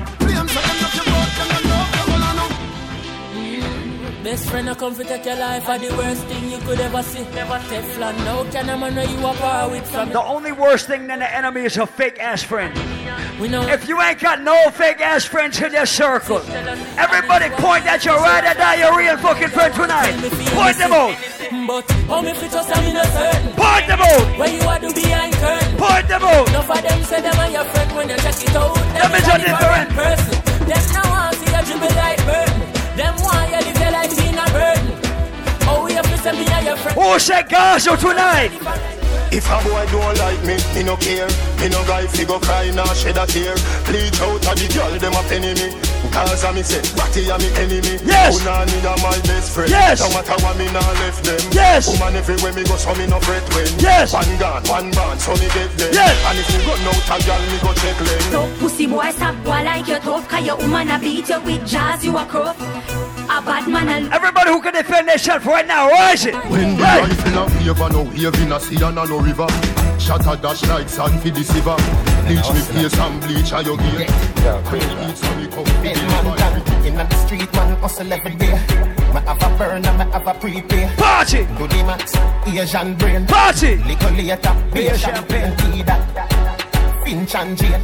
Best 4.23 4.49
friend, 4.51 4.69
I 4.69 4.75
come 4.75 4.93
to 4.95 5.03
take 5.03 5.25
your 5.25 5.35
life 5.35 5.67
are 5.67 5.79
the 5.79 5.89
worst 5.97 6.23
thing 6.25 6.51
you 6.51 6.59
could 6.59 6.79
ever 6.79 7.01
see. 7.01 7.23
Never 7.33 7.57
Teflon, 7.57 8.15
no 8.23 8.45
can 8.51 8.69
a 8.69 8.77
man 8.77 8.93
know 8.93 9.01
you 9.01 9.25
are 9.25 9.33
power 9.33 9.71
with 9.71 9.89
from 9.89 10.09
The 10.09 10.21
only 10.21 10.51
worse 10.51 10.85
thing 10.85 11.07
than 11.07 11.19
the 11.19 11.35
enemy 11.35 11.61
is 11.61 11.77
a 11.77 11.87
fake 11.87 12.19
ass 12.19 12.43
friend. 12.43 12.71
We 13.39 13.47
know 13.47 13.63
If 13.63 13.87
you 13.89 13.99
ain't 13.99 14.19
got 14.19 14.41
no 14.43 14.69
fake 14.69 15.01
ass 15.01 15.25
friends 15.25 15.59
in 15.59 15.73
your 15.73 15.87
circle, 15.87 16.37
everybody 17.01 17.49
point 17.55 17.87
at 17.87 18.05
your 18.05 18.17
right 18.17 18.43
and 18.43 18.57
die 18.59 18.75
your 18.75 18.95
real 18.95 19.17
fucking 19.17 19.49
friend 19.49 19.73
tonight. 19.73 20.13
Point 20.53 20.77
them 20.77 20.93
out. 20.93 21.17
But 21.67 21.91
how 22.07 22.21
me 22.21 22.33
fit 22.33 22.51
just 22.51 22.77
I'm 22.77 22.83
in 22.85 22.95
a 22.95 23.03
certain 23.03 23.53
Point 23.53 23.85
them 23.87 23.99
out. 23.99 24.39
Where 24.39 24.49
you 24.49 24.61
are 24.61 24.79
do 24.79 24.93
behind 24.93 25.33
curtain 25.33 25.77
Point 25.77 26.07
them 26.07 26.23
out. 26.23 26.47
Enough 26.47 26.69
of 26.69 26.81
them 26.81 27.03
say 27.03 27.21
them 27.21 27.37
are 27.39 27.49
your 27.49 27.65
friend 27.65 27.91
when 27.95 28.09
you 28.09 28.17
check 28.17 28.41
it 28.41 28.55
out 28.55 28.73
Them 28.95 29.11
is 29.11 29.27
a 29.27 29.37
different 29.37 29.89
person 29.91 30.31
Them 30.63 30.83
now 30.95 31.11
want 31.11 31.35
see 31.35 31.51
you 31.51 31.61
dribble 31.65 31.95
like 31.95 32.23
burden 32.23 32.59
Them 32.95 33.15
want 33.19 33.51
you 33.51 33.60
Who 36.21 37.17
said 37.17 37.49
Gaza 37.49 37.97
tonight? 37.97 38.53
If 39.33 39.49
a 39.49 39.57
boy 39.65 39.87
don't 39.89 40.17
like 40.19 40.37
me, 40.45 40.59
me 40.75 40.83
no 40.83 40.95
care. 40.97 41.25
Me 41.57 41.65
no 41.69 41.81
guy 41.87 42.05
fi 42.05 42.25
go 42.25 42.37
cry 42.37 42.69
nor 42.69 42.85
shed 42.93 43.17
a 43.17 43.25
tear. 43.25 43.55
Bleach 43.89 44.21
out 44.21 44.37
of 44.37 44.53
the 44.53 44.69
girl, 44.69 44.91
them 44.99 45.17
a 45.17 45.23
penny 45.25 45.57
me. 45.57 45.73
Cause 46.13 46.43
a 46.43 46.53
me 46.53 46.61
say, 46.61 46.83
Ratty 46.93 47.25
a 47.25 47.39
me 47.41 47.49
enemy. 47.57 47.97
Yes. 48.05 48.37
Unani 48.37 48.77
a 48.85 48.93
my 49.01 49.17
best 49.25 49.55
friend. 49.55 49.71
Yes. 49.71 50.01
No 50.01 50.13
matter 50.13 50.37
what 50.45 50.57
me 50.61 50.69
nah 50.69 50.85
left 51.01 51.23
them. 51.23 51.41
Yes. 51.49 51.89
Woman 51.89 52.13
everywhere 52.13 52.53
me 52.53 52.65
go, 52.69 52.75
so 52.75 52.93
me 52.93 53.07
no 53.07 53.17
fret 53.21 53.41
when. 53.55 53.71
Yes. 53.79 54.13
One 54.13 54.29
gun, 54.37 54.61
one 54.69 54.91
band, 54.91 55.17
so 55.19 55.33
me 55.33 55.49
get 55.57 55.73
them. 55.73 55.89
Yes. 55.89 56.13
And 56.29 56.37
if 56.37 56.45
me 56.53 56.61
run 56.69 56.85
out 56.85 57.01
a 57.09 57.17
girl, 57.25 57.41
me 57.49 57.57
go 57.65 57.73
check 57.81 57.97
them. 57.97 58.21
So 58.29 58.41
pussy 58.59 58.85
boy 58.85 59.09
stop 59.09 59.33
boy 59.41 59.65
like 59.65 59.87
you 59.87 59.97
tough 59.97 60.27
Cause 60.29 60.45
your 60.45 60.57
woman 60.57 60.89
a 60.89 60.99
beat 60.99 61.29
you 61.29 61.41
with 61.41 61.65
jazz 61.65 62.05
you 62.05 62.15
a 62.15 62.25
crook 62.25 62.57
A 63.31 63.41
bad 63.41 63.67
man 63.67 63.87
a 63.87 64.13
Everybody 64.13 64.51
who 64.51 64.61
can 64.61 64.73
defend 64.73 65.07
themselves 65.07 65.45
right 65.45 65.65
now, 65.65 65.87
rise 65.89 66.25
it. 66.25 66.35
When 66.49 66.75
the 66.75 66.83
Right. 66.83 67.01
rifle 67.07 67.39
a 67.39 67.45
wave 67.45 67.81
and 67.81 67.93
no 67.93 68.01
wave 68.03 68.41
in 68.41 68.51
a 68.51 68.59
sea 68.59 68.75
and 68.83 68.99
a 68.99 69.05
no 69.07 69.19
river 69.19 69.47
Shot 69.99 70.25
a 70.27 70.35
dash 70.35 70.63
like 70.67 70.89
sand 70.89 71.21
for 71.21 71.29
the 71.29 71.43
silver 71.43 71.75
Bleach 72.27 72.49
me 72.53 72.59
face 72.59 72.99
and 72.99 73.21
bleach 73.21 73.51
a 73.53 73.63
your 73.63 73.77
gear 73.77 74.05
When 74.67 74.79
the 74.81 74.95
beats 74.99 75.23
on 75.23 75.37
me 75.39 75.47
come 75.47 75.65
for 75.65 75.81
Big 75.81 75.95
the 75.95 76.01
man 76.03 76.61
in 76.85 76.95
the 76.95 77.15
street, 77.25 77.53
man 77.53 77.75
hustle 77.77 78.11
every 78.11 78.35
day. 78.35 78.51
Me 79.13 79.19
have 79.27 79.41
a 79.41 79.57
burn 79.57 79.85
and 79.85 79.97
me 79.99 80.05
have 80.11 80.27
a 80.27 80.33
prepay. 80.33 80.89
Party. 80.97 81.45
Do 81.57 81.67
the 81.67 81.83
max, 81.83 82.15
Asian 82.47 82.95
brain. 82.95 83.25
Party. 83.27 83.75
Little 83.77 84.11
later, 84.11 84.55
be 84.73 84.87
a 84.87 84.97
champagne 84.97 85.55
tea 85.57 85.83
that. 85.83 87.03
Finch 87.05 87.35
and 87.35 87.55
Jane. 87.57 87.81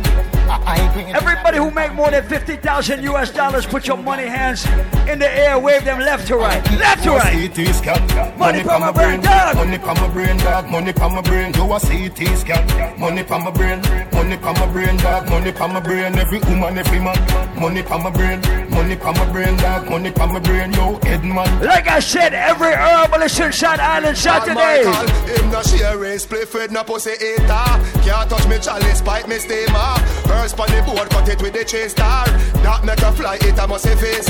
Everybody 0.49 1.57
who 1.57 1.71
make 1.71 1.93
more 1.93 2.11
than 2.11 2.23
50,000 2.23 3.03
US 3.03 3.31
dollars, 3.31 3.65
put 3.65 3.87
your 3.87 3.97
money 3.97 4.25
hands 4.25 4.65
in 5.07 5.19
the 5.19 5.29
air, 5.29 5.59
wave 5.59 5.83
them 5.83 5.99
left 5.99 6.27
to 6.27 6.37
right. 6.37 6.63
Left 6.71 7.03
to 7.03 7.11
right. 7.11 7.53
CT 7.53 7.75
scan. 7.75 8.37
Money 8.37 8.63
from 8.63 8.81
my 8.81 8.91
brain, 8.91 9.21
dog. 9.21 9.55
Money 9.55 9.77
from 9.77 9.97
my 9.97 10.07
brain, 10.09 10.37
dog. 10.37 10.69
Money 10.69 10.91
from 10.93 11.15
my 11.15 11.21
brain. 11.21 11.51
Do 11.51 11.63
a 11.73 11.79
CT 11.79 12.37
scan. 12.37 12.99
Money 12.99 13.23
from 13.23 13.43
my 13.43 13.51
brain. 13.51 13.81
Money 14.11 14.37
from 14.37 14.55
my 14.55 14.65
brain, 14.71 14.97
dog. 14.97 15.29
Money 15.29 15.51
from 15.51 15.73
my 15.73 15.79
brain. 15.79 16.15
Every 16.15 16.39
woman, 16.39 16.77
every 16.77 16.99
man. 16.99 17.59
Money 17.59 17.81
from 17.81 18.03
my 18.03 18.09
brain. 18.09 18.41
Money 18.69 18.95
from 18.95 19.15
my 19.15 19.31
brain, 19.31 19.57
dog. 19.57 19.89
Money 19.89 20.11
from 20.11 20.33
my 20.33 20.39
brain. 20.39 20.73
Yo, 20.73 20.99
head. 21.03 21.17
Like 21.61 21.87
I 21.87 21.99
said, 21.99 22.33
every 22.33 22.73
herbalist 22.73 23.39
in 23.39 23.51
Shad 23.51 23.79
Island 23.79 24.17
Saturday. 24.17 24.83
Him 24.85 25.51
no 25.51 25.61
share 25.61 25.97
race, 25.97 26.25
play 26.25 26.45
Fred 26.45 26.71
no 26.71 26.83
pussy 26.83 27.11
eater. 27.11 27.67
Can't 28.01 28.29
touch 28.29 28.47
me 28.47 28.59
chalice, 28.59 29.01
pipe 29.01 29.27
me 29.27 29.37
steamer. 29.37 29.95
First 30.37 30.59
on 30.59 30.67
the 30.67 30.83
board, 30.83 31.09
cut 31.09 31.27
it 31.29 31.41
with 31.41 31.53
the 31.53 31.65
chase 31.65 31.91
star. 31.93 32.25
That 32.61 32.85
make 32.85 33.01
a 33.01 33.11
fly, 33.11 33.39
it 33.41 33.57
a 33.57 33.67
must 33.67 33.85
say 33.85 33.95
face 33.95 34.29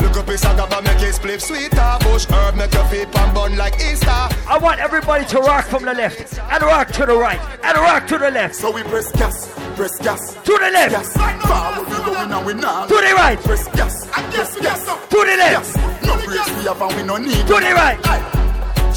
Look 0.00 0.16
up 0.16 0.26
his 0.26 0.40
agaba, 0.40 0.82
make 0.82 0.98
his 0.98 1.16
split 1.16 1.42
sweeter. 1.42 1.96
Bush 2.00 2.26
herb, 2.30 2.56
make 2.56 2.72
your 2.72 2.86
feet 2.86 3.12
pan 3.12 3.34
bun 3.34 3.54
like 3.56 3.74
Easter. 3.74 4.08
I 4.48 4.58
want 4.58 4.80
everybody 4.80 5.26
to 5.26 5.40
rock 5.40 5.66
from 5.66 5.84
the 5.84 5.92
left 5.92 6.38
and 6.38 6.62
rock 6.62 6.88
to 6.92 7.04
the 7.04 7.14
right 7.14 7.40
and 7.62 7.76
rock 7.76 8.06
to 8.06 8.16
the 8.16 8.30
left. 8.30 8.54
So 8.54 8.70
we 8.72 8.82
press 8.82 9.12
gas, 9.12 9.52
press 9.76 9.98
gas. 9.98 10.32
To 10.32 10.52
the 10.52 10.70
left. 10.72 10.92
Gas. 10.92 11.12
Forward 11.12 11.88
we 11.90 11.96
going 12.02 12.32
and 12.32 12.46
we 12.46 12.54
now. 12.54 12.86
To 12.86 12.94
the 12.94 13.12
right. 13.14 13.38
Press 13.38 13.68
gas, 13.76 14.06
press 14.08 14.56
gas. 14.58 14.84
To 15.10 15.16
the 15.16 15.36
left. 15.36 15.74
Gas. 15.74 16.02
No 16.06 16.14
brakes 16.24 16.48
we 16.56 16.64
have 16.64 16.80
and 16.80 16.96
we 16.96 17.02
no 17.02 17.16
need. 17.18 17.46
To 17.46 17.60
the 17.60 17.72
right. 17.76 18.41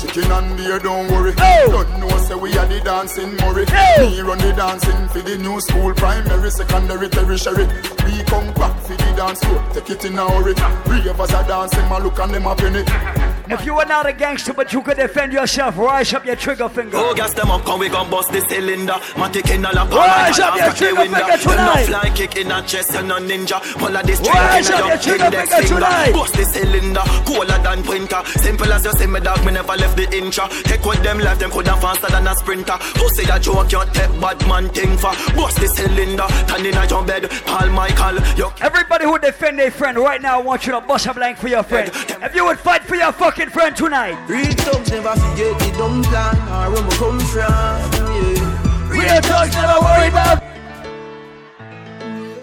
Chicken 0.06 0.32
and 0.32 0.58
beer, 0.58 0.80
don't 0.80 1.12
worry. 1.12 1.34
Oh. 1.38 1.68
Don't 1.68 2.00
know, 2.00 2.18
say 2.20 2.36
we 2.36 2.56
are 2.58 2.66
the 2.68 2.80
dancing 2.82 3.36
Murray. 3.38 3.66
Oh. 3.68 4.10
Me 4.10 4.22
run 4.22 4.38
the 4.38 4.54
dancing 4.54 5.08
for 5.10 5.22
the 5.22 5.38
new 5.38 5.60
school, 5.62 5.94
primary, 5.94 6.52
secondary, 6.52 7.10
tertiary. 7.10 7.66
We 8.06 8.24
come 8.24 8.54
back 8.54 8.80
for 8.82 8.96
the 8.96 9.14
dance 9.16 9.44
floor, 9.44 9.64
take 9.74 9.90
it 9.90 10.06
in 10.06 10.18
a 10.18 10.30
hurry. 10.30 10.54
Ravers 10.86 11.34
are 11.34 11.48
dancing, 11.48 11.90
man, 11.90 12.04
look 12.04 12.20
and 12.20 12.34
them 12.34 12.46
a 12.46 12.56
penny. 12.56 13.25
If 13.48 13.66
you 13.66 13.76
are 13.76 13.86
not 13.86 14.06
a 14.06 14.14
gangster 14.14 14.54
but 14.54 14.74
you 14.74 14.82
could 14.82 14.98
defend 14.98 15.34
yourself, 15.34 15.78
rise 15.78 16.14
up 16.14 16.26
your 16.26 16.36
trigger 16.36 16.70
finger. 16.70 16.98
Oh, 16.98 17.14
gas 17.14 17.34
them 17.34 17.52
up, 17.52 17.64
come 17.64 17.80
we 17.80 17.90
gon' 17.90 18.10
bust 18.10 18.32
the 18.32 18.42
cylinder. 18.42 18.94
Matic 19.16 19.54
in 19.54 19.66
a 19.66 19.72
lap, 19.72 19.92
Rise 19.92 20.40
up 20.40 20.56
your 20.58 20.74
trigger 20.74 21.02
finger 21.04 21.18
Them 21.18 21.40
tonight. 21.40 21.76
no 21.80 21.86
fly 21.86 22.10
kick 22.16 22.36
in 22.38 22.52
a 22.52 22.62
chest, 22.64 22.94
you 22.94 23.04
no 23.04 23.18
ninja. 23.20 23.62
Pull 23.78 23.96
a 23.96 24.04
this 24.04 24.20
Rise 24.22 24.70
up 24.72 24.88
your 24.88 24.98
trigger 24.98 25.32
finger 25.32 25.68
tonight. 25.68 26.14
Bust 26.14 26.34
the 26.34 26.46
cylinder, 26.46 27.04
cooler 27.26 27.60
than 27.60 27.84
Printer. 27.84 28.22
Simple 28.42 28.74
as 28.74 28.86
you 28.86 28.92
say, 28.94 29.06
me 29.08 29.20
dog, 29.20 29.46
me 29.46 29.52
never 29.52 29.76
left 29.76 29.96
the 29.98 30.10
intra. 30.16 30.48
Take 30.64 30.84
with 30.86 31.04
them 31.04 31.20
life, 31.20 31.40
them 31.40 31.52
coulda 31.52 31.78
faster 31.78 32.08
than 32.08 32.28
a 32.28 32.36
sprinter. 32.36 32.74
Who 32.98 33.10
say 33.10 33.26
joke, 33.40 33.72
you 33.72 33.84
take 33.94 34.20
bad 34.20 34.48
man 34.48 34.70
thing 34.70 34.98
for. 34.98 35.14
Bust 35.36 35.60
the 35.60 35.68
cylinder, 35.68 36.26
turn 36.48 36.66
in 36.66 36.90
your 36.90 37.04
bed. 37.06 37.30
Paul 37.46 37.70
Michael, 37.70 38.20
Everybody 38.62 39.06
who 39.06 39.20
defend 39.20 39.60
their 39.60 39.72
friend 39.72 39.98
right 39.98 40.22
now, 40.22 40.40
I 40.40 40.42
want 40.44 40.66
you 40.66 40.72
to 40.72 40.82
bust 40.82 41.06
a 41.06 41.14
blank 41.14 41.38
for 41.38 41.48
your 41.48 41.64
friend. 41.64 41.92
If 41.94 42.34
you 42.34 42.46
would 42.46 42.60
fight 42.60 42.84
for 42.84 42.96
your 42.96 43.12
friend 43.44 43.76
tonight. 43.76 44.18
Real 44.30 44.46
thugs 44.46 44.92
never 44.92 45.10
forget 45.10 45.60
the 45.60 45.72
dumb 45.78 46.04
plan 46.04 46.36
or 46.48 46.72
where 46.74 46.84
we 46.84 46.96
come 46.96 47.20
from. 47.20 47.42
Yeah. 47.42 48.90
Real 48.90 49.22
thugs 49.22 49.54
never 49.56 49.80
worry 49.82 50.08
about. 50.08 50.44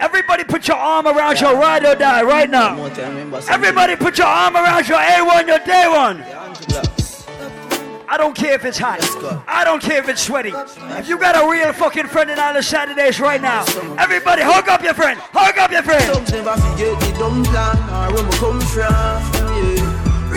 Everybody 0.00 0.44
put 0.44 0.68
your 0.68 0.76
arm 0.76 1.06
around 1.06 1.40
your 1.40 1.54
ride 1.54 1.84
or 1.86 1.94
die 1.94 2.22
right 2.22 2.50
now. 2.50 2.84
Everybody 3.48 3.96
put 3.96 4.18
your 4.18 4.26
arm 4.26 4.56
around 4.56 4.88
your 4.88 4.98
A1, 4.98 5.46
your 5.46 5.58
day 5.60 5.88
one. 5.88 6.22
I 8.08 8.18
don't 8.18 8.36
care 8.36 8.54
if 8.54 8.64
it's 8.66 8.78
hot. 8.78 9.00
I 9.48 9.64
don't 9.64 9.80
care 9.82 9.98
if 9.98 10.08
it's 10.08 10.22
sweaty. 10.22 10.52
If 10.98 11.08
you 11.08 11.18
got 11.18 11.36
a 11.42 11.50
real 11.50 11.72
fucking 11.72 12.08
friend 12.08 12.30
in 12.30 12.38
Island 12.38 12.64
Saturdays 12.64 13.18
right 13.20 13.40
now, 13.40 13.64
everybody 13.98 14.42
hug 14.42 14.68
up 14.68 14.82
your 14.82 14.92
friend. 14.92 15.18
Hug 15.18 15.56
up 15.56 15.70
your 15.70 15.82
friend. 15.82 16.04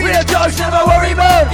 We 0.06 0.12
come 0.12 0.22
from. 0.22 0.24
Real 0.24 0.24
thugs 0.24 0.58
never 0.58 0.86
worry 0.86 1.12
about. 1.12 1.46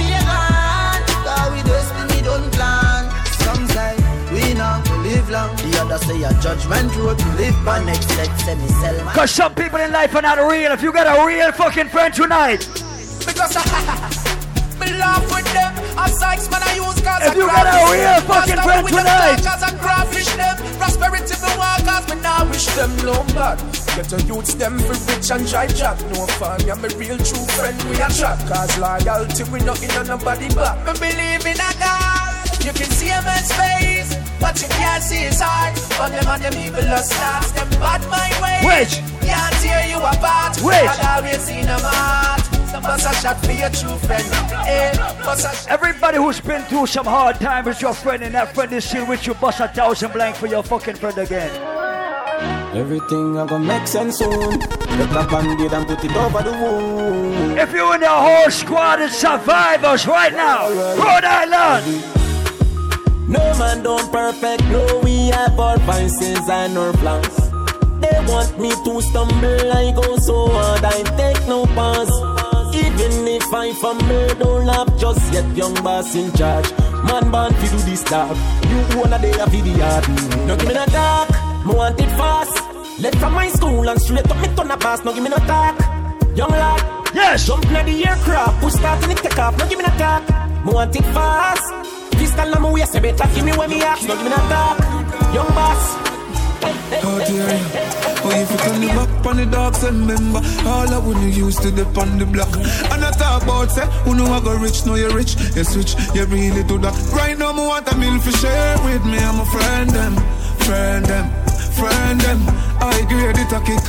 Cause 1.23 1.51
we 1.53 1.61
destiny 1.63 2.21
don't 2.21 2.51
plan. 2.53 3.03
Some 3.43 3.67
say 3.67 3.95
we 4.31 4.53
not 4.53 4.87
live 5.01 5.29
long. 5.29 5.55
The 5.57 5.79
other 5.81 5.97
say 5.97 6.23
a 6.23 6.33
judgment 6.41 6.95
road 6.95 7.19
to 7.19 7.29
live 7.35 7.55
by. 7.65 7.83
Next 7.83 8.09
set 8.09 8.39
say 8.39 8.55
me 8.55 8.67
sell. 8.67 8.95
Cause 9.13 9.31
some 9.31 9.53
people 9.55 9.79
in 9.79 9.91
life 9.91 10.15
are 10.15 10.21
not 10.21 10.37
real. 10.37 10.71
If 10.71 10.81
you 10.81 10.91
got 10.91 11.07
a 11.07 11.25
real 11.25 11.51
fucking 11.51 11.89
friend 11.89 12.13
tonight, 12.13 12.67
Because 13.25 13.55
me 14.83 14.97
laugh 14.99 15.23
with 15.31 15.47
them. 15.53 15.71
I 15.97 16.09
sykes 16.09 16.49
man 16.51 16.63
I 16.63 16.75
use 16.75 16.99
cause 16.99 17.21
If 17.23 17.33
I 17.33 17.39
you 17.39 17.47
got 17.47 17.67
a 17.67 17.81
real 17.91 18.19
fucking 18.27 18.61
friend 18.63 18.87
tonight. 18.87 19.39
Cause 19.39 19.63
I 19.63 19.71
crawfish 19.79 20.31
them. 20.35 20.55
Prosperity 20.77 21.35
me 21.39 21.51
want 21.55 21.83
cause 21.85 22.05
me 22.09 22.21
now 22.21 22.45
wish 22.49 22.67
them 22.75 22.91
long 23.05 23.27
bad. 23.31 23.57
Get 23.95 24.11
a 24.11 24.19
youths 24.25 24.53
them 24.55 24.79
for 24.79 24.97
rich 25.07 25.31
and 25.31 25.47
try 25.47 25.67
jack. 25.67 25.99
No 26.11 26.25
fun, 26.39 26.59
yeah, 26.65 26.75
me 26.75 26.89
real 26.97 27.17
true 27.17 27.45
friend 27.55 27.77
we 27.87 27.95
a 27.95 28.09
trap. 28.09 28.39
Cause 28.49 28.77
loyalty 28.77 29.43
we 29.51 29.59
not 29.61 29.81
in 29.83 29.91
on 29.91 30.07
nobody 30.07 30.49
back. 30.55 30.77
Me 30.85 30.93
believe 30.99 31.45
in 31.45 31.59
a 31.59 31.71
God. 31.79 32.33
You 32.63 32.71
can 32.71 32.89
see 32.95 33.11
him 33.11 33.27
in 33.27 33.43
space, 33.43 34.15
but 34.39 34.55
you 34.61 34.67
can't 34.69 35.03
see 35.03 35.27
his 35.27 35.39
heart. 35.39 35.75
But 35.97 36.15
them 36.15 36.27
and 36.27 36.43
them 36.43 36.55
evil 36.57 36.87
are 36.89 37.03
stars, 37.03 37.51
them 37.51 37.69
bad 37.79 38.01
my 38.09 38.31
way. 38.41 38.59
Which? 38.63 39.03
Can't 39.21 39.55
tear 39.61 39.85
you 39.87 39.97
apart. 39.97 40.57
Which? 40.63 40.73
I 40.73 41.17
always 41.17 41.41
seen 41.41 41.65
them 41.65 41.81
heart. 41.83 42.52
Some 42.73 42.81
bust 42.81 43.05
a 43.07 43.13
shot 43.13 43.45
for 43.45 43.51
your 43.51 43.69
true 43.69 43.97
friend. 43.97 44.25
Eh, 44.65 44.97
bust 45.23 45.67
a 45.67 45.71
everybody 45.71 46.17
who's 46.17 46.41
been 46.41 46.63
through 46.63 46.87
some 46.87 47.05
hard 47.05 47.35
times 47.35 47.67
is 47.67 47.79
your 47.79 47.93
friend 47.93 48.23
and 48.23 48.33
that 48.33 48.55
friend 48.55 48.73
is 48.73 48.83
still 48.83 49.05
with 49.05 49.27
you, 49.27 49.35
bust 49.35 49.59
a 49.59 49.67
thousand 49.67 50.11
blank 50.11 50.35
for 50.35 50.47
your 50.47 50.63
fucking 50.63 50.95
friend 50.95 51.15
again. 51.19 51.51
Everything 52.75 53.37
I'm 53.37 53.45
gonna 53.45 53.63
make 53.63 53.87
sense 53.87 54.17
soon. 54.17 54.57
Get 54.57 55.11
a 55.11 55.27
band-aid 55.29 55.71
and 55.71 55.85
put 55.85 56.03
it 56.03 56.15
over 56.15 56.41
the 56.41 56.51
wound. 56.51 57.59
If 57.59 57.73
you 57.73 57.91
and 57.91 58.01
your 58.01 58.09
whole 58.09 58.49
squad 58.49 59.01
is 59.01 59.15
survivors 59.15 60.07
right 60.07 60.33
now, 60.33 60.71
Rhode 60.71 61.25
Island. 61.25 61.85
No 63.29 63.55
man 63.59 63.83
don't 63.83 64.11
perfect, 64.11 64.63
no 64.71 64.99
we 65.03 65.27
have 65.27 65.59
our 65.59 65.77
vices 65.77 66.49
and 66.49 66.75
our 66.75 66.91
flaws. 66.93 67.51
They 68.01 68.17
want 68.27 68.59
me 68.59 68.71
to 68.71 68.99
stumble, 68.99 69.71
I 69.71 69.93
go 69.95 70.17
so 70.17 70.47
hard, 70.47 70.83
I 70.83 71.03
take 71.15 71.47
no 71.47 71.67
pause. 71.67 72.52
Even 72.73 73.27
if 73.27 73.53
I 73.53 73.73
fumble, 73.73 74.27
don't 74.35 74.65
laugh 74.65 74.89
just 74.97 75.33
yet, 75.33 75.45
young 75.55 75.75
boss 75.83 76.15
in 76.15 76.31
charge. 76.33 76.71
Man 77.05 77.29
born 77.31 77.53
to 77.53 77.67
do 77.69 77.77
this 77.85 78.01
stuff, 78.01 78.37
you 78.69 78.99
wanna 78.99 79.19
day 79.19 79.37
of 79.39 79.51
the 79.51 79.57
yard. 79.77 80.07
No 80.47 80.55
give 80.55 80.67
me 80.67 80.73
no 80.73 80.85
talk, 80.85 81.29
me 81.65 81.73
want 81.75 81.99
it 81.99 82.09
fast. 82.17 82.57
Left 82.99 83.17
from 83.17 83.33
my 83.33 83.49
school 83.49 83.87
and 83.87 84.01
straight 84.01 84.29
up 84.29 84.37
me 84.41 84.47
turn 84.55 84.71
a 84.71 84.77
pass, 84.77 85.03
no 85.03 85.13
give 85.13 85.23
me 85.23 85.29
no 85.29 85.37
talk. 85.37 85.77
Young 86.35 86.49
lad, 86.49 86.81
yes, 87.13 87.45
jump 87.45 87.65
in 87.65 87.85
the 87.85 88.05
aircraft, 88.07 88.61
push 88.61 88.73
start 88.73 89.03
and 89.03 89.11
it 89.11 89.17
take 89.19 89.37
off, 89.37 89.57
no 89.57 89.67
give 89.67 89.77
me 89.77 89.83
no 89.85 89.97
talk. 89.97 90.23
Me 90.65 90.73
want 90.73 90.95
it 90.95 91.03
fast. 91.13 91.73
Pistol 92.13 92.55
on 92.55 92.61
my 92.61 92.71
waist, 92.71 92.95
you 92.95 93.01
better 93.01 93.27
give 93.35 93.45
me 93.45 93.51
when 93.51 93.69
me 93.69 93.81
ask, 93.81 94.07
no 94.07 94.15
give 94.15 94.23
me 94.23 94.29
no 94.29 94.37
talk. 94.47 94.79
Young 95.33 95.47
boss. 95.47 95.83
Oh 97.05 97.19
dear, 97.27 98.02
oh 98.23 98.31
if 98.31 98.51
you 98.51 98.57
turn 98.57 98.81
the 98.81 98.87
back 98.87 99.25
on 99.25 99.37
the 99.37 99.45
dogs 99.45 99.83
and 99.83 99.99
remember 100.01 100.39
All 100.65 100.87
I 100.87 100.99
you 101.21 101.45
used 101.45 101.61
to 101.63 101.71
dip 101.71 101.97
on 101.97 102.17
the 102.17 102.25
block. 102.25 102.53
And 102.91 103.03
I 103.03 103.11
talk 103.11 103.43
about 103.43 103.71
say, 103.71 103.85
who 104.03 104.15
know 104.15 104.25
I 104.25 104.39
go 104.43 104.55
rich, 104.57 104.85
know 104.85 104.95
you 104.95 105.11
rich. 105.11 105.35
You 105.55 105.63
switch, 105.63 105.95
you 106.15 106.25
really 106.25 106.63
do 106.63 106.77
that. 106.79 106.95
Right 107.11 107.37
now 107.37 107.51
me 107.53 107.65
want 107.65 107.91
a 107.91 107.95
meal 107.97 108.19
for 108.19 108.31
share 108.31 108.77
with 108.83 109.03
me 109.05 109.17
I'm 109.17 109.39
a 109.39 109.45
friend 109.45 109.89
them, 109.89 110.15
friend 110.63 111.05
them, 111.05 111.25
friend 111.75 112.19
them. 112.21 112.39
I 112.79 113.03
grade 113.07 113.37
it 113.37 113.51
a 113.51 113.59
kick. 113.63 113.83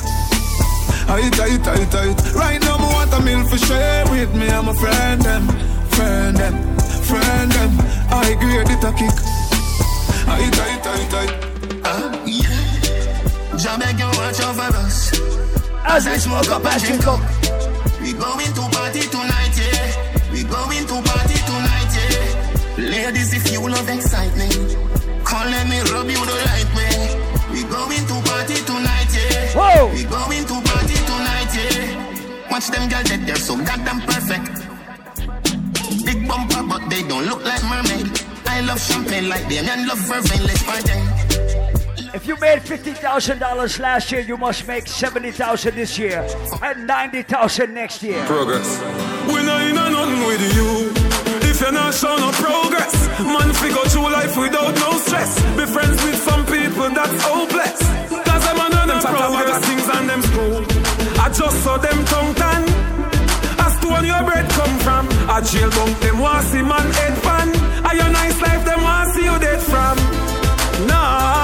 I 1.07 1.29
tight, 1.31 1.63
tight, 1.63 1.91
tight 1.91 2.35
Right 2.35 2.61
now 2.63 2.79
me 2.79 2.85
want 2.85 3.13
a 3.13 3.21
meal 3.21 3.45
for 3.47 3.59
share 3.59 4.05
with 4.11 4.35
me 4.35 4.49
I'm 4.49 4.69
a 4.69 4.75
friend 4.75 5.21
them, 5.21 5.47
friend 5.95 6.37
them, 6.37 6.55
friend 7.05 7.53
them. 7.53 7.73
I 8.11 8.35
grade 8.41 8.71
it 8.71 8.85
a 8.85 8.93
kick. 8.93 9.15
I 10.27 10.51
tight, 10.51 10.83
tight, 10.83 11.11
tight 11.11 11.87
Uh. 11.87 12.14
Jah 13.57 13.79
you 13.79 14.07
watch 14.19 14.41
over 14.43 14.75
us 14.83 15.13
As 15.87 16.09
I 16.09 16.17
smoke 16.17 16.51
up 16.51 16.65
and 16.65 16.83
drink 16.83 17.07
up. 17.07 17.21
We 18.03 18.13
going 18.13 18.53
to 18.53 18.63
party 18.75 19.03
tonight, 19.07 19.55
yeah. 19.55 19.95
We 20.33 20.43
going 20.43 20.85
to 20.91 20.97
party 21.07 21.39
tonight, 21.47 21.95
yeah. 21.95 22.91
Ladies, 22.91 23.33
if 23.33 23.53
you 23.53 23.61
love 23.61 23.89
excitement, 23.89 24.77
come 25.25 25.49
let 25.51 25.69
me 25.69 25.79
rub 25.93 26.11
you 26.11 26.19
the 26.19 26.37
right 26.51 26.67
way. 26.75 27.15
We 27.53 27.63
going 27.71 28.05
to 28.11 28.17
party 28.29 28.57
tonight, 28.67 29.15
yeah. 29.15 29.55
Whoa. 29.55 29.87
We 29.95 30.03
going 30.03 30.45
to 30.51 30.57
party 30.69 30.99
tonight, 31.07 31.55
yeah. 31.55 32.51
Watch 32.51 32.67
them 32.69 32.89
girls 32.89 33.09
that 33.09 33.23
they're 33.25 33.37
so 33.37 33.57
goddamn 33.57 34.01
perfect. 34.03 34.51
Big 36.05 36.27
bumper, 36.27 36.65
but 36.69 36.89
they 36.91 37.03
don't 37.07 37.27
look 37.27 37.45
like 37.45 37.63
mermaid. 37.65 38.11
I 38.47 38.61
love 38.63 38.81
champagne 38.81 39.29
like 39.29 39.49
them 39.49 39.69
and 39.69 39.87
love 39.87 40.01
vervain. 40.11 40.43
Let's 40.45 40.63
party. 40.65 41.24
If 42.15 42.29
you 42.29 42.37
made 42.39 42.61
$50,000 42.61 43.81
last 43.81 44.13
year, 44.13 44.21
you 44.21 44.37
must 44.37 44.69
make 44.69 44.87
70000 44.87 45.75
this 45.75 45.99
year 45.99 46.25
and 46.63 46.87
90000 46.87 47.75
next 47.75 48.05
year. 48.05 48.25
Progress. 48.27 48.79
We 49.27 49.43
not 49.43 49.63
in 49.63 49.77
a 49.77 49.91
nothing 49.91 50.23
with 50.25 50.55
you. 50.55 50.93
if 51.51 51.61
you're 51.61 51.73
not 51.73 51.93
showing 51.93 52.21
no 52.21 52.31
progress. 52.39 52.95
Man, 53.19 53.53
figure 53.55 53.83
through 53.91 54.11
life 54.15 54.37
without 54.37 54.75
no 54.77 54.93
stress. 54.99 55.43
Be 55.59 55.67
friends 55.67 55.99
with 56.05 56.15
some 56.23 56.47
people 56.47 56.89
that's 56.91 57.19
hopeless. 57.21 57.83
Cause 57.83 58.45
them 58.47 58.61
on 58.63 58.71
them 58.87 59.01
progress 59.03 59.67
things 59.67 59.89
and 59.91 60.09
them 60.09 60.23
school. 60.23 60.63
I 61.19 61.29
just 61.35 61.65
saw 61.65 61.79
them 61.79 61.99
tongue 62.05 62.35
tan. 62.35 62.63
As 63.59 63.75
to 63.81 63.89
when 63.89 64.05
your 64.07 64.23
bread 64.23 64.49
come 64.51 64.79
from. 64.87 65.09
I 65.29 65.41
jail 65.41 65.71
bunk 65.71 65.99
them 65.99 66.21
want 66.21 66.47
see 66.47 66.63
man 66.63 66.87
head 66.95 67.23
pan. 67.27 67.49
Are 67.85 67.97
your 67.97 68.11
nice 68.11 68.41
life 68.41 68.65
them 68.65 68.83
want 68.83 69.11
see 69.15 69.25
you 69.25 69.37
dead 69.41 69.61
from. 69.61 69.97
Nah, 70.87 71.44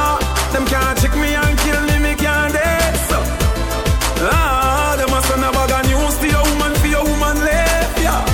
them 0.53 0.67
can't 0.67 0.99
check 0.99 1.15
me 1.17 1.35
and 1.35 1.59
kill 1.59 1.83
me, 1.87 1.99
me 1.99 2.15
can't 2.15 2.53
dead. 2.53 2.97
So, 3.09 3.19
ah, 4.27 4.95
them 4.99 5.13
a 5.13 5.21
send 5.23 5.45
a 5.45 5.51
bag 5.53 5.71
of 5.71 5.83
news 5.91 6.19
to 6.19 6.27
your 6.29 6.45
woman 6.51 6.75
for 6.81 6.87
your 6.87 7.05
woman 7.05 7.37
left, 7.45 8.01
yeah. 8.01 8.25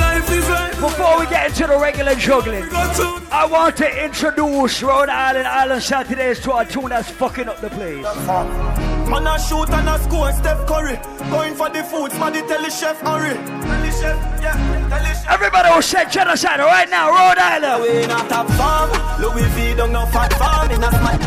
Life 0.00 0.30
is 0.30 0.48
like. 0.48 0.80
Before 0.80 1.18
we 1.20 1.26
get 1.26 1.48
into 1.48 1.66
the 1.66 1.78
regular 1.78 2.14
juggling, 2.14 2.64
I 2.72 3.46
want 3.50 3.76
to 3.78 4.04
introduce 4.04 4.82
Rhode 4.82 5.08
Island 5.08 5.46
Island 5.46 5.82
Saturdays 5.82 6.40
to 6.40 6.56
a 6.56 6.64
tune 6.64 6.90
that's 6.90 7.10
fucking 7.10 7.48
up 7.48 7.60
the 7.60 7.70
place. 7.70 8.87
Man 9.08 9.26
a 9.26 9.38
shoot 9.38 9.70
and 9.70 9.88
a 9.88 9.98
score, 9.98 10.32
Steph 10.32 10.66
Curry. 10.66 10.98
Going 11.30 11.54
for 11.54 11.70
the 11.70 11.82
food, 11.82 12.12
somebody 12.12 12.40
tell 12.42 12.62
the 12.62 12.70
chef 12.70 13.00
hurry. 13.00 13.34
Tell 13.34 13.80
the 13.80 13.90
chef, 13.90 14.16
yeah, 14.42 14.52
tell 14.88 15.00
the 15.00 15.08
chef. 15.08 15.30
Everybody 15.30 15.70
will 15.70 15.82
say 15.82 16.04
genocide 16.10 16.60
right 16.60 16.88
now, 16.90 17.08
Rhode 17.10 17.38
Island. 17.38 17.82
We 17.82 18.04
in 18.04 18.10
a 18.10 18.28
top 18.28 18.46
farm, 18.58 18.90
Louis 19.20 19.48
V 19.54 19.74
don't 19.76 19.92
know 19.92 20.04
fat 20.06 20.32
farm 20.34 20.70
in 20.70 20.82
a 20.84 20.90
smart. 20.90 21.22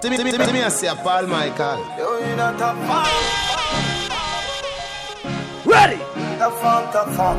See 0.00 0.10
me, 0.10 0.16
see 0.16 0.24
me, 0.24 0.30
see 0.30 0.38
me, 0.38 0.44
see 0.44 0.52
me, 0.52 0.62
I 0.62 0.68
say 0.68 0.94
Paul 1.02 1.26
Michael. 1.26 1.78
You 1.98 2.18
in 2.22 2.38
a 2.38 2.54
top 2.56 2.76
farm. 2.86 3.08
Ready? 5.64 5.98
Top 6.38 6.52
farm, 6.62 6.92
top 6.92 7.08
farm. 7.16 7.38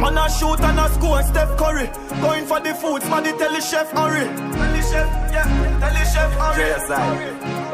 Man 0.00 0.16
a 0.16 0.30
shoot 0.30 0.60
and 0.60 0.78
a 0.78 0.88
score, 0.94 1.22
Steph 1.24 1.56
Curry. 1.58 1.90
Going 2.22 2.46
for 2.46 2.60
the 2.60 2.72
food, 2.74 3.02
somebody 3.02 3.32
tell 3.32 3.52
the 3.52 3.60
chef 3.60 3.90
hurry. 3.90 4.28
Tell 4.90 5.04
the 5.04 5.04
chef, 5.04 5.32
yeah, 5.32 5.80
tell 5.80 5.92
the 5.92 6.04
chef 6.04 6.32
hurry. 6.32 7.68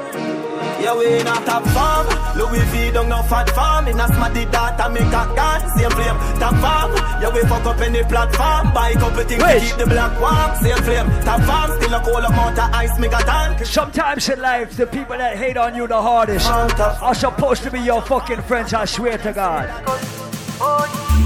Yeah, 0.82 0.98
we 0.98 1.06
in 1.18 1.26
a 1.26 1.32
top 1.46 1.64
farm. 1.68 2.06
Louis 2.36 2.64
V 2.70 2.90
don't 2.90 3.08
know 3.08 3.22
fat 3.22 3.48
farm. 3.50 3.88
In 3.88 3.98
a 3.98 4.06
smarty 4.08 4.44
data 4.44 4.90
make 4.90 5.02
a 5.02 5.24
gun. 5.34 5.60
Same 5.78 5.90
flame, 5.90 6.18
top 6.38 6.54
farm. 6.56 6.92
Yeah, 7.22 7.32
we 7.32 7.40
fuck 7.42 7.64
up 7.64 7.80
any 7.80 8.02
platform. 8.02 8.74
Buy 8.74 8.90
a 8.90 8.94
couple 8.94 9.24
things 9.24 9.42
Wait. 9.42 9.60
to 9.60 9.66
keep 9.66 9.76
the 9.76 9.86
black 9.86 10.20
warm. 10.20 10.56
Same 10.62 10.82
flame, 10.84 11.06
top 11.22 11.40
farm. 11.42 11.80
Still 11.80 11.94
a 11.94 12.00
cold 12.00 12.24
amount 12.24 12.58
of 12.58 12.74
ice, 12.74 12.98
make 12.98 13.12
a 13.12 13.22
tank. 13.22 13.64
Sometimes 13.64 14.28
in 14.28 14.40
life, 14.40 14.76
the 14.76 14.86
people 14.86 15.16
that 15.16 15.36
hate 15.38 15.56
on 15.56 15.74
you 15.74 15.86
the 15.86 16.02
hardest 16.02 16.50
are 16.50 17.14
supposed 17.14 17.62
to 17.62 17.70
be 17.70 17.80
your 17.80 18.02
fucking 18.02 18.42
friends, 18.42 18.74
I 18.74 18.84
swear 18.84 19.16
to 19.18 19.32
God. 19.32 19.68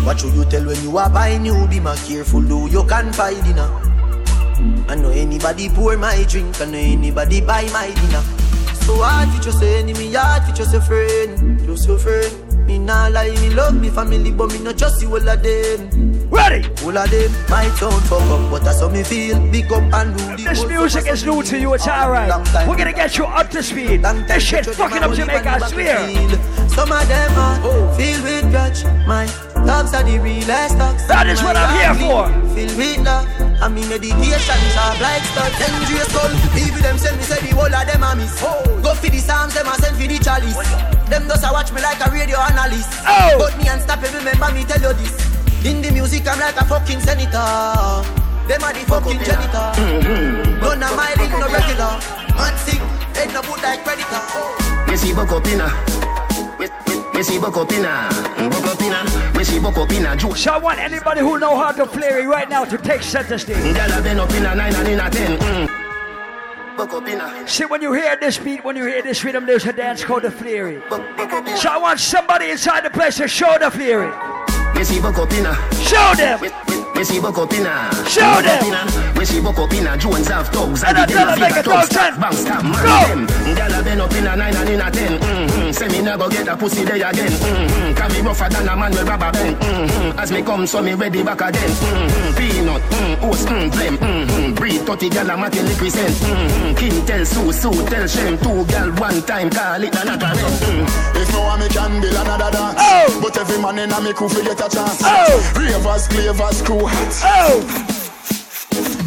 What 0.04 0.20
should 0.20 0.34
you 0.34 0.44
tell 0.44 0.64
when 0.66 0.80
you 0.82 0.96
are 0.98 1.10
buying 1.10 1.42
new? 1.42 1.66
Be 1.66 1.80
more 1.80 1.96
careful, 1.96 2.42
do 2.42 2.68
you 2.70 2.84
can 2.84 3.12
find 3.12 3.42
dinner. 3.42 3.97
I 4.88 4.94
know 4.94 5.10
anybody 5.10 5.68
pour 5.68 5.96
my 5.96 6.24
drink, 6.28 6.60
I 6.60 6.64
know 6.66 6.78
anybody 6.78 7.40
buy 7.40 7.64
my 7.72 7.88
dinner. 7.88 8.22
So 8.84 9.02
hard 9.02 9.28
for 9.30 9.42
just 9.42 9.58
say 9.58 9.80
enemy, 9.80 10.12
hard 10.14 10.44
for 10.44 10.52
just 10.52 10.74
a 10.74 10.80
friend, 10.80 11.58
just 11.66 11.86
your 11.86 11.98
friend. 11.98 12.66
Me 12.66 12.78
nah 12.78 13.08
lie, 13.08 13.30
me 13.40 13.50
love 13.50 13.74
me 13.80 13.88
family, 13.88 14.30
but 14.30 14.52
me 14.52 14.58
not 14.58 14.76
just 14.76 15.00
you 15.00 15.08
all 15.08 15.28
of 15.28 15.42
them. 15.42 16.28
Ready? 16.30 16.68
All 16.84 16.96
of 16.96 17.10
them 17.10 17.32
My 17.48 17.66
sound 17.76 18.02
fuck 18.04 18.20
up, 18.20 18.50
but 18.50 18.62
that's 18.62 18.80
how 18.80 18.88
me 18.88 19.02
feel. 19.02 19.40
Big 19.50 19.72
up 19.72 19.82
and 19.94 20.20
rule 20.20 20.36
the 20.36 20.44
This 20.44 20.64
music 20.66 21.06
is 21.06 21.24
new 21.24 21.42
to 21.42 21.58
you, 21.58 21.72
it's 21.74 21.88
alright. 21.88 22.28
We're 22.68 22.76
gonna 22.76 22.92
get 22.92 23.16
you 23.16 23.24
up 23.24 23.48
to 23.50 23.62
speed. 23.62 24.02
This 24.02 24.42
shit 24.42 24.66
fucking 24.66 25.02
up 25.02 25.14
Jamaica, 25.14 25.50
I 25.50 25.68
swear. 25.68 26.68
Some 26.68 26.92
of 26.92 27.08
them 27.08 27.32
are 27.38 27.60
oh. 27.64 27.94
filled 27.96 28.22
with 28.24 28.50
grudge. 28.50 28.84
My 29.06 29.26
dogs 29.68 29.92
are 29.92 30.02
the 30.02 30.16
realest 30.18 30.80
dogs. 30.80 31.04
That 31.06 31.28
is 31.28 31.44
what 31.44 31.52
I'm 31.52 31.68
here 31.76 31.92
for. 32.00 32.24
Filled 32.56 32.74
with 32.80 33.04
love. 33.04 33.28
And 33.60 33.74
me 33.76 33.84
meditation 33.84 34.60
sharp 34.72 34.96
like 34.96 35.20
stuff. 35.28 35.52
Dangerous 35.60 36.08
soul. 36.08 36.32
Even 36.56 36.80
them 36.80 36.96
send 36.96 37.20
me 37.20 37.24
say 37.28 37.36
the 37.44 37.52
whole 37.52 37.68
of 37.68 37.84
them 37.84 38.00
are 38.00 38.16
miss. 38.16 38.32
Go 38.40 38.96
for 38.96 39.10
the 39.12 39.20
psalms, 39.20 39.52
them 39.52 39.68
a 39.68 39.76
send 39.76 39.94
for 40.00 40.08
the 40.08 40.16
chalice. 40.24 40.56
Them 41.12 41.28
just 41.28 41.44
a 41.44 41.52
watch 41.52 41.68
me 41.76 41.84
like 41.84 42.00
a 42.00 42.08
radio 42.08 42.40
analyst. 42.40 42.88
Oh. 43.04 43.36
But 43.36 43.52
me 43.60 43.68
unstoppable, 43.68 44.16
remember 44.16 44.48
me 44.56 44.64
tell 44.64 44.80
you 44.80 44.96
this. 44.96 45.12
In 45.68 45.84
the 45.84 45.92
music, 45.92 46.24
I'm 46.24 46.40
like 46.40 46.56
a 46.56 46.64
fucking 46.64 47.04
senator. 47.04 47.44
Them 48.48 48.64
are 48.64 48.72
the 48.72 48.82
fucking 48.88 49.20
janitor. 49.20 49.68
None 50.64 50.80
of 50.80 50.96
my 50.96 51.12
link 51.20 51.36
no 51.36 51.44
regular. 51.52 51.92
Man 52.40 52.56
sick, 52.64 52.80
head 53.12 53.28
no 53.36 53.44
put 53.44 53.60
like 53.60 53.84
predator. 53.84 54.22
Me 54.88 54.96
see 54.96 55.12
Bokopina. 55.12 55.68
Me- 56.56 56.72
me- 56.72 56.87
Me 57.18 57.24
see 57.24 57.38
Bokopina. 57.38 58.08
Bokopina. 58.48 59.02
Me 59.36 59.42
see 59.42 59.58
Bokopina. 59.58 60.16
Ju- 60.16 60.36
So 60.36 60.52
I 60.52 60.58
want 60.58 60.78
anybody 60.78 61.20
who 61.20 61.36
know 61.40 61.56
how 61.58 61.72
to 61.72 61.84
play 61.84 62.22
it 62.22 62.28
right 62.28 62.48
now 62.48 62.64
to 62.64 62.78
take 62.78 63.02
center 63.02 63.36
stage. 63.38 63.56
Girl 63.74 63.98
a 63.98 64.00
been 64.00 64.20
up 64.20 64.30
in 64.30 64.46
a 64.46 64.54
nine 64.54 64.72
and 64.72 64.86
in 64.86 65.00
a 65.00 65.10
ten. 65.10 65.36
Mm. 65.36 65.68
See, 67.48 67.64
when 67.64 67.82
you 67.82 67.92
hear 67.92 68.14
this 68.20 68.38
beat, 68.38 68.62
when 68.64 68.76
you 68.76 68.86
hear 68.86 69.02
this 69.02 69.24
rhythm, 69.24 69.46
there's 69.46 69.66
a 69.66 69.72
dance 69.72 70.04
called 70.04 70.22
the 70.22 70.30
Fleary. 70.30 70.80
So 71.56 71.70
I 71.70 71.78
want 71.82 71.98
somebody 71.98 72.50
inside 72.50 72.84
the 72.84 72.90
place 72.90 73.16
to 73.16 73.26
show 73.26 73.58
the 73.58 73.68
Fleary. 73.68 74.12
Me 74.76 74.84
see 74.84 75.00
Bokopina. 75.00 75.56
Show 75.90 76.14
them. 76.14 76.38
See 77.04 77.18
Bokopina. 77.20 77.90
Show 78.06 78.20
them. 78.42 78.58
Bokopina. 78.62 79.18
Me 79.18 79.24
see 79.24 79.40
Bokopina. 79.40 79.98
Jones 79.98 80.28
have 80.28 80.48
thugs. 80.48 80.82
And 80.84 80.98
I 80.98 81.06
tell 81.06 81.26
them 81.26 81.40
make 81.40 81.56
a 81.56 81.62
thugs. 81.62 81.88
thugs 81.88 81.96
and 81.96 82.20
Bang 82.20 82.32
stop 82.32 82.62
man 82.64 82.72
go. 82.84 83.24
them. 83.24 83.54
Girl 83.56 83.80
a 83.80 83.82
been 83.82 84.00
up 84.00 84.12
in 84.12 84.26
a 84.26 84.36
nine 84.36 84.56
and 84.56 84.68
in 84.68 84.80
a 84.80 84.90
ten. 84.90 85.18
Mm-hmm. 85.20 85.70
Say 85.72 85.88
me 85.88 86.02
never 86.02 86.28
get 86.28 86.48
a 86.48 86.56
pussy 86.56 86.84
day 86.84 87.00
again. 87.00 87.30
Mm-hmm. 87.32 87.94
Can 87.94 88.12
me 88.12 88.20
rougher 88.20 88.48
than 88.48 88.68
a 88.68 88.76
man 88.76 88.90
with 88.90 89.08
rubber 89.08 89.30
band. 89.32 89.56
Mm-hmm. 89.56 90.18
As 90.18 90.32
me 90.32 90.42
come, 90.42 90.66
so 90.66 90.82
me 90.82 90.94
ready 90.94 91.22
back 91.22 91.40
again. 91.40 91.70
Mm-hmm. 91.70 92.36
Peanut, 92.36 92.82
mm, 92.82 93.22
oats, 93.22 93.44
mm, 93.46 93.70
blem. 93.70 93.96
Mm-hmm. 93.96 94.54
Breed 94.54 94.80
30 94.82 95.08
gal 95.10 95.30
a 95.30 95.36
matin 95.36 95.66
represent. 95.66 96.14
Mm-hmm. 96.14 96.74
King 96.76 97.06
tell 97.06 97.24
Sue, 97.24 97.52
Sue 97.52 97.86
tell 97.88 98.06
Shem. 98.06 98.38
Two 98.38 98.64
gal 98.66 98.90
one 98.98 99.22
time, 99.22 99.50
call 99.50 99.82
it 99.82 99.94
another 99.94 100.26
rent. 100.26 100.60
Mm. 100.66 101.16
If 101.22 101.32
no 101.32 101.40
one 101.42 101.60
me 101.60 101.68
can 101.68 102.00
build 102.00 102.14
another 102.14 102.50
dance 102.50 102.76
Oh. 102.78 103.20
But 103.22 103.36
every 103.38 103.58
man 103.62 103.78
in 103.78 103.92
a 103.92 104.00
me 104.00 104.12
crew 104.12 104.28
fi 104.28 104.42
get 104.42 104.60
a 104.60 104.68
chance 104.68 105.00
Oh. 105.02 105.52
Ravers, 105.56 106.08
clavers, 106.08 106.64
crew 106.64 106.86
hats 106.88 107.22
Oh. 107.24 107.60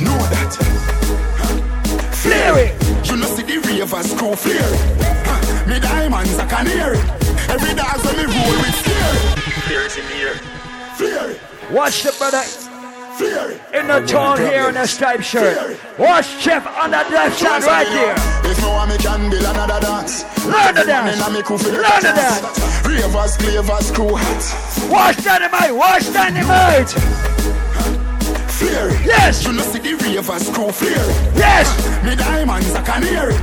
Know 0.02 0.18
that 0.34 0.54
Fleary. 2.22 2.72
You 3.06 3.18
know 3.18 3.28
see 3.28 3.44
the 3.44 3.58
ravers, 3.68 4.14
crew 4.14 4.36
flare 4.36 4.62
huh. 5.26 5.68
Me 5.68 5.80
diamonds 5.80 6.38
a 6.38 6.46
canary 6.46 6.98
Every 7.50 7.74
dog 7.76 7.98
when 8.06 8.16
me 8.18 8.26
roll 8.30 8.56
with 8.62 8.76
scary 8.76 9.20
Flares 9.66 9.98
in 9.98 10.06
the 10.08 10.16
air 10.16 10.36
Flare 10.96 11.36
Watch 11.72 12.04
the 12.04 12.12
brother 12.18 12.44
Flare 13.18 13.52
in 13.74 13.88
the 13.88 14.00
tall 14.08 14.38
hair 14.38 14.68
and 14.68 14.78
the 14.78 14.86
striped 14.86 15.24
shirt. 15.24 15.78
Watch 16.00 16.40
Jeff 16.44 16.66
on 16.66 16.92
that 16.92 17.10
left 17.12 17.38
side 17.40 17.64
right 17.64 17.88
there. 17.88 18.16
If 18.50 18.60
no 18.62 18.72
one 18.72 18.90
me 18.90 18.98
can 18.98 19.30
build 19.30 19.44
another 19.44 19.80
dance 19.80 20.24
Learn 20.46 20.76
the 20.76 20.82
Every 20.82 20.86
man 20.86 21.06
dance. 21.06 21.28
in 21.28 21.34
a 21.34 21.38
me 21.38 21.42
crew 21.44 21.58
fi 21.58 21.72
get 21.72 21.80
Learn 21.80 21.86
a 21.86 22.02
the 22.02 22.14
chance 22.14 22.42
dance. 22.42 22.88
Ravers, 22.88 23.38
clavers, 23.38 23.92
crew 23.94 24.16
hats 24.16 24.90
Watch 24.90 25.24
dynamite. 25.24 25.76
Watch 25.76 26.06
dynamite. 26.12 27.31
Flare 28.62 28.94
Yes. 29.02 29.44
You 29.44 29.54
know 29.54 29.64
see 29.64 29.80
the 29.80 29.98
ravers, 29.98 30.46
crew 30.54 30.70
flare 30.70 31.10
Yes. 31.34 31.66
Ah, 31.66 32.06
me 32.06 32.16
diamonds 32.16 32.70
a 32.78 32.82
canary. 32.86 33.34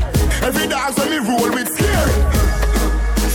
Every 0.47 0.69
dog 0.71 0.95
when 0.95 1.11
me 1.11 1.19
roll 1.19 1.51
with 1.51 1.75
scary. 1.75 2.15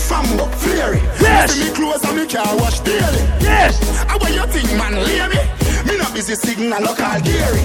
Fambo, 0.08 0.48
flary. 0.64 1.00
Yes. 1.20 1.52
See 1.52 1.60
me 1.60 1.76
clothes 1.76 2.02
and 2.08 2.16
me 2.16 2.24
car 2.26 2.56
wash 2.56 2.80
daily. 2.80 3.20
Yes. 3.44 3.76
I 4.08 4.16
what 4.16 4.32
you 4.32 4.46
think, 4.48 4.72
man? 4.80 4.96
Lay 4.96 5.28
me. 5.28 5.40
Me 5.84 5.98
not 6.00 6.14
busy 6.14 6.34
signal 6.34 6.80
local 6.80 7.20
Gary. 7.20 7.60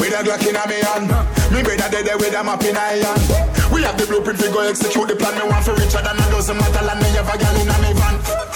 With 0.00 0.16
a 0.16 0.24
Glock 0.24 0.40
in 0.48 0.56
a 0.56 0.64
me 0.64 0.80
hand 0.80 1.12
Me 1.52 1.60
brother 1.60 1.90
dead 1.92 2.08
with 2.16 2.32
a 2.32 2.42
map 2.42 2.64
in 2.64 2.74
a 2.74 2.80
hand 2.80 3.20
We 3.68 3.82
have 3.82 3.98
the 4.00 4.06
blueprint, 4.06 4.40
we 4.40 4.48
go 4.48 4.60
execute 4.60 5.08
the 5.08 5.16
plan 5.16 5.36
Me 5.36 5.44
want 5.44 5.62
for 5.62 5.74
richer 5.74 6.00
than 6.00 6.16
a 6.16 6.24
dozen 6.32 6.56
metal 6.56 6.88
And 6.88 7.00
me 7.02 7.08
have 7.20 7.28
a 7.28 7.36
gal 7.36 7.60
in 7.60 7.68
a 7.68 7.76
me 7.84 7.92
van 7.92 8.49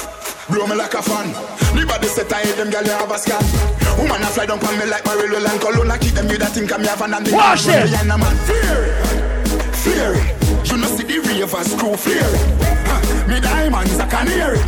Blow 0.51 0.66
me 0.66 0.74
like 0.76 0.95
a 0.95 1.03
fan 1.03 1.32
The 1.74 1.86
body 1.86 2.07
set 2.07 2.32
I 2.32 2.40
hate 2.42 2.57
them 2.57 2.70
gal 2.70 2.84
you 2.84 2.90
have 2.92 3.11
a 3.11 3.18
scan 3.18 3.42
Woman 3.99 4.22
a 4.22 4.26
fly 4.26 4.47
down 4.47 4.59
on 4.64 4.78
me 4.78 4.84
like 4.86 5.05
Marilyn 5.07 5.45
and 5.47 5.61
Cologne 5.61 5.90
I 5.90 5.99
keep 5.99 6.14
them 6.14 6.28
with 6.28 6.38
that 6.40 6.53
think 6.53 6.72
I'm 6.72 6.84
have 6.84 7.01
an 7.03 7.14
and 7.14 7.26
the 7.26 7.32
Watch 7.34 7.66
man 7.66 7.82
this. 7.82 7.90
behind 7.90 8.12
a 8.12 8.18
man 8.18 8.36
Fury, 8.45 8.90
fury 9.80 10.20
You 10.68 10.76
know 10.80 10.88
see 10.92 11.05
the 11.05 11.18
ravers 11.24 11.74
crew 11.80 11.97
fury 11.97 12.38
huh. 12.84 13.28
Me 13.28 13.40
diamonds 13.40 13.97
a 13.99 14.07
canary 14.07 14.61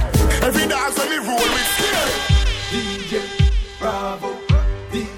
Every 0.43 0.67
dog 0.67 0.97
when 0.97 1.09
me 1.11 1.19
roll 1.21 1.37
with 1.45 1.69
scary 1.77 2.15
DJ 2.73 3.13
Bravo 3.79 4.37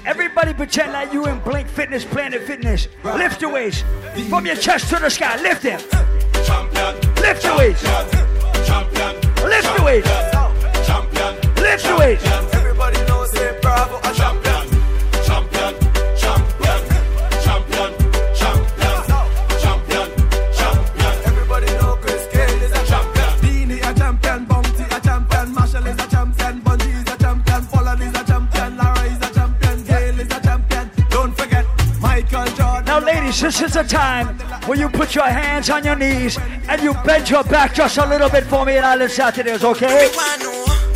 Everybody 0.05 0.53
pretend 0.53 0.91
like 0.91 1.13
you 1.13 1.25
in 1.27 1.39
Blink 1.39 1.67
Fitness, 1.69 2.03
Planet 2.03 2.41
Fitness. 2.41 2.89
Lift 3.03 3.41
your 3.41 3.51
weights 3.53 3.83
from 4.27 4.45
your 4.45 4.55
chest 4.55 4.89
to 4.89 4.97
the 4.99 5.09
sky. 5.09 5.41
Lift 5.41 5.61
them. 5.63 5.79
Lift 7.21 7.43
your 7.45 7.57
weights. 7.57 7.83
Lift 9.43 9.77
your 9.77 9.85
weights. 9.85 10.09
Lift 11.19 11.83
the 11.85 11.95
weight. 11.99 12.19
Everybody 12.53 12.97
knows 13.05 13.31
say 13.31 13.59
Bravo 13.61 13.97
a 13.97 14.13
champion. 14.13 14.65
Champion, 15.27 15.75
champion, 16.15 16.79
champion, 17.43 17.91
champion, 18.39 18.99
champion, 19.59 20.07
champion. 20.55 21.13
Everybody 21.25 21.65
know 21.73 21.97
Chris 22.01 22.25
is 22.27 22.71
a 22.71 22.85
champion. 22.85 23.95
Champion, 23.97 24.45
Bounty 24.45 24.83
a 24.83 24.99
champion, 25.01 25.53
Marshall 25.53 25.87
is 25.87 25.99
a 25.99 26.07
champion, 26.07 26.61
a 26.65 27.17
champion, 27.17 28.01
is 28.01 28.15
a 28.15 28.23
champion, 28.23 28.77
Lara 28.77 29.03
is 29.03 29.17
a 29.17 29.33
champion, 29.33 30.19
is 30.19 30.31
a 30.31 30.39
champion. 30.41 30.89
Don't 31.09 31.37
forget 31.37 31.65
Michael 31.99 32.45
Jordan. 32.55 32.85
Now, 32.85 32.99
ladies, 32.99 33.41
this 33.41 33.61
is 33.61 33.73
the 33.73 33.83
time 33.83 34.39
where 34.67 34.77
you 34.77 34.87
put 34.87 35.15
your 35.15 35.27
hands 35.27 35.69
on 35.69 35.83
your 35.83 35.97
knees 35.97 36.37
and 36.69 36.81
you 36.81 36.93
bend 37.05 37.29
your 37.29 37.43
back 37.43 37.73
just 37.73 37.97
a 37.97 38.05
little 38.07 38.29
bit 38.29 38.45
for 38.45 38.65
me 38.65 38.77
and 38.77 38.85
I 38.85 38.95
listen 38.95 39.33
to 39.33 39.43
this, 39.43 39.63
okay? 39.65 40.09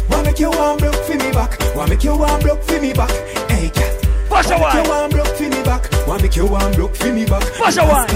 Wanna 0.09 0.23
make 0.23 0.39
you 0.39 0.51
warm 0.51 0.77
block 0.77 0.95
for 0.95 1.15
me 1.15 1.31
back? 1.31 1.59
Wanna 1.75 1.89
make 1.89 2.03
you 2.03 2.15
warm 2.15 2.39
block 2.41 2.61
for 2.63 2.79
me 2.81 2.93
back? 2.93 3.11
Hey, 3.49 3.69
girl. 3.69 3.93
What's 4.29 4.49
a 4.49 4.57
Wanna 4.57 4.73
make 4.75 4.85
you 4.85 4.89
warm 4.89 5.09
block 5.11 5.27
for 5.27 5.43
me 5.43 5.63
back? 5.63 6.07
Wanna 6.07 6.23
make 6.23 6.35
you 6.35 6.45
warm 6.47 6.71
block 6.73 6.95
for 6.95 7.13
me 7.13 7.25
back? 7.25 7.43
What's 7.59 7.77
a 7.77 7.83
wine? 7.83 8.07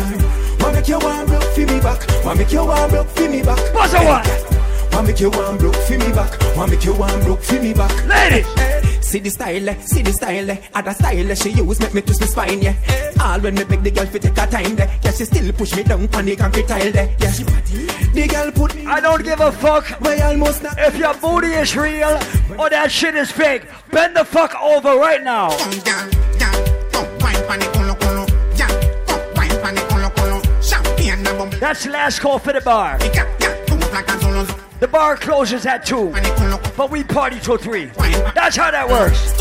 Wanna 0.60 0.74
make 0.74 0.88
you 0.88 1.00
warm 1.00 1.26
block 1.28 1.44
for 1.44 1.60
me 1.62 1.80
back? 1.80 2.26
Wanna 2.26 2.40
make 2.40 2.52
you 2.52 2.66
warm 2.66 2.90
block 2.92 3.08
for 3.08 3.30
me 3.30 3.42
back? 3.44 3.74
What's 3.74 3.94
a 3.94 4.04
wine? 4.04 4.26
Wanna 4.92 5.08
make 5.08 5.20
you 5.20 5.30
warm 5.30 5.58
block 5.58 5.76
for 5.76 5.98
me 5.98 6.12
back? 6.12 6.56
Wanna 6.56 6.72
make 6.72 6.84
you 6.84 6.94
warm 6.94 7.20
block 7.24 7.40
for 7.42 7.62
me 7.62 7.74
back? 7.74 8.06
Ladies! 8.08 8.77
See 9.08 9.20
the 9.20 9.30
style, 9.30 9.70
eh, 9.70 9.80
see 9.80 10.02
the 10.02 10.12
style, 10.12 10.50
eh. 10.50 10.58
Other 10.74 10.92
style 10.92 11.32
eh, 11.32 11.36
she 11.36 11.52
use 11.52 11.80
make 11.80 11.94
me 11.94 12.02
twist 12.02 12.20
my 12.20 12.28
spine, 12.28 12.62
yeah. 12.62 12.76
All 13.22 13.40
when 13.40 13.56
me 13.56 13.64
beg 13.64 13.82
the 13.82 13.90
girl 13.90 14.06
fi 14.06 14.20
take 14.20 14.38
her 14.38 14.48
time, 14.48 14.76
there. 14.76 14.92
Yeah, 15.02 15.12
she 15.12 15.24
still 15.24 15.54
push 15.54 15.74
me 15.78 15.84
down 15.84 16.10
on 16.14 16.26
the 16.26 16.36
concrete 16.36 16.68
tile, 16.68 16.92
there. 16.92 17.16
Yeah, 17.18 17.32
she 17.32 17.44
the 17.46 18.28
girl 18.28 18.52
put 18.52 18.76
me. 18.76 18.86
I 18.86 19.00
don't 19.00 19.24
give 19.24 19.40
a 19.40 19.50
fuck 19.52 19.86
Why 20.02 20.20
almost 20.20 20.62
not. 20.62 20.78
if 20.78 20.98
your 20.98 21.14
booty 21.14 21.48
is 21.48 21.78
real 21.78 22.20
or 22.60 22.70
that 22.70 22.92
shit 22.92 23.16
is 23.16 23.32
fake. 23.32 23.64
Bend 23.92 24.18
the 24.18 24.26
fuck 24.26 24.54
over 24.62 24.98
right 24.98 25.24
now. 25.24 25.50
That's 31.60 31.86
the 31.86 31.92
last 31.92 32.20
call 32.20 32.40
for 32.40 32.52
the 32.54 32.62
bar. 32.62 32.98
The 34.80 34.88
bar 34.88 35.18
closes 35.18 35.66
at 35.66 35.86
2, 35.86 36.14
but 36.78 36.92
we 36.92 37.04
party 37.04 37.40
till 37.40 37.58
3. 37.58 37.86
That's 38.36 38.56
how 38.56 38.70
that 38.72 38.88
works. 38.88 39.34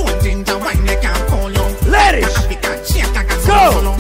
Ladies, 1.91 2.35
go! 3.47 3.97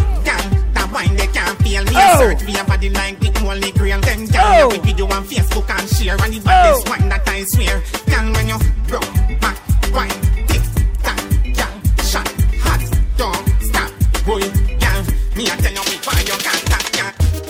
wine 0.92 1.14
they 1.16 1.26
can't 1.26 1.58
feel 1.62 1.84
me 1.84 1.90
Oh. 1.94 2.18
search 2.20 2.42
for 2.42 2.50
your 2.50 2.64
body 2.64 2.88
like 2.90 3.18
the 3.20 3.30
only 3.46 3.70
grail 3.72 4.00
Then 4.00 4.26
Oh. 4.34 4.70
girl 4.70 4.80
video 4.80 5.04
on 5.06 5.24
Facebook 5.24 5.68
and 5.68 5.88
share 5.90 6.16
And 6.24 6.32
the 6.32 6.40
baddest 6.40 6.88
one 6.88 7.08
that 7.10 7.28
I 7.28 7.44
swear 7.44 7.82
Girl 8.06 8.32
when 8.32 8.48
you 8.48 8.58
broke 8.88 9.40
back 9.42 9.56
wine 9.92 10.20
Tick 10.48 10.62
tock 11.04 11.20
girl 11.58 11.74
shot 12.10 12.28
hot 12.64 12.80
Don't 13.20 13.44
stop 13.68 13.90
boy 14.24 14.40
girl 14.40 15.02
Me 15.36 15.44
I 15.52 15.56
tell 15.60 15.72
you 15.72 15.84
me 15.84 15.84
why 15.84 15.84
you 15.84 15.84
can't 15.84 15.84
stop 15.84 15.84
girl 15.84 15.85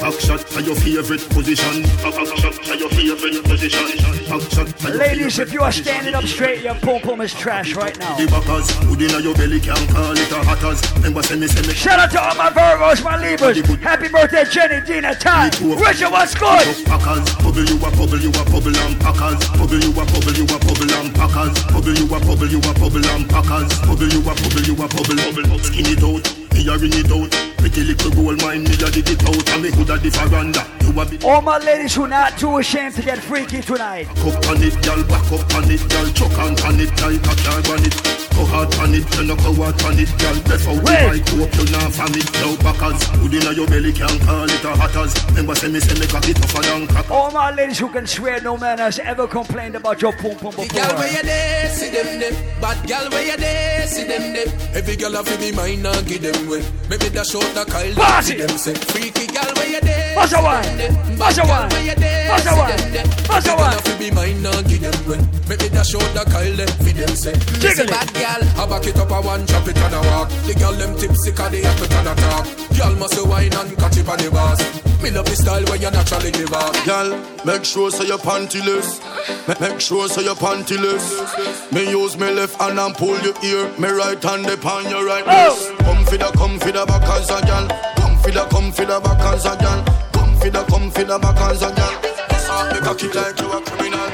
Back 0.06 0.20
shot 0.20 0.38
to 0.38 0.62
your 0.62 0.76
favorite 0.76 1.28
position. 1.30 1.82
Back 1.98 2.14
back 2.14 2.38
shot 2.38 2.54
to 2.62 2.76
your 2.78 2.88
favorite 2.90 3.42
position. 3.42 3.98
Back 4.30 4.40
shot 4.54 4.68
to 4.78 4.86
your 4.86 4.98
Ladies, 4.98 5.40
if 5.40 5.52
you 5.52 5.60
are 5.62 5.72
standing 5.72 6.14
up 6.14 6.22
straight, 6.22 6.62
your 6.62 6.76
pom 6.76 7.00
pom 7.00 7.20
is 7.22 7.34
trash 7.34 7.74
right 7.74 7.98
now. 7.98 8.14
The 8.14 8.30
backers, 8.30 8.70
inna 8.86 9.18
your 9.18 9.34
belly 9.34 9.58
can 9.58 9.74
call 9.90 10.14
it 10.14 10.30
a 10.30 10.44
hatters. 10.46 10.78
Remember 10.94 11.24
say 11.24 11.34
me 11.34 11.48
say 11.48 11.66
me 11.66 11.74
Shout 11.74 11.98
out 11.98 12.12
to 12.12 12.22
all 12.22 12.36
my 12.36 12.50
Virgos, 12.50 13.02
my 13.02 13.18
Libras. 13.18 13.58
Happy 13.82 14.06
birthday, 14.06 14.44
Jenny, 14.44 14.86
Dina, 14.86 15.16
Todd. 15.16 15.58
Richard, 15.58 16.12
what's 16.12 16.38
good? 16.38 16.86
Packers, 16.86 17.26
bubble 17.42 17.66
you 17.66 17.74
a 17.74 17.90
bubble 17.90 18.22
you 18.22 18.30
a 18.30 18.42
bubble 18.46 18.78
and 18.78 18.94
packers. 19.02 19.42
Bubble 19.58 19.82
you 19.82 19.90
a 19.90 20.06
bubble 20.06 20.38
you 20.38 20.46
a 20.46 20.58
bubble 20.62 20.94
and 21.02 21.10
packers. 21.18 21.58
Bubble 21.74 21.98
you 21.98 22.06
a 22.06 22.18
bubble 22.22 22.46
you 22.46 22.62
a 22.62 22.72
bubble 22.78 23.06
and 23.10 23.26
packers. 23.26 23.74
Bubble 23.82 24.06
you 24.06 24.22
a 24.22 24.32
bubble 24.38 24.62
you 24.70 24.74
a 24.78 24.86
bubble. 24.86 25.58
Skin 25.66 25.90
it 25.90 25.98
out, 25.98 26.35
me 26.54 26.66
a 26.68 26.76
ring 26.78 26.92
it 26.94 27.10
out. 27.10 27.30
Pretty 27.58 27.82
little 27.84 28.10
gold 28.12 28.40
mine, 28.42 28.64
me 28.64 28.74
a 28.74 28.90
dig 28.90 29.08
it 29.08 29.22
out. 29.26 29.48
And 29.50 29.62
me 29.62 29.70
hood 29.70 29.90
a 29.90 29.96
the 29.98 30.10
veranda. 30.10 30.62
You 30.82 31.00
a 31.00 31.04
bit 31.06 31.24
All 31.24 31.42
my 31.42 31.58
ladies 31.58 31.94
who 31.94 32.06
not 32.06 32.38
too 32.38 32.58
ashamed 32.58 32.94
to 32.94 33.02
get 33.02 33.18
freaky 33.18 33.60
tonight. 33.60 34.06
up 34.22 34.46
on 34.48 34.62
it, 34.62 34.74
girl. 34.82 35.02
Back 35.04 35.26
up 35.32 35.54
on 35.54 35.70
it, 35.70 35.82
girl. 35.90 36.06
Chuck 36.12 36.38
on 36.38 36.54
on 36.66 36.80
it, 36.80 36.90
girl. 36.96 37.16
Cock 37.18 37.40
your 37.44 37.74
on 37.74 37.84
it. 37.84 37.96
Go 38.36 38.44
hard 38.44 38.74
on 38.76 38.92
it, 38.92 39.16
you 39.16 39.24
no 39.24 39.34
go 39.36 39.54
hard 39.56 39.80
on 39.82 39.98
it, 39.98 40.12
girl. 40.20 40.36
Left 40.44 40.68
out 40.68 40.76
the 40.76 40.82
Wait. 40.84 41.06
right, 41.08 41.28
hope 41.40 41.54
you 41.56 41.66
not 41.72 41.88
from 41.96 42.12
it. 42.12 42.28
Now 42.36 42.52
packers, 42.60 43.02
food 43.16 43.32
inna 43.32 43.52
your 43.56 43.66
belly 43.66 43.92
can't 43.94 44.20
call 44.28 44.44
it 44.44 44.62
a 44.62 44.76
hatters. 44.76 45.16
Remember 45.32 45.54
say 45.54 45.68
me 45.68 45.80
say 45.80 45.98
me 45.98 46.06
cock 46.06 46.28
it 46.28 46.36
tougher 46.36 46.60
than 46.68 46.86
crack. 46.86 47.10
All 47.10 47.30
my 47.30 47.50
ladies 47.54 47.78
who 47.78 47.88
can 47.88 48.06
swear 48.06 48.38
no 48.42 48.58
man 48.58 48.76
has 48.76 48.98
ever 48.98 49.26
complained 49.26 49.74
about 49.74 50.02
your 50.02 50.12
pom 50.12 50.36
pom 50.36 50.52
Girl 50.52 50.68
before. 50.68 50.96
where 50.98 51.12
you 51.16 51.22
there, 51.22 51.70
see 51.70 51.88
them 51.88 52.20
there. 52.20 52.36
Bad 52.60 52.86
girl 52.86 53.08
where 53.10 53.24
you 53.24 53.36
there, 53.38 53.86
see 53.86 54.04
them 54.04 54.32
there. 54.34 54.52
Every 54.76 54.96
girl 54.96 55.12
have 55.12 55.24
to 55.32 55.38
be 55.38 55.52
mine 55.52 55.86
and 55.86 56.06
give 56.06 56.20
them 56.20 56.35
way. 56.48 56.62
Maybe 56.90 57.08
dash 57.10 57.34
out 57.34 57.48
the 57.56 57.64
Kyle, 57.64 57.94
Party. 57.94 58.26
see 58.26 58.36
them 58.36 58.56
say. 58.58 58.74
Freaky 58.92 59.26
girl 59.32 59.48
where 59.56 59.68
you 59.68 59.80
there, 59.80 60.16
What's 60.16 60.32
a 60.32 60.36
see 60.36 60.42
wine? 60.42 60.62
them 60.62 60.76
there. 60.76 60.92
What's 61.16 61.38
a 61.38 61.42
Bad 61.42 61.46
girl 61.46 61.48
wine? 61.56 61.68
where 61.72 61.84
you 61.88 61.94
there, 61.96 62.28
What's 62.30 62.46
a 62.46 62.48
see 62.50 62.56
wine? 62.56 62.76
them 62.76 62.92
there. 62.92 63.06
What's 63.06 63.46
a 63.46 63.50
Every 63.50 63.50
girl 63.50 63.56
wine? 63.56 63.72
have 63.72 63.84
to 63.84 63.94
be 63.98 64.08
mine 64.10 64.46
and 64.46 64.66
give 64.68 64.80
them 64.84 64.98
way. 65.08 65.20
Maybe 65.48 65.66
dash 65.70 65.94
out 65.94 66.08
the 66.14 66.22
Kyle, 66.28 66.60
for 66.84 66.92
them 66.92 67.12
say. 67.16 67.34
Jiggle 67.62 67.68
Missy 67.70 67.82
it. 67.82 67.90
bad 67.90 68.08
girl, 68.14 68.42
I 68.60 68.62
back 68.68 68.86
it 68.86 68.96
up 68.98 69.10
a 69.10 69.18
one, 69.22 69.46
chop 69.46 69.66
it 69.68 69.78
and 69.78 69.94
a 69.94 70.00
walk. 70.12 70.28
The 70.46 70.54
girl 70.54 70.72
them 70.72 70.92
tipsy 70.98 71.32
'cause 71.32 71.50
they 71.50 71.62
have 71.62 71.80
it 71.82 71.92
and 71.94 72.08
a 72.08 72.14
talk. 72.14 72.44
Girl 72.76 72.94
must 73.00 73.18
wine 73.26 73.52
and 73.54 73.76
catch 73.78 73.96
it 73.96 74.08
on 74.08 74.18
the 74.18 74.30
bars. 74.30 74.60
Me 75.02 75.10
love 75.10 75.26
the 75.26 75.36
style 75.36 75.62
where 75.66 75.76
you 75.76 75.90
naturally 75.90 76.30
give 76.32 76.52
off. 76.54 76.72
Girl, 76.84 77.14
make 77.44 77.64
sure 77.64 77.90
so 77.90 78.02
you're 78.02 78.18
pantyless. 78.18 78.98
Ma- 79.46 79.54
Make 79.60 79.78
sure 79.80 80.08
so 80.08 80.20
you're 80.20 80.34
pantyless. 80.34 81.70
Me 81.72 81.88
use 81.90 82.16
me 82.16 82.30
left 82.30 82.60
hand 82.60 82.78
and 82.80 82.94
pull 82.94 83.16
your 83.20 83.34
ear. 83.44 83.68
Me 83.78 83.88
right 83.88 84.20
hand 84.22 84.46
upon 84.46 84.88
your 84.88 85.04
right 85.04 85.22
oh. 85.26 85.54
wrist. 85.54 85.75
Come 85.86 86.04
for 86.04 86.16
the, 86.18 86.30
come 86.36 86.58
for 86.58 86.72
the 86.72 86.84
back 86.84 87.08
as 87.14 87.30
a 87.30 87.38
girl. 87.46 87.68
Come 87.96 88.18
for 88.18 88.30
the, 88.32 88.44
come 88.50 88.72
for 88.72 88.84
the 88.84 88.98
back 89.00 89.20
as 89.32 89.46
a 89.46 89.56
girl. 89.56 89.84
Come 90.12 90.34
for 90.36 90.50
the, 90.50 90.64
come 90.64 90.90
for 90.90 91.04
the 91.04 91.18
back 91.18 91.40
as 91.40 91.62
a 91.62 91.70
girl. 91.70 91.94
That's 92.28 92.48
how 92.48 92.72
me 92.72 92.80
cocky 92.80 93.06
like 93.08 93.40
you 93.40 93.52
a 93.52 93.60
criminal. 93.62 94.10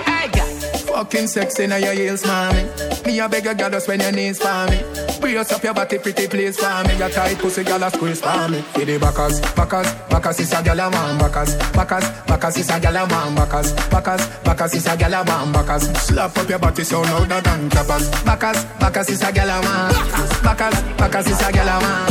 Fucking 0.93 1.27
sexy 1.27 1.67
now 1.67 1.77
your 1.77 1.95
heels, 1.95 2.27
mommy. 2.27 2.69
Me 3.07 3.19
a 3.19 3.29
beg 3.29 3.47
a 3.47 3.55
girl 3.55 3.71
just 3.71 3.89
when 3.89 4.01
your 4.01 4.13
knees 4.13 4.39
for 4.39 4.67
me. 4.69 5.02
Brace 5.23 5.53
up 5.53 5.63
your 5.63 5.73
body, 5.73 5.99
pretty 5.99 6.27
please 6.27 6.59
for 6.59 6.83
me. 6.83 6.99
Your 6.99 7.09
tight 7.09 7.39
pussy, 7.39 7.63
girl 7.63 7.85
a 7.85 7.91
squeeze 7.91 8.21
for 8.21 8.49
me. 8.49 8.61
For 8.75 8.85
the 8.85 8.99
backers, 8.99 9.41
backers, 9.55 9.87
backers 10.11 10.41
is 10.41 10.53
a 10.53 10.61
girl 10.65 10.81
a 10.81 10.91
man. 10.91 11.17
Backers, 11.17 11.55
backers, 11.71 12.05
backers 12.27 12.57
is 12.57 12.69
a 12.69 12.81
girl 12.81 12.97
a 12.97 13.07
man. 13.07 13.35
Backers, 13.37 13.73
backers, 13.89 14.27
backers 14.43 14.75
is 14.75 14.87
a 14.89 14.97
girl 14.97 15.15
a 15.15 15.25
man. 15.25 15.53
Backers, 15.53 15.85
slap 16.03 16.37
up 16.37 16.49
your 16.49 16.59
body 16.59 16.83
so 16.83 17.03
louder 17.03 17.41
than 17.41 17.71
clappers. 17.71 18.11
Backers, 18.25 18.65
backers 18.83 19.11
is 19.11 19.23
a 19.23 19.33
girl 19.33 19.49
a 19.49 19.63
man. 19.63 19.95
Backers, 20.43 20.83
backers 20.99 21.27
is 21.29 21.41
a 21.41 21.53
girl 21.53 21.69
a 21.71 21.79
man. 21.79 22.11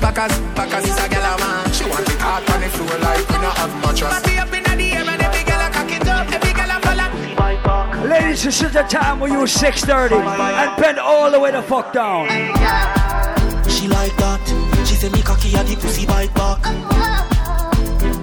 Backers, 0.00 0.38
backers 0.54 0.84
is 0.86 0.98
a 1.02 1.08
girl 1.10 1.34
a 1.34 1.38
man. 1.42 1.72
She 1.72 1.84
want 1.90 2.08
it 2.08 2.20
hard 2.22 2.48
on 2.48 2.60
the 2.60 2.68
floor 2.68 2.98
like 3.02 3.28
we 3.28 3.36
not 3.42 3.58
have 3.58 3.74
mattress. 3.82 4.22
Body 4.22 4.38
up 4.38 4.52
in 4.54 4.62
the 4.62 4.94
air 4.94 5.02
and 5.02 5.20
every 5.20 5.42
girl 5.42 5.66
a 5.66 5.68
cock 5.74 5.90
it 5.90 6.06
up, 6.06 6.30
every. 6.30 6.61
Ladies, 7.64 8.42
this 8.44 8.62
is 8.62 8.72
the 8.72 8.82
time 8.82 9.20
where 9.20 9.30
you 9.30 9.46
630 9.46 10.14
and 10.14 10.82
bend 10.82 10.98
all 10.98 11.30
the 11.30 11.38
way 11.38 11.50
the 11.52 11.62
fuck 11.62 11.92
down. 11.92 12.26
She 13.68 13.86
like 13.88 14.16
that. 14.16 14.40
She 14.86 14.94
say 14.94 15.08
me 15.08 15.22
cocky 15.22 15.54
and 15.54 15.66
the 15.68 15.76
pussy 15.76 16.06
bite 16.06 16.34
back. 16.34 16.64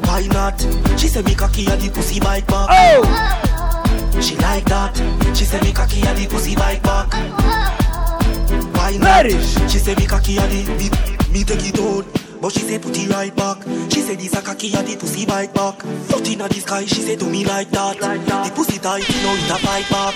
Why 0.07 0.27
not? 0.27 0.59
She 0.99 1.07
say 1.07 1.21
me 1.21 1.35
cocky 1.35 1.67
and 1.67 1.81
the 1.81 1.89
pussy 1.89 2.19
bite 2.19 2.45
back. 2.47 2.67
Oh! 2.71 4.21
She 4.21 4.35
like 4.37 4.65
that. 4.65 4.97
She 5.35 5.45
say 5.45 5.61
me 5.61 5.71
cocky 5.71 6.01
and 6.05 6.17
the 6.17 6.27
pussy 6.27 6.55
bite 6.55 6.83
back. 6.83 7.13
Why 8.75 8.97
not? 8.97 9.25
Ladies. 9.25 9.53
She 9.71 9.79
say 9.79 9.95
me 9.95 10.05
cocky 10.05 10.37
and 10.37 10.51
the 10.51 10.65
me, 10.73 10.89
me 11.31 11.43
take 11.43 11.63
it 11.63 11.79
out. 11.79 12.28
But 12.41 12.53
she 12.53 12.59
say 12.61 12.79
put 12.79 12.97
it 12.97 13.09
right 13.09 13.35
back. 13.35 13.63
She 13.91 14.01
say 14.01 14.15
this 14.15 14.33
a 14.33 14.41
cocky 14.41 14.73
and 14.73 14.87
the 14.87 14.95
pussy 14.97 15.25
bite 15.25 15.53
back. 15.53 15.83
Out 16.13 16.27
inna 16.27 16.47
the 16.47 16.59
sky, 16.59 16.85
she 16.85 17.01
say 17.01 17.15
do 17.15 17.29
me 17.29 17.45
like 17.45 17.69
that. 17.71 17.97
The 17.99 18.51
pussy 18.55 18.79
tight, 18.79 19.07
you 19.09 19.21
know 19.23 19.35
it 19.35 19.49
a 19.51 19.65
bite 19.65 19.89
back. 19.89 20.15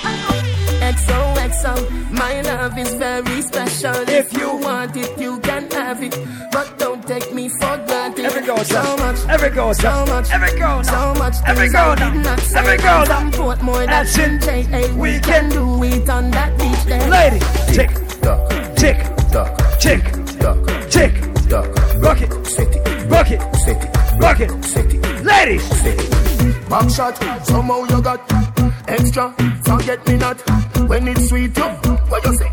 XOXO, 0.84 2.12
my 2.12 2.42
love 2.42 2.78
is 2.78 2.94
very 2.96 3.42
special. 3.42 3.96
If 4.08 4.34
you 4.34 4.56
want 4.58 4.96
it, 4.98 5.18
you 5.20 5.40
can 5.40 5.70
have 5.72 6.02
it, 6.04 6.18
but 6.52 6.78
don't 6.78 7.06
take 7.08 7.34
me 7.34 7.50
for 7.50 7.78
granted. 7.88 8.26
Every 8.26 8.42
girl, 8.46 8.58
so 8.64 8.82
now. 8.82 8.96
much, 8.98 9.20
Every 9.30 9.50
girl, 9.50 9.74
so 9.74 10.06
much, 10.06 10.32
Every 10.32 10.60
girl, 10.60 10.84
so 10.84 11.14
much. 11.16 11.36
Every 11.46 11.62
things 11.64 11.74
girl, 11.74 11.92
I 11.92 11.96
did 12.12 12.24
not 12.24 12.40
say. 12.40 12.60
Every 12.60 12.78
girl, 12.78 13.06
now. 13.06 13.06
Some 13.06 13.32
Portmore 13.32 13.86
that 13.86 14.06
That's 14.06 14.18
it. 14.18 14.22
can 14.22 14.42
change. 14.42 14.68
Hey, 14.68 14.92
we 14.94 15.20
can 15.20 15.50
do 15.50 15.84
it 15.84 16.10
on 16.10 16.32
that 16.32 16.58
beach 16.58 16.84
there. 16.86 17.10
Lady, 17.10 17.40
tick, 17.74 17.92
tock, 18.22 18.50
tick, 18.76 18.98
tock, 19.32 19.80
tick, 19.80 20.04
tock, 20.40 20.90
tick, 20.90 21.33
tock. 21.54 21.70
Rock 22.02 22.22
it, 22.22 22.32
set 22.46 22.76
it, 22.76 23.10
rock 23.14 23.32
it, 23.32 23.42
set 23.64 23.84
it, 23.86 23.92
rock 24.20 24.40
it, 24.40 24.52
set 24.66 24.94
it. 24.94 25.02
Ladies, 25.32 25.66
Back 26.70 26.90
shot, 26.90 27.16
somehow 27.46 27.84
you 27.92 28.02
got 28.02 28.20
extra. 28.88 29.26
Forget 29.64 30.00
me 30.08 30.16
not 30.18 30.38
when 30.90 31.08
it's 31.08 31.30
sweet. 31.30 31.56
You, 31.58 31.70
what 32.10 32.22
you 32.26 32.34
say? 32.42 32.52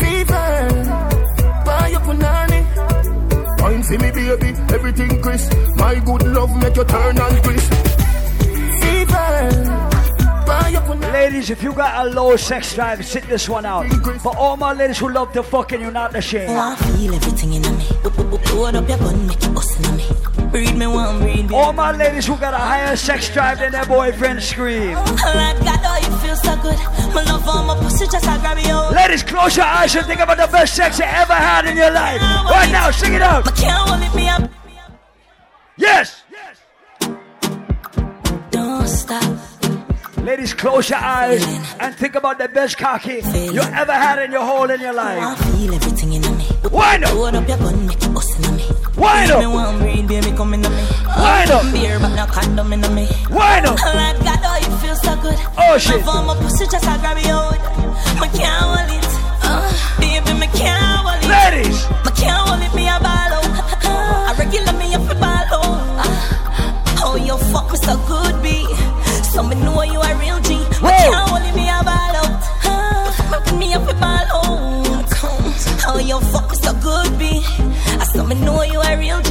Fever, 0.00 0.48
buy 1.66 1.88
your 1.92 2.02
punani. 2.06 2.60
Wine 3.60 3.82
see 3.82 3.98
me, 3.98 4.10
baby, 4.10 4.50
everything 4.76 5.22
crisp. 5.22 5.52
My 5.76 5.94
good 6.06 6.22
love 6.36 6.52
make 6.62 6.76
you 6.76 6.84
turn 6.84 7.18
and 7.18 7.44
crisp. 7.44 7.59
Ladies, 10.98 11.50
if 11.50 11.62
you 11.62 11.72
got 11.72 12.06
a 12.06 12.10
low 12.10 12.36
sex 12.36 12.74
drive, 12.74 13.04
sit 13.04 13.24
this 13.24 13.48
one 13.48 13.64
out. 13.64 13.86
For 14.20 14.36
all 14.36 14.56
my 14.56 14.72
ladies 14.72 14.98
who 14.98 15.10
love 15.10 15.32
to 15.32 15.42
fucking, 15.42 15.80
you're 15.80 15.90
not 15.90 16.14
ashamed. 16.16 16.50
Want 16.54 16.78
feel 16.78 17.14
everything 17.14 17.54
in 17.54 17.62
me. 17.62 17.86
Load 18.54 18.74
up 18.74 18.88
your 18.88 18.98
gun, 18.98 19.26
make 19.26 19.38
it 19.42 19.46
in 19.46 19.96
me. 19.96 20.30
Me 20.52 20.86
one, 20.86 21.52
All 21.54 21.72
my 21.72 21.92
ladies 21.96 22.26
who 22.26 22.36
got 22.36 22.54
a 22.54 22.58
higher 22.58 22.96
sex 22.96 23.32
drive 23.32 23.60
than 23.60 23.70
their 23.72 23.84
boyfriend 23.84 24.42
scream. 24.42 24.94
God, 24.94 25.80
oh, 25.84 25.98
you 26.02 26.16
feel 26.18 26.36
so 26.36 26.56
good. 26.56 26.76
My 27.14 27.22
love 27.22 27.46
on 27.48 27.66
my 27.66 27.76
pussy, 27.78 28.06
just 28.06 28.26
I 28.26 28.38
grab 28.38 28.58
you. 28.58 28.96
Ladies, 28.96 29.22
close 29.22 29.56
your 29.56 29.66
eyes 29.66 29.94
and 29.94 30.06
think 30.06 30.20
about 30.20 30.38
the 30.38 30.48
best 30.50 30.74
sex 30.74 30.98
you 30.98 31.04
ever 31.04 31.34
had 31.34 31.66
in 31.66 31.76
your 31.76 31.90
life. 31.90 32.20
Right 32.20 32.70
now, 32.72 32.90
sing 32.90 33.14
it 33.14 33.22
out. 33.22 33.44
My 33.44 33.52
can't 33.52 33.88
hold 33.88 34.02
it, 34.02 34.14
me 34.14 34.28
up. 34.28 34.50
Yes. 35.76 36.22
Don't 38.50 38.88
stop. 38.88 39.49
Ladies, 40.24 40.52
close 40.54 40.90
your 40.90 40.98
eyes 40.98 41.42
and 41.80 41.94
think 41.94 42.14
about 42.14 42.38
the 42.38 42.48
best 42.48 42.76
cocky 42.76 43.20
you 43.24 43.60
ever 43.62 43.92
had 43.92 44.18
in 44.22 44.30
your 44.30 44.44
whole 44.44 44.68
in 44.70 44.80
your 44.80 44.90
I 44.98 45.16
life. 45.16 45.38
feel 45.56 45.74
everything 45.74 46.12
in 46.12 46.22
me. 46.22 46.46
Wind 46.70 47.04
up. 47.04 47.14
Load 47.14 47.34
up 47.34 47.48
your 47.48 47.56
gun, 47.58 47.86
make 47.86 48.02
it 48.02 48.12
bust 48.14 48.36
in 48.38 48.56
me. 48.56 48.64
Wind 48.96 49.30
up. 49.32 49.40
Me 49.40 49.46
want 49.46 49.80
baby, 49.80 50.30
come 50.36 50.50
me. 50.50 50.58
Wind 50.58 51.50
up. 51.50 51.72
Beer, 51.72 51.98
but 51.98 52.14
no 52.14 52.26
condom 52.26 52.72
in 52.72 52.80
me. 52.94 53.08
Wind 53.30 53.66
up. 53.66 53.78
Lord 53.80 54.16
God, 54.22 54.40
oh, 54.44 54.58
you 54.60 54.76
feel 54.78 54.94
so 54.96 55.16
good. 55.22 55.38
Oh, 55.58 55.78
shit. 55.78 56.06
On 56.06 56.26
my 56.26 56.34
pussy, 56.36 56.66
just 56.66 56.86
I 56.86 56.98
grab 56.98 57.18
you 57.18 57.32
out. 57.32 57.56
Me 58.20 58.28
can't 58.36 58.60
hold 58.60 58.90
it. 58.92 59.06
Uh, 59.42 59.66
baby, 59.98 60.32
me 60.38 60.46
can't 60.52 60.78
hold 60.78 61.16
it. 61.24 61.28
Ladies. 61.32 61.88
Me 62.04 62.10
can't 62.14 62.36
hold 62.46 62.60
it, 62.62 62.72
me 62.74 62.86
a 62.88 63.00
ball 63.00 63.40
out. 63.40 63.46
I 63.88 64.34
regular 64.38 64.72
me 64.78 64.94
up 64.94 65.10
a 65.10 65.14
ball 65.14 65.48
out. 65.56 66.04
Uh, 66.04 67.04
oh, 67.08 67.16
you 67.16 67.36
fuck 67.52 67.72
me 67.72 67.78
so 67.78 67.96
good, 68.06 68.42
B. 68.42 68.66
So 69.32 69.44
me 69.44 69.54
know 69.54 69.82
you 69.84 69.99
a 70.80 70.88
real 70.88 71.12
can't 71.12 71.28
hold 71.28 71.54
me 71.54 71.68
a 71.68 71.82
ball 71.84 72.16
out. 72.22 72.42
Uh, 72.64 73.58
me 73.58 73.74
up 73.74 73.88
a 73.88 73.94
ball 73.94 74.28
out. 74.32 75.10
Oh, 75.92 75.98
you 75.98 76.20
fuck 76.32 76.50
me 76.50 76.56
so 76.56 76.72
good, 76.74 77.18
B. 77.18 77.42
I 78.00 78.04
saw 78.04 78.24
me 78.24 78.34
know 78.36 78.62
you 78.62 78.80
a 78.80 78.96
real 78.96 79.20
G. 79.22 79.30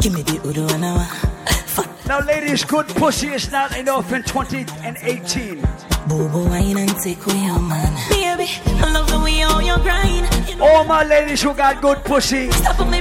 Give 0.00 0.12
me 0.12 0.22
the 0.22 0.40
Udo 0.44 0.66
and 0.74 0.84
I 0.84 1.34
Now, 2.06 2.20
ladies, 2.20 2.64
good 2.64 2.86
pussy 2.88 3.28
is 3.28 3.50
not 3.50 3.76
enough 3.78 4.12
in 4.12 4.22
2018. 4.22 5.60
Boo 6.06 6.28
boo 6.28 6.44
wine 6.48 6.76
and 6.76 6.94
take 7.00 7.24
away 7.26 7.44
your 7.44 7.58
man. 7.60 7.92
Baby, 8.10 8.50
I 8.66 8.92
love 8.92 9.08
the 9.08 9.18
way 9.18 9.42
all 9.42 9.62
you 9.62 9.76
grind. 9.78 10.28
All 10.60 10.84
my 10.84 11.02
ladies 11.02 11.42
who 11.42 11.54
got 11.54 11.80
good 11.80 12.04
pussy 12.04 12.50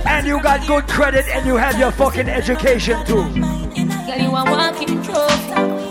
and 0.05 0.25
you 0.25 0.41
got 0.41 0.65
good 0.67 0.87
credit 0.87 1.25
and 1.27 1.45
you 1.45 1.57
have 1.57 1.77
your 1.77 1.91
fucking 1.91 2.29
education 2.29 3.05
too. 3.05 3.23
Girl, 3.23 4.19
you 4.19 4.29
a 4.29 4.43
walking 4.45 5.03
trophy. 5.03 5.83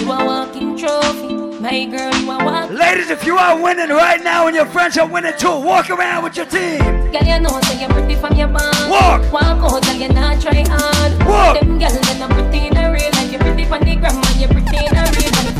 You 0.00 0.12
a 0.12 0.24
walking 0.24 0.45
trophy. 0.86 1.34
My 1.60 1.84
girl, 1.86 2.14
you 2.14 2.30
a 2.30 2.44
walking 2.44 2.76
Ladies, 2.76 3.10
if 3.10 3.24
you 3.24 3.36
are 3.36 3.60
winning 3.60 3.88
right 3.88 4.22
now 4.22 4.46
and 4.46 4.54
your 4.54 4.66
friends 4.66 4.96
are 4.98 5.08
winning 5.08 5.32
too, 5.36 5.58
walk 5.60 5.90
around 5.90 6.22
with 6.24 6.36
your 6.36 6.46
team. 6.46 6.78
Girl, 7.10 7.24
you 7.24 7.40
know 7.40 7.60
you're 7.80 7.88
pretty 7.88 8.14
from 8.14 8.36
your 8.36 8.48
band. 8.48 8.90
Walk. 8.90 9.32
Walk 9.32 9.44
out, 9.44 9.82
girl, 9.82 9.94
you 9.94 10.08
not 10.08 10.40
try 10.40 10.64
hard. 10.68 11.26
Walk. 11.26 11.60
Them 11.60 11.78
girls, 11.78 11.98
they 11.98 12.18
not 12.18 12.30
pretty 12.30 12.66
in 12.68 12.76
a 12.76 12.92
real 12.92 13.10
life. 13.12 13.32
You're 13.32 13.40
pretty 13.40 13.64
from 13.64 13.80
the 13.80 13.90
and 13.90 14.36
you're 14.36 14.48
pretty 14.48 14.76
in 14.86 14.96
a 14.96 15.02
real 15.16 15.30
life. 15.32 15.54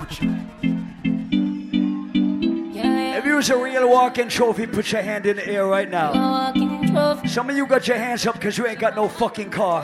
With 0.00 0.22
you. 0.22 0.30
If 3.16 3.24
you 3.24 3.36
was 3.36 3.48
a 3.50 3.56
real 3.56 3.88
walking 3.88 4.28
trophy, 4.28 4.66
put 4.66 4.92
your 4.92 5.02
hand 5.02 5.24
in 5.26 5.36
the 5.36 5.48
air 5.48 5.66
right 5.66 5.88
now. 5.88 6.52
Some 7.26 7.48
of 7.48 7.56
you 7.56 7.66
got 7.66 7.88
your 7.88 7.96
hands 7.96 8.26
up 8.26 8.34
because 8.34 8.58
you 8.58 8.66
ain't 8.66 8.78
got 8.78 8.94
no 8.94 9.08
fucking 9.08 9.50
car. 9.50 9.82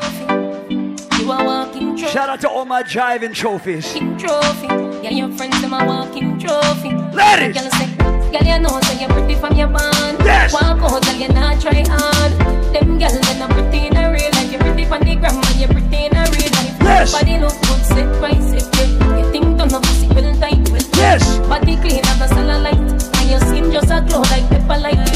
You 1.31 1.37
a 1.37 1.45
walking 1.45 1.97
trophy. 1.97 2.13
Shout 2.13 2.29
out 2.29 2.41
to 2.41 2.51
all 2.51 2.65
my 2.65 2.83
driving 2.83 3.33
trophies. 3.33 3.87
Walking 3.87 4.19
trophy. 4.19 4.67
Yeah, 5.01 5.11
your 5.11 5.31
friends 5.39 5.61
them 5.61 5.73
a 5.73 5.87
walking 5.87 6.37
trophy. 6.41 6.91
Ladies. 7.15 7.55
Girl 7.55 7.71
say, 7.71 7.87
girl 8.35 8.43
you 8.43 8.59
know 8.59 8.81
say 8.83 8.99
you're 8.99 9.09
pretty 9.11 9.37
from 9.37 9.55
your 9.55 9.69
band. 9.69 10.19
Yes. 10.27 10.53
Walk 10.53 10.83
out, 10.83 11.05
girl 11.05 11.15
you 11.15 11.29
not 11.29 11.61
try 11.61 11.85
hard. 11.87 12.33
Them 12.75 12.99
girls 12.99 13.15
they 13.15 13.39
not 13.39 13.51
pretty 13.51 13.87
in 13.87 13.97
a 13.97 14.11
real 14.11 14.29
life. 14.33 14.51
You're 14.51 14.61
pretty 14.61 14.85
from 14.87 15.03
the 15.03 15.13
and 15.13 15.55
you're 15.55 15.69
pretty 15.69 16.07
in 16.07 16.17
a 16.17 16.27
real 16.35 16.51
life. 16.51 16.77
Yes. 16.83 17.13
Body 17.13 17.39
look 17.39 17.55
good, 17.63 17.85
sit 17.87 18.07
right, 18.19 18.43
sit 18.43 18.67
good. 18.73 18.91
You 19.15 19.31
think 19.31 19.57
don't 19.57 19.71
know 19.71 19.79
pussy 19.79 20.09
well 20.09 20.35
tight. 20.41 20.69
Yes. 20.97 21.39
Body 21.47 21.77
clean 21.77 22.03
as 22.11 22.21
a 22.27 22.35
cellulite, 22.35 23.21
and 23.21 23.31
your 23.31 23.39
skin 23.39 23.71
just 23.71 23.93
a 23.93 24.03
glow 24.03 24.23
like 24.35 24.49
pepper 24.51 24.81
light. 24.83 25.10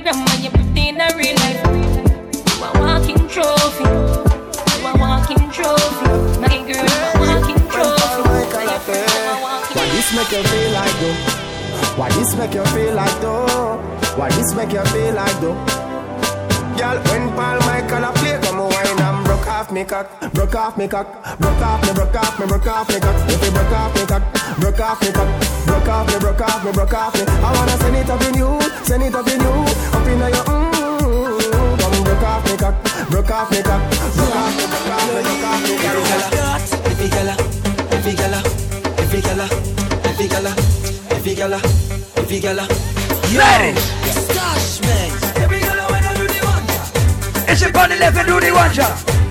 The 0.00 0.12
funny 0.12 0.24
grandma. 0.24 0.32
You 0.42 0.50
pretty 0.50 0.88
in 0.88 1.00
a 1.00 1.08
real 1.16 1.36
life. 1.36 1.60
You 2.56 2.64
a 2.64 2.70
walking 2.80 3.28
trophy. 3.28 3.84
You 3.84 4.86
a 4.86 4.92
walking 4.98 5.50
trophy. 5.50 6.08
My 6.40 6.48
girl, 6.48 6.86
you 6.86 7.00
a 7.02 7.20
walking 7.20 7.60
trophy. 7.68 8.22
Why 9.74 9.86
this 9.92 10.08
make 10.14 10.32
you 10.32 10.42
feel 10.48 10.70
like 10.72 10.96
though? 11.00 11.16
Why 11.96 12.08
this 12.10 12.34
make 12.36 12.54
you 12.54 12.64
feel 12.66 12.94
like 12.94 13.20
though? 13.20 13.80
Why 14.16 14.28
this 14.30 14.54
make 14.54 14.72
you 14.72 14.84
feel 14.86 15.14
like 15.14 15.40
though? 15.40 15.56
Girl, 16.76 16.98
when 17.08 17.28
Paul 17.36 17.58
Michael 17.60 18.04
a 18.04 18.12
me 19.72 19.84
cock, 19.84 20.06
broke 20.34 20.54
off 20.54 20.76
me 20.76 20.86
cock, 20.86 21.06
broke 21.38 21.62
off 21.62 21.82
me, 21.86 21.94
broke 21.94 22.14
off 22.14 22.38
me, 22.38 22.46
broke 22.46 22.66
off 22.66 22.88
me 22.88 23.00
cock. 23.00 23.16
If 23.28 23.44
you 23.44 23.50
broke 23.50 23.72
off 23.72 23.94
me 23.94 24.06
cock, 24.06 24.22
broke 24.60 24.80
off 24.80 25.00
me 25.00 25.12
cock, 25.12 25.28
broke 25.66 25.88
off 25.88 26.06
me, 26.08 26.18
broke 26.18 26.40
off 26.40 26.64
me, 26.64 26.72
broke 26.72 26.94
off 26.94 27.14
me. 27.14 27.22
I 27.26 27.52
wanna 27.56 27.76
send 27.78 27.96
it 27.96 28.10
up 28.10 28.22
in 28.22 28.34
you, 28.34 28.60
send 28.84 29.02
it 29.02 29.14
up 29.14 29.26
in 29.26 29.40
you, 29.40 29.54
up 29.96 30.06
in 30.06 30.18
your 30.18 30.44
mm. 30.44 31.80
Come 31.80 32.04
broke 32.04 32.22
off 32.22 32.44
me 32.44 32.56
cock, 32.56 32.74
broke 33.08 33.30
off 33.30 33.50
me 33.50 33.62
cock, 33.62 33.82
broke 34.12 34.36
off 34.36 34.56
me, 34.56 34.64
broke 34.68 34.92
off 34.92 35.08
me, 35.08 35.22
broke 35.24 35.46
off 35.48 35.62
me. 35.64 35.74
Girl, 35.80 36.12
Every 36.92 37.08
gala, 37.08 37.34
every 37.96 38.14
gala, 38.14 38.40
every 38.98 39.20
gala, 39.20 39.46
every 40.04 40.28
gala, 40.28 40.52
every 41.10 41.34
gala, 41.34 41.60
every 42.16 42.40
gala. 42.40 42.64
Ladies. 43.32 43.82
Stash 44.12 44.80
man. 44.82 45.10
Every 45.42 45.60
gala 45.60 45.90
when 45.90 46.04
I 46.04 46.14
do 46.14 46.26
the 46.28 46.40
one. 46.44 47.48
It's 47.48 47.62
a 47.62 47.72
bunny 47.72 47.96
left 47.98 48.18
and 48.18 48.28
do 48.28 48.38
the 48.38 48.52
one 48.52 48.72
job. 48.72 49.21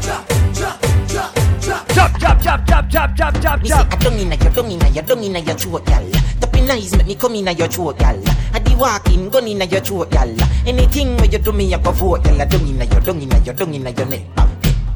Chop, 2.42 2.66
chop, 2.66 2.90
chop, 2.90 2.90
chop, 2.90 3.16
chop, 3.16 3.16
chop, 3.16 3.42
chop, 3.42 3.62
Me 3.62 3.70
say. 3.70 3.76
I 3.76 3.96
don't 3.98 4.20
inna 4.20 4.36
your, 4.36 4.52
don't 4.52 4.72
inna 4.72 4.90
your, 4.90 5.04
don't 5.04 5.24
inna 5.24 5.40
your 5.40 5.56
throat, 5.56 5.86
gal. 5.86 6.10
Tapping 6.42 6.72
eyes 6.72 6.96
make 6.98 7.06
me 7.06 7.16
come 7.16 7.36
inna 7.36 7.52
your 7.52 7.68
throat, 7.68 8.00
gal. 8.00 8.20
I 8.54 8.60
di 8.60 8.76
walking, 8.76 9.30
gun 9.30 9.48
inna 9.48 9.66
your 9.66 9.82
throat, 9.82 10.10
gal. 10.10 10.36
Anything 10.66 11.18
where 11.18 11.30
you 11.30 11.38
do 11.38 11.52
me, 11.52 11.74
I 11.74 11.78
go 11.78 11.92
vote, 11.92 12.24
gal. 12.24 12.42
I 12.42 12.46
don't 12.46 12.68
inna 12.68 12.86
your, 12.86 13.00
don't 13.02 13.22
inna 13.22 13.38
your, 13.40 13.54
don't 13.54 13.74
inna 13.74 13.92
your 13.92 14.06
neck. 14.08 14.36
Bam. 14.36 14.50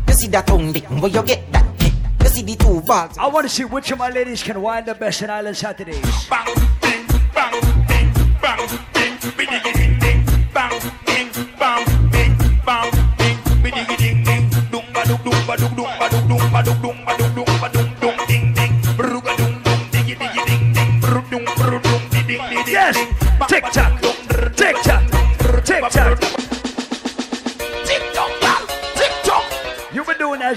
You 0.07 0.13
see 0.13 0.27
that 0.29 0.47
tongue 0.47 0.71
dick, 0.71 0.85
where 0.89 1.11
you 1.11 1.21
get 1.21 1.51
that? 1.51 1.65
You 2.21 2.29
see 2.29 2.41
the 2.41 2.55
two 2.55 2.81
balls. 2.81 3.15
I 3.17 3.27
want 3.27 3.47
to 3.47 3.53
see 3.53 3.65
which 3.65 3.91
of 3.91 3.99
my 3.99 4.09
ladies 4.09 4.41
can 4.41 4.59
wind 4.59 4.87
the 4.87 4.95
best 4.95 5.21
in 5.21 5.29
Island 5.29 5.55
Saturdays. 5.55 6.03
Yes, 10.67 10.91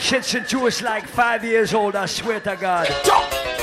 shit 0.09 0.24
since 0.24 0.52
you 0.52 0.61
was 0.61 0.80
like 0.80 1.06
five 1.06 1.44
years 1.44 1.74
old. 1.74 1.94
I 1.94 2.06
swear 2.06 2.40
to 2.40 2.56
God. 2.56 3.57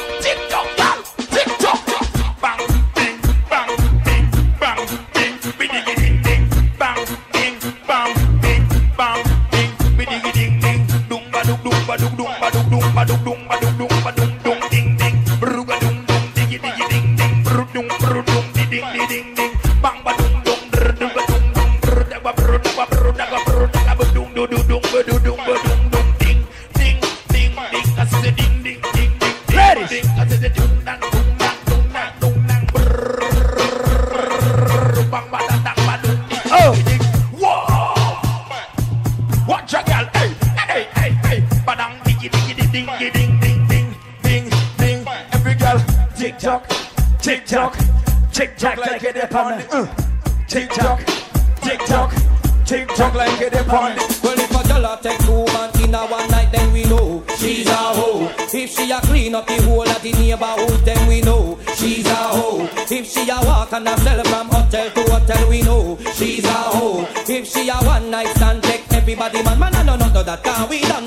that 70.36 70.43
car 70.43 70.67
we 70.67 70.82
don't. 70.82 71.05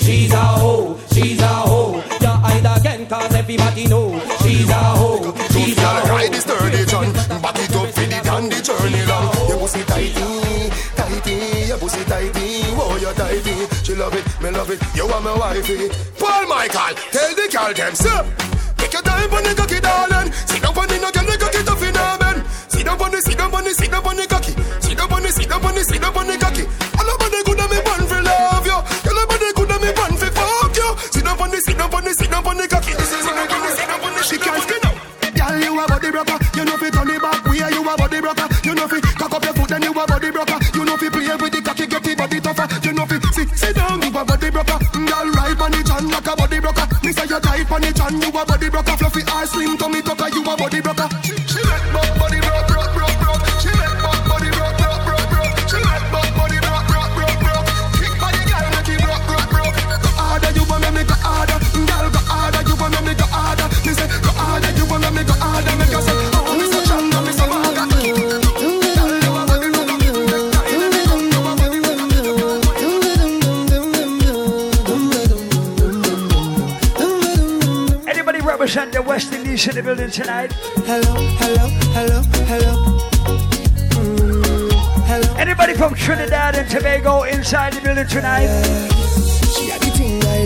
She's 0.00 0.32
a 0.32 0.36
hoe, 0.36 0.98
she's 1.12 1.40
a 1.40 1.46
hoe. 1.46 2.02
Yeah, 2.20 2.40
I 2.42 2.58
again, 2.78 3.06
cause 3.06 3.34
everybody 3.34 3.86
know. 3.86 4.18
She's 4.42 4.68
a 4.68 4.74
hoe, 4.74 5.34
she's 5.50 5.78
a 5.78 5.80
hoe. 5.80 6.08
Ride 6.08 6.32
this 6.32 6.44
dirty 6.44 6.84
John, 6.86 7.12
back 7.42 7.58
it 7.58 7.74
up 7.74 7.88
for 7.88 8.06
the 8.06 8.20
dandy 8.22 8.60
journey 8.62 9.04
long. 9.06 9.48
Your 9.48 9.58
pussy 9.58 9.82
tighty, 9.84 10.70
tighty, 10.96 11.68
your 11.68 11.78
pussy 11.78 12.04
tighty, 12.04 12.62
oh 12.78 12.98
you 13.00 13.12
tighty. 13.14 13.54
She 13.84 13.94
love 13.94 14.14
it, 14.14 14.24
me 14.42 14.50
love 14.50 14.70
it, 14.70 14.80
you 14.94 15.06
are 15.06 15.20
my 15.20 15.36
wifey. 15.36 15.88
Paul 16.18 16.46
Michael, 16.48 16.94
tell 17.12 17.34
the 17.34 17.48
girl 17.52 17.74
them, 17.74 17.94
sir. 17.94 18.24
Take 18.78 18.92
your 18.92 19.02
time 19.02 19.30
for 19.30 19.42
the 19.42 19.54
cocky, 19.54 19.80
darling. 19.80 20.32
Sit 20.32 20.62
down 20.62 20.74
for 20.74 20.86
the 20.86 20.98
nugget, 20.98 21.26
the 21.26 21.36
cocky 21.38 21.62
to 21.62 21.74
phenomen. 21.78 22.36
Sit 22.70 22.86
down 22.86 22.98
for 22.98 23.10
the, 23.10 23.20
sit 23.20 23.38
down 23.38 23.50
for 23.50 23.62
the, 23.62 23.70
sit 23.74 23.90
down 23.90 24.02
for 24.02 24.14
the 24.14 24.26
cocky. 24.26 24.52
Sit 24.80 24.98
down 24.98 25.08
for 25.08 25.20
the, 25.20 25.28
sit 25.30 25.48
down 25.48 25.60
for 25.60 25.72
the, 25.72 25.84
sit 25.84 26.00
down 26.00 26.12
for 26.12 26.24
the 26.24 26.36
cocky. 26.38 26.81
Sit 31.22 31.28
down 31.30 31.40
on 31.40 31.50
the, 31.52 31.60
sit 31.60 31.78
down 31.78 31.94
on 31.94 32.02
the, 32.02 32.14
sit 32.14 32.30
down 32.30 32.46
on 32.48 32.56
the 32.56 32.66
cocky. 32.66 32.92
This 32.98 33.14
is 33.14 33.22
down 33.22 33.38
on 33.38 33.46
the, 33.46 33.70
sit 33.70 33.86
down 33.86 34.02
on 34.02 34.10
the, 34.10 34.22
cocky 34.26 34.38
can't. 34.42 35.12
Girl, 35.38 35.54
you 35.54 35.78
a 35.78 35.86
body 35.86 36.10
broker. 36.10 36.38
You 36.58 36.64
know 36.66 36.76
fi 36.76 36.90
turn 36.90 37.14
it 37.14 37.22
back. 37.22 37.46
We 37.46 37.62
are 37.62 37.70
you 37.70 37.86
a 37.86 37.94
body 37.94 38.18
broker. 38.18 38.46
You 38.66 38.74
know 38.74 38.90
fi 38.90 38.98
cock 39.00 39.30
up 39.30 39.44
your 39.46 39.54
foot 39.54 39.70
and 39.70 39.84
you 39.86 39.94
a 39.94 40.02
body 40.02 40.30
broker. 40.34 40.58
You 40.74 40.82
know 40.84 40.98
fi 40.98 41.08
play 41.14 41.30
with 41.38 41.54
the 41.54 41.62
cocky, 41.62 41.86
get 41.86 42.02
the 42.02 42.18
body 42.18 42.40
tougher. 42.42 42.66
You 42.82 42.92
know 42.92 43.06
fi 43.06 43.22
sit, 43.38 43.48
sit 43.54 43.76
down, 43.78 44.02
you 44.02 44.10
a 44.10 44.22
body 44.26 44.50
broker. 44.50 44.78
Girl, 44.92 45.28
ride 45.30 45.62
on 45.62 45.70
the 45.70 45.80
john 45.86 46.10
like 46.10 46.26
a 46.26 46.34
body 46.34 46.58
broker. 46.58 46.86
Me 47.06 47.14
say 47.14 47.30
you 47.30 47.38
tight 47.38 47.70
on 47.70 47.80
the 47.86 47.90
john, 47.94 48.18
you 48.18 48.28
a 48.34 48.42
body 48.42 48.68
broker. 48.68 48.94
Fluffy 48.98 49.22
ass, 49.30 49.54
slim 49.54 49.78
tummy, 49.78 50.01
Fresh 79.62 79.76
in 79.76 79.84
the 79.84 79.88
building 79.88 80.10
tonight. 80.10 80.52
Hello, 80.86 81.14
hello, 81.38 81.68
hello, 81.94 82.22
hello. 82.50 82.74
Hello. 85.06 85.34
Anybody 85.36 85.74
from 85.74 85.94
Trinidad 85.94 86.56
and 86.56 86.68
Tobago 86.68 87.22
inside 87.22 87.74
the 87.74 87.80
building 87.80 88.08
tonight? 88.08 88.48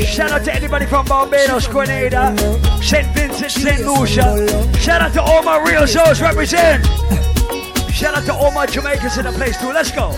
Shout 0.05 0.33
out 0.33 0.45
to 0.45 0.55
anybody 0.55 0.85
from 0.85 1.07
Barbados, 1.07 1.67
Grenada, 1.67 2.37
St. 2.83 3.07
Vincent, 3.15 3.53
St. 3.53 3.87
Lucia. 3.87 4.47
Shout 4.81 5.01
out 5.01 5.15
to 5.15 5.23
all 5.23 5.43
my 5.43 5.65
real 5.65 5.87
souls 5.87 6.21
represent. 6.21 6.85
Shout 7.95 8.15
out 8.19 8.27
to 8.27 8.35
all 8.35 8.51
my 8.51 8.67
Jamaicans 8.67 9.17
in 9.17 9.25
the 9.25 9.33
place 9.33 9.59
too. 9.59 9.73
Let's 9.73 9.93
go. 9.93 10.11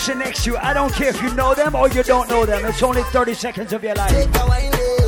person 0.00 0.18
next 0.18 0.44
to 0.44 0.52
you. 0.52 0.56
I 0.56 0.72
don't 0.72 0.92
care 0.94 1.10
if 1.10 1.20
you 1.20 1.34
know 1.34 1.54
them 1.54 1.74
or 1.74 1.86
you 1.90 2.02
don't 2.02 2.26
know 2.30 2.46
them. 2.46 2.64
It's 2.64 2.82
only 2.82 3.02
30 3.02 3.34
seconds 3.34 3.72
of 3.74 3.84
your 3.84 3.94
life. 3.94 4.99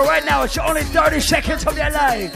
right 0.00 0.24
now. 0.24 0.42
It's 0.44 0.56
only 0.58 0.82
30 0.82 1.20
seconds 1.20 1.66
of 1.66 1.74
their 1.74 1.90
life. 1.90 2.32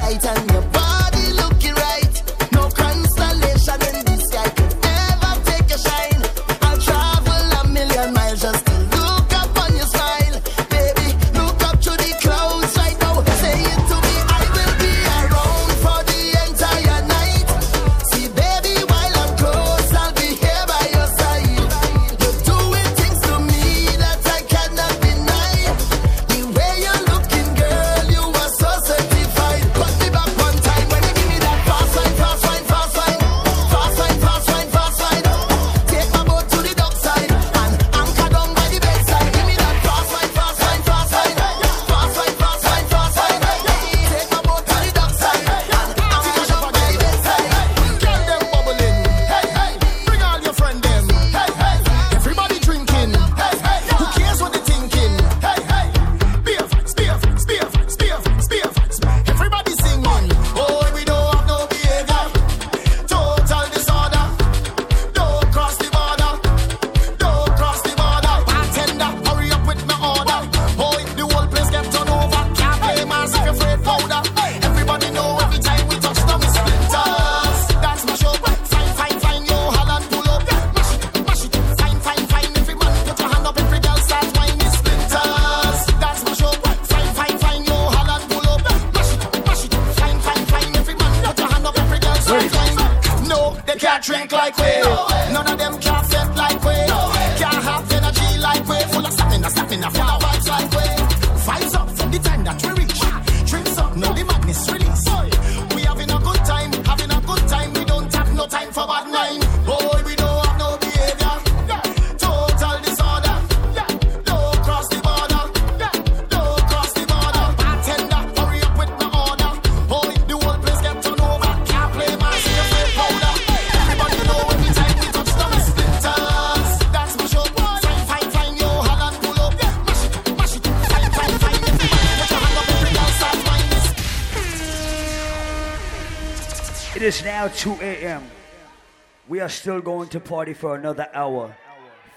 Still 139.77 139.83
going 139.83 140.09
to 140.09 140.21
party 140.21 140.55
for 140.55 140.75
another 140.75 141.07
hour, 141.13 141.55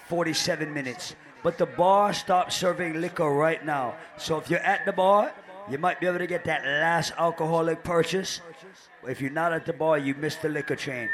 47 0.07 0.73
minutes. 0.73 1.14
But 1.44 1.57
the 1.57 1.65
bar 1.65 2.14
stopped 2.14 2.53
serving 2.53 3.02
liquor 3.02 3.30
right 3.30 3.65
now. 3.65 3.95
So 4.18 4.38
if 4.38 4.49
you're 4.49 4.60
at 4.61 4.86
the 4.86 4.94
bar, 4.94 5.34
you 5.69 5.77
might 5.77 5.99
be 5.99 6.07
able 6.07 6.19
to 6.19 6.27
get 6.27 6.45
that 6.45 6.64
last 6.64 7.11
alcoholic 7.18 7.84
purchase. 7.84 8.40
If 9.06 9.19
you're 9.19 9.31
not 9.31 9.52
at 9.52 9.65
the 9.65 9.73
bar, 9.73 9.98
you 9.98 10.15
missed 10.15 10.41
the 10.41 10.48
liquor 10.48 10.77
chain. 10.77 11.10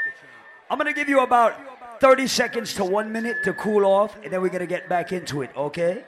I'm 0.70 0.78
going 0.78 0.94
to 0.94 0.94
give 0.94 1.10
you 1.10 1.22
about 1.22 2.00
30 2.00 2.28
seconds 2.28 2.76
to 2.76 2.86
one 2.86 3.12
minute 3.12 3.38
to 3.46 3.54
cool 3.54 3.84
off, 3.84 4.16
and 4.24 4.32
then 4.32 4.40
we're 4.42 4.50
going 4.50 4.60
to 4.60 4.68
get 4.68 4.88
back 4.88 5.12
into 5.12 5.42
it, 5.42 5.50
okay? 5.58 6.04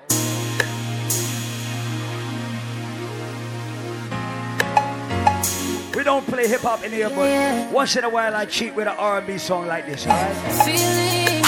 Don't 6.17 6.33
play 6.33 6.47
hip 6.47 6.61
hop 6.61 6.83
in 6.83 6.91
here, 6.91 7.09
but 7.09 7.71
once 7.71 7.95
in 7.95 8.03
a 8.03 8.09
while 8.09 8.35
I 8.35 8.45
cheat 8.45 8.73
with 8.73 8.87
an 8.87 8.95
R&B 8.97 9.37
song 9.37 9.67
like 9.67 9.85
this, 9.85 10.07
alright? 10.07 10.35
Feelings 10.65 11.47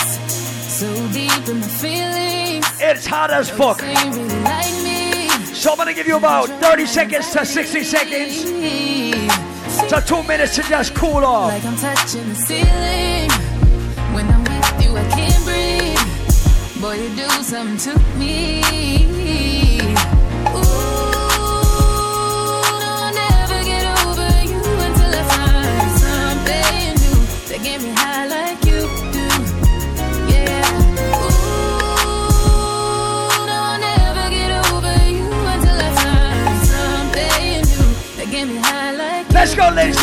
so 0.79 0.87
deep 1.11 1.47
in 1.49 1.59
my 1.59 1.67
feelings. 1.67 2.65
It's 2.79 3.07
hot 3.07 3.31
as 3.31 3.49
fuck. 3.49 3.79
Say 3.79 3.93
you 3.93 4.11
really 4.11 4.39
like 4.41 4.73
me. 4.83 5.29
So 5.55 5.71
I'm 5.71 5.77
gonna 5.77 5.95
give 5.95 6.05
you 6.05 6.17
about 6.17 6.49
30 6.61 6.85
seconds 6.85 7.31
to 7.31 7.45
60 7.47 7.83
seconds 7.83 8.43
to 9.89 10.03
two 10.05 10.21
minutes 10.23 10.55
to 10.57 10.61
just 10.61 10.93
cool 10.93 11.25
off. 11.25 11.51
Like 11.51 11.65
I'm 11.65 11.75
touching 11.75 12.29
the 12.29 12.35
ceiling. 12.35 13.31
When 14.13 14.27
I'm 14.29 14.43
with 14.43 14.83
you, 14.83 14.95
I 14.95 15.03
can't 15.09 15.43
breathe. 15.45 16.81
Boy, 16.81 16.95
you 17.01 17.09
do 17.15 17.27
something 17.41 17.77
to 17.91 17.99
me. 18.19 18.58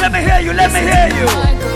Let 0.06 0.12
me 0.12 0.20
hear 0.20 0.40
you. 0.40 0.52
Let 0.52 0.72
me 0.72 0.82
hear 0.82 1.70
you. 1.72 1.75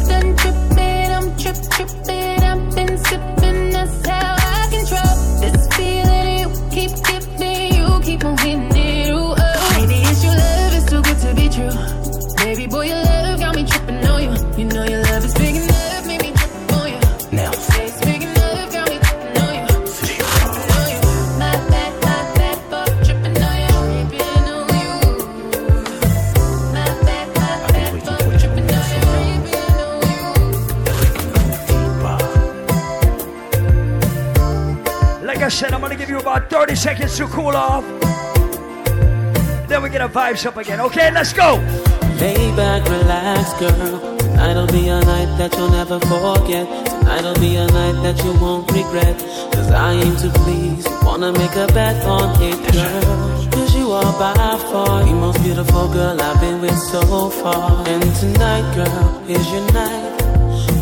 30 37.11 37.17
seconds 37.17 37.17
to 37.17 37.27
cool 37.27 37.55
off. 37.55 37.83
Then 39.67 39.83
we 39.83 39.89
get 39.89 40.01
our 40.01 40.09
vibes 40.09 40.45
up 40.45 40.57
again. 40.57 40.79
Okay, 40.81 41.11
let's 41.11 41.33
go. 41.33 41.55
Lay 42.19 42.55
back, 42.55 42.87
relax, 42.89 43.53
girl. 43.59 44.17
Tonight'll 44.17 44.67
be 44.67 44.87
a 44.87 44.99
night 45.01 45.37
that 45.37 45.55
you'll 45.57 45.69
never 45.69 45.99
forget. 45.99 46.67
Tonight'll 46.87 47.35
be 47.35 47.55
a 47.55 47.67
night 47.67 48.01
that 48.03 48.23
you 48.23 48.33
won't 48.39 48.69
regret. 48.71 49.17
Cause 49.53 49.71
I 49.71 49.93
aim 49.93 50.15
to 50.17 50.29
please. 50.41 50.87
Wanna 51.03 51.31
make 51.31 51.55
a 51.55 51.67
bet 51.73 52.03
on 52.05 52.41
it, 52.41 52.59
girl. 52.73 53.51
Cause 53.51 53.75
you 53.75 53.91
are 53.91 54.13
by 54.19 54.33
far 54.71 55.03
the 55.03 55.13
most 55.13 55.41
beautiful 55.43 55.87
girl 55.91 56.19
I've 56.21 56.39
been 56.39 56.61
with 56.61 56.77
so 56.77 57.29
far. 57.29 57.87
And 57.87 58.15
tonight, 58.15 58.75
girl, 58.75 59.23
is 59.27 59.45
your 59.51 59.71
night. 59.73 60.19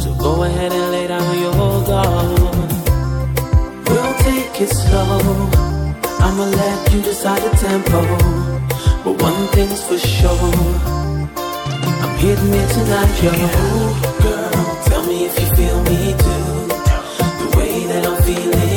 So 0.01 0.13
go 0.15 0.43
ahead 0.43 0.71
and 0.71 0.91
lay 0.91 1.07
down 1.07 1.39
your 1.39 1.85
guard. 1.85 2.39
We'll 3.87 4.13
take 4.19 4.61
it 4.61 4.69
slow. 4.69 5.68
I'ma 6.25 6.45
let 6.45 6.93
you 6.93 7.01
decide 7.01 7.41
the 7.41 7.49
tempo. 7.57 8.01
But 9.03 9.21
one 9.21 9.47
thing's 9.53 9.81
for 9.83 9.97
sure. 9.97 10.53
I'm 12.03 12.17
hitting 12.17 12.53
it 12.61 12.69
tonight, 12.75 13.23
yo. 13.23 13.31
Girl, 14.23 14.65
tell 14.87 15.03
me 15.07 15.25
if 15.25 15.39
you 15.39 15.47
feel 15.55 15.79
me 15.89 15.99
too. 16.23 16.49
The 17.39 17.47
way 17.57 17.85
that 17.91 18.05
I'm 18.05 18.21
feeling 18.23 18.68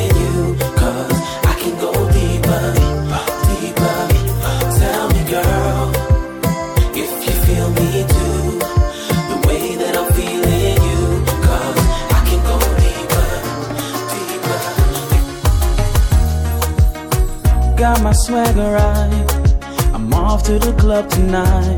swagger 18.13 18.71
right. 18.71 19.53
I'm 19.93 20.13
off 20.13 20.43
to 20.43 20.59
the 20.59 20.73
club 20.73 21.09
tonight 21.09 21.77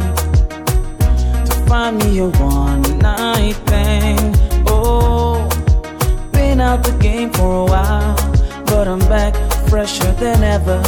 to 1.45 1.53
find 1.67 1.97
me 1.97 2.19
a 2.19 2.29
one 2.29 2.81
night 2.99 3.55
thing. 3.67 4.17
Oh, 4.67 5.47
been 6.31 6.59
out 6.61 6.83
the 6.83 6.97
game 6.99 7.31
for 7.31 7.61
a 7.61 7.65
while, 7.65 8.15
but 8.65 8.87
I'm 8.87 8.99
back 8.99 9.33
fresher 9.69 10.11
than 10.13 10.43
ever. 10.43 10.81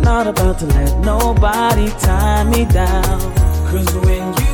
Not 0.00 0.26
about 0.26 0.58
to 0.58 0.66
let 0.66 0.98
nobody 1.00 1.88
tie 2.00 2.44
me 2.44 2.66
down. 2.66 3.20
Cause 3.70 3.94
when 4.04 4.34
you 4.38 4.53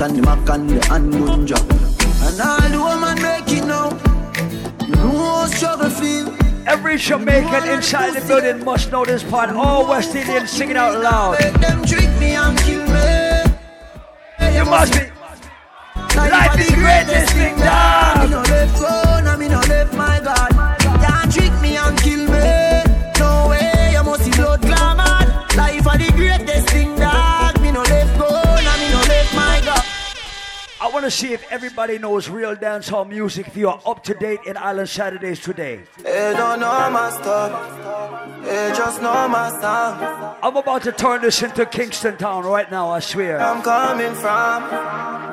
and 0.00 0.16
the 0.16 0.22
mac 0.22 0.48
and 0.48 0.70
the 0.70 0.86
handgun 0.86 1.46
job. 1.46 1.66
And 2.22 2.40
all 2.40 2.68
the 2.70 2.78
woman 2.78 3.22
make 3.22 3.50
it 3.50 3.64
now. 3.66 3.90
You 4.86 4.94
know 4.94 5.18
how 5.18 5.46
struggle 5.46 5.90
feel. 5.90 6.34
Every 6.66 6.98
Jamaican 6.98 7.68
inside 7.68 8.14
the 8.14 8.26
building 8.26 8.64
must 8.64 8.92
know 8.92 9.04
this 9.04 9.22
part. 9.22 9.50
All 9.50 9.88
West 9.88 10.14
Indians 10.14 10.50
sing 10.50 10.70
it 10.70 10.76
out 10.76 11.00
loud. 11.00 11.40
Make 11.40 11.54
them 11.54 11.84
trick 11.84 12.10
me 12.20 12.34
and 12.34 12.58
kill 12.58 12.86
me. 12.86 14.56
You 14.56 14.64
must 14.64 14.92
be. 14.92 15.07
Everybody 31.78 32.02
knows 32.02 32.28
real 32.28 32.56
dancehall 32.56 33.08
music. 33.08 33.46
If 33.46 33.56
you 33.56 33.68
are 33.68 33.80
up 33.86 34.02
to 34.02 34.14
date 34.14 34.40
in 34.46 34.56
Island 34.56 34.88
Saturdays 34.88 35.38
today, 35.38 35.84
They 36.02 36.34
don't 36.36 36.58
know 36.58 36.90
my 36.90 37.08
stuff. 37.10 38.42
They 38.44 38.72
just 38.76 39.00
know 39.00 39.28
my 39.28 39.48
song. 39.60 40.36
I'm 40.42 40.56
about 40.56 40.82
to 40.82 40.92
turn 40.92 41.22
this 41.22 41.40
into 41.40 41.64
Kingston 41.66 42.16
Town 42.16 42.44
right 42.44 42.68
now. 42.68 42.90
I 42.90 42.98
swear. 42.98 43.40
I'm 43.40 43.62
coming 43.62 44.12
from. 44.14 44.62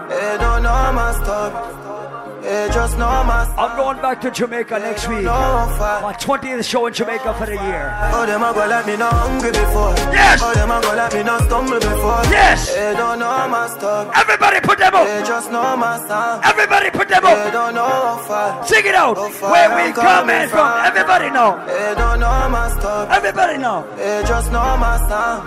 They 0.08 0.38
don't 0.38 0.62
know 0.62 0.94
my 0.94 1.14
stuff. 1.24 2.25
They 2.46 2.70
just 2.72 2.98
know 2.98 3.10
my. 3.26 3.42
I'm 3.58 3.76
going 3.76 3.98
back 4.02 4.22
to 4.22 4.30
Jamaica 4.30 4.78
next 4.80 5.08
week. 5.08 5.24
My 5.26 6.14
20th 6.20 6.64
show 6.64 6.86
in 6.86 6.94
Jamaica 6.94 7.34
for 7.34 7.46
the 7.48 7.54
year. 7.58 7.90
Oh, 8.14 8.26
them 8.28 8.44
a 8.44 8.54
go 8.54 8.68
like 8.68 8.86
me 8.86 8.96
no 8.98 9.10
hungry 9.10 9.50
before. 9.50 9.94
Yes. 10.14 10.42
Oh, 10.44 10.54
them 10.54 10.70
a 10.70 10.80
go 10.80 10.94
like 10.96 11.14
me 11.16 11.24
no 11.24 11.40
stumble 11.40 11.80
before. 11.80 12.22
Yes. 12.30 12.74
They 12.76 12.94
don't 12.94 13.18
know 13.18 13.48
my 13.50 13.68
stuff. 13.68 14.12
Everybody 14.16 14.60
put 14.62 14.78
them 14.78 14.94
up. 14.94 15.08
They 15.08 15.24
just 15.26 15.52
know 15.52 15.76
my 15.76 15.98
song. 16.08 16.42
Everybody 16.44 16.92
put 16.92 17.10
them 17.10 17.24
They 17.24 17.34
up. 17.34 17.52
don't 17.54 17.74
know 17.74 17.88
how 17.90 18.18
far. 18.30 18.66
Sing 18.68 18.86
it 18.86 18.94
out. 18.96 19.18
Where 19.18 19.70
we 19.76 19.92
coming 19.94 20.48
from? 20.50 20.70
Everybody 20.86 21.30
know. 21.32 21.58
They 21.66 21.96
don't 21.98 22.20
know 22.20 22.50
my 22.50 22.70
stuff. 22.78 23.10
Everybody 23.10 23.58
know. 23.58 23.88
They 23.98 24.24
just 24.28 24.52
know 24.52 24.78
my 24.78 24.98
song. 25.10 25.40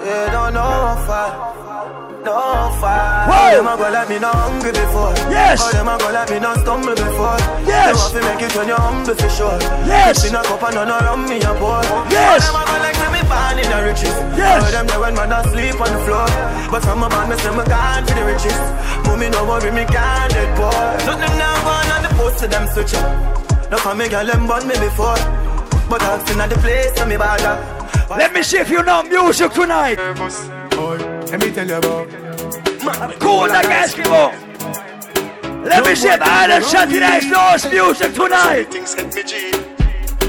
They 0.00 0.28
don't 0.32 0.54
know 0.54 0.72
how 0.88 1.04
far. 1.06 2.03
No 2.24 2.72
far. 2.80 3.28
Whoa. 3.28 3.60
Them 3.60 3.68
a 3.68 3.76
go 3.76 3.88
like 3.92 4.08
me 4.08 4.18
no 4.18 4.32
hungry 4.32 4.72
before. 4.72 5.12
Yes. 5.28 5.60
Oh, 5.60 5.68
them 5.76 5.88
a 5.92 5.98
go 6.00 6.08
like 6.08 6.30
me 6.32 6.40
no 6.40 6.56
stumble 6.56 6.96
before. 6.96 7.36
Yes. 7.68 7.92
Them 7.92 8.00
have 8.00 8.12
to 8.16 8.20
make 8.24 8.42
it 8.48 8.56
when 8.56 8.68
you're 8.68 8.80
humble 8.80 9.14
for 9.14 9.28
sure. 9.28 9.60
Yes. 9.84 10.24
If 10.24 10.32
in 10.32 10.36
a 10.36 10.42
cup 10.42 10.62
and 10.64 10.74
none 10.74 10.88
around 10.88 11.28
me 11.28 11.36
a 11.44 11.52
pour. 11.60 11.84
Yes. 12.08 12.48
Oh, 12.48 12.56
them 12.56 12.56
a 12.56 12.62
go 12.64 12.76
like 12.80 12.96
me 13.12 13.20
born 13.28 13.56
in 13.60 13.68
the 13.68 13.78
riches. 13.84 14.16
Yes. 14.40 14.56
Oh, 14.64 14.70
them 14.72 14.86
there 14.88 15.00
when 15.04 15.14
man 15.14 15.36
asleep 15.36 15.76
on 15.76 15.90
the 15.92 16.00
floor. 16.08 16.28
But 16.72 16.80
from 16.80 17.04
a 17.04 17.08
man, 17.12 17.28
me 17.28 17.36
say 17.36 17.52
me 17.52 17.64
gone 17.68 18.04
for 18.08 18.16
the 18.16 18.24
riches. 18.24 18.60
Mommy 19.04 19.28
no 19.28 19.44
worry, 19.44 19.68
me 19.68 19.84
can't 19.84 20.32
dead 20.32 20.50
boy. 20.56 20.72
Nothing 21.04 21.36
now 21.36 21.60
gone 21.60 21.90
on 21.92 22.00
the 22.08 22.10
post 22.16 22.40
to 22.40 22.48
them 22.48 22.64
switch 22.72 22.96
up. 22.96 23.68
No 23.68 23.76
for 23.76 23.94
me 23.94 24.08
girl, 24.08 24.24
them 24.24 24.48
born 24.48 24.64
me 24.64 24.74
before. 24.80 25.20
But 25.92 26.00
I've 26.00 26.24
seen 26.24 26.40
at 26.40 26.48
the 26.48 26.56
place 26.56 26.92
to 26.96 27.04
me 27.04 27.20
bother. 27.20 27.60
Let 28.08 28.32
me 28.32 28.42
see 28.42 28.58
if 28.64 28.70
you 28.70 28.82
know 28.82 29.02
music 29.04 29.52
tonight. 29.52 30.00
Let 31.30 31.40
me 31.40 31.50
tell 31.52 31.66
you 31.66 31.76
about. 31.76 32.08
Cool 33.20 33.48
like 33.48 33.66
Eskimo. 33.66 34.32
Let 35.64 35.84
me 35.86 35.94
see 35.94 36.08
if 36.08 36.20
Island 36.20 36.64
Saturdays 36.64 37.26
knows 37.30 37.64
music 37.72 38.14
tonight. 38.14 38.64
Things 38.70 38.94
hit 38.94 39.14
me 39.14 39.22
G. 39.22 39.50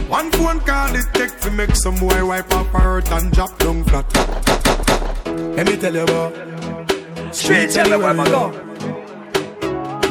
One 0.07 0.31
phone 0.31 0.59
call 0.61 0.95
it 0.95 1.05
take 1.13 1.39
to 1.41 1.51
make 1.51 1.75
some 1.75 1.95
boy 1.95 2.25
wipe 2.25 2.51
up 2.53 2.67
hurt 2.67 3.11
and 3.11 3.31
drop 3.33 3.57
down 3.59 3.83
flat. 3.83 4.05
Let 5.57 5.67
me 5.67 5.75
tell 5.77 5.93
you 5.93 6.03
about. 6.03 6.33
Streets 7.35 7.75
everywhere, 7.75 8.13
my 8.13 8.25
God. 8.25 8.53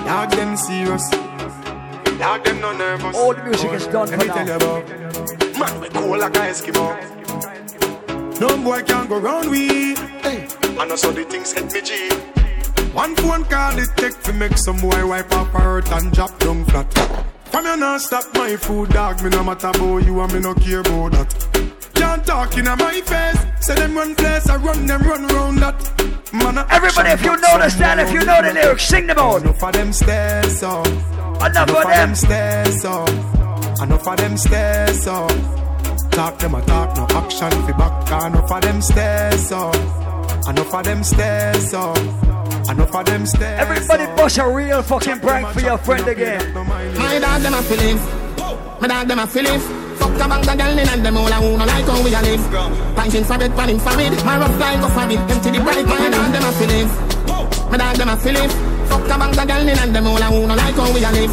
Dog 0.04 0.30
them 0.32 0.56
serious. 0.56 1.08
Dog 2.18 2.44
them 2.44 2.60
no 2.60 2.72
nervous. 2.76 3.16
All 3.16 3.34
the 3.34 3.42
music 3.44 3.72
is 3.72 3.86
done 3.86 4.10
Let 4.10 4.18
me 4.18 4.26
tell 4.26 4.38
you 4.40 4.44
now. 4.44 4.56
about. 4.56 4.88
Man, 5.58 5.80
we 5.80 5.88
cool 5.88 6.18
like 6.18 6.36
a 6.36 6.40
Eskimo. 6.40 6.94
No 8.40 8.56
boy 8.62 8.82
can 8.82 9.06
go 9.08 9.18
round 9.18 9.48
we. 9.50 9.94
Hey. 9.94 10.43
I 10.76 10.86
know 10.86 10.96
so 10.96 11.12
the 11.12 11.24
things 11.24 11.52
hit 11.52 11.72
me 11.72 11.80
G. 11.80 12.10
One 12.92 13.14
phone 13.16 13.44
call 13.44 13.78
it 13.78 13.88
take 13.96 14.20
to 14.22 14.32
make 14.32 14.56
some 14.58 14.80
boy 14.80 15.06
wipe 15.06 15.32
up 15.32 15.48
her 15.48 15.58
hurt 15.60 15.92
and 15.92 16.12
drop 16.12 16.38
down 16.38 16.64
flat. 16.64 16.92
From 17.46 17.66
you 17.66 17.76
not 17.76 18.00
stop 18.00 18.24
my 18.34 18.56
food, 18.56 18.90
dog. 18.90 19.22
Me 19.22 19.30
no 19.30 19.44
matter 19.44 19.68
about 19.68 20.04
you 20.04 20.20
and 20.20 20.32
me 20.32 20.40
no 20.40 20.54
care 20.54 20.80
about 20.80 21.12
that. 21.12 21.90
Can't 21.94 22.26
talk 22.26 22.56
in 22.58 22.64
my 22.64 23.00
face. 23.00 23.66
Say 23.66 23.76
them 23.76 23.96
run 23.96 24.14
place, 24.16 24.48
I 24.48 24.56
run 24.56 24.86
them 24.86 25.02
run 25.02 25.26
round 25.28 25.58
that. 25.58 26.32
Man, 26.32 26.58
Everybody, 26.70 27.10
if 27.10 27.22
you 27.22 27.36
know 27.36 27.58
the 27.58 27.70
stand, 27.70 28.00
if 28.00 28.12
you 28.12 28.24
know 28.24 28.42
the 28.42 28.52
lyrics, 28.52 28.84
sing 28.84 29.06
them 29.06 29.18
out. 29.18 29.42
Enough 29.42 29.62
of 29.62 29.72
them 29.72 29.92
stairs 29.92 30.62
up. 30.62 30.86
Enough 30.86 31.70
of 31.70 31.84
them. 31.84 32.14
stairs 32.14 32.84
up. 32.84 33.08
Enough 33.80 34.08
of 34.08 34.16
them 34.16 34.36
stairs 34.36 35.06
up. 35.06 35.30
Talk 36.10 36.38
them 36.38 36.54
a 36.56 36.62
talk, 36.66 36.96
no 36.96 37.06
action 37.16 37.50
fi 37.50 37.72
back. 37.72 38.26
Enough 38.26 38.50
of 38.50 38.62
them 38.62 38.82
stairs 38.82 39.52
up. 39.52 40.03
Enough 40.46 40.74
of 40.74 40.84
them 40.84 41.02
stairs 41.02 41.72
up. 41.72 41.96
Enough 42.68 42.94
of 42.94 43.06
them 43.06 43.24
stairs 43.24 43.60
Everybody 43.60 44.04
oh. 44.04 44.16
bust 44.16 44.38
a 44.38 44.46
real 44.48 44.82
fucking 44.82 45.20
prank 45.20 45.48
for 45.48 45.60
your 45.60 45.78
friend 45.78 46.06
again. 46.06 46.52
My 46.52 47.18
dog 47.18 47.40
them 47.40 47.54
a 47.54 47.62
feelings. 47.62 48.00
My 48.80 48.88
dog 48.88 49.08
them 49.08 49.20
a 49.20 49.26
feelings. 49.26 49.64
Fuck 49.96 50.20
a 50.20 50.28
bag 50.28 50.48
of 50.48 50.58
girl 50.58 50.78
in 50.78 50.88
and 50.88 51.00
them 51.04 51.16
all 51.16 51.32
a 51.32 51.38
who 51.40 51.56
no 51.56 51.64
like 51.64 51.86
how 51.86 52.02
we 52.04 52.12
a 52.12 52.20
live. 52.20 52.44
Punching 52.94 53.24
for 53.24 53.38
bed, 53.38 53.52
panning 53.56 53.78
for 53.78 53.98
it. 53.98 54.24
My 54.24 54.36
rough 54.36 54.60
like 54.60 54.80
go 54.80 54.88
for 54.88 55.08
it. 55.08 55.18
Empty 55.32 55.50
the 55.50 55.60
bright. 55.64 55.86
My 55.86 56.10
dog 56.12 56.32
them 56.32 56.44
a 56.44 56.52
feelings. 56.52 56.92
My 57.70 57.76
dog 57.78 57.96
them 57.96 58.08
a 58.10 58.16
feelings. 58.16 58.52
Fuck 58.92 59.08
a 59.08 59.16
bag 59.16 59.38
of 59.38 59.48
girl 59.48 59.68
in 59.68 59.78
and 59.78 59.96
them 59.96 60.06
all 60.06 60.20
a 60.20 60.28
who 60.28 60.46
no 60.46 60.54
like 60.54 60.74
how 60.76 60.92
we 60.92 61.04
a 61.04 61.10
live. 61.10 61.32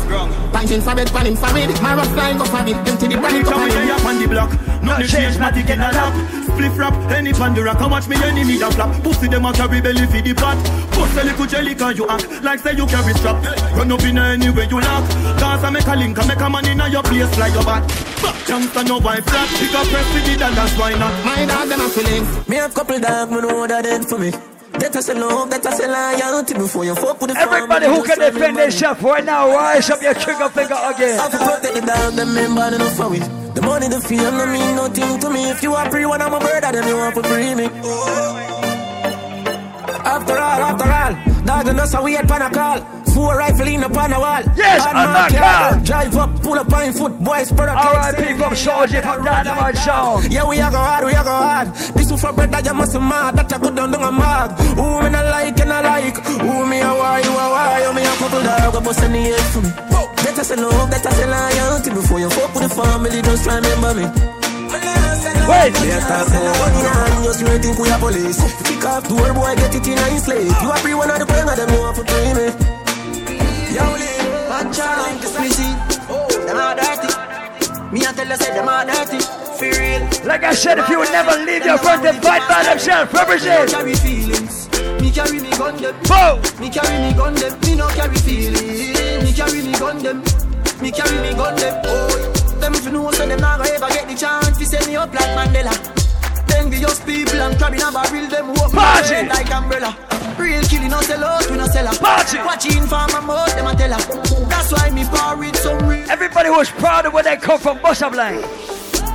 Punching 0.56 0.82
for 0.82 0.96
bed, 0.96 1.12
panning 1.12 1.36
for 1.36 1.52
it. 1.58 1.82
My 1.84 1.96
rough 1.96 2.16
like 2.16 2.38
go 2.38 2.46
for 2.46 2.64
it. 2.64 2.80
Empty 2.88 3.08
the 3.12 3.18
bright. 3.20 3.34
Anytime 3.36 3.64
we 3.64 3.70
day 3.76 3.92
up 3.92 4.06
on 4.06 4.20
the 4.24 4.28
block, 4.28 4.52
Nothing 4.82 5.08
change, 5.08 5.36
matic 5.36 5.70
in 5.70 5.80
a 5.80 5.92
lap. 5.92 6.41
Spliff 6.52 6.78
rap, 6.78 6.94
any 7.12 7.34
pandora 7.34 7.74
come 7.76 7.92
watch 7.92 8.08
me 8.08 8.16
enemy 8.24 8.62
a 8.62 8.70
flap. 8.72 8.92
Pussy 9.04 9.28
them 9.28 9.46
a 9.46 9.54
carry 9.54 9.82
belly 9.82 10.06
for 10.08 10.22
the 10.22 10.34
pot. 10.34 10.58
Bust 10.92 11.18
a 11.18 11.24
little 11.24 11.46
jelly 11.46 11.76
cause 11.76 11.98
you 11.98 12.08
act 12.08 12.44
like 12.44 12.60
say 12.60 12.74
you 12.76 12.86
carry 12.86 13.14
strap. 13.14 13.42
Run 13.76 13.92
up 13.92 14.04
in 14.04 14.18
any 14.18 14.50
way 14.50 14.68
you 14.70 14.80
lock. 14.80 15.08
Cause 15.40 15.64
I 15.64 15.70
make 15.70 15.88
a 15.88 15.96
link, 15.96 16.20
I 16.20 16.28
make 16.28 16.40
a 16.40 16.50
man 16.50 16.68
in 16.68 16.92
your 16.92 17.04
place 17.04 17.38
like 17.40 17.54
your 17.54 17.64
bat. 17.64 17.88
Back 18.22 18.36
gangsta 18.46 18.88
no 18.88 19.00
wife 19.00 19.26
flat. 19.26 19.48
Pick 19.60 19.74
up 19.74 19.88
press 19.88 20.14
with 20.14 20.26
the 20.26 20.38
dog, 20.38 20.54
that's 20.54 20.78
why 20.78 20.94
not. 21.00 21.14
My 21.26 21.46
dog 21.46 21.70
them 21.70 21.82
a 21.82 21.90
feeling. 21.90 22.24
Me 22.48 22.56
have 22.58 22.74
couple 22.74 23.00
dog, 23.00 23.32
me 23.32 23.42
know 23.42 23.56
what 23.56 23.70
that 23.70 23.84
dead 23.84 24.06
for 24.06 24.20
me. 24.20 24.32
That 24.74 24.96
I 24.96 25.02
say 25.02 25.14
love, 25.14 25.50
that 25.50 25.66
I 25.66 25.72
say 25.72 25.88
loyalty 25.88 26.54
before 26.54 26.86
you 26.86 26.96
fuck 26.96 27.20
with 27.22 27.32
the 27.32 27.40
Everybody 27.40 27.88
who 27.88 28.04
can 28.04 28.20
defend 28.20 28.58
themselves 28.58 29.02
right 29.02 29.24
now, 29.24 29.50
rise 29.50 29.90
up 29.90 30.02
your 30.02 30.14
trigger 30.14 30.50
finger 30.50 30.80
again. 30.80 31.20
I 31.20 31.24
have 31.24 31.32
to 31.32 31.38
protect 31.38 31.76
the 31.76 31.82
dog, 31.82 32.14
them 32.14 32.34
men 32.34 32.56
bad 32.56 32.74
enough 32.74 32.96
for 32.96 33.14
it. 33.14 33.41
The 33.54 33.62
money, 33.62 33.88
the 33.88 34.00
fame, 34.00 34.38
no 34.38 34.46
mean 34.48 34.76
nothing 34.76 35.20
to 35.20 35.30
me. 35.30 35.50
If 35.50 35.64
you 35.64 35.74
are 35.74 35.90
free, 35.92 36.06
one 36.06 36.22
I'm 36.22 36.34
a 36.34 36.40
brother, 36.40 36.72
then 36.72 36.88
you 36.88 36.96
want 36.96 37.16
to 37.16 37.24
free 37.24 37.56
me. 37.56 37.66
After 40.04 40.38
all, 40.38 40.62
after 40.70 40.90
all, 40.92 41.44
dog 41.46 41.68
and 41.68 41.80
us 41.80 41.94
are 41.96 42.04
weird 42.04 42.28
pan 42.28 42.42
a 42.42 42.50
call. 42.50 43.01
Four 43.14 43.38
rifle 43.38 43.68
in 43.68 43.84
upon 43.84 44.14
a 44.14 44.20
wall. 44.20 44.44
Yes, 44.56 44.86
on 44.88 44.96
man 44.96 45.32
the 45.32 45.38
car. 45.38 45.80
Drive 45.84 46.16
up, 46.16 46.42
pull 46.42 46.60
up 46.60 46.72
on 46.72 46.94
foot, 46.94 47.20
boys, 47.20 47.52
a 47.52 47.56
All 47.60 47.94
right, 47.94 48.16
pick 48.16 48.40
up 48.40 48.56
Soldier 48.56 49.02
from 49.02 49.24
Dynamite 49.26 49.78
Sound. 49.78 50.32
Yeah, 50.32 50.48
we 50.48 50.60
a 50.60 50.72
go 50.72 50.78
hard, 50.78 51.06
we 51.06 51.12
a 51.12 51.24
go 51.24 51.30
hard. 51.30 51.68
This 51.96 52.10
is 52.10 52.22
for 52.22 52.32
bread 52.32 52.52
that 52.52 52.66
you 52.66 52.74
must 52.74 52.96
mad. 52.96 53.36
That 53.36 53.52
a 53.52 53.60
good 53.60 53.76
down 53.76 53.92
down 53.92 54.04
a 54.04 54.12
mag. 54.12 54.52
Who 54.80 55.02
me 55.04 55.10
not 55.10 55.26
like 55.26 55.60
and 55.60 55.74
I 55.74 55.82
like. 55.82 56.18
Who 56.24 56.66
me 56.66 56.80
a 56.80 56.88
why, 56.88 57.20
you 57.20 57.32
a 57.32 57.46
why. 57.52 57.84
You 57.84 57.94
me 57.94 58.02
a 58.02 58.14
couple 58.16 58.44
dog, 58.44 58.76
a 58.76 58.82
bust 58.82 59.04
in 59.04 59.12
the 59.12 59.20
head 59.20 59.46
for 59.52 59.62
me. 59.62 59.72
I 60.42 60.44
say 60.44 60.56
love, 60.56 60.90
I 60.90 60.98
say 60.98 61.28
loyalty. 61.28 61.90
Before 61.92 62.20
you 62.20 62.30
fuck 62.30 62.56
with 62.56 62.64
the 62.64 62.70
family, 62.74 63.22
just 63.22 63.44
try 63.44 63.56
remember 63.62 63.94
me. 63.94 64.06
Wait! 65.46 65.74
Yes, 65.84 66.08
that's 66.08 66.32
no 66.32 66.48
money 66.48 66.82
and 66.88 67.24
just 67.26 67.42
you 67.42 67.60
think 67.60 67.78
we 67.78 67.90
a 67.92 67.98
police. 68.00 68.40
Kick 68.64 68.86
off 68.86 69.08
door, 69.08 69.34
boy, 69.34 69.54
get 69.56 69.76
it 69.76 69.86
in 69.86 69.98
a 70.00 70.20
slate. 70.20 70.48
You 70.48 70.72
a 70.72 70.78
free 70.78 70.96
one 70.96 71.12
of 71.12 71.20
the 71.20 71.26
pen 71.26 71.50
of 71.50 71.58
them, 71.58 71.70
you 71.70 71.80
want 71.80 71.98
to 71.98 72.04
pay 72.04 72.34
me. 72.34 72.81
Yo, 73.72 73.88
man, 74.52 74.68
Charlie, 74.74 75.16
this 75.24 75.40
me 75.40 75.48
see. 75.48 75.72
Them 76.46 76.58
are 76.58 76.76
dirty. 76.76 77.08
Me 77.92 78.04
a 78.04 78.12
tell 78.12 78.28
you, 78.28 78.36
say 78.36 78.54
them 78.54 78.68
are 78.68 78.86
dirty. 78.86 79.20
For 79.56 79.72
real. 79.80 80.04
Like 80.28 80.44
I 80.44 80.54
said, 80.54 80.78
if 80.80 80.90
you 80.90 81.00
would 81.00 81.12
never 81.12 81.40
leave 81.46 81.64
your 81.64 81.78
front 81.78 82.06
and 82.06 82.22
fight 82.22 82.44
by 82.50 82.64
themselves, 82.64 83.14
represent. 83.14 83.72
carry 83.72 83.96
feelings. 83.96 84.68
Me 85.00 85.10
carry 85.10 85.40
me 85.40 85.52
gun 85.52 85.78
them. 85.80 85.96
Me 86.60 86.70
carry 86.70 86.98
me 87.00 87.14
gun 87.16 87.34
them. 87.36 87.54
Me 87.62 87.76
no 87.76 87.88
carry 87.96 88.18
feelings. 88.18 89.24
Me 89.24 89.32
carry 89.32 89.62
me 89.62 89.72
gun 89.80 90.04
them. 90.04 90.20
Me 90.82 90.92
carry 90.92 91.18
me 91.22 91.32
gun 91.34 91.56
them. 91.56 91.82
Oh, 91.86 92.58
them 92.60 92.74
if 92.76 92.84
you 92.84 92.92
know 92.92 93.12
so 93.12 93.26
them 93.26 93.40
not 93.40 93.60
gonna 93.60 93.72
ever 93.72 93.88
get 93.88 94.08
the 94.08 94.16
chance 94.16 94.58
to 94.58 94.66
set 94.66 94.86
me 94.86 94.98
up 94.98 95.14
like 95.14 95.32
Mandela. 95.32 95.72
Envious 96.58 97.00
people 97.00 97.40
and 97.40 97.58
crabbing 97.58 97.82
a 97.82 97.92
barrel 97.92 98.28
them 98.28 98.56
head 99.08 99.28
like 99.30 99.52
umbrella. 99.54 100.11
Real 100.38 100.64
killing 100.64 100.90
no 100.90 101.02
sell 101.02 101.24
out, 101.24 101.50
we 101.50 101.58
no 101.58 101.66
sell 101.68 101.88
her. 101.88 101.98
Party. 101.98 102.38
Watching 102.38 102.84
for 102.84 103.06
my 103.14 103.20
mouth, 103.20 103.56
them 103.56 103.68
a 103.68 103.76
tell 103.76 103.92
her. 103.92 104.48
That's 104.48 104.72
why 104.72 104.90
me 104.90 105.04
par 105.06 105.38
with 105.38 105.56
some 105.58 105.88
real. 105.88 106.10
Everybody 106.10 106.50
was 106.50 106.70
proud 106.70 107.06
of 107.06 107.14
where 107.14 107.24
they 107.24 107.38
come 107.38 107.60
from, 107.60 107.82
bust 107.82 108.04
up 108.04 108.14
line. 108.14 108.42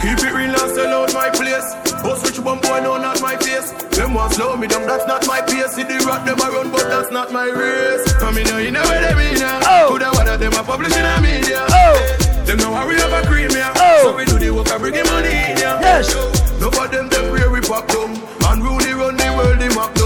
Keep 0.01 0.18
it 0.22 0.32
real 0.32 0.55
and 0.55 0.70
sell 0.74 1.02
out 1.02 1.14
my 1.14 1.30
place. 1.30 1.74
Boss 2.02 2.22
rich 2.24 2.38
one 2.38 2.60
boy, 2.60 2.80
no, 2.80 2.97
not 2.98 3.20
my 3.20 3.36
face. 3.36 3.72
Them 3.97 4.14
want 4.14 4.34
slow 4.34 4.56
me 4.56 4.66
down, 4.66 4.86
that's 4.86 5.06
not 5.06 5.26
my 5.26 5.40
pace. 5.40 5.72
See 5.72 5.82
the 5.82 5.98
rock 6.06 6.24
them 6.24 6.38
a 6.38 6.51
run, 6.51 6.70
but 6.70 6.86
that's 6.88 7.10
not 7.10 7.32
my 7.32 7.47
race. 7.48 8.12
Come 8.20 8.38
in, 8.38 8.47
you 8.62 8.70
know 8.70 8.82
where 8.82 9.01
they 9.01 9.14
mean 9.16 9.40
now. 9.40 9.60
Oh. 9.64 9.86
Coulda 9.88 10.10
one 10.12 10.28
of 10.28 10.38
them 10.38 10.52
a 10.52 10.62
publishing 10.62 11.02
a 11.02 11.20
media. 11.20 11.64
Oh. 11.70 12.44
Them 12.44 12.59
know 12.59 12.72
how 12.74 12.86
we 12.86 12.94
have 12.94 13.12
a 13.12 13.26
cream 13.26 13.51
here. 13.51 13.72
Oh. 13.74 13.98
So 14.02 14.16
we 14.16 14.24
do 14.26 14.38
the 14.38 14.51
work 14.51 14.68
and 14.68 14.80
bring 14.80 14.94
him 14.94 15.06
money 15.06 15.28
in 15.28 15.56
here. 15.56 15.78
Yes. 15.80 16.14
No 16.60 16.70
but 16.70 16.93
them 16.93 17.09
them 17.09 17.32
where 17.32 17.51
we 17.51 17.60
pop 17.60 17.88
down. 17.88 18.14
And 18.47 18.62
Rooney 18.62 18.93
run 18.93 19.16
the 19.16 19.34
world, 19.34 19.59
the 19.59 19.74
map 19.74 19.94
done. 19.94 20.05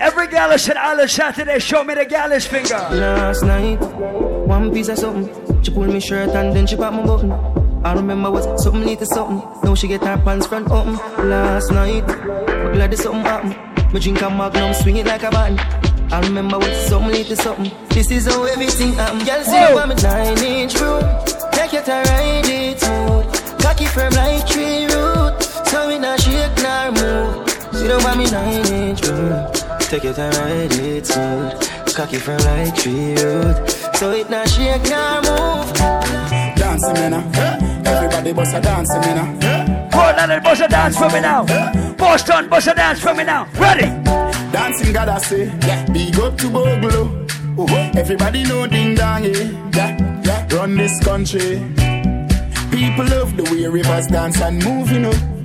Every 0.00 0.28
gal 0.28 0.56
said 0.58 0.76
Island 0.76 1.10
Saturday, 1.10 1.58
show 1.58 1.82
me 1.82 1.94
the 1.94 2.04
gal's 2.04 2.46
finger. 2.46 2.78
Last 2.92 3.42
night, 3.42 3.80
one 4.46 4.72
piece 4.72 4.88
of 4.88 4.98
something. 4.98 5.62
She 5.62 5.72
pulled 5.72 5.88
me 5.88 5.98
shirt 5.98 6.30
and 6.30 6.54
then 6.54 6.66
she 6.68 6.76
pop 6.76 6.92
my 6.92 7.04
button. 7.04 7.32
I 7.84 7.94
remember 7.94 8.30
was 8.30 8.62
something 8.62 8.84
little 8.84 9.06
something. 9.06 9.42
Now 9.64 9.74
she 9.74 9.88
get 9.88 10.04
her 10.04 10.16
pants 10.18 10.46
front 10.46 10.70
open. 10.70 10.94
Last 11.28 11.72
night, 11.72 12.06
but 12.06 12.72
glad 12.74 12.90
there's 12.90 13.02
something 13.02 13.22
happened. 13.22 13.92
Me 13.92 13.98
drink 13.98 14.22
a 14.22 14.30
magnum, 14.30 14.72
swing 14.74 14.98
it 14.98 15.06
like 15.06 15.24
a 15.24 15.30
button. 15.30 15.58
I 16.12 16.20
remember 16.20 16.58
was 16.58 16.76
something 16.86 17.10
little 17.10 17.36
something. 17.36 17.72
This 17.88 18.10
is 18.12 18.26
how 18.26 18.44
everything 18.44 18.92
happened. 18.92 19.26
Girl, 19.26 19.42
see 19.42 19.58
you 19.58 19.78
on 19.78 19.88
me 19.88 19.94
nine 19.96 20.38
inch 20.38 20.80
road. 20.80 21.26
Take 21.52 21.74
it 21.74 21.84
to 21.86 21.92
ride 21.92 22.46
it 22.46 22.80
smooth. 22.80 23.60
Cocky 23.60 23.86
firm 23.86 24.12
like 24.12 24.46
tree 24.46 24.86
root. 24.86 25.42
So 25.66 25.88
we 25.88 25.98
not 25.98 26.20
shake 26.20 26.56
nor 26.62 26.92
move. 26.92 27.50
See 27.74 27.86
you 27.86 27.92
on 27.94 28.18
me 28.18 28.30
nine 28.30 28.66
inch 28.66 29.04
road. 29.08 29.57
Take 29.88 30.04
it 30.04 30.18
and 30.18 30.36
ride 30.36 30.72
it 30.74 31.06
smooth. 31.06 31.94
Cocky 31.94 32.18
from 32.18 32.36
like 32.38 32.76
tree 32.76 33.14
root. 33.14 33.70
So 33.96 34.10
it 34.10 34.28
not 34.28 34.46
shake 34.46 34.82
nor 34.82 35.22
move. 35.22 35.72
dancing 36.56 36.92
me 36.92 37.08
now. 37.08 37.30
Ah. 37.34 37.82
Everybody 37.86 38.32
bust 38.34 38.54
a 38.54 38.60
dancing 38.60 39.00
me 39.00 39.14
now. 39.14 39.88
Portland, 39.90 40.42
bust 40.44 40.60
a 40.60 40.68
dance 40.68 40.98
for 40.98 41.08
me 41.08 41.20
now. 41.20 41.94
Boston, 41.96 42.50
bust 42.50 42.68
a 42.68 42.74
dance 42.74 43.00
for 43.00 43.14
me 43.14 43.24
now. 43.24 43.48
Ready? 43.54 43.86
Dancing 44.52 44.92
God 44.92 45.08
I 45.08 45.18
say, 45.20 45.46
yeah. 45.66 45.86
Big 45.90 46.20
up 46.20 46.36
to 46.36 46.50
Bogle. 46.50 47.26
Oh, 47.56 47.90
everybody 47.96 48.42
know 48.42 48.66
ding 48.66 48.94
dong, 48.94 49.24
eh? 49.24 49.50
yeah, 49.74 50.22
yeah. 50.22 50.54
Run 50.54 50.76
this 50.76 51.02
country. 51.02 51.64
People 52.70 53.06
love 53.06 53.34
the 53.38 53.48
way 53.50 53.66
rivers 53.66 54.06
dance 54.08 54.38
and 54.42 54.62
move, 54.62 54.92
you 54.92 55.00
know. 55.00 55.37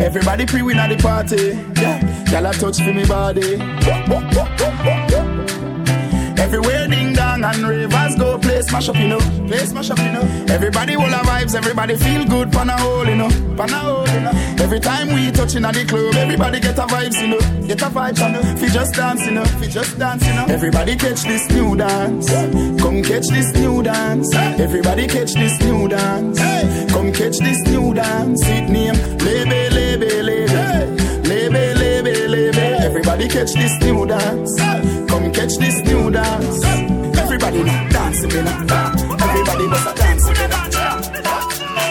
Everybody 0.00 0.46
pre 0.46 0.62
win 0.62 0.78
at 0.78 0.88
the 0.88 0.96
party. 0.96 1.58
Yeah, 1.80 2.00
y'all 2.30 2.46
a 2.46 2.52
touch 2.52 2.78
for 2.78 2.92
me 2.92 3.04
body. 3.06 3.58
Everywhere 6.40 6.88
ding 6.88 7.12
dong 7.12 7.44
and 7.44 7.62
rivers 7.64 8.16
go, 8.16 8.38
play 8.38 8.60
smash 8.62 8.88
up, 8.88 8.96
you 8.96 9.08
know. 9.08 9.20
Play 9.46 9.58
smash 9.58 9.90
up, 9.90 9.98
you 9.98 10.10
know. 10.10 10.22
Everybody 10.48 10.96
will 10.96 11.04
have 11.04 11.26
vibes, 11.26 11.54
everybody 11.54 11.96
feel 11.96 12.24
good, 12.24 12.50
pan 12.50 12.70
a 12.70 12.76
hole, 12.78 13.06
you 13.06 13.14
know. 13.14 13.28
Pan 13.56 13.70
a 13.70 13.78
hole, 13.78 14.08
you 14.08 14.20
know. 14.20 14.32
Every 14.58 14.80
time 14.80 15.12
we 15.12 15.30
touching 15.30 15.64
at 15.64 15.74
the 15.74 15.84
club, 15.84 16.14
everybody 16.14 16.58
get 16.58 16.78
a 16.78 16.82
vibes, 16.82 17.20
you 17.20 17.28
know. 17.28 17.66
Get 17.68 17.82
a 17.82 17.86
vibes, 17.86 18.18
you 18.18 18.32
know. 18.32 18.42
Fi 18.56 18.68
just 18.68 18.94
dance, 18.94 19.24
you 19.26 19.30
know. 19.32 19.44
Fi 19.44 19.66
just 19.68 19.98
dance, 19.98 20.26
you 20.26 20.34
know. 20.34 20.46
Everybody 20.46 20.96
catch 20.96 21.22
this 21.22 21.48
new 21.50 21.76
dance. 21.76 22.30
Come 22.82 23.02
catch 23.02 23.28
this 23.28 23.52
new 23.54 23.82
dance. 23.82 24.34
Everybody 24.34 25.06
catch 25.06 25.34
this 25.34 25.60
new 25.60 25.88
dance. 25.88 26.40
Come 26.90 27.12
catch 27.12 27.38
this 27.38 27.60
new 27.68 27.94
dance. 27.94 28.42
It 28.44 28.68
name 28.68 28.96
Lebe, 29.18 29.69
Everybody 33.20 33.38
catch 33.38 33.52
this 33.52 33.78
new 33.82 34.06
dance. 34.06 34.58
Come 35.10 35.30
catch 35.30 35.58
this 35.58 35.76
new 35.82 36.10
dance. 36.10 36.64
Everybody 37.18 37.62
now 37.64 37.88
dancing 37.90 38.30
me 38.30 38.40
now. 38.40 38.94
Everybody 39.20 39.66
must 39.66 39.86
a 39.86 39.94
dancing 39.94 40.32
me 40.32 40.46
now. 40.48 40.70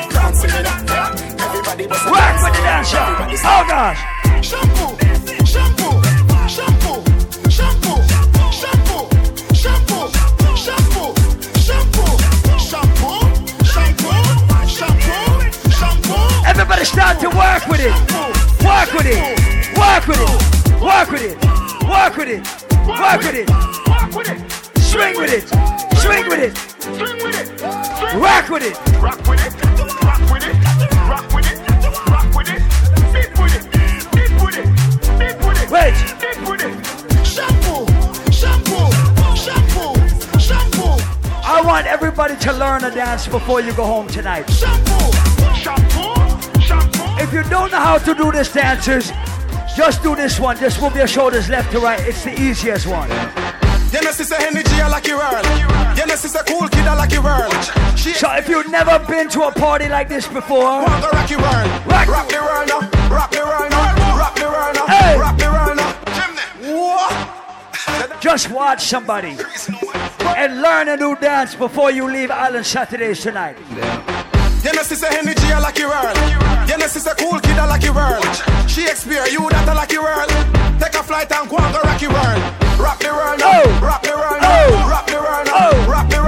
Dancing 0.09 0.49
me 0.49 0.61
now. 0.63 1.13
Everybody 1.45 1.85
must 1.85 2.05
with 2.05 2.53
the 2.55 2.61
dancer. 2.65 2.97
Oh 3.45 3.63
gosh. 3.69 3.99
Shampoo, 4.41 4.97
shampoo, 5.45 6.01
shampoo, 6.49 6.97
shampoo, 7.47 7.53
shampoo, 7.53 8.01
shampoo, 8.49 9.21
shampoo, 9.53 10.09
shampoo, 10.65 11.13
shampoo, 11.61 12.17
shampoo, 13.69 14.09
shampoo, 14.67 15.69
shampoo. 15.69 16.47
Everybody 16.47 16.85
start 16.85 17.19
to 17.19 17.29
work 17.29 17.67
with 17.67 17.81
it. 17.81 17.93
Work 18.65 18.93
with 18.93 19.05
it. 19.05 19.77
Work 19.77 20.07
with 20.07 20.19
it. 20.21 20.58
Work 20.81 21.11
with 21.11 21.23
it. 21.23 21.37
Work 21.87 22.15
with 22.17 22.29
it. 22.29 22.43
Work 22.87 23.21
with 23.21 23.35
it. 23.35 23.49
Walk 23.87 24.15
with 24.15 24.29
it, 24.29 24.79
Swing 24.81 25.17
with 25.17 25.33
it. 25.33 25.47
Swing 25.97 26.27
with 26.29 26.39
it. 26.39 26.57
swing 26.81 27.23
with 27.23 27.35
it, 27.39 27.61
Rock 28.15 28.49
with 28.49 28.63
it. 28.63 28.75
rock 29.01 29.19
with 29.27 29.45
it, 29.45 29.53
rock 30.01 30.31
with 30.31 30.45
it, 30.45 30.55
rock 31.07 31.33
with 31.33 31.51
it, 31.51 31.59
rock 32.09 32.35
with 32.35 32.49
it, 32.49 32.61
beat 33.13 33.31
with 33.39 33.55
it, 33.55 33.63
beat 33.71 34.33
with 34.41 34.57
it, 34.57 34.65
beat 35.19 35.37
with 35.45 35.61
it, 35.61 35.69
Wait. 35.69 35.93
with 36.49 36.63
it. 36.63 37.25
Shampoo, 37.25 37.85
shampoo, 38.31 38.89
shampoo, 39.35 39.93
shampoo, 40.39 41.03
I 41.45 41.61
want 41.63 41.85
everybody 41.87 42.35
to 42.37 42.53
learn 42.53 42.83
a 42.85 42.91
dance 42.91 43.27
before 43.27 43.61
you 43.61 43.73
go 43.73 43.85
home 43.85 44.07
tonight. 44.07 44.49
shampoo, 44.49 45.11
shampoo, 45.53 46.61
shampoo. 46.61 47.23
If 47.23 47.31
you 47.33 47.43
don't 47.43 47.71
know 47.71 47.79
how 47.79 47.97
to 47.99 48.15
do 48.15 48.31
this 48.31 48.51
dances, 48.51 49.11
just 49.79 50.03
do 50.03 50.13
this 50.13 50.41
one. 50.41 50.57
Just 50.57 50.81
move 50.81 50.93
your 50.93 51.07
shoulders 51.07 51.47
left 51.47 51.71
to 51.71 51.79
right. 51.79 52.01
It's 52.05 52.25
the 52.25 52.33
easiest 52.33 52.85
one. 52.85 53.09
You 53.93 54.01
know, 54.01 54.11
sister 54.11 54.35
energy, 54.37 54.75
I 54.75 54.89
like 54.89 55.07
your 55.07 55.19
world. 55.19 55.45
You 55.97 56.05
know, 56.05 56.15
sister 56.15 56.43
cool 56.45 56.67
kid, 56.67 56.85
I 56.85 56.95
like 56.95 57.13
your 57.13 57.23
world. 57.23 57.53
So 57.97 58.29
if 58.33 58.49
you've 58.49 58.69
never 58.69 58.99
been 59.07 59.29
to 59.29 59.43
a 59.43 59.51
party 59.53 59.87
like 59.87 60.09
this 60.09 60.27
before, 60.27 60.83
rock 60.83 61.29
your 61.29 61.39
world. 61.39 61.69
Rock. 61.87 62.07
Rock 62.09 62.27
the 62.27 62.41
world 62.41 62.67
now, 62.67 62.81
rock 63.09 63.31
the 63.31 63.39
world 63.39 63.71
now, 63.71 64.17
rock 64.17 64.35
the 64.35 64.47
world 64.51 64.75
now, 64.75 64.85
Hey. 64.85 65.17
rock 65.17 65.37
the 65.37 65.49
world 65.49 65.77
now. 65.77 65.95
Just 68.19 68.51
watch 68.51 68.83
somebody 68.83 69.37
and 70.35 70.61
learn 70.61 70.89
a 70.89 70.97
new 70.97 71.15
dance 71.15 71.55
before 71.55 71.89
you 71.89 72.11
leave 72.11 72.31
Island 72.31 72.65
Saturdays 72.65 73.21
tonight. 73.21 73.55
You 74.63 74.73
know, 74.73 74.83
a 74.83 75.17
energy 75.17 75.51
a 75.51 75.59
lucky 75.59 75.85
world. 75.85 76.17
You 76.67 76.77
know, 76.77 76.85
a 76.85 77.15
cool 77.15 77.39
kid 77.39 77.57
I 77.57 77.63
a 77.63 77.65
lucky 77.65 77.89
world. 77.89 78.27
Shakespeare, 78.67 79.25
you 79.27 79.47
that 79.49 79.67
a 79.67 79.73
lucky 79.73 79.97
world. 79.97 80.27
Take 80.79 80.99
a 80.99 81.03
flight 81.03 81.31
and 81.31 81.49
go 81.49 81.55
and 81.57 81.73
go 81.73 81.79
rocky 81.79 82.07
world. 82.07 82.43
Rock 82.75 82.99
the 82.99 83.11
world, 83.11 83.39
rock 83.81 84.03
the 84.03 84.15
world, 84.15 84.41
now. 84.41 84.59
Oh. 84.67 84.89
rock 84.91 85.07
the 85.07 85.15
world, 85.15 85.47
now. 85.47 85.69
Oh. 85.71 85.89
rock 85.89 86.09
the 86.09 86.15
world, 86.15 86.15
oh. 86.15 86.18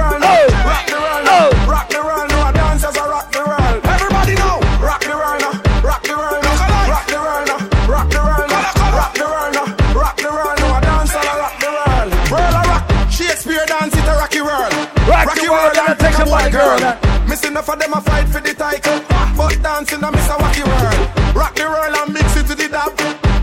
Money, 16.42 16.52
girl. 16.52 16.98
Miss 17.28 17.44
enough 17.44 17.68
of 17.68 17.78
them 17.78 17.92
a 17.92 18.00
fight 18.00 18.28
for 18.28 18.40
the 18.40 18.54
title, 18.54 19.00
but 19.36 19.62
dancing 19.62 20.02
a 20.02 20.10
miss 20.10 20.26
a 20.28 20.36
wacky 20.36 20.64
world. 20.66 21.36
Rock 21.36 21.54
the 21.54 21.64
world 21.64 21.96
and 21.96 22.12
mix 22.12 22.36
it 22.36 22.46
to 22.46 22.54
the 22.54 22.68
dab. 22.68 22.92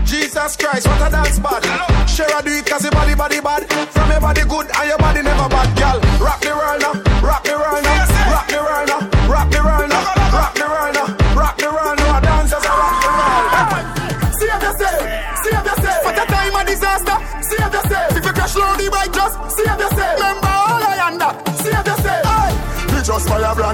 Jesus 0.04 0.56
Christ, 0.56 0.86
what 0.86 1.08
a 1.08 1.10
dance 1.10 1.38
bad. 1.38 1.69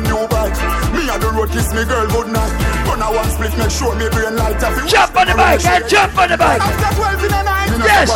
brand 0.03 0.09
new 0.13 0.29
bike. 0.29 0.53
Me 0.93 1.09
on 1.09 1.21
the 1.21 1.31
road, 1.33 1.51
kiss 1.51 1.73
me 1.73 1.85
girl, 1.85 2.07
good 2.09 2.29
night. 2.29 2.53
When 2.89 3.01
I 3.03 3.11
want 3.11 3.31
split, 3.31 3.57
make 3.57 3.71
sure 3.71 3.95
me 3.95 4.09
brain 4.11 4.37
light. 4.37 4.61
Jump 4.61 5.17
on 5.17 5.27
the 5.27 5.35
bike, 5.35 5.65
and 5.65 5.85
eh? 5.85 5.89
jump 5.89 6.19
on 6.19 6.29
the 6.29 6.37
bike. 6.37 6.61
After 6.61 6.95
12 6.97 7.25
in 7.25 7.31
the 7.31 7.43
night. 7.43 7.67
Yes. 7.77 8.09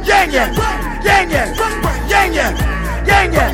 yang 0.01 0.31
yang, 0.31 0.51
yang 1.03 1.29
yang, 1.31 1.49
yang 2.09 2.33
yang, 2.33 2.53
yang 3.05 3.31
yang, 3.31 3.53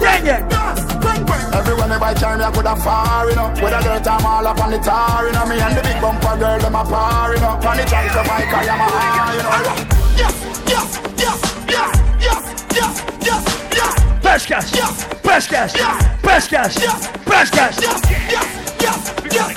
yang 0.00 0.26
yang 0.26 0.79
yang. 1.04 1.54
Everyone 1.54 1.98
by 1.98 2.14
time 2.14 2.40
I 2.40 2.50
could 2.50 2.66
have 2.66 2.82
far, 2.82 3.28
you 3.28 3.36
know. 3.36 3.48
With 3.62 3.72
a 3.72 3.80
dirt 3.82 4.04
time 4.04 4.24
all 4.24 4.46
up 4.46 4.60
on 4.60 4.70
the 4.70 4.78
tar, 4.78 5.26
you 5.26 5.32
know. 5.32 5.46
Me 5.46 5.60
and 5.60 5.76
the 5.76 5.82
big 5.82 6.00
bumper 6.00 6.36
girl, 6.38 6.58
them 6.58 6.74
a 6.74 6.84
par, 6.84 7.34
you 7.34 7.40
know. 7.40 7.58
On 7.60 7.76
the 7.76 7.84
trunk 7.84 8.16
of 8.16 8.26
bike, 8.26 8.52
I 8.52 8.64
am 8.64 8.80
a 8.80 8.88
high, 8.88 9.34
you 9.36 9.42
know. 9.42 9.50
Yes, 10.16 10.34
yes, 10.66 11.00
yes, 11.16 11.38
yes, 11.68 11.90
yes, 12.20 12.42
yes, 12.76 13.04
yes, 13.26 13.42
yes. 13.76 14.22
Best 14.22 14.48
gas, 14.48 14.70
best 15.22 15.50
gas, 15.50 15.74
best 16.22 16.50
gas, 16.50 16.76
best 17.24 17.52
gas. 17.52 17.80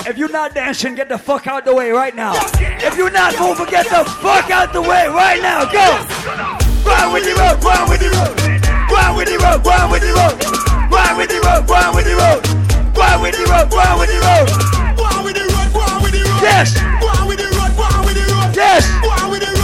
If 0.06 0.18
you're 0.18 0.30
not 0.30 0.54
dancing, 0.54 0.94
get 0.94 1.08
the 1.08 1.18
fuck 1.18 1.46
out 1.46 1.64
the 1.64 1.74
way 1.74 1.90
right 1.90 2.14
now. 2.14 2.34
If 2.58 2.96
you're 2.96 3.10
not 3.10 3.38
moving, 3.40 3.66
get 3.66 3.86
the 3.86 4.04
fuck 4.04 4.50
out 4.50 4.72
the 4.72 4.82
way 4.82 5.08
right 5.08 5.40
now. 5.40 5.64
Go. 5.64 6.04
Go 6.84 6.90
on 6.92 7.12
with 7.12 7.24
the 7.24 7.34
road, 7.34 7.60
go 7.62 7.70
on 7.70 7.88
with 7.88 8.00
the 8.00 8.10
road. 8.10 8.36
Go 8.88 8.96
on 8.96 9.16
with 9.16 9.28
the 9.28 9.38
road, 9.38 9.64
go 9.64 9.70
on 9.70 9.90
with 9.90 10.02
the 10.02 10.12
road. 10.12 10.63
Go 10.94 11.00
on 11.00 11.16
with 11.18 11.28
the 11.28 11.40
road, 11.42 11.66
go 11.66 11.74
on 11.74 11.90
with 11.96 12.06
the 12.06 12.14
road. 12.14 12.38
Go 12.94 13.02
on 13.02 13.20
with 13.20 13.34
the 13.34 13.42
road, 13.50 13.66
go 13.68 13.78
on 13.82 13.98
with 13.98 14.10
the 14.14 14.18
road. 14.22 14.46
Go 14.94 15.02
on 15.10 15.24
with 15.26 15.34
the 15.34 15.42
road, 15.42 15.68
go 15.74 15.80
on 15.82 15.98
with 16.06 16.12
the 16.14 16.22
road. 16.22 16.38
Yes. 16.38 16.70
Go 17.02 17.08
on 17.18 17.26
with 17.26 17.38
the 17.42 17.50
road, 17.50 17.74
go 17.74 17.82
on 17.82 18.06
with 18.06 18.14
the 18.14 18.22
road. 18.30 18.54
Yes. 18.54 18.86
Go 19.02 19.10
on 19.10 19.26
with 19.34 19.42
the 19.42 19.50
road, 19.58 19.63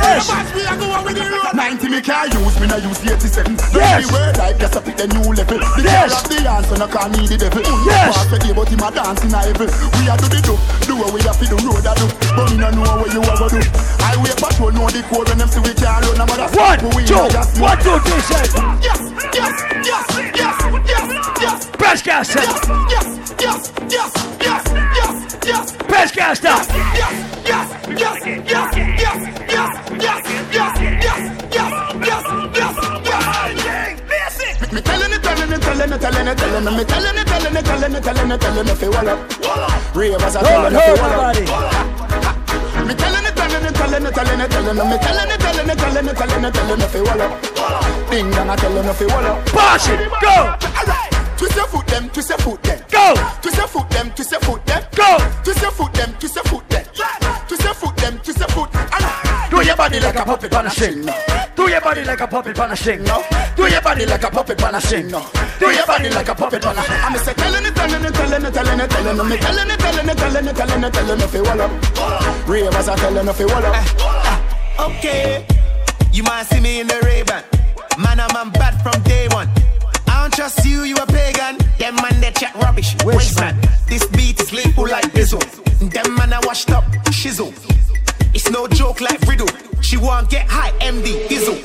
Yes. 0.00 0.28
Watch 0.28 0.50
me, 0.54 0.62
I 0.64 0.74
go 0.80 0.86
on 0.90 1.04
with 1.04 1.16
the 1.16 1.24
road. 1.28 1.54
90 1.54 1.88
me 1.88 2.00
can't 2.00 2.32
use, 2.32 2.56
me 2.60 2.66
not 2.66 2.82
use 2.82 3.00
87. 3.04 3.56
Yes. 3.76 4.06
The 4.06 4.12
word 4.12 4.36
like 4.38 4.58
just 4.58 4.76
a 4.76 4.80
pick 4.80 4.96
the 4.96 5.06
new 5.12 5.28
level. 5.32 5.58
The 5.76 5.82
Yes. 5.84 6.10
girl 6.10 6.16
of 6.16 6.24
the 6.30 6.50
answer, 6.50 6.76
no 6.80 6.86
can 6.88 7.08
need 7.12 7.28
the 7.28 7.36
devil. 7.38 7.62
Yes. 7.86 8.14
The 8.30 8.38
day, 8.40 8.52
but 8.52 8.68
him 8.68 8.80
a 8.80 8.88
dance 8.90 9.20
in 9.24 9.34
a 9.34 9.38
heaven. 9.44 9.68
We 9.68 10.08
a 10.08 10.14
do 10.16 10.26
the 10.32 10.40
do, 10.40 10.54
do 10.88 10.92
what 10.96 11.10
we 11.12 11.20
a 11.20 11.32
fi 11.36 11.46
the 11.46 11.56
road 11.60 11.84
a 11.84 11.92
do. 11.94 12.06
But 12.34 12.46
me 12.50 12.56
no 12.58 12.68
know 12.70 12.96
what 13.00 13.10
you 13.12 13.20
a 13.22 13.32
go 13.38 13.46
do. 13.48 13.60
I 14.00 14.16
wait 14.24 14.36
patrol 14.40 14.72
know 14.72 14.88
the 14.88 15.02
code 15.10 15.28
when 15.28 15.38
them 15.38 15.48
see 15.48 15.60
we 15.60 15.72
can't 15.76 16.02
run. 16.04 16.18
Matter 16.20 16.48
One, 16.56 16.78
two, 16.78 16.90
one, 17.60 17.78
two, 17.84 17.96
three, 18.04 18.22
say. 18.24 18.44
Yes, 18.80 19.00
yes, 19.36 19.52
yes, 19.84 20.04
yes, 20.36 20.56
yes, 20.88 21.06
yes. 21.40 21.58
Best 21.76 22.04
gas, 22.04 22.28
say. 22.28 22.40
Yes, 22.40 22.56
yes, 22.90 23.08
yes, 23.40 23.68
yes, 23.90 24.12
yes, 24.40 24.62
yes, 24.96 25.12
yes. 25.46 25.64
Best 25.88 26.14
gas, 26.14 26.38
stop. 26.38 26.66
Yes, 26.68 27.14
yes, 27.46 27.68
yes, 27.88 28.16
yes, 28.26 28.46
yes, 28.50 29.00
yes, 29.00 29.49
yes, 30.00 30.24
yes, 30.52 30.74
yes, 30.80 31.20
yes, 31.52 31.72
yes, 32.00 32.24
yes, 32.56 32.74
yes, 33.04 33.24
yes. 34.08 34.72
Me 34.72 34.80
telling 34.80 35.12
it, 35.12 35.22
telling 35.22 35.52
it, 35.52 35.60
telling 35.60 35.92
it, 35.92 36.00
telling 36.00 36.28
it, 36.28 36.38
telling 36.38 36.66
it, 36.66 36.70
me 36.70 36.84
telling 36.84 37.16
it, 37.18 37.26
telling 37.26 37.56
it, 37.56 37.64
telling 37.64 37.94
it, 37.94 38.02
telling 38.02 38.30
it, 38.30 38.40
telling 38.40 38.68
it, 38.68 38.76
fi 38.78 38.88
wall 38.88 39.08
up. 39.08 39.18
Ravers 39.96 40.36
are 40.36 40.42
telling 40.44 40.74
it, 40.74 40.80
fi 40.80 40.92
wall 41.00 41.12
up. 41.20 41.34
Me 42.86 42.94
telling 42.94 43.26
it, 43.26 43.34
telling 43.36 43.64
it, 43.64 43.74
telling 43.74 44.06
it, 44.06 44.14
telling 44.14 44.40
it, 44.40 44.50
telling 44.50 44.78
it, 44.78 44.84
me 44.84 44.96
telling 44.98 45.30
it, 45.30 45.40
telling 45.40 45.68
it, 45.68 45.78
telling 45.78 46.08
it, 46.08 46.16
telling 46.16 46.44
it, 46.44 46.54
telling 46.54 46.80
it, 46.80 46.90
fi 46.90 47.00
wall 47.02 47.20
up. 47.20 47.30
Ding 48.10 48.30
dong, 48.30 48.50
I 48.50 48.56
telling 48.56 48.86
it, 48.88 48.94
fi 48.94 49.06
wall 49.06 49.26
up. 49.26 49.52
Bosh 49.52 49.88
it, 49.88 49.98
go. 50.22 50.56
Twist 51.36 51.56
your 51.56 51.66
foot, 51.66 51.86
them, 51.86 52.08
twist 52.10 52.28
your 52.28 52.38
foot, 52.38 52.62
them. 52.62 52.78
Go. 52.90 53.14
Twist 53.42 53.56
your 53.56 53.66
foot, 53.66 53.90
them, 53.90 54.10
twist 54.12 54.30
your 54.30 54.40
foot, 54.40 54.66
them. 54.66 54.82
Go. 54.94 55.18
Twist 55.42 55.62
your 55.62 55.70
foot, 55.70 55.92
them, 55.94 56.14
twist 56.20 56.34
your 56.36 56.44
foot, 56.44 56.68
them. 56.68 56.84
Twist 57.48 57.64
your 57.64 57.74
foot, 57.74 57.96
them, 57.96 58.18
twist 58.18 58.38
your 58.38 58.48
foot. 58.48 58.70
Do 59.50 59.66
your 59.66 59.76
body 59.76 59.98
like 60.00 60.16
a 60.16 60.24
puppet 60.24 60.54
on 60.54 60.66
a 60.66 60.70
string. 60.70 61.06
Do 61.56 61.68
your 61.68 61.80
body 61.80 62.04
like 62.04 62.20
a 62.20 62.26
puppet 62.26 62.58
on 62.58 62.70
a 62.70 62.76
string. 62.76 63.02
No. 63.02 63.22
Do 63.56 63.68
your 63.68 63.82
body 63.82 64.06
like 64.06 64.22
a 64.22 64.30
puppet 64.30 64.62
on 64.62 64.74
a 64.76 64.80
string. 64.80 65.08
No. 65.08 65.26
Do 65.58 65.70
your 65.70 65.86
body 65.86 66.08
like 66.08 66.28
a 66.28 66.34
puppet 66.34 66.64
on 66.64 66.78
a. 66.78 66.80
I'm 66.80 67.18
say 67.18 67.34
telling 67.34 67.66
it, 67.66 67.74
telling 67.74 68.04
it, 68.04 68.14
telling 68.14 68.44
it, 68.44 68.54
telling 68.54 68.80
it, 68.80 68.90
telling 68.90 69.30
it, 69.30 69.40
telling 69.40 69.70
it, 69.70 69.80
telling 69.80 70.08
it, 70.08 70.16
telling 70.16 70.46
it, 70.46 70.56
telling 70.56 70.84
it, 70.84 70.92
telling 70.92 71.20
it, 71.20 71.26
fi 71.28 71.40
wall 71.40 71.60
up. 71.60 72.48
Ravers 72.48 72.88
are 72.88 72.96
telling 72.96 73.28
it, 73.28 73.32
fi 73.34 73.44
wall 73.44 73.66
up. 73.66 74.88
Okay, 74.88 75.46
you 76.12 76.22
might 76.22 76.44
see 76.44 76.60
me 76.60 76.80
in 76.80 76.86
the 76.86 77.00
Ray-Ban. 77.04 77.44
Man, 77.98 78.20
I'm, 78.20 78.34
I'm 78.36 78.50
bad 78.50 78.80
from 78.82 79.02
day 79.02 79.26
one. 79.32 79.48
I 80.06 80.22
don't 80.22 80.32
trust 80.32 80.64
you, 80.64 80.84
you 80.84 80.96
a 80.96 81.06
pagan. 81.06 81.58
Them 81.78 81.96
man, 81.96 82.20
they 82.20 82.30
chat 82.30 82.54
rubbish. 82.54 82.94
Waste 83.04 83.38
man. 83.40 83.58
This 83.88 84.06
beat 84.06 84.40
is 84.40 84.52
lethal 84.52 84.84
like 84.84 85.12
Bizzle. 85.12 85.42
Them 85.90 86.14
man, 86.14 86.32
I 86.32 86.40
washed 86.44 86.70
up, 86.70 86.84
shizzle. 87.10 87.52
It's 88.32 88.50
no 88.50 88.66
joke 88.68 89.00
like 89.00 89.20
Riddle. 89.22 89.48
She 89.80 89.96
won't 89.96 90.30
get 90.30 90.46
high, 90.48 90.70
MD, 90.78 91.26
Dizzle. 91.28 91.58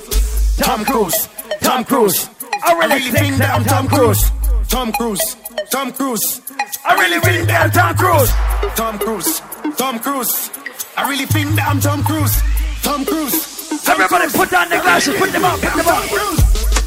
Tom 0.58 0.86
Cruise, 0.86 1.28
Tom 1.62 1.84
Cruise. 1.84 2.30
I 2.64 2.74
really 2.74 3.12
think 3.12 3.38
that 3.38 3.54
I'm 3.54 3.64
Tom 3.66 3.88
Cruise. 3.88 4.32
Tom 4.68 4.92
Cruise, 4.92 5.36
Tom 5.70 5.92
Cruise. 5.92 6.42
I 6.86 6.96
really 6.96 7.20
think 7.20 7.48
that 7.48 7.62
I'm 7.62 7.72
Tom 7.72 7.96
Cruise. 7.96 8.32
Tom 8.76 8.98
Cruise, 8.98 9.42
Tom 9.78 10.00
Cruise. 10.00 10.50
I 10.98 11.10
really 11.10 11.26
think 11.26 11.56
that 11.56 11.68
I'm 11.68 11.80
Tom 11.80 12.04
Cruise. 12.04 12.36
Tom 12.82 13.06
Cruise. 13.06 13.84
Tom 13.84 14.02
Everybody 14.02 14.32
put 14.32 14.50
down 14.50 14.70
the 14.70 14.78
glasses, 14.78 15.16
put 15.18 15.32
them 15.32 15.46
up, 15.46 15.60
put 15.60 15.76
them 15.76 15.88
up. 15.88 16.04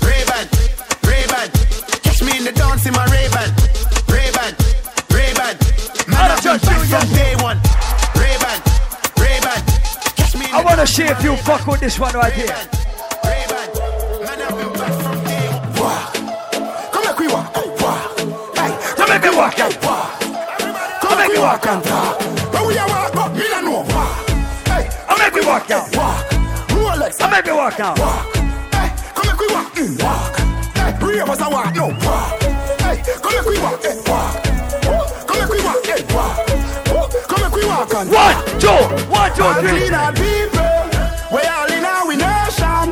Ray-Ban, 0.03 0.49
Ray-Ban. 1.07 1.49
Catch 2.03 2.23
me 2.23 2.39
in 2.39 2.45
the 2.45 2.53
dance 2.53 2.87
in 2.87 2.93
my 2.95 3.07
Ray-Ban. 3.07 3.51
Ray-Ban, 4.11 4.53
Ray-Ban. 5.15 5.55
Man, 6.09 6.31
I've 6.31 6.43
been 6.43 6.59
back 6.59 7.07
from 7.07 7.15
day 7.15 7.37
one. 7.39 7.68
Wanna 10.69 10.87
see 10.87 11.05
if 11.05 11.23
you 11.23 11.35
fuck 11.37 11.67
with 11.67 11.81
this 11.81 11.99
one 11.99 12.15
right 12.15 12.33
here. 12.33 12.47
Come 16.93 17.05
make 17.05 17.19
we 17.19 17.29
walk, 17.29 17.57
walk. 17.81 18.17
Come 18.97 19.09
make 19.09 19.23
me 19.23 19.31
walk, 19.37 19.59
walk. 19.83 20.21
Come 21.01 21.19
make 21.19 21.29
we 21.33 21.39
walk 21.39 21.67
and 21.67 21.85
talk. 21.85 22.19
But 22.53 22.67
we 22.67 22.75
walk, 22.77 23.15
me 23.35 23.49
know 23.49 23.81
walk. 23.89 24.29
Hey, 24.69 24.85
I 25.09 25.19
make 25.19 25.35
me 25.35 25.47
walk 25.47 25.69
now. 25.69 25.87
walk. 25.95 26.27
Rolex, 26.69 27.21
I 27.21 27.31
make 27.31 27.47
me 27.47 27.53
walk 27.53 27.79
now. 27.79 27.95
walk. 27.97 28.35
Hey, 28.77 28.89
come 29.15 29.27
make 29.27 29.41
we 29.41 29.49
walk, 29.55 29.75
walk. 30.05 30.37
Hey, 30.77 30.93
walk, 31.51 31.75
no 31.75 31.87
walk. 32.05 32.43
Hey, 32.83 33.03
come 33.23 33.35
make 33.35 33.47
we 33.47 33.59
walk, 33.59 33.83
walk. 34.07 34.48
Walk 37.69 37.93
and 37.95 38.11
One, 38.11 38.37
two, 38.59 38.69
one, 39.13 39.31
two, 39.37 39.43
All 39.45 39.61
three. 39.61 39.89
the 39.89 40.05
people, 40.17 40.81
we 41.37 41.41
all 41.47 41.71
in 41.71 41.85
our 41.85 42.09
nation. 42.09 42.89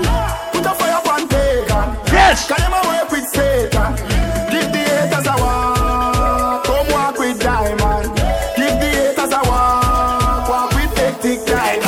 Put 0.52 0.66
a 0.66 0.74
fire 0.76 1.00
on 1.12 1.22
pagan. 1.28 1.88
Yes. 2.12 2.46
Cause 2.48 2.58
them 2.58 2.72
a 2.72 2.80
work 2.86 3.10
with 3.10 3.26
Satan. 3.28 3.90
Give 4.52 4.68
the 4.72 4.82
haters 4.84 5.26
a 5.26 5.34
walk. 5.40 6.64
Come 6.64 6.88
walk 6.92 7.18
with 7.18 7.40
diamond. 7.40 8.08
Give 8.56 8.76
the 8.82 8.90
haters 8.92 9.32
a 9.32 9.40
walk. 9.48 10.48
Walk 10.48 10.70
with 10.76 10.92
hectic 10.98 11.40
diamond. 11.46 11.82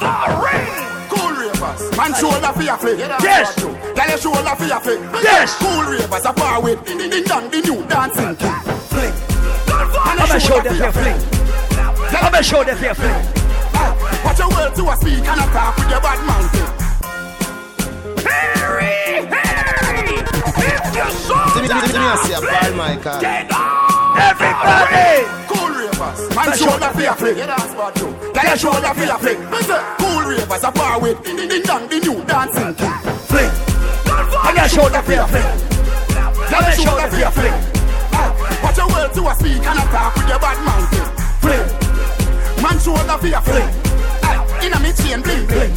The 0.00 0.12
ring. 0.44 0.70
Cool 1.08 1.32
ravers. 1.40 1.82
Man 1.96 2.12
shoulder 2.14 2.52
for 2.52 2.62
your 2.62 2.76
flick. 2.78 2.98
Yes. 2.98 3.54
Girl 3.62 4.08
your 4.08 4.18
shoulder 4.18 4.54
for 4.56 4.64
your 4.66 4.80
flick. 4.80 5.00
Yes. 5.22 5.56
Cool 5.58 5.82
ravers 5.90 6.24
a 6.24 6.32
far 6.34 6.60
with. 6.62 6.84
Ding 6.84 6.98
ding 6.98 7.24
dong 7.24 7.50
the 7.50 7.60
new 7.62 7.80
dancing 7.88 8.36
king. 8.36 8.60
Flick. 8.92 9.14
I'm 10.06 10.18
gonna 10.18 10.38
show 10.40 10.60
them 10.60 10.76
your 10.76 10.92
fling. 10.92 11.20
Tell 12.14 12.30
them 12.30 12.44
show 12.44 12.62
this 12.62 12.78
here, 12.78 12.94
please. 12.94 13.26
Watch 14.22 14.38
your 14.38 14.48
words 14.54 14.78
to 14.78 14.86
a 14.86 14.94
speak 15.02 15.26
and 15.26 15.40
a 15.40 15.46
talk 15.50 15.74
with 15.74 15.90
your 15.90 16.00
bad 16.00 16.22
mouth. 16.22 16.46
Harry, 18.22 19.26
Harry, 19.34 20.22
if 20.22 20.94
you're 20.94 21.10
so 21.10 21.34
down, 21.66 21.90
get 23.18 23.50
off. 23.50 24.14
Everybody. 24.14 25.26
Cool 25.50 25.74
ravers. 25.74 26.30
Man, 26.36 26.54
show 26.54 26.78
that 26.78 26.94
fear 26.94 27.14
flick. 27.14 27.36
Yeah, 27.36 27.46
that's 27.46 27.74
bad 27.74 27.96
too. 27.96 28.14
Like 28.30 28.58
show 28.62 28.70
that 28.78 28.94
fear 28.94 29.18
flick. 29.18 29.38
Cool 29.98 30.22
ravers 30.22 30.62
are 30.62 30.70
far 30.70 30.94
away. 30.98 31.14
Ding, 31.24 31.34
ding, 31.34 31.48
ding, 31.48 31.62
dong, 31.62 31.88
the 31.88 31.98
new 31.98 32.22
dancing 32.30 32.74
king. 32.78 32.94
Flick. 33.26 33.50
And 34.46 34.54
you 34.54 34.68
show 34.70 34.86
that 34.88 35.02
fear 35.02 35.26
flick. 35.26 35.42
Tell 36.46 36.62
them 36.62 36.78
show 36.78 36.94
that 36.94 37.10
fear 37.10 37.30
flick. 37.34 37.54
Watch 38.62 38.78
your 38.78 38.86
words 38.86 39.14
to 39.18 39.26
a 39.26 39.34
speak 39.34 39.66
and 39.66 39.82
a 39.82 39.84
talk 39.90 40.14
with 40.14 40.28
your 40.28 40.38
bad 40.38 40.62
mouth. 40.62 40.86
Flick. 41.42 41.73
Man 42.64 42.80
shoulder 42.80 43.18
for 43.20 43.28
your 43.28 43.44
flick. 43.44 43.68
Aye, 44.24 44.40
Inna 44.64 44.80
me 44.80 44.90
chain 44.96 45.20
bling 45.20 45.44
bling. 45.44 45.72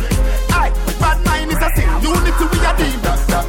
Aye, 0.56 0.72
bad 1.04 1.20
mind 1.28 1.52
is 1.52 1.60
a 1.60 1.68
sin. 1.76 1.90
Unity 2.00 2.46
we 2.48 2.64
a 2.64 2.72
deal. 2.80 2.96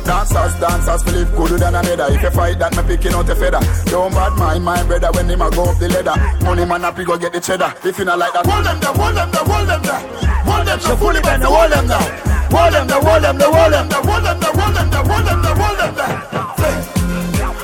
Dancers, 0.02 0.55
dancers, 0.59 1.02
Philip 1.05 1.31
good 1.36 1.60
than 1.60 1.74
another. 1.77 2.10
If 2.10 2.23
you 2.23 2.31
fight 2.31 2.59
that, 2.59 2.74
me 2.74 2.82
picking 2.82 3.12
out 3.12 3.28
a 3.28 3.36
feather. 3.36 3.60
Don't 3.86 4.10
bad 4.10 4.35
mind 4.35 4.65
my 4.65 4.82
brother 4.82 5.12
when 5.12 5.31
him 5.31 5.43
a 5.43 5.51
go 5.51 5.70
up 5.70 5.78
the 5.78 5.89
ladder. 5.89 6.19
Money 6.44 6.65
man 6.65 6.85
up, 6.85 6.98
he 6.98 7.05
go 7.05 7.16
get 7.16 7.32
the 7.32 7.40
cheddar. 7.40 7.73
If 7.85 7.98
you 7.98 8.05
not 8.06 8.19
like 8.19 8.32
that, 8.32 8.44
hold 8.44 8.66
them 8.66 8.81
there, 8.81 8.93
hold 8.93 9.15
them 9.15 9.31
there, 9.31 9.44
hold 9.47 9.69
them 9.69 9.82
there. 9.86 10.02
Hold 10.43 10.66
them 10.66 10.78
there, 10.82 10.97
fully 10.97 11.20
bend, 11.20 11.44
hold 11.44 11.70
them 11.70 11.86
there. 11.86 12.09
Hold 12.51 12.74
them 12.74 12.86
there, 12.89 13.01
hold 13.01 13.23
them 13.23 13.39
there, 13.39 13.52
hold 13.55 13.73
them 13.73 13.89
there, 13.89 14.02
hold 14.02 14.24
them 14.27 14.40
there, 14.40 14.52
hold 14.59 14.74
them 14.74 14.89
there, 14.90 15.05
hold 15.06 15.24
them 15.28 15.39
there, 15.47 15.55
hold 15.55 15.78
them 15.78 15.93
there. 15.94 16.16
Fling. 16.59 16.82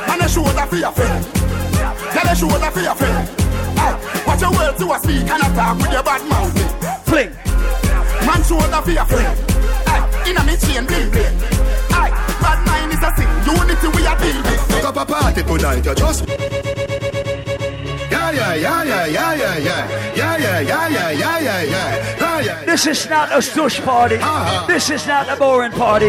Man, 0.07 0.21
a 0.23 0.29
shoulder 0.29 0.67
for 0.71 0.77
your 0.77 0.93
friend. 0.93 1.25
Tell 2.15 2.29
a 2.31 2.35
shoulder 2.37 2.71
for 2.71 2.81
your 2.81 2.95
friend. 2.95 3.44
To 4.85 4.93
a 4.93 4.98
speak 5.01 5.28
and 5.28 5.43
a 5.43 5.48
talk 5.56 5.77
with 5.78 5.93
your 5.93 6.02
bad 6.02 6.23
mouth. 6.28 6.52
Fling. 7.09 7.32
Man 8.27 8.43
shoulder 8.44 8.82
for 8.85 8.90
your 8.90 9.06
friend. 9.06 9.39
Aye, 9.86 10.28
Inna 10.28 10.44
me 10.44 10.56
chain 10.56 10.85
bling 10.86 11.11
bling. 11.11 11.36
Aye, 11.90 12.12
bad 12.40 12.59
mind 12.66 12.93
is 12.93 13.01
a 13.01 13.11
sin. 13.16 13.28
Unity 13.48 13.89
we 13.97 14.06
a 14.06 14.15
deal 14.20 14.43
with. 14.43 14.61
Fuck 14.69 14.85
up 14.85 14.97
a 14.97 15.05
party 15.06 15.43
tonight, 15.43 15.85
you 15.85 15.94
just. 15.94 16.28
Yeah, 18.11 18.31
yeah, 18.32 18.55
yeah, 18.55 18.85
yeah. 18.85 19.06
Yeah, 19.06 19.35
yeah, 19.35 19.59
yeah, 19.59 19.81
yeah, 20.11 20.61
yeah, 20.61 20.89
yeah, 20.89 21.11
yeah. 21.11 21.39
Yeah, 21.40 21.62
yeah. 21.62 22.24
This 22.66 22.87
is 22.87 23.09
not 23.09 23.31
a 23.33 23.39
stush 23.39 23.83
party. 23.85 24.19
This 24.66 24.91
is 24.91 25.07
not 25.07 25.29
a 25.29 25.37
boring 25.37 25.73
party. 25.73 26.07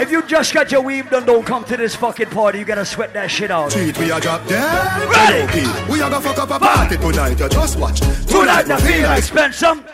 If 0.00 0.10
you 0.10 0.22
just 0.26 0.54
got 0.54 0.70
your 0.70 0.82
weave 0.82 1.10
done, 1.10 1.26
don't 1.26 1.44
come 1.44 1.64
to 1.64 1.76
this 1.76 1.94
fucking 1.96 2.30
party. 2.30 2.58
You 2.60 2.64
gotta 2.64 2.84
sweat 2.84 3.12
that 3.14 3.30
shit 3.30 3.50
out. 3.50 3.70
Treat 3.72 3.98
we 3.98 4.10
a 4.10 4.20
drop 4.20 4.46
dead. 4.46 5.08
Ready. 5.08 5.92
We 5.92 6.00
a 6.00 6.10
go 6.10 6.20
fuck 6.20 6.38
up 6.38 6.50
a 6.50 6.58
party 6.58 6.96
tonight, 6.96 7.38
you 7.38 7.48
just 7.48 7.78
watch. 7.78 8.00
Tonight 8.00 8.70
I 8.70 8.80
feel 8.80 9.02
like 9.02 9.22
spend 9.22 9.54
some. 9.54 9.84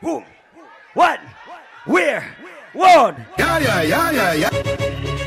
Who? 0.00 0.22
What? 0.94 1.20
Where? 1.86 2.36
One. 2.72 3.26
Yeah, 3.38 3.58
yeah, 3.58 3.82
yeah, 3.82 4.10
yeah, 4.10 4.32
yeah. 4.34 4.50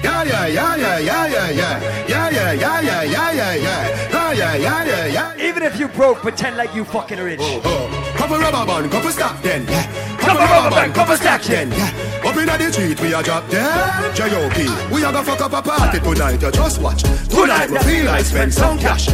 Yeah, 0.03 0.23
yeah, 0.23 0.47
yeah, 0.47 0.75
yeah, 0.75 0.99
yeah, 0.99 1.27
yeah, 1.27 1.49
yeah. 1.49 2.07
Yeah, 2.07 2.29
yeah, 2.29 2.51
yeah, 2.53 2.81
yeah, 2.81 3.03
yeah, 3.03 3.31
yeah, 3.31 3.98
yeah. 4.31 4.55
Yeah, 4.55 4.83
yeah, 4.83 5.05
yeah, 5.07 5.35
yeah. 5.35 5.47
Even 5.47 5.63
if 5.63 5.79
you 5.79 5.87
broke, 5.87 6.19
pretend 6.19 6.57
like 6.57 6.73
you 6.73 6.85
fucking 6.85 7.19
rich. 7.19 7.39
Oh, 7.41 7.61
oh. 7.63 8.13
Couple 8.17 8.37
rubber 8.37 8.65
band, 8.65 8.91
couple 8.91 9.11
stack 9.11 9.41
then. 9.41 9.65
Yeah. 9.67 10.17
Couple 10.17 10.45
rubber 10.45 10.75
band, 10.75 10.93
couple 10.93 11.15
stack 11.15 11.41
then. 11.43 11.71
Yeah. 11.71 12.09
Up 12.25 12.35
inna 12.35 12.57
the 12.57 12.71
street, 12.71 12.99
we 13.01 13.13
a 13.13 13.23
drop 13.23 13.49
dead. 13.49 14.15
J.O.P. 14.15 14.93
We 14.93 15.03
a 15.03 15.11
go 15.11 15.23
fuck 15.23 15.41
up 15.41 15.53
a 15.53 15.61
party 15.61 15.99
tonight, 15.99 16.41
you 16.41 16.51
just 16.51 16.81
watch. 16.81 17.03
Tonight, 17.29 17.69
we 17.69 17.79
feel 17.79 18.05
like 18.05 18.25
spend 18.25 18.53
some 18.53 18.77
cash. 18.77 19.07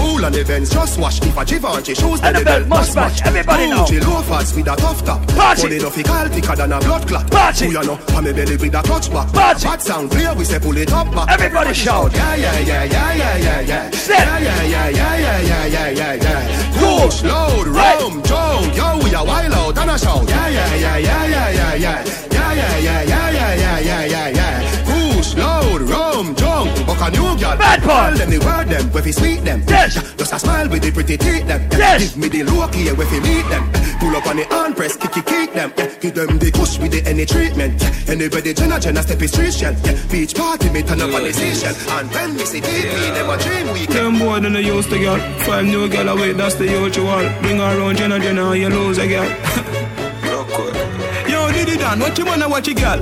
Cool 0.00 0.30
the 0.30 0.44
Benz, 0.44 0.70
just 0.70 0.98
wash. 0.98 1.20
If 1.20 1.36
a 1.36 1.44
Givenchy 1.44 1.94
shoes, 1.94 2.20
And 2.22 2.36
the 2.36 2.44
belt 2.44 2.66
must 2.68 2.96
match. 2.96 3.20
Everybody 3.22 3.68
know. 3.68 3.84
Gucci 3.84 4.00
loafers 4.00 4.54
with 4.54 4.68
a 4.68 4.76
tough 4.76 5.04
top. 5.04 5.20
Party. 5.36 5.62
Funny 5.62 5.76
enough, 5.76 5.94
he 5.94 6.02
call 6.02 6.26
thicker 6.28 6.56
than 6.56 6.72
a 6.72 6.80
blood 6.80 7.06
clot. 7.06 7.30
Party. 7.30 7.66
Who 7.66 7.72
you 7.72 7.84
know? 7.84 7.98
On 8.16 8.24
me 8.24 8.32
belly 8.32 8.56
with 8.56 8.74
a 8.74 8.82
clutch 8.82 9.12
back. 9.12 9.28
Party. 9.32 9.64
Bad 9.64 9.82
sound 9.82 10.10
clear, 10.10 10.34
we 10.34 10.44
say 10.44 10.58
pull 10.58 10.76
it 10.78 10.90
up 10.92 11.12
back. 11.14 11.28
Everybody 11.28 11.74
shout. 11.74 12.12
Yeah, 12.14 12.34
yeah, 12.34 12.58
yeah, 12.60 12.84
yeah, 12.84 13.14
yeah, 13.14 13.36
yeah, 13.36 13.60
yeah. 13.60 13.90
Set. 13.90 14.18
Yeah, 14.18 14.38
yeah, 14.38 14.62
yeah, 14.64 14.88
yeah, 14.88 15.16
yeah, 15.18 15.40
yeah, 15.40 15.66
yeah, 15.66 15.90
yeah, 15.90 16.14
yeah. 16.14 16.72
Push, 16.80 17.22
load, 17.22 17.66
rum, 17.66 18.22
jump. 18.24 18.74
Yo, 18.74 19.04
we 19.04 19.12
a 19.12 19.22
wild 19.22 19.52
out 19.52 19.78
and 19.78 19.90
a 19.90 19.98
shout. 19.98 20.26
Yeah, 20.28 20.48
yeah, 20.48 20.74
yeah, 20.76 20.96
yeah, 20.96 21.26
yeah, 21.28 21.50
yeah, 21.50 21.74
yeah. 21.74 22.04
Yeah, 22.32 22.52
yeah, 22.54 22.78
yeah, 22.78 23.02
yeah, 23.02 23.30
yeah, 23.30 23.80
yeah, 23.80 24.04
yeah, 24.06 24.28
jump. 27.00 27.12
Buck 27.12 27.12
a 27.12 27.16
new 27.16 27.40
girl. 27.40 27.56
Bad 27.56 27.82
part. 27.82 28.16
Tell 28.16 28.26
them 28.26 28.30
the 28.30 28.44
word 28.44 28.68
them, 28.68 28.92
where 28.92 29.02
fi 29.02 29.10
sweet 29.10 29.44
them. 29.44 29.62
Yes. 29.68 29.94
Just 30.16 30.32
a 30.32 30.38
smile 30.38 30.68
with 30.68 30.82
the 30.82 30.90
pretty 30.90 31.16
teeth 31.16 31.46
them. 31.46 31.68
Yes. 31.72 32.14
Give 32.14 32.16
me 32.18 32.28
the 32.28 32.42
look 32.50 32.74
here, 32.74 32.94
where 32.94 33.06
fi 33.06 33.20
meet 33.20 33.46
them. 33.48 33.70
Pull 33.98 34.16
up 34.16 34.26
on 34.26 34.36
the 34.36 34.44
hand 34.44 34.76
press, 34.76 34.96
kick 34.96 35.16
it, 35.16 35.26
kick 35.26 35.52
them. 35.52 35.72
Yeah. 35.76 35.94
Give 36.00 36.14
them 36.14 36.38
the 36.38 36.50
push 36.50 36.78
with 36.78 36.92
the 36.92 37.08
any 37.08 37.26
treatment. 37.26 37.80
Yeah. 37.80 38.12
Anybody 38.12 38.54
Jenna 38.54 38.80
Jenna 38.80 39.02
step 39.02 39.22
is 39.22 39.32
street 39.32 39.54
shell. 39.54 39.74
Yeah. 39.84 39.96
Beach 40.10 40.34
party 40.34 40.70
me 40.70 40.82
turn 40.82 41.00
up 41.00 41.14
on 41.14 41.24
the 41.24 41.32
station. 41.32 41.74
And 41.90 42.10
when 42.10 42.34
we 42.34 42.44
see 42.44 42.60
TV, 42.60 43.14
them 43.14 43.30
a 43.30 43.36
dream 43.38 43.72
weekend. 43.72 43.96
Them 43.96 44.18
boy 44.18 44.40
than 44.40 44.52
they 44.52 44.62
used 44.62 44.90
to 44.90 44.98
get. 44.98 45.20
Five 45.42 45.64
new 45.64 45.88
girl 45.88 46.08
away, 46.08 46.32
that's 46.32 46.56
the 46.56 46.66
usual. 46.66 47.24
Bring 47.42 47.58
her 47.58 47.78
around, 47.78 47.96
Jenna 47.96 48.18
Jenna, 48.18 48.54
you 48.54 48.68
lose 48.68 48.98
again. 48.98 49.30
Yo, 51.60 51.66
Diddy 51.66 51.76
Dan, 51.78 52.00
what 52.00 52.16
you 52.18 52.24
wanna 52.24 52.48
watch 52.48 52.68
a 52.68 52.74
girl? 52.74 52.98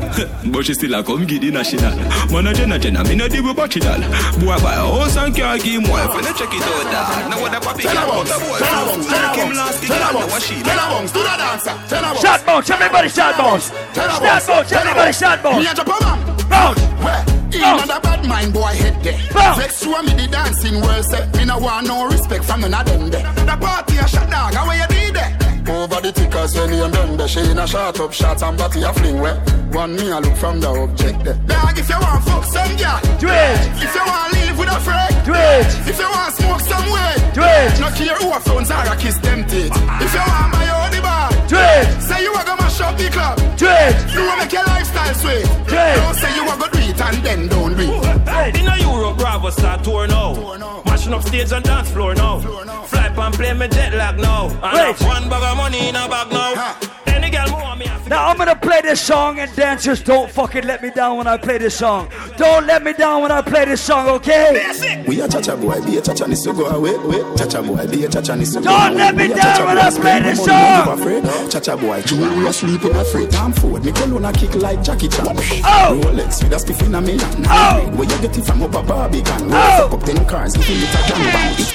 but 0.50 0.64
she 0.66 0.74
still 0.74 0.94
a 0.94 1.02
come 1.04 1.24
get 1.26 1.40
the 1.42 1.50
national. 1.50 1.94
Man 2.32 2.46
a 2.46 2.52
Jenna 2.54 2.78
Jenna, 2.78 3.04
me 3.04 3.14
no 3.14 3.28
deal 3.28 3.44
with 3.44 3.56
watch 3.56 3.76
it 3.76 3.86
all. 3.86 4.00
Boy 4.42 4.58
buy 4.58 4.74
a 4.74 4.82
house 4.82 5.16
and 5.16 5.34
car, 5.36 5.56
give 5.58 5.78
him 5.78 5.82
wife, 5.88 6.10
and 6.10 6.26
check 6.36 6.50
it 6.50 6.62
out 6.62 6.82
dog. 6.90 7.30
Now 7.30 7.40
what 7.40 7.52
the 7.52 7.60
papi 7.62 7.82
Tell 7.82 7.94
got, 7.94 8.02
her 8.02 8.08
what 8.10 8.26
bounce, 8.26 8.30
the 8.34 8.38
boy 8.42 8.58
tell 8.58 8.74
her 8.74 8.86
from 8.90 8.98
bounce, 8.98 9.08
tell 9.08 9.22
her 9.22 9.34
Kim 9.34 9.46
bounce, 9.48 9.58
last 9.58 9.78
tell 9.86 9.96
her 9.96 10.12
now 10.12 10.18
bounce, 10.18 10.32
what 10.32 10.42
she 10.42 10.54
tell 10.62 10.78
her 10.78 10.88
bounce, 10.90 11.12
do 11.12 11.20
the 11.22 11.34
dancer, 11.38 11.74
tell 11.88 12.02
her 12.02 12.10
bounce. 12.10 12.22
Shot 12.22 12.40
bounce. 12.46 12.70
Everybody 12.70 13.08
shot 13.08 13.34
bounce. 13.38 13.64
Tell 13.70 13.78
her 13.78 14.10
Shot 14.10 14.22
bounce, 14.22 14.46
bounce. 14.48 14.68
tell 14.68 14.82
her 14.82 14.90
Everybody 14.90 15.06
bounce. 15.06 15.18
shot 15.22 15.42
bounce. 15.42 15.58
Me 15.62 15.66
a 15.70 15.74
jump 15.74 15.88
a 15.88 15.96
man. 16.02 16.18
Bounce. 16.50 16.80
Where? 16.98 17.22
In 17.54 17.60
Bounce. 17.62 17.90
a 17.94 18.00
bad 18.00 18.20
mind 18.26 18.52
boy 18.52 18.74
head 18.74 18.96
there. 19.04 19.18
Bounce. 19.32 19.58
Vex 19.62 19.82
show 19.84 20.02
me 20.02 20.12
the 20.18 20.26
dancing 20.26 20.80
world 20.82 21.04
set. 21.04 21.30
Me 21.36 21.44
no 21.46 21.58
want 21.58 21.86
no 21.86 22.06
respect 22.10 22.44
from 22.44 22.60
none 22.62 22.74
of 22.74 22.84
them 22.86 23.08
there. 23.10 23.22
The 23.46 23.56
party 23.56 23.96
a 23.98 24.08
shot 24.08 24.28
dog, 24.28 24.54
how 24.54 24.66
you 24.72 24.86
do 24.90 25.12
there? 25.12 25.47
Over 25.68 26.00
the 26.00 26.12
tickers 26.12 26.56
when 26.56 26.72
you 26.72 26.88
bend 26.88 27.20
the 27.20 27.28
she 27.28 27.40
in 27.40 27.58
a 27.58 27.66
shot 27.66 28.00
up 28.00 28.12
shots 28.12 28.42
and 28.42 28.56
body 28.56 28.82
a 28.82 28.92
fling 28.92 29.20
where. 29.20 29.36
One 29.72 29.94
me 29.96 30.08
a 30.08 30.18
look 30.18 30.34
from 30.36 30.60
the 30.60 30.68
object 30.68 31.20
eh. 31.20 31.24
there. 31.24 31.36
Dog 31.44 31.78
if 31.78 31.88
you 31.88 32.00
want 32.00 32.24
fuck 32.24 32.44
some 32.44 32.72
girl, 32.80 33.00
Do 33.20 33.28
it. 33.28 33.60
If 33.84 33.92
you 33.92 34.00
want 34.00 34.32
live 34.32 34.58
with 34.58 34.72
a 34.72 34.80
friend, 34.80 35.12
Do 35.28 35.32
it. 35.36 35.68
If 35.84 35.98
you 36.00 36.08
want 36.08 36.32
smoke 36.40 36.60
some 36.64 36.88
way, 36.88 37.12
Do 37.36 37.44
it. 37.44 37.76
No 37.84 37.88
care 37.92 38.16
who 38.16 38.32
a 38.32 38.40
phones 38.40 38.70
are 38.70 38.88
a 38.88 38.96
kiss 38.96 39.18
them 39.18 39.44
teeth. 39.44 39.68
If 40.00 40.12
you 40.16 40.24
want 40.24 40.52
buy 40.56 40.68
all 40.72 40.88
the 40.88 41.00
bar, 41.04 41.28
Do 41.52 41.60
it. 41.60 41.84
Say 42.00 42.22
you 42.24 42.32
a 42.32 42.42
go 42.48 42.56
mash 42.56 42.80
up 42.80 42.96
the 42.96 43.08
club. 43.12 43.36
Do 43.60 43.68
it. 43.68 43.92
You 44.14 44.24
wanna 44.24 44.40
make 44.40 44.52
your 44.56 44.64
lifestyle 44.64 45.14
sweet. 45.20 45.44
Do 45.68 45.76
it. 45.76 45.96
Don't 46.00 46.16
say 46.16 46.32
you 46.32 46.44
a 46.48 46.54
go 46.56 46.66
do 46.72 46.80
it 46.80 46.96
and 46.96 47.16
then 47.20 47.40
don't 47.48 47.76
do 47.76 47.92
it. 47.92 48.07
In 48.54 48.66
a 48.66 48.76
Europe, 48.78 49.18
Bravo 49.18 49.50
start 49.50 49.84
tour 49.84 50.06
now. 50.06 50.82
Mashing 50.86 51.12
up 51.12 51.22
stage 51.22 51.52
and 51.52 51.64
dance 51.64 51.90
floor 51.90 52.14
now. 52.14 52.38
Fly 52.86 53.08
pan 53.10 53.32
play 53.32 53.52
me 53.52 53.68
jet 53.68 53.92
lag 53.94 54.18
now. 54.18 54.46
And 54.46 54.72
Wait. 54.72 54.96
have 54.96 55.00
one 55.02 55.28
bag 55.28 55.42
of 55.42 55.56
money 55.56 55.88
in 55.88 55.96
a 55.96 56.08
bag 56.08 56.30
now. 56.32 56.76
Any 57.06 57.30
girl 57.30 57.48
more 57.50 57.76
me 57.76 57.87
Now 58.08 58.28
I'm 58.28 58.38
gonna 58.38 58.56
play 58.56 58.80
this 58.80 59.00
song 59.00 59.38
and 59.38 59.54
dancers 59.54 60.02
don't 60.02 60.30
fucking 60.30 60.64
let 60.64 60.82
me 60.82 60.90
down 60.90 61.18
when 61.18 61.26
I 61.26 61.36
play 61.36 61.58
this 61.58 61.76
song. 61.76 62.08
Don't 62.36 62.66
let 62.66 62.82
me 62.82 62.92
down 62.94 63.22
when 63.22 63.30
I 63.30 63.42
play 63.42 63.64
this 63.66 63.80
song, 63.82 64.08
okay? 64.08 65.04
We 65.06 65.20
a 65.20 65.28
cha-cha 65.28 65.56
boy, 65.56 65.80
be 65.84 65.98
a 65.98 66.00
cha-cha 66.00 66.26
needs 66.26 66.42
to 66.44 66.52
go 66.52 66.66
away. 66.66 66.96
Wait, 67.04 67.22
cha-cha 67.36 67.60
boy, 67.62 67.86
be 67.86 68.04
a 68.04 68.08
cha-cha 68.08 68.34
needs 68.34 68.54
to 68.54 68.60
go 68.60 68.64
Don't 68.64 68.94
let 68.96 69.14
me 69.14 69.28
down 69.28 69.66
when 69.66 69.78
I 69.78 69.90
play 69.90 70.20
this 70.22 70.44
song. 70.44 70.98
give. 71.12 71.50
Cha-cha 71.50 71.76
boy, 71.76 72.00
jewelry 72.02 72.46
a 72.46 72.52
sleep 72.52 72.82
in 72.84 72.96
a 72.96 73.04
freight. 73.04 73.30
Time 73.30 73.52
forward, 73.52 73.84
me 73.84 73.92
cologne 73.92 74.24
a 74.24 74.32
kick 74.32 74.54
like 74.56 74.82
Jackie 74.82 75.08
Chan. 75.08 75.26
Oh. 75.28 76.00
Rolex 76.02 76.42
with 76.42 76.52
a 76.52 76.56
spiff 76.56 76.84
in 76.86 76.94
a 76.94 77.00
million. 77.00 77.20
Oh. 77.46 77.90
Where 77.94 78.08
you 78.08 78.18
get 78.22 78.36
it 78.38 78.44
from 78.44 78.62
up 78.62 78.74
a 78.74 78.82
Barbican. 78.82 79.48
Oh. 79.52 79.88
Fuck 79.90 80.00
up 80.00 80.02
ten 80.04 80.24
cars, 80.26 80.54
give 80.56 80.64
it 80.68 80.94
a 80.94 81.08
gang 81.12 81.32
bang. 81.32 81.60
It- 81.60 81.74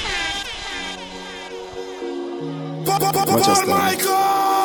Watch 3.33 3.47
us 3.47 3.65
Michael! 3.67 4.62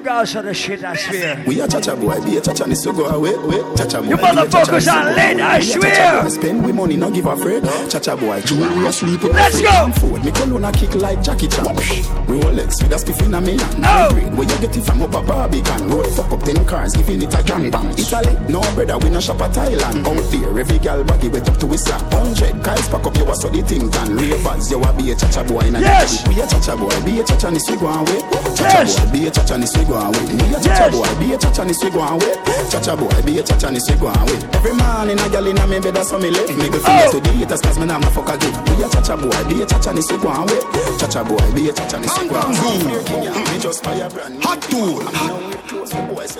You 0.00 0.06
guys 0.06 0.34
are 0.34 0.40
the 0.40 0.54
shit, 0.54 0.82
I 0.82 0.96
swear. 0.96 1.44
We 1.46 1.60
a 1.60 1.68
cha-cha 1.68 1.94
boy, 1.94 2.18
be 2.24 2.38
a 2.38 2.40
cha-cha 2.40 2.64
needs 2.64 2.82
to 2.84 2.92
go 2.94 3.04
away. 3.04 3.34
Ah, 3.36 3.46
Wait, 3.46 3.76
cha-cha 3.76 4.00
boy. 4.00 4.08
You 4.08 4.16
be 4.16 4.22
a 4.22 4.32
cha-cha 4.32 4.46
motherfuckers 4.46 4.88
are 4.90 5.12
late. 5.12 5.40
I 5.42 5.58
We 5.58 5.64
swear. 5.64 6.30
Spend 6.30 6.64
we 6.64 6.72
money, 6.72 6.96
no 6.96 7.10
give 7.10 7.26
a 7.26 7.32
afraid. 7.36 7.64
Cha-cha 7.90 8.16
boy, 8.16 8.40
jewelry 8.40 8.86
a 8.86 8.92
sleep 8.92 9.22
in 9.24 9.32
Let's 9.32 9.60
go. 9.60 9.92
Forward, 10.00 10.24
me 10.24 10.32
cologne 10.32 10.64
a 10.64 10.72
kick 10.72 10.94
like 10.94 11.22
Jackie 11.22 11.48
Chan. 11.48 11.76
Rolex 12.32 12.80
with 12.82 12.92
a 12.92 12.96
spiff 12.96 13.20
in 13.26 13.34
a 13.34 13.40
million. 13.42 13.60
Oh. 13.84 14.08
Where 14.40 14.48
you 14.48 14.58
get 14.64 14.74
it 14.74 14.80
from 14.80 15.02
up 15.02 15.12
a 15.12 15.20
Barbican. 15.20 15.90
Road 15.90 16.06
fuck 16.16 16.32
up 16.32 16.44
ten 16.44 16.64
cars, 16.64 16.96
giving 16.96 17.20
it 17.20 17.34
a 17.38 17.42
gang 17.42 17.70
bang. 17.70 17.90
Italy, 17.92 18.32
no 18.48 18.62
brother, 18.72 18.96
we 19.04 19.10
no 19.10 19.20
shop 19.20 19.42
at 19.42 19.52
Thailand. 19.52 20.00
Out 20.08 20.24
there, 20.32 20.58
every 20.58 20.78
girl 20.78 21.04
body 21.04 21.28
wet 21.28 21.46
up 21.46 21.58
to 21.58 21.66
his 21.66 21.84
sack. 21.84 22.00
Hundred 22.10 22.56
guys 22.64 22.88
pack 22.88 23.04
up, 23.04 23.14
you 23.18 23.28
a 23.28 23.34
so 23.36 23.50
the 23.50 23.60
thing 23.60 23.90
can. 23.90 24.16
Ravers, 24.16 24.70
you 24.70 24.80
a 24.80 24.92
be 24.96 25.12
a 25.12 25.14
cha-cha 25.14 25.44
boy 25.44 25.60
in 25.60 25.76
a 25.76 25.80
Yes. 25.80 26.26
Be 26.26 26.40
a 26.40 26.46
cha-cha 26.48 26.74
boy, 26.74 26.88
be 27.04 27.20
a 27.20 27.22
cha-cha, 27.22 27.50
ni 27.50 27.60
go 27.76 27.86
away. 27.86 28.20
Ah, 28.32 28.80
yes. 28.80 28.96
Cha-cha 28.96 29.04
boy, 29.04 29.12
be 29.12 29.26
a 29.26 29.30
cha-cha, 29.30 29.56
ni 29.58 29.66
go 29.90 29.98
away. 29.98 30.22
Be 30.30 30.54
a 30.54 30.60
chacha 30.62 30.86
boy, 30.90 31.10
be 31.18 31.34
a 31.34 31.38
chacha 31.38 31.64
ni 31.64 31.74
go 31.90 32.00
away. 32.00 32.34
Chacha 32.70 32.96
boy, 32.96 33.10
be 33.26 33.38
a 33.38 33.42
chacha 33.42 33.70
ni 33.70 33.80
go 33.98 34.06
away. 34.08 34.38
Every 34.54 34.74
man 34.74 35.10
in 35.10 35.18
a 35.18 35.28
gal 35.28 35.46
in 35.46 35.58
a 35.58 35.66
me 35.66 35.80
bed 35.80 35.94
that's 35.94 36.10
how 36.10 36.18
me 36.18 36.30
live. 36.30 36.48
Me 36.56 36.68
go 36.70 36.78
feel 36.78 37.10
to 37.10 37.20
the 37.20 37.30
haters 37.34 37.60
cause 37.60 37.78
me 37.78 37.86
nah 37.86 37.98
fuck 38.14 38.28
again. 38.30 38.54
give. 38.64 38.80
A 38.80 38.88
chacha 38.94 39.16
boy, 39.16 39.44
be 39.48 39.62
a 39.62 39.66
chacha 39.66 39.92
ni 39.92 40.02
go 40.06 40.28
away. 40.30 40.60
Chacha 40.98 41.24
boy, 41.24 41.52
be 41.54 41.68
a 41.68 41.72
chacha 41.74 41.98
ni 41.98 42.06
go 42.06 42.36
away. 42.38 42.60
Hot 44.46 44.62
tool, 44.62 45.02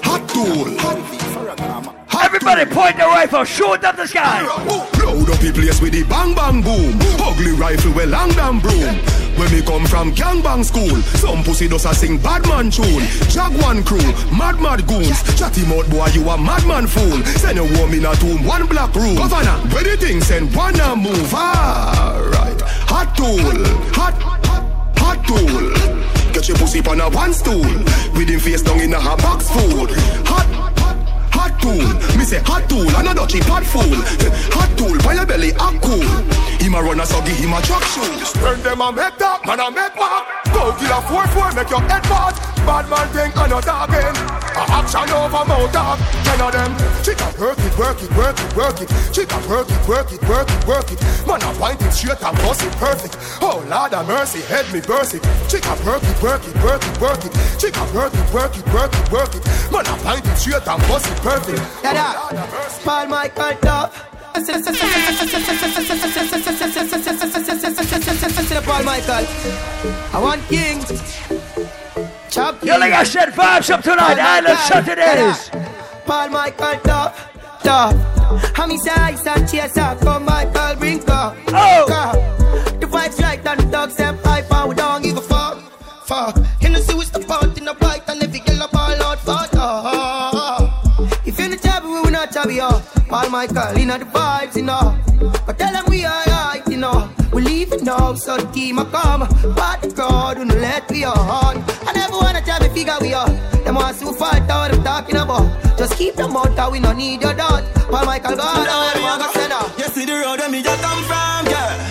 hot 0.03 0.29
tool, 0.29 0.79
hot 0.79 1.95
tool. 1.95 2.00
Everybody 2.43 2.75
point 2.75 2.97
the 2.97 3.05
rifle, 3.05 3.45
shoot 3.45 3.85
up 3.85 3.97
the 3.97 4.07
sky. 4.07 4.41
Load 4.41 5.29
up 5.29 5.39
the 5.41 5.53
place 5.53 5.79
with 5.79 5.93
the 5.93 6.05
bang 6.05 6.35
bang 6.35 6.63
boom. 6.63 6.97
Ugly 7.21 7.53
rifle 7.53 7.93
with 7.93 8.09
long 8.09 8.31
damn 8.31 8.59
broom. 8.59 8.97
When 9.37 9.53
we 9.53 9.61
come 9.61 9.85
from 9.85 10.13
gang 10.13 10.41
bang 10.41 10.65
school, 10.65 10.97
some 11.21 11.45
pussy 11.45 11.69
does 11.69 11.85
a 11.85 11.93
sing 11.95 12.17
bad 12.17 12.49
man 12.49 12.71
tune. 12.71 13.05
Jaguan 13.29 13.85
crew, 13.85 14.01
mad 14.33 14.57
mad 14.57 14.87
goons. 14.89 15.21
Chatty 15.37 15.69
mouth 15.69 15.85
boy, 15.91 16.09
you 16.17 16.25
a 16.31 16.39
madman 16.41 16.87
fool. 16.87 17.21
Send 17.37 17.59
a 17.59 17.65
woman 17.77 18.07
a 18.07 18.17
tomb, 18.17 18.43
one 18.47 18.65
black 18.67 18.95
room. 18.95 19.17
Governor, 19.17 19.61
where 19.69 19.85
the 19.85 19.99
thing 20.01 20.23
send 20.23 20.49
one 20.57 20.81
a 20.81 20.97
move. 20.97 21.35
Alright, 21.35 22.57
hot 22.89 23.13
tool, 23.21 23.37
hot, 23.93 24.17
hot, 24.17 24.41
hot 24.97 25.21
tool. 25.29 26.33
Get 26.33 26.49
your 26.49 26.57
pussy 26.57 26.81
on 26.89 27.03
a 27.03 27.11
one 27.11 27.35
stool. 27.35 27.69
With 28.17 28.31
him 28.31 28.41
face 28.41 28.63
down 28.63 28.81
in 28.81 28.95
a 28.95 28.99
hot 28.99 29.19
box 29.19 29.51
food. 29.51 29.91
Hot 30.25 30.60
tool. 31.61 31.87
Me 32.17 32.25
say 32.25 32.41
hot 32.45 32.69
tool, 32.69 32.89
and 32.89 33.09
a 33.09 33.15
dutchy 33.15 33.41
pot 33.41 33.65
fool. 33.65 33.83
Hot 34.57 34.71
tool, 34.77 34.97
by 35.05 35.15
your 35.15 35.27
belly, 35.27 35.53
act 35.61 35.81
cool. 35.83 36.03
Him 36.59 36.75
a 36.75 36.83
run 36.83 37.01
a 37.01 37.07
so 37.07 37.21
give 37.25 37.37
him 37.37 37.53
a 37.53 37.61
truck 37.63 37.83
shoes. 37.85 38.33
Turn 38.35 38.61
them 38.63 38.81
a 38.81 38.93
make 38.93 39.17
that, 39.19 39.45
man 39.47 39.61
a 39.61 39.71
make 39.71 39.95
walk. 39.97 40.27
Go 40.53 40.73
kill 40.77 40.93
a 40.93 41.01
four 41.09 41.27
four, 41.33 41.53
make 41.53 41.71
your 41.71 41.81
head 41.89 42.03
part. 42.05 42.37
Bad 42.67 42.89
man 42.89 43.09
think 43.09 43.37
I'm 43.37 43.51
not 43.51 43.63
talking. 43.65 44.15
A 44.57 44.63
action 44.79 45.11
over 45.11 45.45
mouth 45.45 45.73
talk. 45.73 45.99
Ten 46.25 46.41
of 46.41 46.53
them. 46.53 46.73
Chica 47.03 47.27
work 47.41 47.59
it, 47.59 47.79
work 47.79 48.03
it, 48.03 48.11
work 48.17 48.39
it, 48.39 48.57
work 48.57 48.81
it. 48.81 48.89
Chica 49.13 49.39
work 49.49 49.69
it, 49.71 49.89
work 49.89 50.13
it, 50.13 50.23
work 50.29 50.51
it, 50.51 50.67
work 50.67 50.93
it. 50.93 51.01
Man 51.27 51.43
a 51.43 51.53
point 51.55 51.81
it 51.83 51.93
straight 51.93 52.23
and 52.23 52.37
bust 52.39 52.63
perfect. 52.79 53.17
Oh 53.41 53.65
Lord 53.69 53.95
of 53.95 54.07
mercy, 54.07 54.41
head 54.43 54.71
me 54.73 54.81
burst 54.81 55.15
it. 55.15 55.23
Chica 55.49 55.75
work 55.85 56.03
it, 56.03 56.23
work 56.23 56.47
it, 56.47 56.55
work 56.63 56.83
it, 56.85 57.01
work 57.01 57.25
it. 57.25 57.33
Chica 57.59 57.83
work 57.95 58.13
it, 58.15 58.33
work 58.33 58.57
it, 58.57 58.67
work 58.73 58.93
it, 58.93 59.11
work 59.11 59.35
it. 59.35 59.43
Man 59.73 59.87
a 59.87 59.97
point 60.05 60.27
it 60.27 60.37
straight 60.37 60.67
and 60.67 60.83
bust 60.89 61.07
perfect. 61.23 61.59
Yeah, 61.83 61.93
yeah. 61.95 62.47
Paul 62.85 63.07
Michael 63.09 63.57
Duff. 63.61 64.07
Paul 68.63 68.85
Michael. 68.85 69.27
I 70.13 70.19
want 70.21 70.43
king. 70.49 71.80
Chop 72.31 72.63
You 72.63 72.79
like 72.79 72.93
I 72.93 73.03
said, 73.03 73.31
vibes 73.31 73.71
up 73.71 73.83
tonight, 73.83 74.19
Island 74.19 74.59
Saturdays. 74.61 75.51
Paul 76.07 76.29
Michael 76.29 76.81
Duff. 76.85 77.29
Duff. 77.65 78.57
How 78.57 78.67
me 78.67 78.79
say 78.79 78.93
ice 78.93 79.27
and 79.27 79.49
chase 79.49 79.77
up. 79.77 80.01
Come 80.01 80.25
Michael 80.27 80.77
bring 80.77 81.01
up. 81.11 81.37
Oh. 81.49 81.87
The 82.79 82.87
vibes 82.87 83.21
right 83.21 83.45
and 83.45 83.61
the 83.61 83.67
dogs 83.67 83.97
them 83.97 84.17
hype 84.23 84.53
and 84.53 84.69
we 84.69 84.75
don't 84.77 85.03
give 85.03 85.17
a 85.17 85.21
fuck. 85.21 85.59
Fuck. 86.07 86.39
You 86.61 86.69
know 86.69 86.81
see 86.81 86.95
we 86.95 87.05
step 87.05 87.29
out 87.29 87.59
in 87.59 87.65
the 87.65 87.75
bite 87.75 88.09
and 88.09 88.23
every 88.23 88.39
girl 88.39 88.63
a 88.63 88.69
ball 88.69 89.03
out 89.03 89.19
for 89.19 89.37
oh. 89.55 91.11
If 91.27 91.37
you're 91.37 91.47
in 91.47 91.51
the 91.51 91.57
job, 91.57 91.83
we 91.83 91.91
will 91.91 92.11
not 92.11 92.33
job 92.33 92.51
you. 92.51 93.00
Paul 93.11 93.29
Michael, 93.29 93.77
you 93.77 93.87
know 93.87 93.99
the 93.99 94.05
vibes, 94.05 94.55
you 94.55 94.63
know. 94.63 94.97
But 95.45 95.59
tell 95.59 95.73
them 95.73 95.85
we 95.89 96.05
are 96.05 96.25
right, 96.27 96.63
you 96.69 96.77
know. 96.77 97.11
We 97.33 97.43
leave 97.43 97.73
it 97.73 97.83
now, 97.83 98.15
so 98.15 98.37
the 98.37 98.47
team 98.53 98.79
a 98.79 98.85
come. 98.85 99.27
But 99.57 99.83
the 99.83 99.91
crowd 99.93 100.39
will 100.39 100.45
not 100.45 100.59
let 100.59 100.89
me 100.89 101.03
on. 101.03 101.59
I 101.89 101.93
never 101.93 102.17
wanna 102.17 102.41
try 102.41 102.61
me 102.61 102.69
figure 102.69 102.95
we 103.01 103.13
are. 103.13 103.29
Them 103.67 103.75
want 103.75 103.99
to 103.99 104.13
fight 104.13 104.49
out, 104.49 104.73
I'm 104.73 104.85
talking 104.85 105.17
about. 105.17 105.51
Just 105.77 105.99
keep 105.99 106.15
them 106.15 106.37
out, 106.37 106.55
that 106.55 106.71
we 106.71 106.79
don't 106.79 106.97
need 106.97 107.21
your 107.21 107.35
dot. 107.35 107.65
Paul 107.91 108.07
Michael, 108.07 108.37
go 108.37 108.43
on, 108.43 108.65
now, 108.65 108.93
I'm 108.95 109.03
gonna 109.03 109.33
send 109.35 109.53
out. 109.53 109.77
You 109.77 109.87
see 109.91 110.05
the 110.07 110.15
road 110.15 110.39
where 110.39 110.49
me 110.49 110.63
just 110.63 110.81
come 110.81 111.03
from, 111.11 111.51
yeah. 111.51 111.91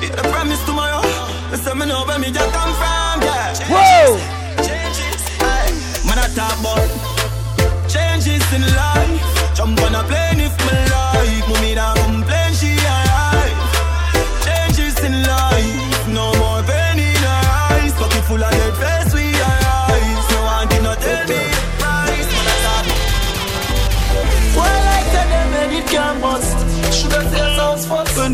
It's 0.00 0.16
a 0.16 0.24
promise 0.32 0.64
tomorrow. 0.64 1.04
You 1.52 1.58
say 1.58 1.74
me 1.74 1.84
know 1.84 2.06
where 2.08 2.18
me 2.18 2.32
just 2.32 2.50
come 2.56 2.72
from, 2.80 3.20
yeah. 3.28 3.52
Whoa! 3.68 4.16
Hey, 4.64 5.68
man, 6.08 6.16
I 6.16 6.32
talk 6.32 6.56
about 6.58 6.88
changes 7.92 8.40
in 8.56 8.64
life. 8.72 9.20
Jump 9.56 9.80
on 9.80 9.94
a 9.94 10.04
plane 10.04 10.35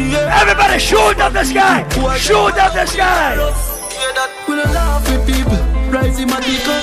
Everybody 0.01 0.78
shoot 0.78 1.19
up 1.20 1.32
the 1.35 1.44
sky! 1.44 1.86
Shoot 2.16 2.56
up 2.59 2.73
the 2.73 2.86
sky! 2.86 3.36
Oh, 3.36 3.51
yeah, 3.93 4.12
that 4.16 4.31
we 4.48 4.56
don't 4.56 4.73
laugh 4.73 5.05
with 5.10 5.27
people. 5.27 5.59
Rising 5.93 6.28
my 6.28 6.40
dicker. 6.40 6.82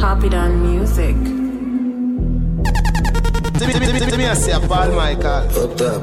Pop 0.00 0.24
it 0.24 0.34
on 0.34 0.62
music. 0.66 1.14
See 3.60 3.66
me, 4.18 4.26
I 4.26 4.34
say 4.34 4.66
Paul 4.66 4.90
Michael. 4.96 5.48
Fucked 5.50 5.80
up. 5.82 6.02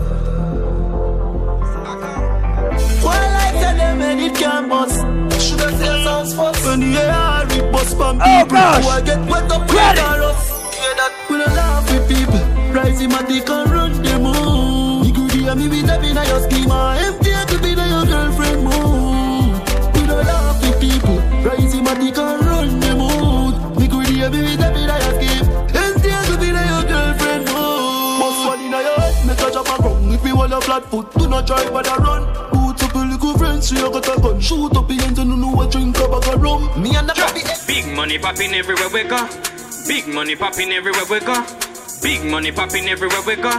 Well, 3.03 3.33
like 3.33 3.53
tell 3.61 3.75
them 3.75 4.01
and 4.01 4.19
it 4.21 4.35
can 4.35 4.69
bust. 4.69 4.99
Should 5.45 5.59
I 5.59 5.71
say 5.73 6.03
sounds 6.05 6.33
first 6.33 6.65
when 6.65 6.79
the 6.79 6.97
air 6.97 7.45
rip 7.47 7.71
bust 7.73 7.97
from 7.97 8.21
Oh, 8.21 8.43
people 8.43 8.55
gosh. 8.55 8.85
I 8.85 9.01
get 9.01 9.19
wet 9.29 9.51
up 9.51 9.69
Ready. 9.69 9.99
with 9.99 10.11
the 10.11 10.19
rough. 10.21 10.73
Yeah, 10.79 10.93
that 10.95 11.11
we 11.29 11.37
don't 11.37 11.53
laugh 11.55 11.91
with 11.91 12.07
people. 12.07 12.58
Rising 12.71 13.09
my 13.09 13.23
dick 13.23 13.49
and 13.49 13.71
run 13.71 13.91
the 14.03 14.19
moon. 14.19 15.05
You 15.05 15.13
could 15.13 15.31
hear 15.31 15.55
me 15.55 15.67
with 15.67 15.89
a 15.89 15.95
in 16.05 16.15
your 16.15 16.39
schema. 16.45 16.97
Empty 16.99 17.31
to 17.31 17.61
be 17.61 17.69
your 17.69 18.05
girlfriend 18.05 18.63
moon. 18.63 19.57
We 19.93 20.05
don't 20.05 20.23
laugh 20.23 20.61
with 20.61 20.79
people. 20.79 21.17
Rising 21.43 21.83
my 21.83 21.95
dick 21.95 22.17
and 22.17 22.45
run 22.45 22.79
the 22.79 22.95
moon. 22.95 23.75
We 23.75 23.87
could 23.87 24.07
hear 24.07 24.29
me 24.29 24.41
with 24.43 24.61
a 24.61 24.69
in 24.69 24.85
your 24.85 25.13
scheme. 25.17 25.49
Empty 25.73 26.09
to 26.29 26.37
be 26.37 26.47
your 26.53 26.83
girlfriend 26.85 27.45
moon. 27.49 28.19
Bust 28.21 28.47
one 28.47 28.61
in 28.61 28.71
your 28.71 28.81
head, 28.81 29.27
make 29.27 29.41
a 29.41 29.51
chop 29.51 29.67
a 29.67 29.81
ground. 29.81 30.13
If 30.13 30.25
you 30.25 30.35
want 30.35 30.53
a 30.53 30.61
flat 30.61 30.85
foot, 30.85 31.11
do 31.15 31.27
not 31.27 31.47
try 31.47 31.67
but 31.71 31.87
a 31.87 31.95
run. 31.99 32.23
Boot 32.53 32.83
up 32.83 32.93
a 32.93 32.99
little 32.99 33.37
friend, 33.37 33.63
so 33.63 33.75
you 33.75 33.91
got 33.91 34.07
a 34.15 34.21
gun. 34.21 34.39
Shoot 34.39 34.77
up 34.77 34.89
your 34.89 35.01
hands 35.01 35.17
and 35.17 35.31
you 35.31 35.37
know 35.37 35.49
what 35.49 35.71
drink 35.71 35.97
a 35.97 36.07
bag 36.07 36.33
of 36.33 36.41
rum. 36.41 36.69
Me 36.81 36.95
and 36.95 37.09
the 37.09 37.15
body. 37.15 37.41
Big 37.65 37.87
money 37.95 38.19
popping 38.19 38.53
everywhere 38.53 38.89
we 38.93 39.03
go. 39.03 39.27
Big 39.87 40.07
money 40.07 40.35
popping 40.35 40.71
everywhere 40.71 41.05
we 41.09 41.19
go. 41.21 41.68
Big 42.01 42.23
money 42.23 42.51
popping 42.51 42.87
everywhere 42.87 43.21
we 43.27 43.35
go. 43.35 43.51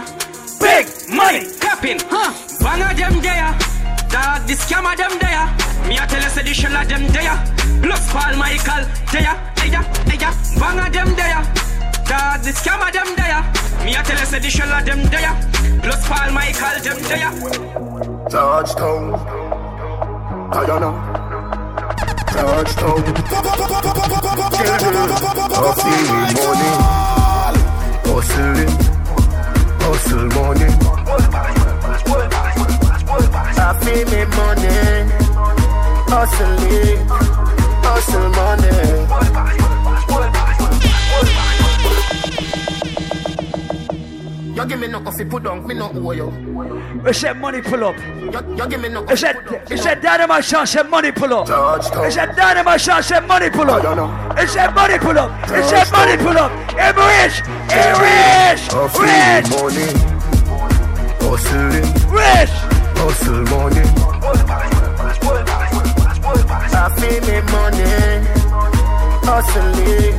Big 0.59 0.87
money 1.09 1.45
popping, 1.59 1.99
huh? 2.09 2.33
Bang 2.59 2.81
them 2.97 3.21
there. 3.21 3.53
Dog, 4.09 4.47
the 4.47 4.53
scam 4.53 4.85
of 4.91 4.97
them 4.97 5.13
there. 5.21 5.45
Me 5.87 5.97
a 5.97 6.07
tell 6.07 6.21
you 6.21 6.29
say 6.29 6.43
the 6.43 6.53
shell 6.53 6.75
of 6.75 6.87
them 6.89 7.07
there. 7.13 7.37
Plus 7.81 8.11
Paul 8.11 8.35
Michael 8.37 8.85
there, 9.11 9.37
there, 9.55 9.83
there. 10.09 10.33
Bang 10.59 10.91
them 10.91 11.15
there. 11.15 11.41
Dog, 12.09 12.41
the 12.41 12.51
scam 12.51 12.81
of 12.81 12.91
them 12.93 13.15
there. 13.15 13.41
Me 13.85 13.95
a 13.95 14.03
tell 14.03 14.19
you 14.19 14.25
say 14.25 14.39
the 14.39 14.49
shell 14.49 14.71
of 14.73 14.85
them 14.85 15.03
there. 15.13 15.33
Plus 15.81 16.07
Paul 16.07 16.31
Michael 16.33 16.81
them 16.81 16.99
there. 17.09 17.31
Touchdown. 18.29 19.11
Diana. 20.51 20.91
Touchdown. 22.27 23.01
Coffee 25.53 26.03
money. 26.09 27.00
Hustling. 28.13 28.67
Hustle 29.79 30.27
money. 30.35 30.67
I 33.57 33.71
feel 33.79 34.05
me 34.11 34.21
money, 34.35 34.75
hustle 36.11 36.63
it, 36.73 36.99
hustle 37.85 38.29
money. 38.31 39.60
You 44.61 44.67
give 44.67 44.79
me 44.79 44.87
no 44.87 45.01
coffee, 45.01 45.25
put 45.25 45.41
down, 45.41 45.65
me 45.65 45.73
no 45.73 45.89
owe 45.91 46.11
you. 46.11 47.01
I 47.03 47.11
said 47.13 47.35
money 47.37 47.61
pull 47.63 47.83
up. 47.83 47.97
You, 47.97 48.55
you 48.55 48.67
give 48.69 48.79
me 48.79 48.89
no 48.89 49.01
coffee, 49.01 49.15
said, 49.15 49.43
put 49.43 49.67
down. 49.67 49.71
I 49.71 49.75
said, 49.75 50.01
Daddy, 50.01 50.27
my 50.27 50.39
son 50.39 50.67
said 50.67 50.87
money 50.87 51.11
pull 51.11 51.33
up. 51.33 51.49
I 51.49 52.09
said, 52.09 52.35
Daddy, 52.35 52.63
my 52.63 52.77
son 52.77 53.01
said 53.01 53.27
money 53.27 53.49
pull 53.49 53.71
up. 53.71 53.83
I 54.37 54.45
said, 54.45 54.75
money 54.75 54.99
pull 54.99 55.17
up. 55.17 55.31
I 55.49 55.63
said, 55.63 55.91
money 55.91 56.15
pull 56.15 56.37
up. 56.37 56.51
I'm 56.77 56.95
rich. 56.95 57.41
I'm 57.73 57.97
rich. 58.05 58.61
Rich. 59.01 59.49
money. 59.49 59.89
Hustling. 61.25 61.89
Rich. 62.11 62.53
Hustle 63.01 63.41
money. 63.49 64.11
I 66.73 66.89
feel 66.99 67.21
me 67.25 67.41
money, 67.51 67.83
hustle 69.25 69.79
it, 69.79 70.13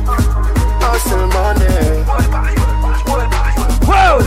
hustle 0.83 1.27
money. 1.27 2.32
Whoa. 4.03 4.19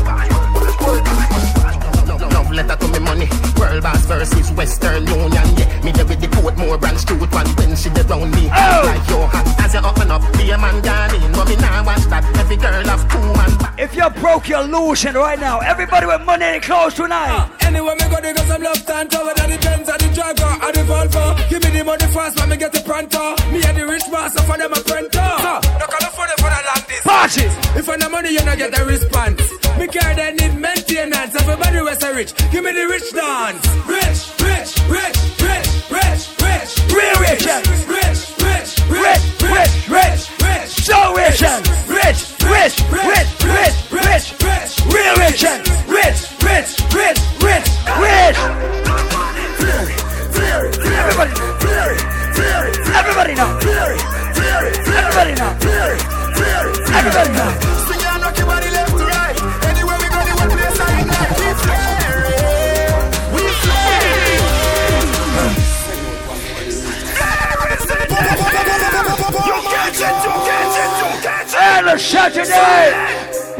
No, 2.06 2.16
no, 2.16 2.40
letter 2.50 2.76
to 2.76 2.88
me 2.88 2.98
money. 2.98 3.28
World 3.60 3.82
Boss 3.82 4.06
versus 4.06 4.50
Western 4.52 5.06
Union. 5.06 5.46
Yeah, 5.58 5.82
me 5.84 5.92
there 5.92 6.06
with 6.06 6.20
the 6.20 6.28
court 6.28 6.56
more 6.56 6.78
branch 6.78 7.04
truth 7.04 7.30
one 7.30 7.46
when 7.56 7.76
she 7.76 7.90
dey 7.90 8.00
round 8.08 8.32
me. 8.32 8.48
Oh. 8.48 8.82
Like 8.88 9.08
your 9.10 9.28
hand 9.28 9.48
as 9.60 9.74
you 9.74 9.80
open 9.80 10.10
up, 10.10 10.22
be 10.32 10.50
a 10.50 10.56
man 10.56 10.80
darling. 10.82 11.30
No 11.32 11.44
me 11.44 11.56
nah 11.56 11.84
watch 11.84 12.04
that. 12.08 12.24
Every 12.40 12.56
girl 12.56 12.72
have 12.72 13.04
two 13.12 13.20
man. 13.20 13.52
back. 13.58 13.74
If 13.78 13.94
you're 13.94 14.08
broke, 14.10 14.48
you're 14.48 14.64
losing 14.64 15.12
right 15.12 15.38
now. 15.38 15.58
Everybody 15.60 16.06
with 16.06 16.22
money 16.24 16.44
and 16.44 16.62
clothes 16.62 16.94
tonight. 16.94 17.36
Uh, 17.36 17.66
anyway, 17.68 17.94
me 18.00 18.08
go 18.08 18.16
because 18.16 18.50
I'm 18.50 18.62
left 18.62 18.88
and 18.88 19.10
cover 19.10 19.34
that 19.36 19.48
the 19.50 19.58
Benz 19.60 19.88
and 19.92 20.00
the 20.00 20.08
Jaguar 20.16 20.56
and 20.64 20.74
the 20.74 20.82
Volvo. 20.88 21.36
Give 21.50 21.62
me 21.62 21.70
the 21.76 21.84
money 21.84 22.06
fast, 22.16 22.40
when 22.40 22.48
me 22.48 22.56
get 22.56 22.72
the 22.72 22.80
pronto. 22.80 23.18
Uh. 23.20 23.52
Me 23.52 23.60
and 23.62 23.76
the 23.76 23.84
rich 23.86 24.08
master 24.10 24.40
for 24.48 24.56
them 24.56 24.72
a 24.72 24.80
pronto. 24.80 25.20
So, 25.44 25.52
no 25.76 25.84
call 25.84 26.08
for 26.16 26.24
them 26.24 26.35
Party. 27.06 27.46
If 27.78 27.88
I 27.88 27.94
no 27.94 28.08
money, 28.08 28.30
you 28.32 28.44
no 28.44 28.56
get 28.56 28.76
a 28.76 28.84
response. 28.84 29.38
Me 29.78 29.86
care 29.86 30.12
they 30.16 30.32
need 30.32 30.58
maintenance. 30.58 31.36
Everybody 31.36 31.80
was 31.80 32.02
a 32.02 32.12
rich. 32.12 32.34
Give 32.50 32.64
me 32.64 32.72
the 32.72 32.84
rich 32.88 33.12
dance. 33.14 33.62
Rich, 33.86 34.34
rich, 34.42 34.74
rich, 34.90 35.14
rich, 35.38 35.70
rich, 35.86 36.22
rich. 36.42 36.70
Real 36.90 37.14
rich. 37.22 37.46
Rich, 37.46 37.62
rich, 37.86 38.20
rich, 38.42 38.70
Rich, 38.90 39.22
rich, 39.38 39.74
rich, 39.86 40.22
rich. 40.42 40.70
So 40.82 40.98
rich. 41.14 41.38
Rich, 41.86 42.34
rich, 42.42 42.74
rich, 42.90 43.30
rich, 43.54 43.76
rich, 43.94 44.26
rich. 44.42 44.72
Real 44.90 45.14
rich. 45.22 45.46
Rich, 45.86 46.20
rich, 46.42 46.70
rich, 46.90 47.20
rich, 47.46 47.68
rich. 48.02 48.38
Everybody. 51.06 51.32
Everybody 52.98 53.34
now. 53.34 53.58
Everybody 54.98 55.34
now. 55.38 56.15
Everybody. 57.06 57.30
Anywhere 59.68 59.98
we. 59.98 60.06
You 69.46 69.56
catch 69.70 70.00
it, 70.02 70.16
you 70.24 70.32
catch 70.48 70.76
it, 70.82 70.90
you 70.98 71.10
catch 71.22 71.52
it. 71.52 71.58
And 71.62 71.86
a. 71.86 71.96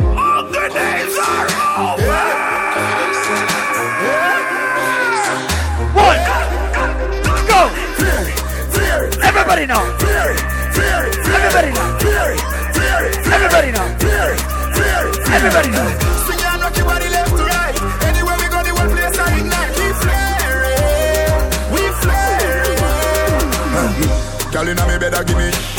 All 0.03 0.43
the 0.51 0.67
days 0.75 1.17
are 1.23 1.47
over. 1.87 2.19
One. 5.95 6.21
Go. 7.47 7.61
Everybody 9.23 9.65
now. 9.67 9.85
Everybody. 11.27 12.56
Everybody 12.77 13.71
now. 13.73 13.87
Everybody 15.37 15.71
now. 15.71 15.89
Your 16.77 16.85
body 16.85 17.09
left 17.09 17.31
to 17.31 17.45
right. 17.45 17.75
Anywhere 18.05 18.37
we 18.37 18.49
go, 18.49 18.61
the 18.63 18.73
place 18.93 19.19
I 19.19 19.39
ignite. 19.39 19.73
We 19.79 19.87
flaring, 20.03 21.33
we 21.73 21.83
flaring. 22.03 22.81
Girl 24.53 24.69
inna 24.69 24.85
me 24.89 24.99
bed 24.99 25.15
a 25.15 25.25
give 25.25 25.39
me 25.39 25.76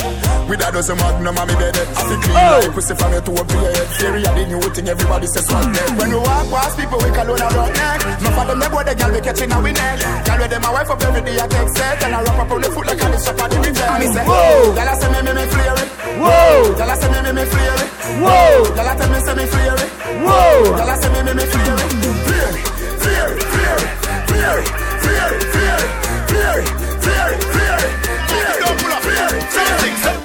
With 0.48 0.64
a 0.64 0.72
dozen 0.72 0.98
magnum 0.98 1.38
on 1.38 1.48
me 1.48 1.56
bed 1.56 1.76
I 1.76 2.02
feel 2.07 2.19
clean 2.24 2.38
Oh. 2.38 2.60
like 2.64 2.74
pussy 2.74 2.95
from 2.95 3.11
your 3.11 3.22
toe 3.22 3.36
up 3.36 3.48
to 3.48 3.56
your 3.56 3.72
head 3.76 3.88
Theory 3.99 4.24
of 4.26 4.34
the 4.36 4.44
new 4.48 4.61
thing 4.72 4.88
everybody 4.88 5.28
says 5.28 5.45
swag 5.45 5.68
dead 5.76 5.90
When 5.99 6.10
we 6.10 6.15
walk 6.15 6.48
past 6.49 6.78
people, 6.80 6.98
we 7.03 7.10
call 7.11 7.28
on 7.32 7.41
a 7.41 7.48
rock 7.52 7.72
neck. 7.76 7.99
Them, 8.48 8.60
they 8.64 8.69
boy, 8.72 8.84
the 8.88 8.95
girl 8.95 9.11
we 9.11 9.19
catching 9.19 9.52
a 9.52 9.60
we 9.60 9.72
neck. 9.76 9.99
Girl 10.24 10.40
with 10.40 10.49
them, 10.49 10.61
my 10.64 10.72
wife 10.72 10.90
up 10.90 11.03
every 11.03 11.22
day, 11.22 11.36
I 11.36 11.48
take 11.52 11.68
set. 11.76 12.02
And 12.02 12.15
I 12.15 12.24
rock 12.24 12.40
up 12.40 12.52
on 12.52 12.61
the 12.61 12.72
foot 12.72 12.88
like 12.88 12.95
a 12.95 13.19
shop 13.19 13.36
at 13.44 13.52
the 13.52 13.60
retail. 13.60 13.99
Me 13.99 14.07
say, 14.07 14.24
Whoa. 14.24 14.72
Girl, 14.72 14.88
I 14.88 14.95
say 14.95 15.10
me, 15.11 15.19
me, 15.19 15.32
me, 15.36 15.44
flare 15.52 15.76
it. 15.84 15.90
Whoa. 16.15 16.74
Girl, 16.80 16.90
I 16.90 16.95
say 16.95 17.10
me, 17.11 17.19
me, 17.28 17.32
me, 17.36 17.44
flare 17.44 17.76
it. 17.76 17.90
Whoa. 18.24 18.72
Girl, 18.72 18.88
I 18.88 18.95
tell 18.95 19.10
me, 19.11 19.19
say 19.19 19.36
me, 19.36 19.45
flare 19.52 19.76
it. 19.84 19.91
Whoa. 20.24 20.64
Girl, 20.80 20.88
I 20.90 20.95
say 20.95 21.10
me, 21.11 21.19
me, 21.28 21.34
me, 21.36 21.44
flare 21.44 21.76
it. 21.76 21.91
Flare 22.24 22.56
it, 22.56 22.64
flare 23.03 23.36
it, 23.36 23.91
flare 24.32 24.60
it, 24.64 24.69
flare 25.03 25.34
it, 25.36 25.44
flare 25.52 25.84
it, 25.84 25.91
flare 26.32 26.61
it, 26.64 26.64
flare 26.64 26.64
it, 26.64 26.72
flare 27.03 27.32
it, 27.36 27.41
flare 27.52 27.84
it. 27.84 28.60
Don't 28.64 28.78
pull 28.80 28.94
up, 28.95 29.02
flare 29.03 29.34
it. 29.38 29.44
Say 29.52 29.68
things, 29.84 29.99
say 29.99 30.07
bad 30.07 30.15
man 30.15 30.16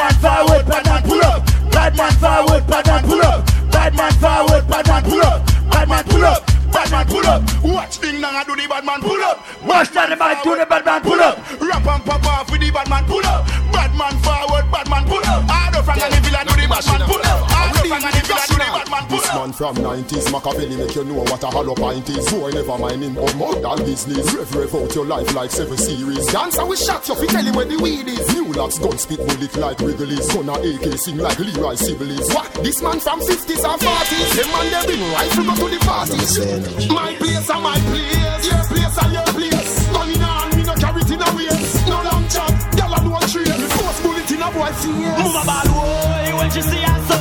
man 0.00 0.14
forward, 0.14 0.64
bad 0.66 0.86
man 0.86 1.02
pull 1.02 1.22
up. 1.22 1.44
Bad 1.70 1.96
man 1.96 2.12
forward, 2.12 2.66
bad 2.66 2.86
man 2.86 3.02
pull 3.04 3.22
up. 3.22 3.46
Bad 3.70 3.94
man 3.96 4.12
forward, 4.12 4.64
bad 4.68 4.86
man 4.88 5.02
pull 5.04 5.22
up. 5.22 5.46
Bad 5.70 5.88
man 5.88 6.04
pull 6.04 6.24
up. 6.24 6.46
Bad 6.72 6.90
man 6.90 7.06
pull 7.06 7.26
up. 7.26 7.42
Watch 7.62 7.98
ding 8.00 8.20
dong, 8.20 8.34
I 8.34 8.44
do 8.44 8.56
the 8.56 8.66
bad 8.68 8.84
man 8.84 9.00
pull 9.00 9.22
up. 9.22 9.44
Watch 9.62 9.90
that 9.92 10.18
man 10.18 10.36
do 10.42 10.56
the 10.56 10.66
bad 10.66 10.84
man 10.86 11.02
pull 11.02 11.20
up. 11.20 11.36
Rap 11.60 11.86
and 11.86 12.04
pop 12.04 12.26
off 12.26 12.50
with 12.50 12.60
the 12.60 12.70
bad 12.70 12.88
man 12.88 13.04
pull 13.04 13.26
up. 13.26 13.46
Bad 13.72 13.92
man 13.94 14.16
forward, 14.24 14.64
bad 14.72 14.88
man 14.88 15.04
pull 15.04 15.24
up. 15.26 15.44
Hard 15.50 15.76
up 15.76 15.88
and 15.88 16.12
the 16.14 16.20
villa 16.24 16.40
do 16.48 16.54
the 16.56 16.66
bad 16.68 16.86
man 16.86 17.00
pull 17.08 17.20
up. 17.26 17.49
Man 19.40 19.52
from 19.52 19.74
90s 19.76 20.28
Machiavelli 20.32 20.76
make 20.76 20.94
you 20.94 21.04
know 21.04 21.24
what 21.24 21.42
a 21.42 21.46
hollow 21.46 21.74
pint 21.74 22.08
is. 22.10 22.28
Boy 22.30 22.50
never 22.50 22.76
mind 22.76 23.02
him 23.02 23.16
of 23.16 23.34
more 23.36 23.54
than 23.54 23.78
business. 23.88 24.34
Rev 24.34 24.54
rev 24.54 24.74
out 24.74 24.94
your 24.94 25.06
life 25.06 25.34
like 25.34 25.50
seven 25.50 25.78
series. 25.78 26.26
Dancer 26.26 26.66
we 26.66 26.76
shot 26.76 27.08
you 27.08 27.14
fi 27.14 27.26
tell 27.26 27.44
you 27.44 27.52
where 27.54 27.64
the 27.64 27.78
weed 27.80 28.08
is. 28.08 28.20
New 28.34 28.52
locks 28.52 28.78
gun 28.78 28.98
spit 28.98 29.18
bullet 29.18 29.56
like 29.56 29.78
Wrigley's 29.80 30.28
a 30.34 30.40
AK 30.40 30.86
sing 30.98 31.16
like 31.16 31.38
Leroy 31.38 31.74
Sibbles 31.74 32.28
What? 32.34 32.52
This 32.62 32.82
man 32.82 33.00
from 33.00 33.20
50s 33.20 33.64
or 33.64 33.78
40s 33.80 34.30
Them 34.36 34.48
man 34.52 34.66
they 34.72 34.84
bring 34.92 35.04
rifle 35.12 35.44
go 35.44 35.54
to 35.56 35.66
the 35.72 35.80
parties. 35.88 36.90
My 36.90 37.14
place 37.16 37.48
and 37.48 37.62
my 37.64 37.78
place. 37.88 38.44
Your 38.44 38.64
place 38.68 38.98
and 39.00 39.12
your 39.16 39.30
place. 39.32 39.72
Gun 39.88 40.10
in 40.10 40.20
hand 40.20 40.56
me 40.56 40.62
no 40.68 40.74
carry 40.74 41.00
it 41.00 41.10
in 41.16 41.22
a 41.22 41.28
waist. 41.32 41.88
No 41.88 41.96
long 42.04 42.28
chat, 42.28 42.52
gyal 42.76 42.92
a 42.92 42.98
no 43.08 43.16
trace 43.24 43.56
Me 43.56 43.68
force 43.72 44.00
bullet 44.04 44.30
in 44.30 44.42
a 44.42 44.48
boy 44.52 44.68
face 44.68 44.92
Move 44.92 45.36
a 45.38 45.42
ball, 45.48 45.68
boy, 45.72 46.28
when 46.36 46.50
she 46.50 46.60
see 46.60 46.84
her 46.84 47.19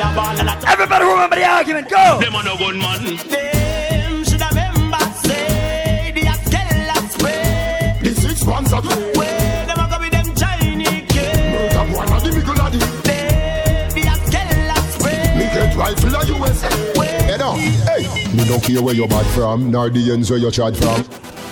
Everybody 0.00 1.04
remember 1.06 1.34
the 1.36 1.44
argument. 1.44 1.90
Go. 1.90 2.20
Them 2.20 2.34
a 2.36 2.42
no 2.44 2.56
gunman 2.56 3.16
Them 3.16 4.24
should 4.24 4.40
have 4.40 4.54
remember 4.54 4.98
say 5.26 6.12
The 6.14 6.20
Askella 6.20 7.10
spray 7.10 7.98
The 8.02 8.14
six 8.14 8.44
ones 8.44 8.72
are 8.72 8.80
play 8.80 9.12
Where 9.16 9.66
them 9.66 9.78
a 9.80 9.88
go 9.90 9.98
with 9.98 10.12
them 10.12 10.34
Chinese 10.36 10.88
kids 11.10 11.38
Murder 11.38 11.92
boy 11.92 12.06
the 12.06 12.32
middle 12.32 12.60
of 12.60 12.72
the 12.72 12.78
Them 12.78 13.90
the 13.90 14.02
Askella 14.02 14.76
spray 14.92 15.34
Me 15.36 15.44
get 15.52 15.76
rifle 15.76 16.14
a 16.14 16.26
USA. 16.26 16.68
Head 17.26 17.42
on. 17.42 17.58
Hey. 17.58 18.34
Me 18.34 18.44
don't 18.46 18.62
care 18.62 18.80
where 18.80 18.94
you're 18.94 19.08
bad 19.08 19.26
from, 19.34 19.70
nor 19.72 19.90
the 19.90 20.12
ends 20.12 20.30
where 20.30 20.38
you're 20.38 20.52
tried 20.52 20.76
from. 20.76 21.02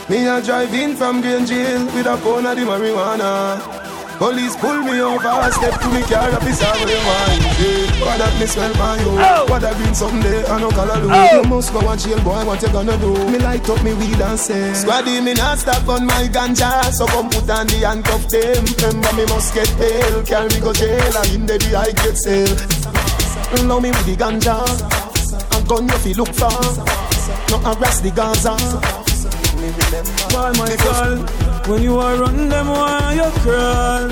Me 0.08 0.24
a 0.28 0.40
drive 0.40 0.72
in 0.72 0.94
from 0.94 1.20
Green 1.20 1.44
Jail 1.46 1.84
with 1.86 2.06
a 2.06 2.16
pound 2.18 2.46
of 2.46 2.56
the 2.56 2.62
marijuana. 2.62 3.85
Police 4.18 4.56
pull 4.56 4.80
me 4.80 5.00
over, 5.00 5.52
step 5.52 5.78
to 5.80 5.88
me 5.92 6.00
car, 6.08 6.32
is 6.48 6.62
over 6.62 6.86
the 6.88 6.96
wine. 7.04 7.42
Yeah. 7.60 8.00
What 8.00 8.16
that 8.16 8.32
me 8.40 8.46
smell 8.46 8.72
by 8.74 8.96
you? 8.96 9.12
Oh. 9.12 9.44
What 9.48 9.60
that 9.60 9.76
green 9.76 9.94
someday, 9.94 10.44
I 10.46 10.58
no 10.58 10.70
color 10.70 10.96
do. 11.00 11.08
Oh. 11.12 11.36
You 11.36 11.48
must 11.48 11.72
go 11.72 11.80
and 11.84 12.00
jail, 12.00 12.20
boy, 12.24 12.44
what 12.46 12.62
you 12.62 12.68
gonna 12.72 12.96
do? 12.96 13.12
Me 13.28 13.38
light 13.38 13.68
up 13.68 13.82
me 13.84 13.92
weed 13.92 14.20
and 14.20 14.38
say, 14.40 14.72
Squaddy, 14.72 15.22
me 15.22 15.34
not 15.34 15.58
stop 15.58 15.86
on 15.88 16.06
my 16.06 16.28
ganja, 16.32 16.90
so 16.92 17.06
come 17.06 17.28
put 17.28 17.48
on 17.50 17.66
the 17.68 17.84
handcuff 17.84 18.24
them. 18.32 18.64
Remember 18.80 19.12
me 19.20 19.24
must 19.28 19.52
get 19.52 19.68
bail, 19.76 20.22
carry 20.24 20.48
me 20.48 20.60
go 20.60 20.72
jail, 20.72 21.16
and 21.20 21.30
in 21.36 21.44
the 21.44 21.58
day 21.58 21.74
I 21.76 21.92
get 21.92 22.16
sale. 22.16 22.56
Love 23.68 23.82
me 23.82 23.90
with 23.90 24.06
the 24.08 24.16
ganja, 24.16 24.64
a 24.64 25.58
gun 25.68 25.88
you 25.88 25.98
fi 26.00 26.12
look 26.16 26.32
for, 26.32 26.56
no 27.52 27.58
harass 27.60 28.00
the 28.00 28.10
Gaza. 28.16 28.56
Why 30.32 30.52
my 30.56 30.72
girl, 30.84 31.20
when 31.68 31.82
you 31.82 31.98
are 31.98 32.16
run 32.16 32.48
them, 32.48 32.68
why 32.68 33.14
you 33.14 33.30
crawl? 33.42 34.08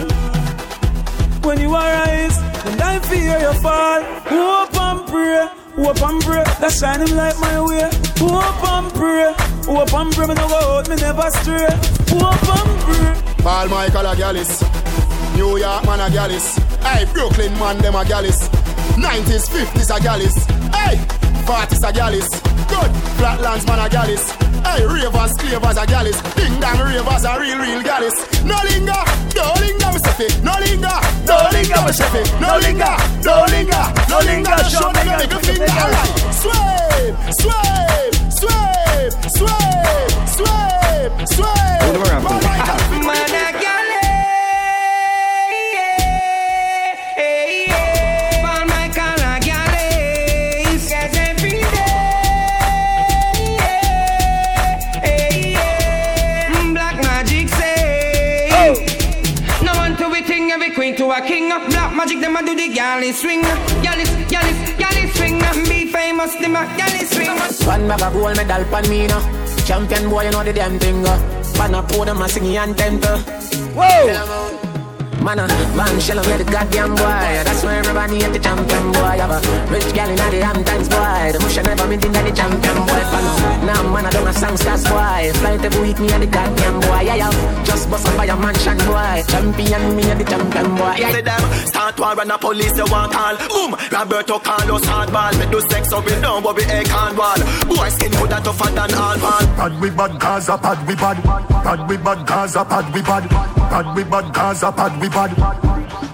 When 1.43 1.61
you 1.61 1.73
arise, 1.73 2.39
and 2.67 2.81
I 2.81 2.99
fear 3.01 3.39
you 3.39 3.53
fall. 3.61 4.03
Hope 4.27 4.77
and 4.77 5.07
pray, 5.07 5.49
hope 5.77 6.03
and 6.03 6.23
pray. 6.23 6.45
That 6.61 6.73
shining 6.73 7.15
light 7.17 7.39
my 7.41 7.61
way. 7.61 7.91
Hope 8.19 8.65
and 8.69 8.93
pray, 8.95 9.33
hope 9.67 9.95
and 9.95 10.13
pray. 10.15 10.27
Me 10.27 10.35
no 10.35 10.49
go 10.49 10.79
out, 10.79 10.89
me 10.89 10.97
never 10.97 11.31
stray. 11.31 11.69
Hope 12.11 12.49
and 12.57 12.73
pray. 12.83 13.35
Paul 13.45 13.69
Michael 13.69 14.07
a 14.07 14.17
gallus. 14.17 14.63
New 15.37 15.59
York 15.59 15.85
man 15.85 16.01
a 16.01 16.11
gallus. 16.11 16.57
Hey, 16.83 17.05
Brooklyn 17.13 17.53
man 17.59 17.79
them 17.79 17.95
a 17.95 18.05
gallus. 18.05 18.49
90s, 18.97 19.49
50s 19.51 19.97
a 19.97 20.01
gallus. 20.03 20.35
Hey, 20.75 20.97
40s 21.47 21.89
a 21.89 21.93
gallus. 21.93 22.29
Good, 22.67 22.91
Flatlands 23.19 23.67
man 23.67 23.79
a 23.79 23.89
gallus. 23.89 24.54
Hey, 24.65 24.85
ravers, 24.87 25.33
clavers 25.37 25.77
a 25.83 25.87
gallus. 25.87 26.19
Ding 26.35 26.59
dong 26.61 26.79
ravers 26.79 27.25
a 27.25 27.33
real, 27.41 27.59
real 27.59 27.83
gallus. 27.83 28.17
No 28.45 28.57
linger, 28.69 29.03
no 29.37 29.47
linger, 29.61 29.91
me 29.93 29.99
say 30.05 30.15
fi. 30.19 30.27
No 30.43 30.55
linger, 30.65 30.99
no 31.29 31.37
linger, 31.53 31.81
me 31.87 31.93
say 31.93 32.09
fi. 32.13 32.23
No 32.41 32.51
linger, 32.65 32.95
no 33.23 33.35
linger, 33.53 33.85
no 34.09 34.19
linger. 34.29 34.57
Show 34.73 34.91
them 34.93 35.07
your 35.07 35.19
middle 35.19 35.41
finger. 35.41 35.69
Alright, 35.69 36.13
swipe, 36.43 37.17
swipe, 37.41 38.15
swipe, 38.33 39.15
swipe, 39.37 40.13
swipe, 40.37 41.15
swipe. 41.29 42.25
Paul 42.25 42.41
Michael. 42.43 42.79
Man 43.05 43.44
do 62.45 62.55
the 62.55 62.69
galley 62.75 63.13
swing. 63.13 63.43
Galley, 63.83 64.05
galley, 64.29 64.55
galley 64.79 65.09
swing. 65.11 65.39
Be 65.69 65.87
famous, 65.91 66.35
them 66.37 66.57
a 66.57 66.65
galley 66.77 67.05
swing. 67.05 67.31
One 67.67 67.89
bag 67.89 68.03
of 68.03 68.13
gold 68.13 68.37
medal 68.37 68.65
pan 68.71 68.89
me 68.89 69.07
now. 69.07 69.21
Champion 69.65 70.11
boy, 70.11 70.25
you 70.25 70.31
know 70.31 70.45
the 70.45 70.53
damn 70.53 70.79
thing. 70.79 71.07
uh. 71.07 71.19
Pan 71.55 71.75
a 71.75 71.83
pour 71.83 72.05
them 72.05 72.21
a 72.21 72.29
singing 72.29 72.57
and 72.57 72.77
temper. 72.77 73.17
Whoa! 73.77 74.74
Man, 75.25 75.39
uh, 75.39 75.49
man, 75.75 75.99
shell 76.01 76.19
of 76.19 76.27
the 76.27 76.45
goddamn 76.45 76.91
boy. 77.01 77.33
That's 77.49 77.65
why 77.65 77.77
everybody 77.77 78.21
hate 78.21 78.35
the 78.35 78.39
champion 78.39 78.93
boy. 78.93 79.17
Have 79.17 79.33
a 79.33 79.41
rich 79.73 79.89
gal 79.97 80.11
in 80.11 80.17
the 80.21 80.45
Hamptons 80.45 80.87
boy. 80.87 81.33
The 81.33 81.39
bush 81.41 81.57
never 81.65 81.89
been 81.89 81.97
in 81.97 82.13
the 82.13 82.33
champion 82.37 82.77
boy. 82.85 83.03
Fan. 83.09 83.25
Now, 83.65 83.81
man, 83.89 84.05
I 84.05 84.11
don't 84.11 84.27
have 84.27 84.37
songsters 84.37 84.85
boy. 84.85 85.33
Flight 85.41 85.65
every 85.65 85.81
week, 85.81 85.99
me 85.99 86.13
and 86.13 86.23
the 86.23 86.27
goddamn 86.27 86.77
boy. 86.81 87.09
Yeah, 87.09 87.25
yeah. 87.25 87.65
Just 87.65 87.89
bust 87.89 88.07
up 88.07 88.19
by 88.21 88.27
a 88.27 88.37
mansion 88.37 88.77
boy. 88.85 89.25
Champion, 89.25 89.97
me 89.97 90.05
and 90.13 90.21
the 90.21 90.29
champion 90.29 90.69
boy. 90.77 90.93
Yeah. 91.01 91.13
Say 91.17 91.23
them, 91.25 91.43
start 91.73 91.99
war 91.99 92.21
and 92.21 92.29
the 92.29 92.37
police 92.37 92.77
you 92.77 92.85
want 92.93 93.17
call. 93.17 93.37
Boom, 93.49 93.73
Roberto 93.97 94.37
Carlos 94.45 94.85
hardball. 94.85 95.33
Me 95.41 95.49
do 95.49 95.61
sex 95.73 95.89
up 95.91 96.05
in 96.05 96.21
down, 96.21 96.43
but 96.43 96.53
we 96.53 96.65
ain't 96.69 96.85
can 96.85 97.17
wall. 97.17 97.41
Boy 97.65 97.89
skin 97.97 98.13
good 98.13 98.29
that 98.29 98.45
tougher 98.45 98.69
than 98.77 98.93
all 98.93 99.17
ball. 99.17 99.45
Bad 99.57 99.73
we 99.81 99.89
bad, 99.89 100.21
Gaza 100.21 100.61
bad 100.61 100.87
we 100.87 100.95
bad. 100.95 101.17
Bad 101.65 101.89
we 101.89 101.97
bad, 101.97 102.27
Gaza 102.29 102.61
bad 102.69 102.93
we 102.93 103.01
bad. 103.01 103.64
Bad 103.75 103.97
we 103.97 104.05
bad, 104.05 104.33
Gaza 104.33 104.71
bad 104.71 105.01
we 105.03 105.09
bad. 105.09 105.35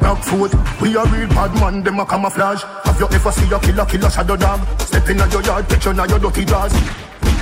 Black 0.01 0.25
foot, 0.25 0.51
we 0.81 0.97
a 0.97 1.05
real 1.05 1.29
bad 1.29 1.53
man, 1.61 1.83
them 1.83 2.01
a 2.01 2.07
camouflage. 2.07 2.63
Have 2.85 2.99
you 2.99 3.07
ever 3.13 3.33
see 3.33 3.53
a 3.53 3.61
killer, 3.61 3.85
killer 3.85 4.09
shadow 4.09 4.35
dog? 4.35 4.67
Step 4.81 5.07
in 5.11 5.19
your 5.19 5.43
yard, 5.43 5.69
picture 5.69 5.93
now 5.93 6.07
your 6.07 6.19
dirty 6.19 6.47
jaws. 6.47 6.73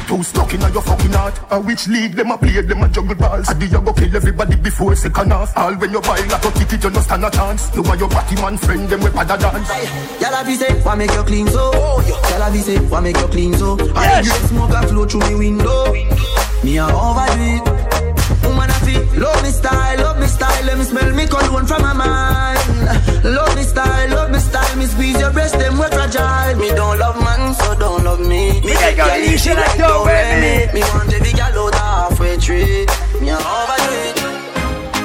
Too 0.09 0.20
stuck 0.24 0.53
in 0.53 0.61
your 0.61 0.82
fucking 0.82 1.12
heart. 1.12 1.39
A 1.53 1.61
which 1.61 1.86
league 1.86 2.16
them 2.16 2.32
a 2.32 2.36
play, 2.36 2.61
them 2.62 2.82
a 2.82 2.89
juggle 2.89 3.15
balls. 3.15 3.49
Adi 3.49 3.66
you 3.66 3.81
go 3.81 3.93
kill 3.93 4.16
everybody 4.16 4.57
before 4.57 4.97
second 4.97 5.31
half. 5.31 5.57
All 5.57 5.77
when 5.77 5.93
you 5.93 6.01
buy 6.01 6.19
like 6.19 6.45
a 6.45 6.51
ticket, 6.51 6.82
you 6.82 6.90
no 6.90 6.99
stand 6.99 7.24
a 7.24 7.31
chance. 7.31 7.73
You 7.77 7.85
and 7.85 8.01
your 8.01 8.09
party 8.09 8.35
man 8.43 8.59
friend, 8.59 8.89
them 8.89 8.99
we 8.99 9.11
pada 9.11 9.39
dance. 9.39 9.70
Y'all 10.20 10.45
be 10.45 10.57
say, 10.57 10.74
why 10.82 10.97
make 10.97 11.12
you 11.12 11.23
clean 11.23 11.47
so? 11.47 11.70
Oh, 11.74 12.36
y'all 12.36 12.53
be 12.53 12.59
say, 12.59 12.78
why 12.90 12.99
make 12.99 13.19
you 13.19 13.28
clean 13.28 13.55
so? 13.55 13.78
I 13.95 14.19
yes. 14.19 14.51
smoke 14.51 14.70
a 14.70 14.82
flow 14.89 15.07
through 15.07 15.31
me 15.31 15.35
window. 15.36 15.93
Me 16.65 16.78
a 16.78 16.86
overdo 16.86 17.70
it. 17.70 17.78
Woman 19.19 19.24
a 19.24 19.24
feel, 19.24 19.24
love 19.24 19.43
me 19.43 19.51
style, 19.51 19.99
love 19.99 20.19
me 20.20 20.27
style. 20.27 20.65
Let 20.65 20.78
me 20.78 20.85
smell 20.85 21.12
me 21.15 21.27
cologne 21.27 21.66
from 21.66 21.82
my 21.82 21.93
mind. 21.93 23.24
Love 23.24 23.57
me 23.57 23.62
style, 23.62 24.09
love 24.11 24.31
me 24.31 24.39
style. 24.39 24.77
Me 24.77 24.86
squeeze 24.86 25.19
your 25.19 25.32
breast, 25.32 25.59
them 25.59 25.78
we 25.78 25.86
fragile. 25.90 26.57
Me 26.59 26.69
don't 26.70 26.99
love 26.99 27.19
man, 27.23 27.55
so 27.55 27.74
don't 27.78 28.05
love 28.05 28.20
me. 28.20 28.61
Me 28.62 28.73
get 28.74 28.97
girl, 28.97 29.16
you 29.19 29.39
should 29.39 29.57
like 29.57 29.77
don't 29.78 30.07
me. 30.07 30.66
Me 30.73 30.81
want 30.95 31.12
every 31.12 31.32
girl 31.32 31.66
out 31.66 31.74
halfway 31.74 32.36
tree. 32.39 32.86
Me 33.20 33.31
a 33.31 33.36
overdo 33.36 33.90
it. 34.07 34.16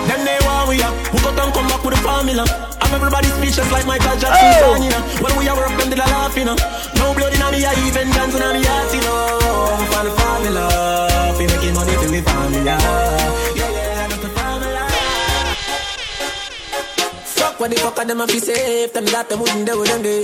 Them 0.08 0.22
they 0.26 0.38
want 0.46 0.70
we 0.70 0.82
up. 0.84 0.94
Who 1.12 1.18
got 1.24 1.40
and 1.40 1.54
come 1.54 1.68
back 1.68 1.84
with 1.84 1.96
the 1.96 2.02
formula? 2.02 2.46
I'm 2.82 2.94
everybody 2.94 3.28
speechless 3.28 3.72
like 3.72 3.86
Michael 3.88 4.18
Jackson 4.18 4.46
Oh. 4.46 4.74
song, 4.76 4.84
you 4.84 4.92
know. 4.92 5.02
When 5.24 5.34
we 5.40 5.48
are 5.50 5.56
work, 5.58 5.74
them 5.80 5.90
did 5.90 6.00
a 6.00 6.06
laugh, 6.06 6.36
you 6.38 6.46
know. 6.46 6.56
No 7.02 7.14
blood 7.16 7.34
in 7.34 7.42
me, 7.50 7.66
I 7.66 7.74
even 7.88 8.10
dance 8.14 8.36
in 8.36 8.44
me 8.54 8.62
heart, 8.64 8.94
you 8.94 9.02
know. 9.02 9.42
For 9.90 10.04
the 10.06 10.12
formula, 10.14 10.64
fi 11.38 11.44
making 11.50 11.74
money 11.74 11.94
for 11.98 12.10
me 12.12 12.22
formula. 12.22 12.64
Yeah, 12.64 13.03
what 17.64 17.72
the 17.72 17.80
fuck 17.80 17.98
are 17.98 18.06
them 18.06 18.20
a 18.20 18.28
be 18.28 18.40
safe. 18.40 18.92
Them 18.92 19.06
that 19.06 19.30
them 19.30 19.40
wouldn't 19.40 19.66
do 19.66 19.84
them 19.88 20.02
day. 20.04 20.24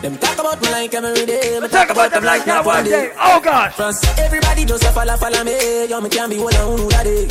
Them 0.00 0.16
talk 0.16 0.38
about 0.40 0.62
me 0.62 0.68
like 0.72 0.94
every 0.94 1.26
day. 1.26 1.60
Me 1.60 1.68
Talk 1.68 1.90
about 1.90 2.10
them 2.10 2.24
like 2.24 2.44
that 2.46 2.64
one 2.64 2.84
day. 2.84 3.12
Oh 3.20 3.38
God. 3.44 3.72
First, 3.74 4.00
everybody 4.18 4.64
just 4.64 4.82
a 4.84 4.90
follow, 4.96 5.16
follow 5.20 5.44
me. 5.44 5.84
Yo, 5.90 6.00
me 6.00 6.08
can't 6.08 6.32
be 6.32 6.38
one 6.40 6.56
on 6.56 6.78
who 6.78 6.88
that 6.88 7.04
day. 7.04 7.28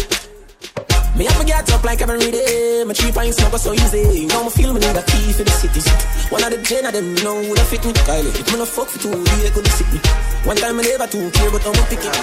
Me 1.18 1.26
have 1.26 1.40
to 1.42 1.46
get 1.46 1.66
up 1.74 1.84
like 1.84 2.02
every 2.02 2.30
day. 2.30 2.84
My 2.86 2.94
three 2.94 3.12
pints 3.12 3.40
never 3.40 3.58
so 3.58 3.74
easy. 3.74 4.28
Now 4.28 4.44
me 4.44 4.52
feel 4.54 4.72
me 4.72 4.80
need 4.80 4.96
a 4.96 5.02
key 5.02 5.34
for 5.34 5.50
the 5.50 5.56
city. 5.58 5.82
One 6.30 6.44
of 6.46 6.52
the 6.54 6.62
gen 6.62 6.86
of 6.86 6.94
them 6.94 7.16
know 7.26 7.42
who 7.42 7.56
that 7.58 7.66
fit 7.74 7.84
me. 7.84 7.94
Kylie, 8.06 8.30
if 8.38 8.46
me 8.54 8.60
no 8.60 8.66
fuck 8.66 8.88
for 8.88 9.02
two, 9.02 9.18
they 9.18 9.50
could 9.50 9.66
sick 9.74 9.90
me. 9.90 10.00
One 10.46 10.58
time 10.58 10.78
me 10.78 10.84
never 10.86 11.08
too 11.10 11.26
care, 11.34 11.50
but 11.50 11.66
now 11.66 11.74
me 11.74 11.84
pick 11.90 12.06
it. 12.06 12.16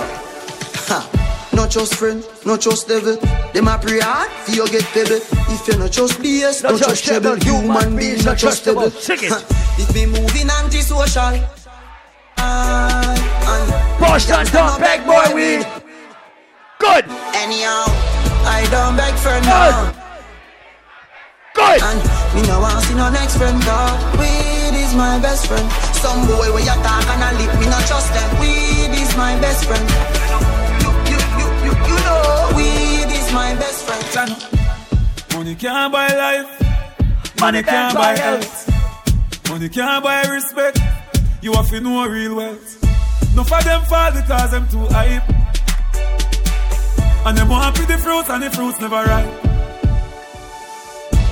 Ha. 0.87 1.28
No 1.59 1.67
trust 1.67 1.97
friend, 1.97 2.25
no 2.47 2.57
trust 2.57 2.87
devil. 2.87 3.17
Them 3.51 3.67
a 3.67 3.77
pray 3.83 3.99
hard, 3.99 4.31
for 4.47 4.53
you 4.55 4.69
get 4.71 4.87
pebble. 4.95 5.19
If 5.51 5.67
you 5.67 5.75
no 5.75 5.89
trust 5.89 6.23
BS, 6.23 6.63
no, 6.63 6.79
trust 6.79 7.03
treble. 7.03 7.35
Human 7.35 7.97
being, 7.97 8.23
no 8.23 8.39
trustable. 8.39 8.95
Ha. 8.95 9.39
If 9.75 9.91
me 9.91 10.07
moving 10.07 10.47
antisocial. 10.47 11.35
Uh, 12.39 13.99
Boston 13.99 14.47
don't 14.55 14.79
beg 14.79 15.03
boy 15.03 15.35
weed. 15.35 15.67
Good. 16.79 17.11
Anyhow, 17.35 17.91
I 18.47 18.63
don't 18.71 18.95
beg 18.95 19.19
for 19.19 19.35
now. 19.43 19.91
Good. 21.59 21.83
And 21.83 21.99
me 22.39 22.47
no 22.47 22.63
want 22.63 22.87
see 22.87 22.95
no 22.95 23.11
next 23.11 23.35
friend 23.37 23.59
dog. 23.67 23.99
Weed 24.15 24.79
is 24.79 24.95
my 24.95 25.19
best 25.19 25.49
friend. 25.49 25.67
Some 25.99 26.23
boy 26.23 26.55
where 26.55 26.63
you 26.63 26.79
talk 26.87 27.03
and 27.03 27.19
I 27.19 27.35
lip, 27.35 27.51
me 27.59 27.67
not 27.67 27.83
trust 27.91 28.15
them. 28.15 28.31
Weed 28.39 28.95
is 28.95 29.11
my 29.17 29.35
best 29.41 29.65
friend. 29.67 30.58
My 33.33 33.55
best 33.55 33.85
friend. 33.85 34.31
Money 35.35 35.55
can't 35.55 35.93
buy 35.93 36.09
life. 36.09 37.41
Money 37.41 37.63
can't 37.63 37.95
buy 37.95 38.17
health. 38.17 39.49
Money 39.49 39.69
can't 39.69 40.03
buy 40.03 40.23
respect. 40.23 40.79
You 41.43 41.53
have 41.53 41.69
to 41.71 41.81
know 41.81 42.07
real 42.07 42.37
wealth. 42.37 42.79
No 43.35 43.45
for 43.45 43.63
them 43.63 43.83
fall 43.85 44.11
because 44.13 44.51
them 44.51 44.67
too 44.69 44.87
hype. 44.91 45.29
And 47.27 47.37
them 47.37 47.49
want 47.49 47.77
the 47.77 47.99
fruits 47.99 48.31
and 48.31 48.43
the 48.43 48.51
fruits 48.51 48.81
never 48.81 48.97
ripe. 48.97 49.43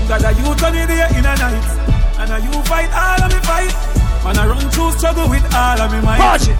Got 0.08 0.22
a 0.22 0.32
youth 0.38 0.62
on 0.62 0.72
the 0.72 0.86
day 0.86 1.06
in 1.18 1.24
a 1.26 1.34
night. 1.34 1.68
And 2.18 2.30
a 2.30 2.38
you 2.38 2.62
fight 2.62 2.90
all 2.94 3.24
of 3.24 3.32
me 3.32 3.40
fight. 3.42 3.74
Man, 4.24 4.38
I 4.38 4.46
run 4.46 4.70
through 4.70 4.92
struggle 4.92 5.28
with 5.28 5.54
all 5.54 5.80
of 5.80 5.92
me. 5.92 6.00
Watch 6.02 6.48
it. 6.48 6.58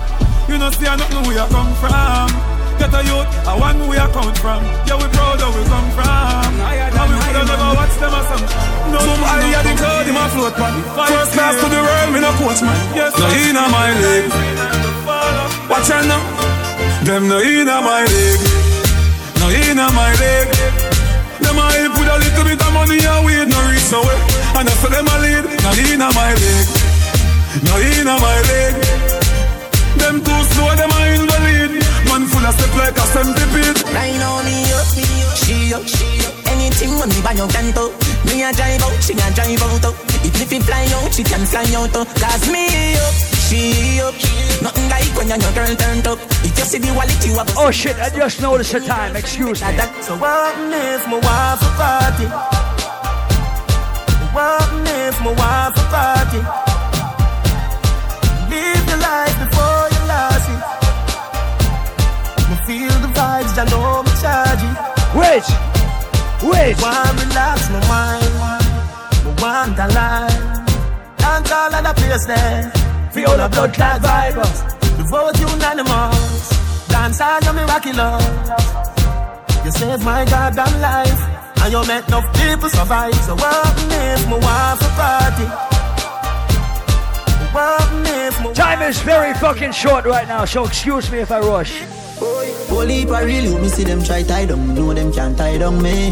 You 0.48 0.58
know, 0.58 0.70
see, 0.70 0.86
I 0.86 0.96
don't 0.96 1.10
know 1.10 1.22
where 1.22 1.42
you 1.42 1.48
come 1.50 1.74
from. 1.74 2.55
Get 2.78 2.92
a 2.92 3.00
youth, 3.08 3.28
I 3.48 3.54
want 3.56 3.78
where 3.88 3.96
you 3.96 4.08
come 4.12 4.34
from. 4.36 4.60
Yeah, 4.84 5.00
we 5.00 5.06
proud 5.16 5.40
of 5.40 5.48
where 5.54 5.62
we 5.62 5.68
come 5.68 5.88
from. 5.96 6.52
And 6.60 7.08
we 7.08 7.16
have 7.16 7.48
never 7.48 7.70
watched 7.76 7.98
them 8.00 8.12
something. 8.28 8.92
No, 8.92 8.98
Some 9.00 9.24
higher 9.24 9.62
the 9.64 9.72
cloud 9.80 10.06
in 10.08 10.14
my 10.14 10.28
float 10.32 10.54
pan. 10.60 10.74
First 10.92 11.32
class 11.32 11.54
to 11.60 11.66
the 11.72 11.80
world, 11.80 12.08
me 12.12 12.20
no 12.20 12.30
coach 12.40 12.60
man. 12.60 12.78
Yes, 12.94 13.12
no 13.16 13.26
in 13.32 13.56
my 13.56 13.88
league. 14.02 14.28
Watch 15.70 15.90
out 15.90 16.04
now. 16.04 16.20
Them 17.04 17.28
no 17.28 17.38
in 17.38 17.66
my 17.66 18.02
league. 18.04 18.44
No 19.40 19.46
in 19.48 19.76
my 19.76 20.10
league. 20.20 20.52
Them 21.44 21.58
a 21.58 21.66
with 21.96 22.08
a 22.08 22.16
little 22.18 22.44
bit 22.44 22.60
of 22.60 22.72
money 22.72 22.98
and 22.98 23.24
weed 23.26 23.48
no 23.48 23.58
reach 23.70 23.88
nowhere. 23.92 24.20
And 24.56 24.68
I 24.68 24.72
say 24.80 24.90
them 24.90 25.06
a 25.06 25.16
lead. 25.24 25.44
No 25.64 25.70
in 25.80 26.00
my 26.00 26.32
league. 26.34 26.70
No 27.64 27.74
in 27.78 28.06
my 28.06 28.36
league. 28.48 29.25
Them 30.06 30.22
too 30.22 30.42
slow, 30.54 30.70
them 30.78 30.86
a 30.86 31.18
invalid. 31.18 31.82
Man 32.06 32.30
full 32.30 32.46
of 32.46 32.54
step 32.54 32.70
like 32.78 32.94
a 32.94 33.06
centipede. 33.10 33.74
Right 33.90 34.14
now 34.22 34.38
me 34.46 34.62
up, 34.78 34.86
me 34.94 35.02
up, 35.26 35.34
she 35.34 35.74
up, 35.74 35.82
she 35.82 36.22
up. 36.22 36.34
Anything 36.46 36.94
when 36.94 37.10
me 37.10 37.18
buy 37.26 37.34
your 37.34 37.50
canto. 37.50 37.90
Me 38.30 38.46
a 38.46 38.54
drive 38.54 38.86
out, 38.86 38.94
she 39.02 39.18
a 39.18 39.26
drive 39.34 39.58
out. 39.66 39.82
oh. 39.82 39.98
Even 40.22 40.42
if 40.46 40.52
it 40.54 40.62
fly 40.62 40.86
out, 40.94 41.10
she 41.10 41.24
can 41.26 41.42
fly 41.42 41.66
out. 41.74 41.90
oh. 41.98 42.06
Cause 42.22 42.46
me 42.46 42.94
up, 43.02 43.14
she 43.50 43.98
up. 43.98 44.14
Nothing 44.62 44.86
like 44.94 45.10
when 45.18 45.26
your 45.26 45.42
girl 45.58 45.74
turned 45.74 46.06
up. 46.06 46.22
If 46.46 46.54
you 46.54 46.66
see 46.70 46.78
the 46.78 46.94
wallet, 46.94 47.26
you 47.26 47.34
have 47.34 47.50
Oh 47.58 47.72
shit, 47.74 47.98
I 47.98 48.08
just 48.10 48.40
noticed 48.40 48.78
the 48.78 48.86
time. 48.86 49.16
Excuse 49.16 49.58
me. 49.58 49.74
So 50.06 50.14
what 50.22 50.54
if 50.70 51.02
my 51.10 51.18
wife 51.18 51.66
a 51.66 51.70
party? 51.74 52.26
What 54.30 54.70
if 54.86 55.18
my 55.18 55.34
wife 55.34 55.74
a 55.74 55.84
party? 55.90 56.40
Live 58.54 58.86
your 58.86 58.98
life 59.02 59.34
before 59.42 59.75
I 63.58 63.64
know 63.72 64.02
me 64.02 64.12
charge 64.20 64.64
it. 64.68 64.76
Wait, 65.16 65.46
wait. 66.44 66.76
Want 66.82 67.16
relax 67.24 67.70
my 67.72 67.80
mind, 67.88 68.32
me 69.24 69.32
want 69.40 69.78
a 69.78 69.86
line. 69.96 70.56
Dance 71.16 71.52
all 71.52 71.74
of 71.74 71.82
the 71.84 71.92
place 71.96 72.26
there. 72.26 72.70
Feel 73.12 73.36
the 73.36 73.48
blood 73.48 73.72
clot 73.72 74.02
vibes. 74.02 74.76
The 74.98 75.04
vote 75.04 75.38
unanimous. 75.40 76.86
Dance 76.88 77.20
all 77.20 77.40
rocky 77.66 77.92
love. 77.94 78.22
You 79.64 79.70
saved 79.70 80.04
my 80.04 80.24
goddamn 80.26 80.80
life. 80.80 81.22
And 81.62 81.72
you 81.72 81.84
make 81.86 82.06
enough 82.08 82.28
people 82.36 82.68
survive. 82.68 83.14
So 83.24 83.34
what 83.36 83.74
if 83.90 84.28
my 84.28 84.36
wife 84.36 84.82
a 84.82 84.90
party? 85.00 85.46
My 87.54 88.52
Time 88.54 88.82
is 88.82 89.00
very 89.00 89.32
fucking 89.34 89.72
short 89.72 90.04
right 90.04 90.28
now, 90.28 90.44
so 90.44 90.66
excuse 90.66 91.10
me 91.10 91.20
if 91.20 91.30
I 91.30 91.40
rush. 91.40 92.05
Whole 92.18 92.86
heap 92.86 93.08
of 93.10 93.24
real 93.24 93.44
you, 93.44 93.58
me 93.58 93.68
see 93.68 93.84
them 93.84 94.02
try 94.02 94.22
tie 94.22 94.46
down, 94.46 94.74
know 94.74 94.92
them 94.94 95.12
can't 95.12 95.36
tie 95.36 95.58
down 95.58 95.82
me. 95.82 96.10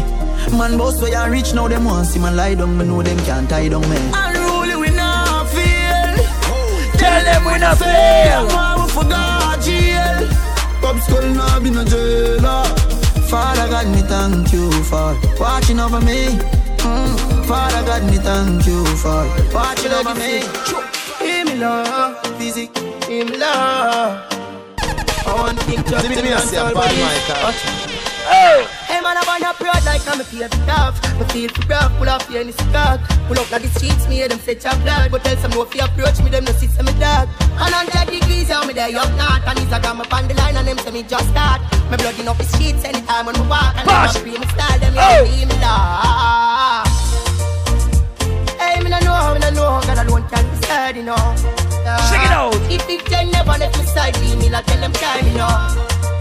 Man 0.57 0.77
boss 0.77 1.01
where 1.01 1.11
you 1.11 1.31
reach 1.31 1.53
now, 1.53 1.67
them 1.67 1.85
want 1.85 2.07
see 2.07 2.19
man 2.19 2.35
lie 2.35 2.55
down, 2.55 2.77
me 2.77 2.85
know 2.85 3.01
them 3.01 3.17
can't 3.25 3.49
tie 3.49 3.67
down 3.69 3.81
me. 3.89 3.97
Unruly 4.13 4.75
we 4.75 4.95
not 4.95 5.47
feel. 5.49 6.15
Tell 6.99 7.23
them 7.23 7.45
we 7.45 7.57
not 7.59 7.77
fail. 7.77 8.45
Mama 8.47 8.87
forgot 8.87 9.61
jail. 9.63 10.27
Pop 10.81 10.97
skull 11.01 11.27
now 11.33 11.59
been 11.59 11.77
a 11.77 11.85
jailer. 11.85 12.63
Father 13.29 13.67
God, 13.69 13.87
me 13.87 14.01
thank 14.03 14.53
you 14.53 14.71
for 14.83 15.17
watching 15.39 15.79
over 15.79 15.99
me. 16.01 16.27
Mm, 16.85 17.45
Father 17.47 17.83
God, 17.85 18.03
me 18.05 18.17
thank 18.17 18.65
you 18.67 18.85
for 18.97 19.25
watching 19.53 19.91
over 19.91 20.13
me. 20.13 20.41
Give 21.19 21.47
me 21.47 21.55
love, 21.59 22.23
physic, 22.37 22.71
give 23.07 23.27
me 23.29 23.37
love. 23.37 24.44
I 25.27 25.33
want 25.33 25.59
to 25.59 25.65
just 25.75 25.91
Let 25.91 26.09
me- 26.09 26.15
dance 26.29 26.43
see 26.49 26.55
a 26.57 26.63
all 26.63 26.73
bad 26.73 26.75
body. 26.75 26.95
mic. 26.97 27.29
Uh. 27.29 27.41
Watch. 27.43 27.61
Oh! 28.27 28.67
Hey 28.87 28.99
man, 29.01 29.17
I 29.17 29.23
wanna 29.27 29.53
proud 29.53 29.83
like 29.85 30.01
I'm 30.07 30.19
a 30.19 30.23
favorite 30.23 30.53
stuff. 30.65 30.97
Me 31.19 31.25
feel 31.33 31.49
for 31.49 31.61
rough, 31.67 31.91
pull 31.97 32.09
off 32.09 32.29
your 32.29 32.41
any 32.41 32.53
cock. 32.73 32.99
Pull 33.27 33.39
up 33.39 33.49
like 33.51 33.61
the 33.63 33.69
streets, 33.77 34.07
me 34.07 34.15
hear 34.15 34.27
them 34.27 34.39
say 34.39 34.55
chop 34.55 34.77
blood. 34.81 35.11
But 35.11 35.23
tell 35.23 35.37
some 35.37 35.51
no 35.51 35.65
fear 35.65 35.85
approach 35.85 36.19
me, 36.23 36.29
them 36.29 36.45
no 36.45 36.51
see 36.53 36.67
some 36.67 36.85
dog. 36.99 37.29
And 37.61 37.73
on 37.73 37.85
that 37.93 38.07
degrees, 38.09 38.49
how 38.49 38.65
me 38.65 38.73
there 38.73 38.89
up 38.97 39.09
not. 39.17 39.41
And 39.47 39.59
it's 39.59 39.71
a 39.71 39.79
gram 39.79 40.01
up 40.01 40.13
on 40.13 40.27
the 40.27 40.33
line 40.35 40.55
and 40.57 40.67
them 40.67 40.77
say 40.79 40.91
me 40.91 41.03
just 41.03 41.29
start. 41.29 41.61
My 41.89 41.97
blood 41.97 42.17
in 42.19 42.27
up 42.27 42.37
the 42.37 42.43
streets 42.45 42.83
anytime 42.83 43.25
when 43.27 43.35
me 43.39 43.45
walk. 43.47 43.75
And 43.77 43.87
them 43.89 44.05
a 44.05 44.13
free 44.13 44.37
me 44.37 44.47
style, 44.53 44.79
them 44.79 44.93
Oh. 44.97 45.23
you 45.23 45.31
see 45.31 45.45
me 45.45 45.55
love. 45.61 46.87
Hey, 48.59 48.79
me 48.81 48.89
no 48.89 48.99
know, 48.99 49.13
how 49.13 49.33
me 49.33 49.39
no 49.39 49.49
know, 49.51 49.81
God 49.85 49.97
alone 50.05 50.25
can 50.29 50.43
decide, 50.59 50.95
you 50.97 51.03
know. 51.03 51.54
If 52.75 52.89
it 52.89 53.05
ten 53.05 53.31
never 53.31 53.55
let 53.57 53.71
me 53.77 53.85
side, 53.85 54.19
leave 54.19 54.37
me 54.37 54.49
like 54.49 54.65
tell 54.65 54.81
them 54.81 54.91
time, 54.91 55.25
you 55.25 55.37
know. 55.39 55.47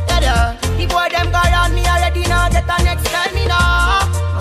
Yeah, 0.06 0.20
yeah. 0.22 0.56
The 0.78 0.86
boy 0.86 1.08
them 1.10 1.32
go 1.34 1.40
around 1.42 1.74
me 1.74 1.82
already 1.84 2.22
now, 2.30 2.48
get 2.48 2.64
the 2.64 2.78
next 2.84 3.06
time, 3.10 3.34
you 3.36 3.48
know. 3.48 3.58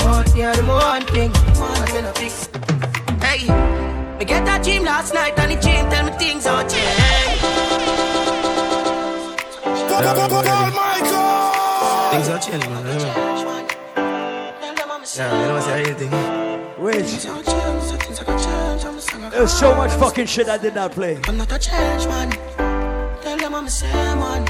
Oh, 0.06 0.24
yeah, 0.36 0.54
the 0.54 0.62
one 0.64 1.02
thing, 1.08 1.32
one 1.58 1.88
thing 1.90 2.06
I 2.06 2.12
fix. 2.14 2.50
Hey, 3.20 3.50
me 4.20 4.26
get 4.26 4.46
that 4.46 4.62
dream 4.64 4.84
last 4.84 5.12
night 5.16 5.34
and 5.40 5.52
the 5.54 5.56
chain 5.60 5.90
tell 5.90 6.06
me 6.06 6.12
things 6.12 6.46
out 6.46 6.70
change. 6.70 7.42
Things 12.12 12.30
are 12.30 12.40
changing, 12.40 12.70
man. 12.70 12.86
you 12.86 12.94
know. 13.00 13.14
Yeah, 15.16 15.42
you 15.42 15.48
know 15.48 15.54
what's 15.56 15.66
the 15.66 15.74
real 15.74 15.96
thing? 15.96 16.43
Wait. 16.78 17.06
There's 19.32 19.54
so 19.54 19.76
much 19.76 19.92
fucking 19.92 20.26
shit 20.26 20.50
I 20.50 20.58
did 20.58 20.76
not 20.76 20.92
play. 20.92 21.20
I'm 21.28 21.38
not 21.38 21.52
a 21.52 21.60
change 21.60 22.08
man. 22.08 22.32
Tell 23.22 23.38
them 23.38 23.56
I'm 23.56 23.66
the 23.66 23.72
same 23.72 24.20
one. 24.20 24.48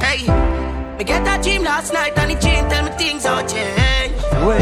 Hey, 0.00 0.26
me 0.98 1.04
get 1.04 1.24
that 1.24 1.42
dream 1.42 1.62
last 1.62 1.92
night 1.92 2.16
and 2.18 2.30
the 2.30 2.40
chain 2.40 2.68
tell 2.68 2.84
me 2.84 2.90
things 2.92 3.24
out 3.24 3.48
change. 3.48 4.12
Wait. 4.46 4.60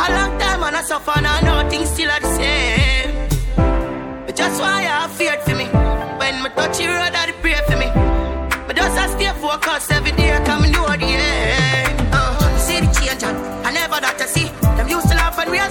A 0.00 0.06
long 0.16 0.38
time 0.38 0.62
and 0.62 0.76
I 0.76 0.82
suffer 0.82 1.12
and 1.16 1.26
I 1.26 1.40
know 1.42 1.68
things 1.68 1.90
still 1.90 2.10
are 2.10 2.20
the 2.20 2.34
same. 2.36 3.28
But 4.26 4.36
just 4.36 4.60
why 4.60 4.86
I 4.88 5.08
feared 5.08 5.40
for 5.42 5.54
me. 5.54 5.66
When 6.18 6.42
me 6.42 6.48
touch 6.50 6.80
you 6.80 6.88
road, 6.88 7.14
I 7.14 7.32
pray 7.42 7.60
for 7.68 7.76
me. 7.76 7.86
But 8.66 8.76
just 8.76 8.98
I 8.98 9.08
stay 9.08 9.32
focused 9.40 9.92
every 9.92 10.12
day, 10.12 10.40
come 10.46 10.64
and 10.64 10.72
know 10.72 10.86
the 10.86 11.04
end. 11.04 11.59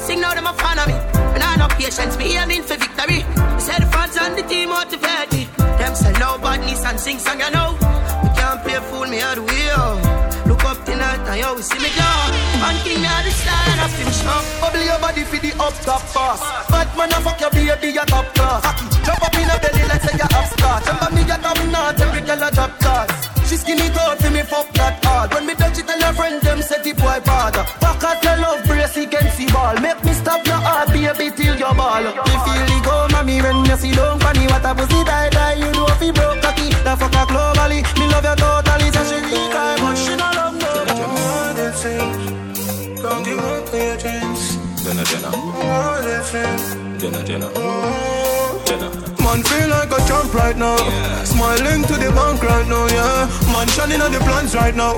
Sing, 0.10 0.22
now 0.22 0.34
them 0.34 0.48
a 0.48 0.54
fan 0.54 0.80
of 0.82 0.88
me. 0.90 0.98
And 1.36 1.44
I 1.44 1.56
no 1.62 1.68
patience, 1.78 2.18
me 2.18 2.36
aiming 2.42 2.64
for 2.64 2.78
victory. 2.82 3.22
Me 3.56 3.62
say 3.62 3.78
the 3.78 3.88
fans 3.94 4.18
and 4.18 4.34
the 4.38 4.44
team 4.50 4.70
motivate 4.70 5.30
me. 5.34 5.44
Them 5.78 5.94
say 5.94 6.14
no 6.18 6.38
badness 6.42 6.84
and 6.90 7.00
sing 7.00 7.20
song, 7.20 7.40
you 7.40 7.52
know. 7.54 7.78
We 8.24 8.30
can't 8.34 8.60
play 8.66 8.82
fool 8.90 9.06
me 9.06 9.22
out 9.22 9.36
the 9.38 9.44
wheel. 9.46 9.90
Look 10.50 10.64
up 10.66 10.84
tonight 10.86 11.22
and 11.30 11.38
you 11.42 11.52
will 11.54 11.62
see 11.62 11.78
me. 11.86 11.90
One 12.66 12.80
thing 12.84 13.00
me 13.02 13.08
out 13.08 13.24
the 13.24 13.32
style 13.32 13.70
and 13.72 13.82
I 13.86 13.88
finish 13.98 14.22
up. 14.26 14.44
Bubble 14.62 14.84
your 14.90 15.00
body 15.00 15.24
for 15.30 15.40
the 15.46 15.52
up 15.62 15.76
top 15.86 16.04
boss. 16.14 16.42
Bad 16.74 16.90
man, 16.98 17.14
I 17.14 17.22
fuck 17.22 17.40
your 17.40 17.52
baby, 17.54 17.94
you 17.94 18.06
top 18.10 18.28
class. 18.34 18.66
Jump 19.06 19.22
up 19.22 19.36
in 19.38 19.50
a 19.54 19.56
belly 19.62 19.84
like 19.92 20.02
say 20.02 20.18
you 20.18 20.28
have 20.34 20.50
scotch. 20.50 20.86
Remember 20.90 21.10
me, 21.16 21.22
you 21.30 21.40
come 21.46 21.72
not 21.72 22.02
every 22.02 22.22
girl 22.26 22.44
a 22.44 22.50
drop 22.50 22.74
class. 22.82 23.29
She 23.50 23.58
skinny 23.58 23.90
tall 23.90 24.16
for 24.16 24.30
me, 24.30 24.44
fuck 24.44 24.70
that 24.78 25.04
hard. 25.04 25.34
When 25.34 25.48
me 25.48 25.56
touch 25.56 25.80
it, 25.80 25.88
tell 25.88 26.00
her 26.00 26.14
friend 26.14 26.40
them 26.40 26.62
say 26.62 26.84
the 26.86 26.94
boy 26.94 27.18
bad. 27.26 27.58
Back 27.82 28.04
at 28.06 28.24
your 28.24 28.38
love 28.38 28.62
brace 28.70 28.96
against 28.96 29.42
the 29.42 29.50
ball. 29.50 29.74
Make 29.82 30.04
me 30.06 30.14
stop 30.14 30.46
your 30.46 30.62
heart, 30.62 30.90
baby, 30.94 31.34
till 31.34 31.58
your 31.58 31.74
ball. 31.74 32.04
Me 32.06 32.36
feel 32.46 32.64
the 32.70 32.78
go, 32.86 33.08
mommy, 33.10 33.42
when 33.42 33.66
you 33.66 33.76
see 33.76 33.90
don't 33.92 34.22
funny. 34.22 34.46
What 34.46 34.62
a 34.70 34.76
pussy 34.78 35.02
die 35.04 35.34
die, 35.34 35.58
you 35.66 35.72
know 35.74 35.90
if 35.90 35.98
he 36.00 36.12
broke 36.12 36.38
cocky. 36.46 36.70
The 36.70 36.94
fuck 36.94 37.10
her 37.18 37.26
globally, 37.26 37.82
me 37.98 38.06
love 38.14 38.30
you 38.30 38.38
totally. 38.38 38.88
So 38.94 39.02
she 39.10 39.18
real 39.18 39.50
cry, 39.50 39.82
but 39.82 39.98
she 39.98 40.14
don't 40.14 40.36
love 40.38 40.54
no 40.54 40.70
more 41.10 41.50
than 41.58 41.74
things. 41.74 43.02
Don't 43.02 43.26
give 43.26 43.40
up 43.42 43.74
on 43.74 43.82
your 43.82 43.98
dreams. 43.98 44.62
Jenna, 44.86 45.04
Jenna, 45.10 45.30
More 45.34 45.98
than 46.06 46.22
things. 46.22 47.02
Jenna, 47.02 47.26
Jenna, 47.26 47.50
Jenna. 47.50 48.29
Man 48.70 49.42
feel 49.44 49.70
like 49.70 49.90
a 49.92 49.98
champ 50.08 50.32
right 50.34 50.56
now. 50.56 50.78
Smiling 51.26 51.82
to 51.84 51.94
the 51.94 52.12
bank 52.14 52.44
right 52.44 52.68
now, 52.68 52.86
yeah. 52.88 53.26
Man 53.52 53.68
shining 53.70 54.02
on 54.02 54.12
the 54.12 54.20
plans 54.20 54.54
right 54.54 54.76
now. 54.76 54.94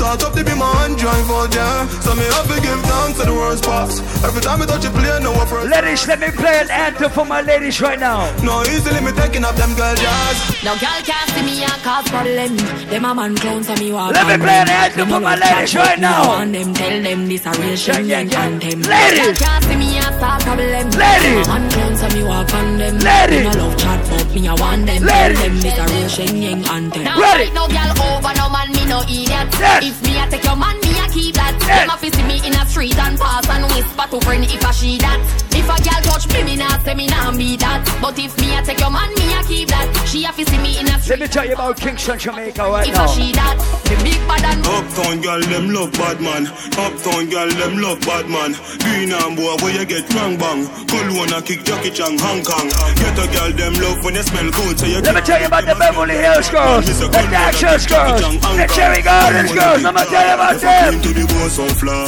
Start 0.00 0.24
up 0.24 0.32
to 0.32 0.42
be 0.42 0.54
my 0.56 0.64
hand 0.80 0.96
drive 0.96 1.28
out, 1.28 1.52
yeah. 1.54 1.84
So 2.00 2.14
me 2.16 2.24
have 2.24 2.48
to 2.48 2.56
give 2.64 2.80
thanks 2.88 3.20
to 3.20 3.26
the 3.28 3.34
worst 3.36 3.64
parts. 3.64 4.00
Every 4.24 4.40
time 4.40 4.62
I 4.62 4.64
touch 4.64 4.86
a 4.86 4.90
play, 4.96 5.20
no 5.20 5.36
first. 5.44 5.68
Ladies, 5.68 6.08
let 6.08 6.20
me 6.20 6.30
play 6.30 6.56
an 6.56 6.70
anthem 6.70 7.10
for 7.10 7.26
my 7.26 7.42
ladies 7.42 7.82
right 7.82 8.00
now. 8.00 8.24
No, 8.40 8.64
easily 8.64 9.04
me 9.04 9.12
taking 9.12 9.44
up 9.44 9.56
them 9.56 9.76
girl 9.76 9.94
jazz. 10.00 10.36
Now 10.64 10.72
girl 10.80 11.00
can't 11.04 11.28
see 11.36 11.44
me 11.44 11.60
and 11.68 11.80
cause 11.84 12.08
problem. 12.08 12.56
Them 12.88 13.04
a 13.04 13.14
man 13.14 13.36
clowns 13.36 13.66
so 13.66 13.76
me 13.76 13.92
walk 13.92 14.14
Let 14.16 14.24
me 14.24 14.40
play 14.40 14.64
them. 14.64 14.72
an 14.72 14.88
anthem 14.88 15.08
for 15.12 15.20
my 15.20 15.36
ladies 15.36 15.76
right 15.76 15.98
me 15.98 16.00
now. 16.00 16.28
want 16.28 16.52
them 16.52 16.72
tell 16.72 17.02
them 17.02 17.28
this 17.28 17.44
a 17.44 17.52
real 17.60 17.76
shame 17.76 18.06
yeah, 18.06 18.20
and 18.20 18.32
yeah. 18.32 18.40
anthem. 18.40 18.80
Ladies. 18.80 19.20
Girl 19.20 19.34
can't 19.36 19.64
see 19.68 19.76
me 19.76 19.98
and 20.00 20.14
start 20.16 20.40
problem. 20.48 20.86
Ladies. 20.96 21.44
Them 21.44 21.44
a 21.44 21.60
man 21.60 21.64
clowns 21.76 22.00
so 22.00 22.08
me 22.16 22.22
walk 22.24 22.54
on 22.56 22.78
them. 22.80 22.96
Ladies. 23.04 23.44
Me 23.44 23.44
no 23.44 23.68
love 23.68 23.76
chat 23.76 24.00
but 24.08 24.28
me 24.32 24.48
a 24.48 24.54
want 24.56 24.86
them. 24.88 25.02
Ladies. 25.04 25.40
Them 25.44 25.56
this 25.60 25.76
a 25.76 25.84
real 25.92 26.08
shame 26.08 26.64
anthem. 26.72 27.04
Now 27.04 27.20
right 27.20 27.52
no 27.52 27.68
girl 27.68 27.92
over 28.00 28.32
no 28.40 28.48
man 28.48 28.72
me 28.72 28.88
no 28.88 29.04
idiot. 29.04 29.52
If 29.90 30.00
me 30.06 30.22
a 30.22 30.30
take 30.30 30.44
your 30.44 30.54
man 30.54 30.78
me 30.86 30.94
a 31.02 31.10
keep 31.10 31.34
that. 31.34 31.58
Them 31.66 31.90
a 31.90 31.98
fi 31.98 32.14
see 32.14 32.22
me 32.22 32.38
in 32.46 32.54
a 32.54 32.62
street 32.64 32.94
and 32.94 33.18
pass 33.18 33.42
and 33.50 33.66
whisper 33.74 34.06
to 34.06 34.20
friend 34.22 34.44
if 34.46 34.62
a 34.62 34.70
she 34.72 34.98
that. 35.02 35.18
If 35.50 35.66
a 35.66 35.76
girl 35.82 36.00
touch 36.06 36.30
me 36.30 36.46
me 36.46 36.54
nah 36.62 36.78
say 36.78 36.94
me 36.94 37.10
nah 37.10 37.34
be 37.34 37.56
that. 37.58 37.82
But 37.98 38.14
if 38.14 38.38
me 38.38 38.54
a 38.54 38.62
take 38.62 38.78
your 38.78 38.94
man 38.94 39.10
me 39.18 39.34
a 39.34 39.42
keep 39.42 39.66
that. 39.74 39.90
She 40.06 40.22
a 40.22 40.30
fi 40.30 40.46
see 40.46 40.62
me 40.62 40.78
in 40.78 40.86
a 40.86 40.94
street. 41.02 41.18
Let 41.18 41.20
me 41.20 41.26
tell 41.26 41.46
you 41.46 41.54
about 41.58 41.74
Kingston, 41.76 42.18
Jamaica 42.22 42.62
right 42.70 42.86
if 42.86 42.94
now. 42.94 43.04
a 43.04 43.08
she 43.10 43.34
that. 43.34 43.58
The 43.90 43.98
big 44.06 44.22
bad 44.30 44.46
and 44.46 44.62
Uptown 44.62 45.18
girl, 45.26 45.42
them 45.42 45.74
love 45.74 45.90
bad 45.98 46.22
man. 46.22 46.46
Uptown 46.78 47.26
girl, 47.26 47.50
them 47.50 47.82
love 47.82 47.98
bad 48.06 48.30
man. 48.30 48.54
Green 48.86 49.10
and 49.10 49.34
boy, 49.34 49.58
where 49.58 49.74
you 49.74 49.82
get 49.82 50.06
bang 50.14 50.38
bang. 50.38 50.70
Cologne 50.86 51.34
a 51.34 51.42
kick 51.42 51.66
Jackie 51.66 51.90
Chan, 51.90 52.14
Hong 52.22 52.46
Kong. 52.46 52.70
Get 52.94 53.18
a 53.18 53.26
girl, 53.34 53.50
them 53.50 53.74
love 53.82 53.98
when 54.06 54.14
they 54.14 54.22
smell 54.22 54.46
good. 54.54 54.78
So 54.78 54.86
you 54.86 55.02
Let 55.02 55.18
me 55.18 55.22
tell 55.26 55.42
you 55.42 55.50
about 55.50 55.66
the 55.66 55.74
Beverly 55.74 56.14
Hills 56.14 56.46
girls, 56.46 56.86
the 56.86 57.10
Daxers 57.10 57.90
girls, 57.90 58.22
the 58.22 58.70
Cherry 58.70 59.02
Gardens 59.02 59.50
girls. 59.50 59.79
I'm 59.80 59.94
gonna 59.94 60.04
tell 60.06 60.26
you 60.26 60.34
about 60.34 60.60
them. 60.60 61.00
to 61.00 61.08
the 61.08 61.24
boss 61.26 61.58
on 61.58 61.72
fly. 61.80 62.06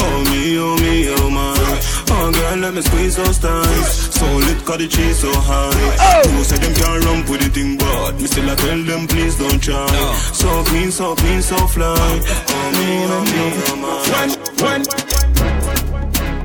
Oh 0.00 0.24
me, 0.30 0.56
oh 0.58 0.76
me, 0.80 1.08
oh 1.12 1.28
my. 1.30 1.52
Oh 2.12 2.32
girl, 2.32 2.56
let 2.58 2.74
me 2.74 2.82
squeeze 2.82 3.16
those 3.16 3.38
thighs. 3.38 4.14
So 4.16 4.26
lit, 4.26 4.64
cause 4.64 4.78
the 4.78 4.88
cheese 4.88 5.18
so 5.18 5.30
high. 5.32 5.70
Oh. 6.00 6.28
Who 6.30 6.44
said 6.44 6.60
them 6.60 6.74
can't 6.74 7.04
run 7.04 7.24
with 7.28 7.42
the 7.42 7.50
thing, 7.50 7.76
but 7.76 8.16
me 8.20 8.26
still 8.26 8.48
I 8.48 8.54
tell 8.56 8.82
them 8.82 9.06
please 9.06 9.36
don't 9.36 9.60
try. 9.62 9.86
So 10.32 10.64
clean, 10.64 10.90
so 10.90 11.14
clean, 11.14 11.42
so 11.42 11.56
fly. 11.68 11.94
Oh 11.94 12.68
me, 12.76 13.04
oh 13.04 13.24
me, 13.28 13.52
oh 13.68 13.76
my. 13.76 14.00
When, 14.10 14.30
when 14.64 15.30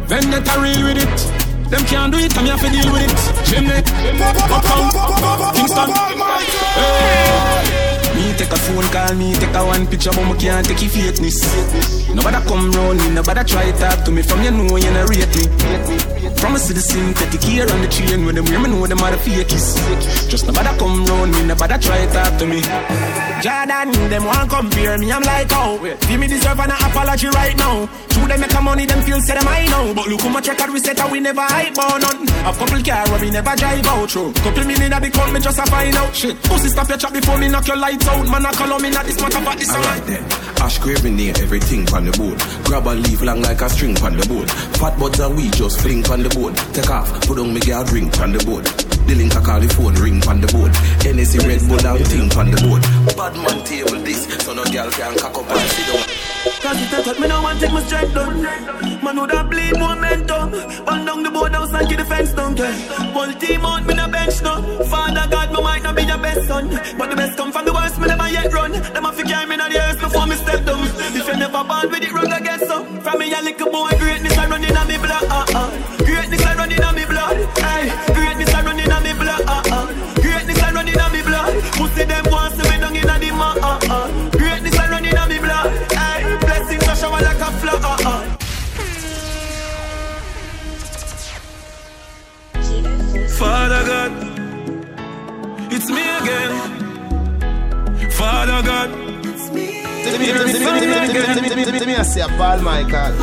Vendetta 0.08 0.60
real 0.62 0.84
with 0.84 0.98
it 1.02 1.70
Them 1.72 1.84
can't 1.86 2.14
do 2.14 2.20
it, 2.20 2.38
I'm 2.38 2.46
here 2.46 2.58
to 2.58 2.70
deal 2.70 2.92
with 2.94 3.10
it 3.10 3.12
Uptown, 4.52 4.92
Kingston 5.56 5.90
Hey 6.76 7.85
take 8.36 8.52
a 8.52 8.58
phone 8.58 8.88
call, 8.92 9.14
me 9.16 9.34
take 9.34 9.56
a 9.56 9.66
one 9.66 9.88
picture, 9.88 10.12
but 10.12 10.26
me 10.28 10.38
can't 10.38 10.66
take 10.68 10.82
your 10.82 10.92
fakeness. 10.92 11.40
Nobody 12.14 12.38
come 12.48 12.72
round 12.72 13.00
me, 13.00 13.10
nobody 13.12 13.44
try 13.44 13.72
talk 13.80 14.04
to 14.06 14.12
me. 14.12 14.22
From 14.22 14.44
you 14.44 14.52
know 14.52 14.76
you 14.76 14.92
not 14.92 15.10
rate 15.10 15.36
me. 15.36 15.46
From 16.38 16.56
a 16.56 16.60
citizen, 16.60 17.14
take 17.16 17.32
the 17.32 17.38
care 17.40 17.68
on 17.72 17.82
the 17.82 17.88
chain 17.88 18.26
when 18.26 18.36
them 18.36 18.46
women 18.46 18.72
know 18.72 18.88
them 18.88 19.00
are 19.00 19.12
the 19.12 19.18
fakies. 19.18 19.76
Just 20.30 20.48
nobody 20.48 20.70
come 20.78 21.06
round 21.06 21.32
me, 21.32 21.46
nobody 21.46 21.78
try 21.80 22.06
talk 22.12 22.38
to 22.40 22.46
me. 22.46 22.62
Jordan, 23.42 23.92
them 24.10 24.26
want 24.26 24.50
compare 24.50 24.98
me, 24.98 25.12
I'm 25.12 25.24
like, 25.24 25.48
oh, 25.52 25.80
give 26.08 26.20
me 26.20 26.28
deserve 26.28 26.60
an 26.60 26.72
apology 26.72 27.28
right 27.30 27.56
now. 27.58 27.88
True, 28.10 28.28
them 28.28 28.40
make 28.40 28.54
a 28.54 28.62
money, 28.62 28.86
them 28.86 29.02
feel 29.04 29.20
say 29.22 29.36
them 29.36 29.48
I 29.48 29.68
know. 29.68 29.94
But 29.94 30.08
look 30.08 30.22
how 30.22 30.30
much 30.30 30.48
record 30.48 30.72
we 30.72 30.80
set, 30.80 31.00
and 31.00 31.12
we 31.12 31.20
never 31.20 31.42
hype 31.42 31.78
on 31.78 32.02
none. 32.02 32.24
A 32.48 32.52
couple 32.54 32.82
car 32.84 33.04
where 33.10 33.20
we 33.20 33.30
never 33.30 33.56
drive 33.56 33.86
out 33.86 34.10
through. 34.10 34.34
Couple 34.34 34.64
million 34.66 34.94
at 34.94 35.02
the 35.02 35.10
count, 35.10 35.34
me 35.34 35.40
just 35.40 35.60
a 35.60 35.66
find 35.68 35.96
out 35.96 36.16
shit. 36.16 36.42
Pussy 36.44 36.70
stop 36.70 36.88
your 36.88 36.98
chat 36.98 37.14
before 37.14 37.38
me 37.38 37.50
knock 37.50 37.68
your 37.68 37.78
lights 37.78 38.08
out. 38.08 38.25
Man, 38.32 38.46
I 38.46 38.52
call 38.54 38.80
me, 38.80 38.90
not 38.90 39.06
this 39.06 39.22
matter, 39.22 39.42
but 39.44 39.58
this 39.58 39.72
Alright 39.74 40.04
then. 40.06 40.24
Ash 40.62 40.80
grenade 40.80 41.40
everything 41.40 41.88
on 41.94 42.06
the 42.06 42.12
board. 42.18 42.40
Grab 42.66 42.88
a 42.88 42.96
leaf 42.96 43.22
long 43.22 43.42
like 43.42 43.62
a 43.62 43.70
string 43.70 43.98
on 44.02 44.18
the 44.18 44.26
board. 44.28 44.50
Fat 44.80 44.98
buds 45.00 45.20
and 45.20 45.36
we 45.36 45.50
just 45.50 45.82
fling 45.82 46.06
on 46.10 46.24
the 46.24 46.30
board. 46.30 46.56
Take 46.74 46.90
off, 46.90 47.10
put 47.28 47.38
on 47.38 47.54
me 47.54 47.60
girl 47.62 47.84
drink 47.84 48.20
on 48.20 48.32
the 48.32 48.44
board. 48.44 48.66
The 49.06 49.14
link 49.14 49.36
I 49.36 49.42
call 49.44 49.60
the 49.60 49.70
phone 49.70 49.94
ring 49.96 50.26
on 50.28 50.42
the 50.42 50.48
board. 50.48 50.72
NSC 51.06 51.46
Red 51.46 51.62
Bull 51.70 51.86
and 51.86 52.08
thing 52.08 52.32
on 52.38 52.50
the 52.50 52.58
board. 52.66 52.82
Bad 53.16 53.36
man 53.38 53.64
table 53.64 54.02
this, 54.02 54.26
so 54.44 54.54
no 54.54 54.64
girl 54.66 54.90
can 54.90 55.18
cock 55.18 55.38
up 55.38 55.50
and 55.52 55.70
sit 55.70 55.94
down. 55.94 56.05
Cause 56.66 56.82
it 56.82 56.94
a 56.98 57.04
cut 57.04 57.20
me 57.20 57.28
now 57.28 57.44
one 57.44 57.60
take 57.60 57.72
my 57.72 57.80
strength 57.84 58.16
down. 58.16 58.42
Man 58.42 59.22
would 59.22 59.30
have 59.30 59.52
bleed 59.52 59.78
momentum? 59.78 60.50
Burn 60.84 61.06
down 61.06 61.22
the 61.22 61.30
board 61.30 61.54
house 61.54 61.72
and 61.72 61.88
kill 61.88 61.98
the 61.98 62.06
fence 62.06 62.34
down 62.34 62.58
yeah. 62.58 62.74
Whole 63.14 63.32
team 63.34 63.64
out, 63.64 63.86
me 63.86 63.94
no 63.94 64.08
bench 64.08 64.42
now 64.42 64.64
Father 64.90 65.30
God, 65.30 65.54
me 65.54 65.62
might 65.62 65.84
not 65.84 65.96
be 65.96 66.02
your 66.02 66.18
best 66.18 66.48
son. 66.48 66.70
But 66.98 67.12
the 67.12 67.18
best 67.18 67.38
come 67.38 67.52
from 67.52 67.66
the 67.66 67.74
worst, 67.74 68.00
me 68.00 68.08
never 68.08 68.28
yet 68.30 68.52
run. 68.52 68.72
Them 68.72 69.06
a 69.06 69.12
fi 69.14 69.22
carry 69.22 69.46
me 69.46 69.54
in 69.54 69.60
the 69.60 69.78
earth 69.78 70.02
before 70.02 70.26
me 70.26 70.36
step 70.38 70.66
down. 70.66 70.90
If 71.14 71.28
you 71.28 71.38
never 71.38 71.64
born 71.64 71.92
with 71.92 72.02
it, 72.02 72.12
run 72.12 72.34
against 72.34 72.66
get 72.66 73.04
From 73.04 73.20
me 73.20 73.32
a 73.32 73.42
little 73.44 73.70
boy, 73.70 73.90
greatness 74.00 74.36
I 74.36 74.46
in 74.46 74.76
on 74.76 74.88
me 74.88 74.98
blood 74.98 75.24
uh-uh. 75.24 75.70
Greatness 76.02 76.46
I 76.46 76.66
in 76.66 76.84
on 76.84 76.96
me 76.96 77.06
blood, 77.06 77.38
aye 77.62 78.15
God, 93.86 94.12
it's 95.72 95.90
me 95.90 96.02
again. 96.20 96.54
Father 98.12 98.62
God, 98.70 98.90
it's 99.26 99.52
me. 99.52 99.66
Tell 100.04 100.20
me, 100.20 100.26
tell 100.26 100.46
me, 100.46 100.54
tell 100.54 100.76
me, 100.76 101.50
tell 101.50 101.72
me, 101.74 101.80
tell 101.80 101.88
me, 101.88 101.96
I 101.96 102.04
say, 102.04 102.28
Paul 102.38 102.62
Michael. 102.62 103.14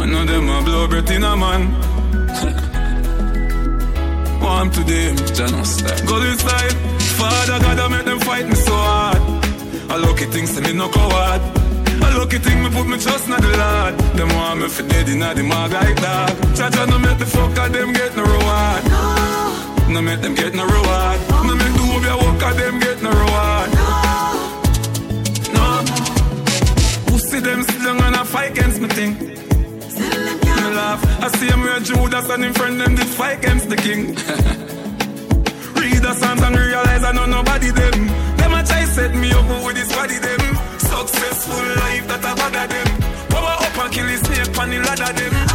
I 0.00 0.06
know 0.06 0.24
them 0.24 0.48
a 0.48 0.62
blow 0.62 0.88
breath 0.88 1.10
in 1.10 1.24
a 1.24 1.36
man. 1.36 1.62
Warm 4.42 4.70
to 4.70 4.80
them, 4.84 5.16
Janos. 5.36 5.82
Go 6.08 6.20
this 6.20 6.42
Father 6.42 7.58
God, 7.60 7.78
I 7.78 7.88
make 7.88 8.04
them 8.04 8.20
fight 8.20 8.46
me 8.48 8.54
so 8.54 8.74
hard. 8.74 9.18
I 9.90 9.96
lucky 9.96 10.24
things, 10.26 10.50
say 10.50 10.60
me 10.62 10.72
no 10.72 10.88
coward. 10.88 11.40
A 12.04 12.18
lucky 12.18 12.38
thing 12.38 12.62
me 12.62 12.70
put 12.70 12.86
me 12.86 12.98
trust 12.98 13.26
in 13.28 13.32
the 13.32 13.56
Lord. 13.62 13.98
Them 14.16 14.28
want 14.36 14.60
me 14.60 14.68
for 14.68 14.82
dead 14.82 15.08
in 15.08 15.20
the 15.20 15.42
mag 15.42 15.72
like 15.72 15.96
that. 16.00 16.56
Cha-cha 16.56 16.84
no 16.86 16.98
make 16.98 17.18
the 17.18 17.26
fuck 17.26 17.56
of 17.58 17.72
them 17.72 17.92
get 17.92 18.16
no 18.16 18.22
reward. 18.22 18.84
No 18.88 19.23
make 19.88 20.20
them 20.20 20.34
get 20.34 20.54
no 20.54 20.64
reward. 20.64 21.20
No 21.30 21.54
make 21.54 21.72
the 21.72 22.10
whole 22.10 22.32
walk 22.32 22.42
of 22.42 22.56
them 22.56 22.80
get 22.80 23.02
no 23.02 23.10
reward. 23.10 23.68
No. 25.56 25.66
Who 27.10 27.18
see 27.18 27.40
them 27.40 27.62
sit 27.64 27.82
down 27.82 28.02
and 28.02 28.28
fight 28.28 28.52
against 28.52 28.80
me 28.80 28.88
thing? 28.88 29.12
Me 29.18 30.70
laugh. 30.78 31.02
I 31.22 31.28
see 31.36 31.48
him 31.48 31.60
where 31.60 31.80
Judas 31.80 32.28
and 32.30 32.44
him 32.44 32.54
friend 32.54 32.80
them 32.80 32.94
did 32.94 33.06
fight 33.06 33.38
against 33.38 33.68
the 33.68 33.76
king. 33.76 34.14
Read 35.80 36.02
the 36.02 36.14
Psalms 36.14 36.42
and 36.42 36.56
realize 36.56 37.04
I 37.04 37.12
know 37.12 37.26
nobody 37.26 37.70
them. 37.70 38.06
Them 38.36 38.54
a 38.54 38.62
try 38.64 38.84
set 38.84 39.14
me 39.14 39.32
up 39.32 39.64
with 39.64 39.76
this 39.76 39.92
body 39.94 40.18
them. 40.18 40.42
Successful 40.78 41.64
life 41.82 42.06
that 42.08 42.24
I 42.24 42.34
bother 42.34 42.66
them. 42.72 42.88
Power 43.28 43.56
up 43.66 43.78
and 43.84 43.92
kill 43.92 44.06
his 44.06 44.20
snake 44.20 44.58
on 44.58 44.70
the 44.70 44.78
ladder 44.78 45.12
them. 45.12 45.53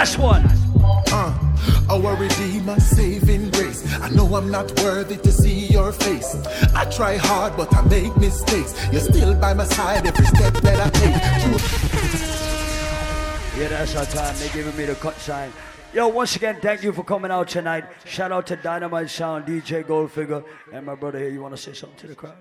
Last 0.00 0.16
one. 0.16 0.42
Uh, 1.12 1.30
our 1.90 2.16
Redeemer, 2.16 2.80
saving 2.80 3.50
grace. 3.50 3.84
I 4.00 4.08
know 4.08 4.34
I'm 4.34 4.50
not 4.50 4.72
worthy 4.80 5.18
to 5.18 5.30
see 5.30 5.66
your 5.66 5.92
face. 5.92 6.36
I 6.74 6.86
try 6.86 7.18
hard, 7.18 7.54
but 7.54 7.70
I 7.76 7.82
make 7.82 8.16
mistakes. 8.16 8.72
You're 8.90 9.02
still 9.02 9.34
by 9.34 9.52
my 9.52 9.64
side 9.64 10.06
every 10.06 10.24
step 10.24 10.54
that 10.54 10.80
I 10.80 10.88
take. 10.88 11.20
Yeah, 13.60 13.68
that's 13.68 13.94
our 13.94 14.06
time. 14.06 14.34
They're 14.38 14.54
giving 14.54 14.74
me 14.74 14.86
the 14.86 14.94
cut 14.94 15.16
sign. 15.16 15.52
Yo, 15.92 16.08
once 16.08 16.34
again, 16.34 16.56
thank 16.62 16.82
you 16.82 16.94
for 16.94 17.04
coming 17.04 17.30
out 17.30 17.48
tonight. 17.48 17.84
Shout 18.06 18.32
out 18.32 18.46
to 18.46 18.56
Dynamite 18.56 19.10
Sound, 19.10 19.44
DJ 19.44 19.84
Goldfinger, 19.84 20.42
and 20.72 20.86
my 20.86 20.94
brother 20.94 21.18
here. 21.18 21.28
You 21.28 21.42
want 21.42 21.54
to 21.54 21.60
say 21.60 21.74
something 21.74 21.98
to 21.98 22.06
the 22.06 22.14
crowd? 22.14 22.38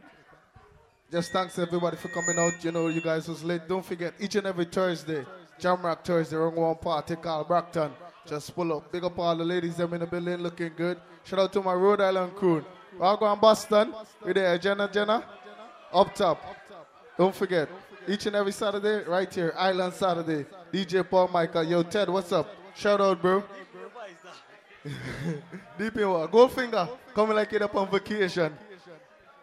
Just 1.12 1.34
thanks 1.34 1.60
everybody 1.60 1.98
for 1.98 2.08
coming 2.08 2.40
out. 2.40 2.64
You 2.64 2.72
know, 2.72 2.88
you 2.88 3.02
guys 3.02 3.28
was 3.28 3.44
late. 3.44 3.68
Don't 3.68 3.84
forget, 3.84 4.14
each 4.18 4.36
and 4.36 4.48
every 4.48 4.64
Thursday, 4.64 5.26
Jamrock 5.60 6.04
Thursday, 6.04 6.36
wrong 6.36 6.56
one 6.56 6.76
party 6.76 7.16
called 7.16 7.48
Brockton. 7.48 7.92
Just 8.26 8.56
pull 8.56 8.78
up. 8.78 8.92
Big 8.92 9.04
up 9.04 9.18
all 9.20 9.36
the 9.36 9.44
ladies 9.44 9.76
them 9.76 9.94
in 9.94 10.00
the 10.00 10.08
building 10.08 10.38
looking 10.38 10.72
good. 10.76 11.00
Shout 11.24 11.40
out 11.40 11.54
to 11.54 11.62
my 11.62 11.74
Rhode 11.74 12.02
Island 12.02 12.36
crew. 12.36 12.64
We're 12.98 13.18
going 13.18 13.40
Boston. 13.40 13.94
We 14.26 14.34
there, 14.34 14.58
Jenna 14.58 14.90
Jenna. 14.92 15.24
Up 15.92 16.14
top. 16.14 16.44
Don't 17.18 17.36
forget, 17.36 17.68
each 18.08 18.26
and 18.28 18.36
every 18.36 18.52
Saturday, 18.52 19.04
right 19.10 19.34
here, 19.34 19.54
Island 19.58 19.94
Saturday. 19.94 20.46
DJ 20.72 21.08
Paul 21.08 21.28
Michael. 21.28 21.64
Yo, 21.64 21.84
Ted, 21.84 22.10
what's 22.10 22.32
up? 22.32 22.48
Shout 22.76 23.02
out, 23.02 23.22
bro. 23.22 23.44
Deep 25.78 25.98
in 25.98 26.10
what? 26.10 26.32
Goldfinger, 26.32 26.90
coming 27.14 27.36
like 27.36 27.52
it 27.52 27.62
up 27.62 27.76
on 27.76 27.90
vacation. 27.90 28.54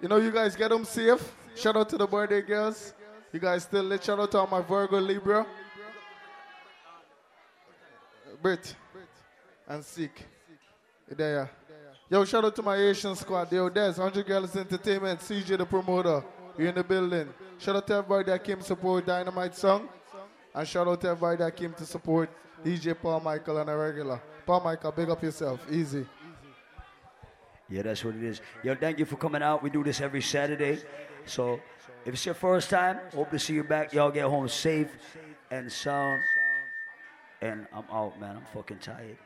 You 0.01 0.09
know, 0.09 0.16
you 0.16 0.30
guys 0.30 0.56
get 0.56 0.70
them 0.70 0.84
safe. 0.84 1.32
Shout 1.55 1.76
out 1.76 1.88
to 1.90 1.98
the 1.98 2.06
birthday 2.06 2.43
girls. 2.43 2.94
You 3.32 3.40
guys 3.40 3.64
still 3.64 3.84
lit. 3.84 4.05
Shout 4.05 4.18
out 4.18 4.30
to 4.32 4.38
all 4.38 4.47
my 4.47 4.62
Virgo 4.62 4.98
Libra. 4.98 5.47
Brit 8.43 8.75
and 9.69 9.85
Seek. 9.85 10.27
There. 11.09 11.51
Yo, 12.11 12.25
shout 12.25 12.45
out 12.45 12.55
to 12.57 12.63
my 12.63 12.77
Asian 12.77 13.15
squad. 13.15 13.53
Yo, 13.53 13.69
there's 13.69 13.99
100 13.99 14.27
Girls 14.27 14.57
Entertainment, 14.57 15.21
CJ 15.21 15.59
the 15.59 15.67
promoter. 15.67 16.23
You're 16.59 16.69
in 16.69 16.75
the 16.75 16.85
building. 16.85 17.29
Shout 17.59 17.77
out 17.77 17.87
to 17.87 17.95
everybody 17.95 18.25
that 18.31 18.43
came 18.43 18.59
to 18.59 18.65
support 18.65 19.07
Dynamite 19.07 19.55
Sound. 19.55 19.89
And 20.55 20.67
shout 20.67 20.89
out 20.89 21.01
to 21.03 21.09
everybody 21.09 21.39
that 21.39 21.57
came 21.57 21.73
to 21.75 21.85
support 21.85 22.31
DJ 22.65 22.97
Paul 23.01 23.21
Michael 23.21 23.59
and 23.59 23.71
a 23.71 23.77
regular. 23.77 24.21
Paul 24.45 24.61
Michael, 24.61 24.93
big 24.93 25.11
up 25.11 25.23
yourself. 25.23 25.61
Easy. 25.71 26.07
Yeah, 27.69 27.83
that's 27.83 28.05
what 28.05 28.15
it 28.15 28.23
is. 28.23 28.41
Yo, 28.63 28.75
thank 28.75 28.99
you 28.99 29.05
for 29.05 29.17
coming 29.17 29.43
out. 29.43 29.63
We 29.63 29.71
do 29.71 29.83
this 29.83 30.01
every 30.01 30.23
Saturday. 30.23 30.79
So 31.25 31.61
if 32.05 32.15
it's 32.15 32.25
your 32.25 32.35
first 32.35 32.71
time, 32.71 32.99
hope 33.13 33.31
to 33.31 33.39
see 33.39 33.55
you 33.55 33.65
back. 33.65 33.93
Y'all 33.93 34.11
get 34.11 34.25
home 34.25 34.49
safe 34.49 34.97
and 35.51 35.71
sound. 35.71 36.21
And 37.41 37.67
I'm 37.73 37.85
out, 37.91 38.19
man. 38.21 38.37
I'm 38.37 38.45
fucking 38.45 38.79
tired. 38.79 39.19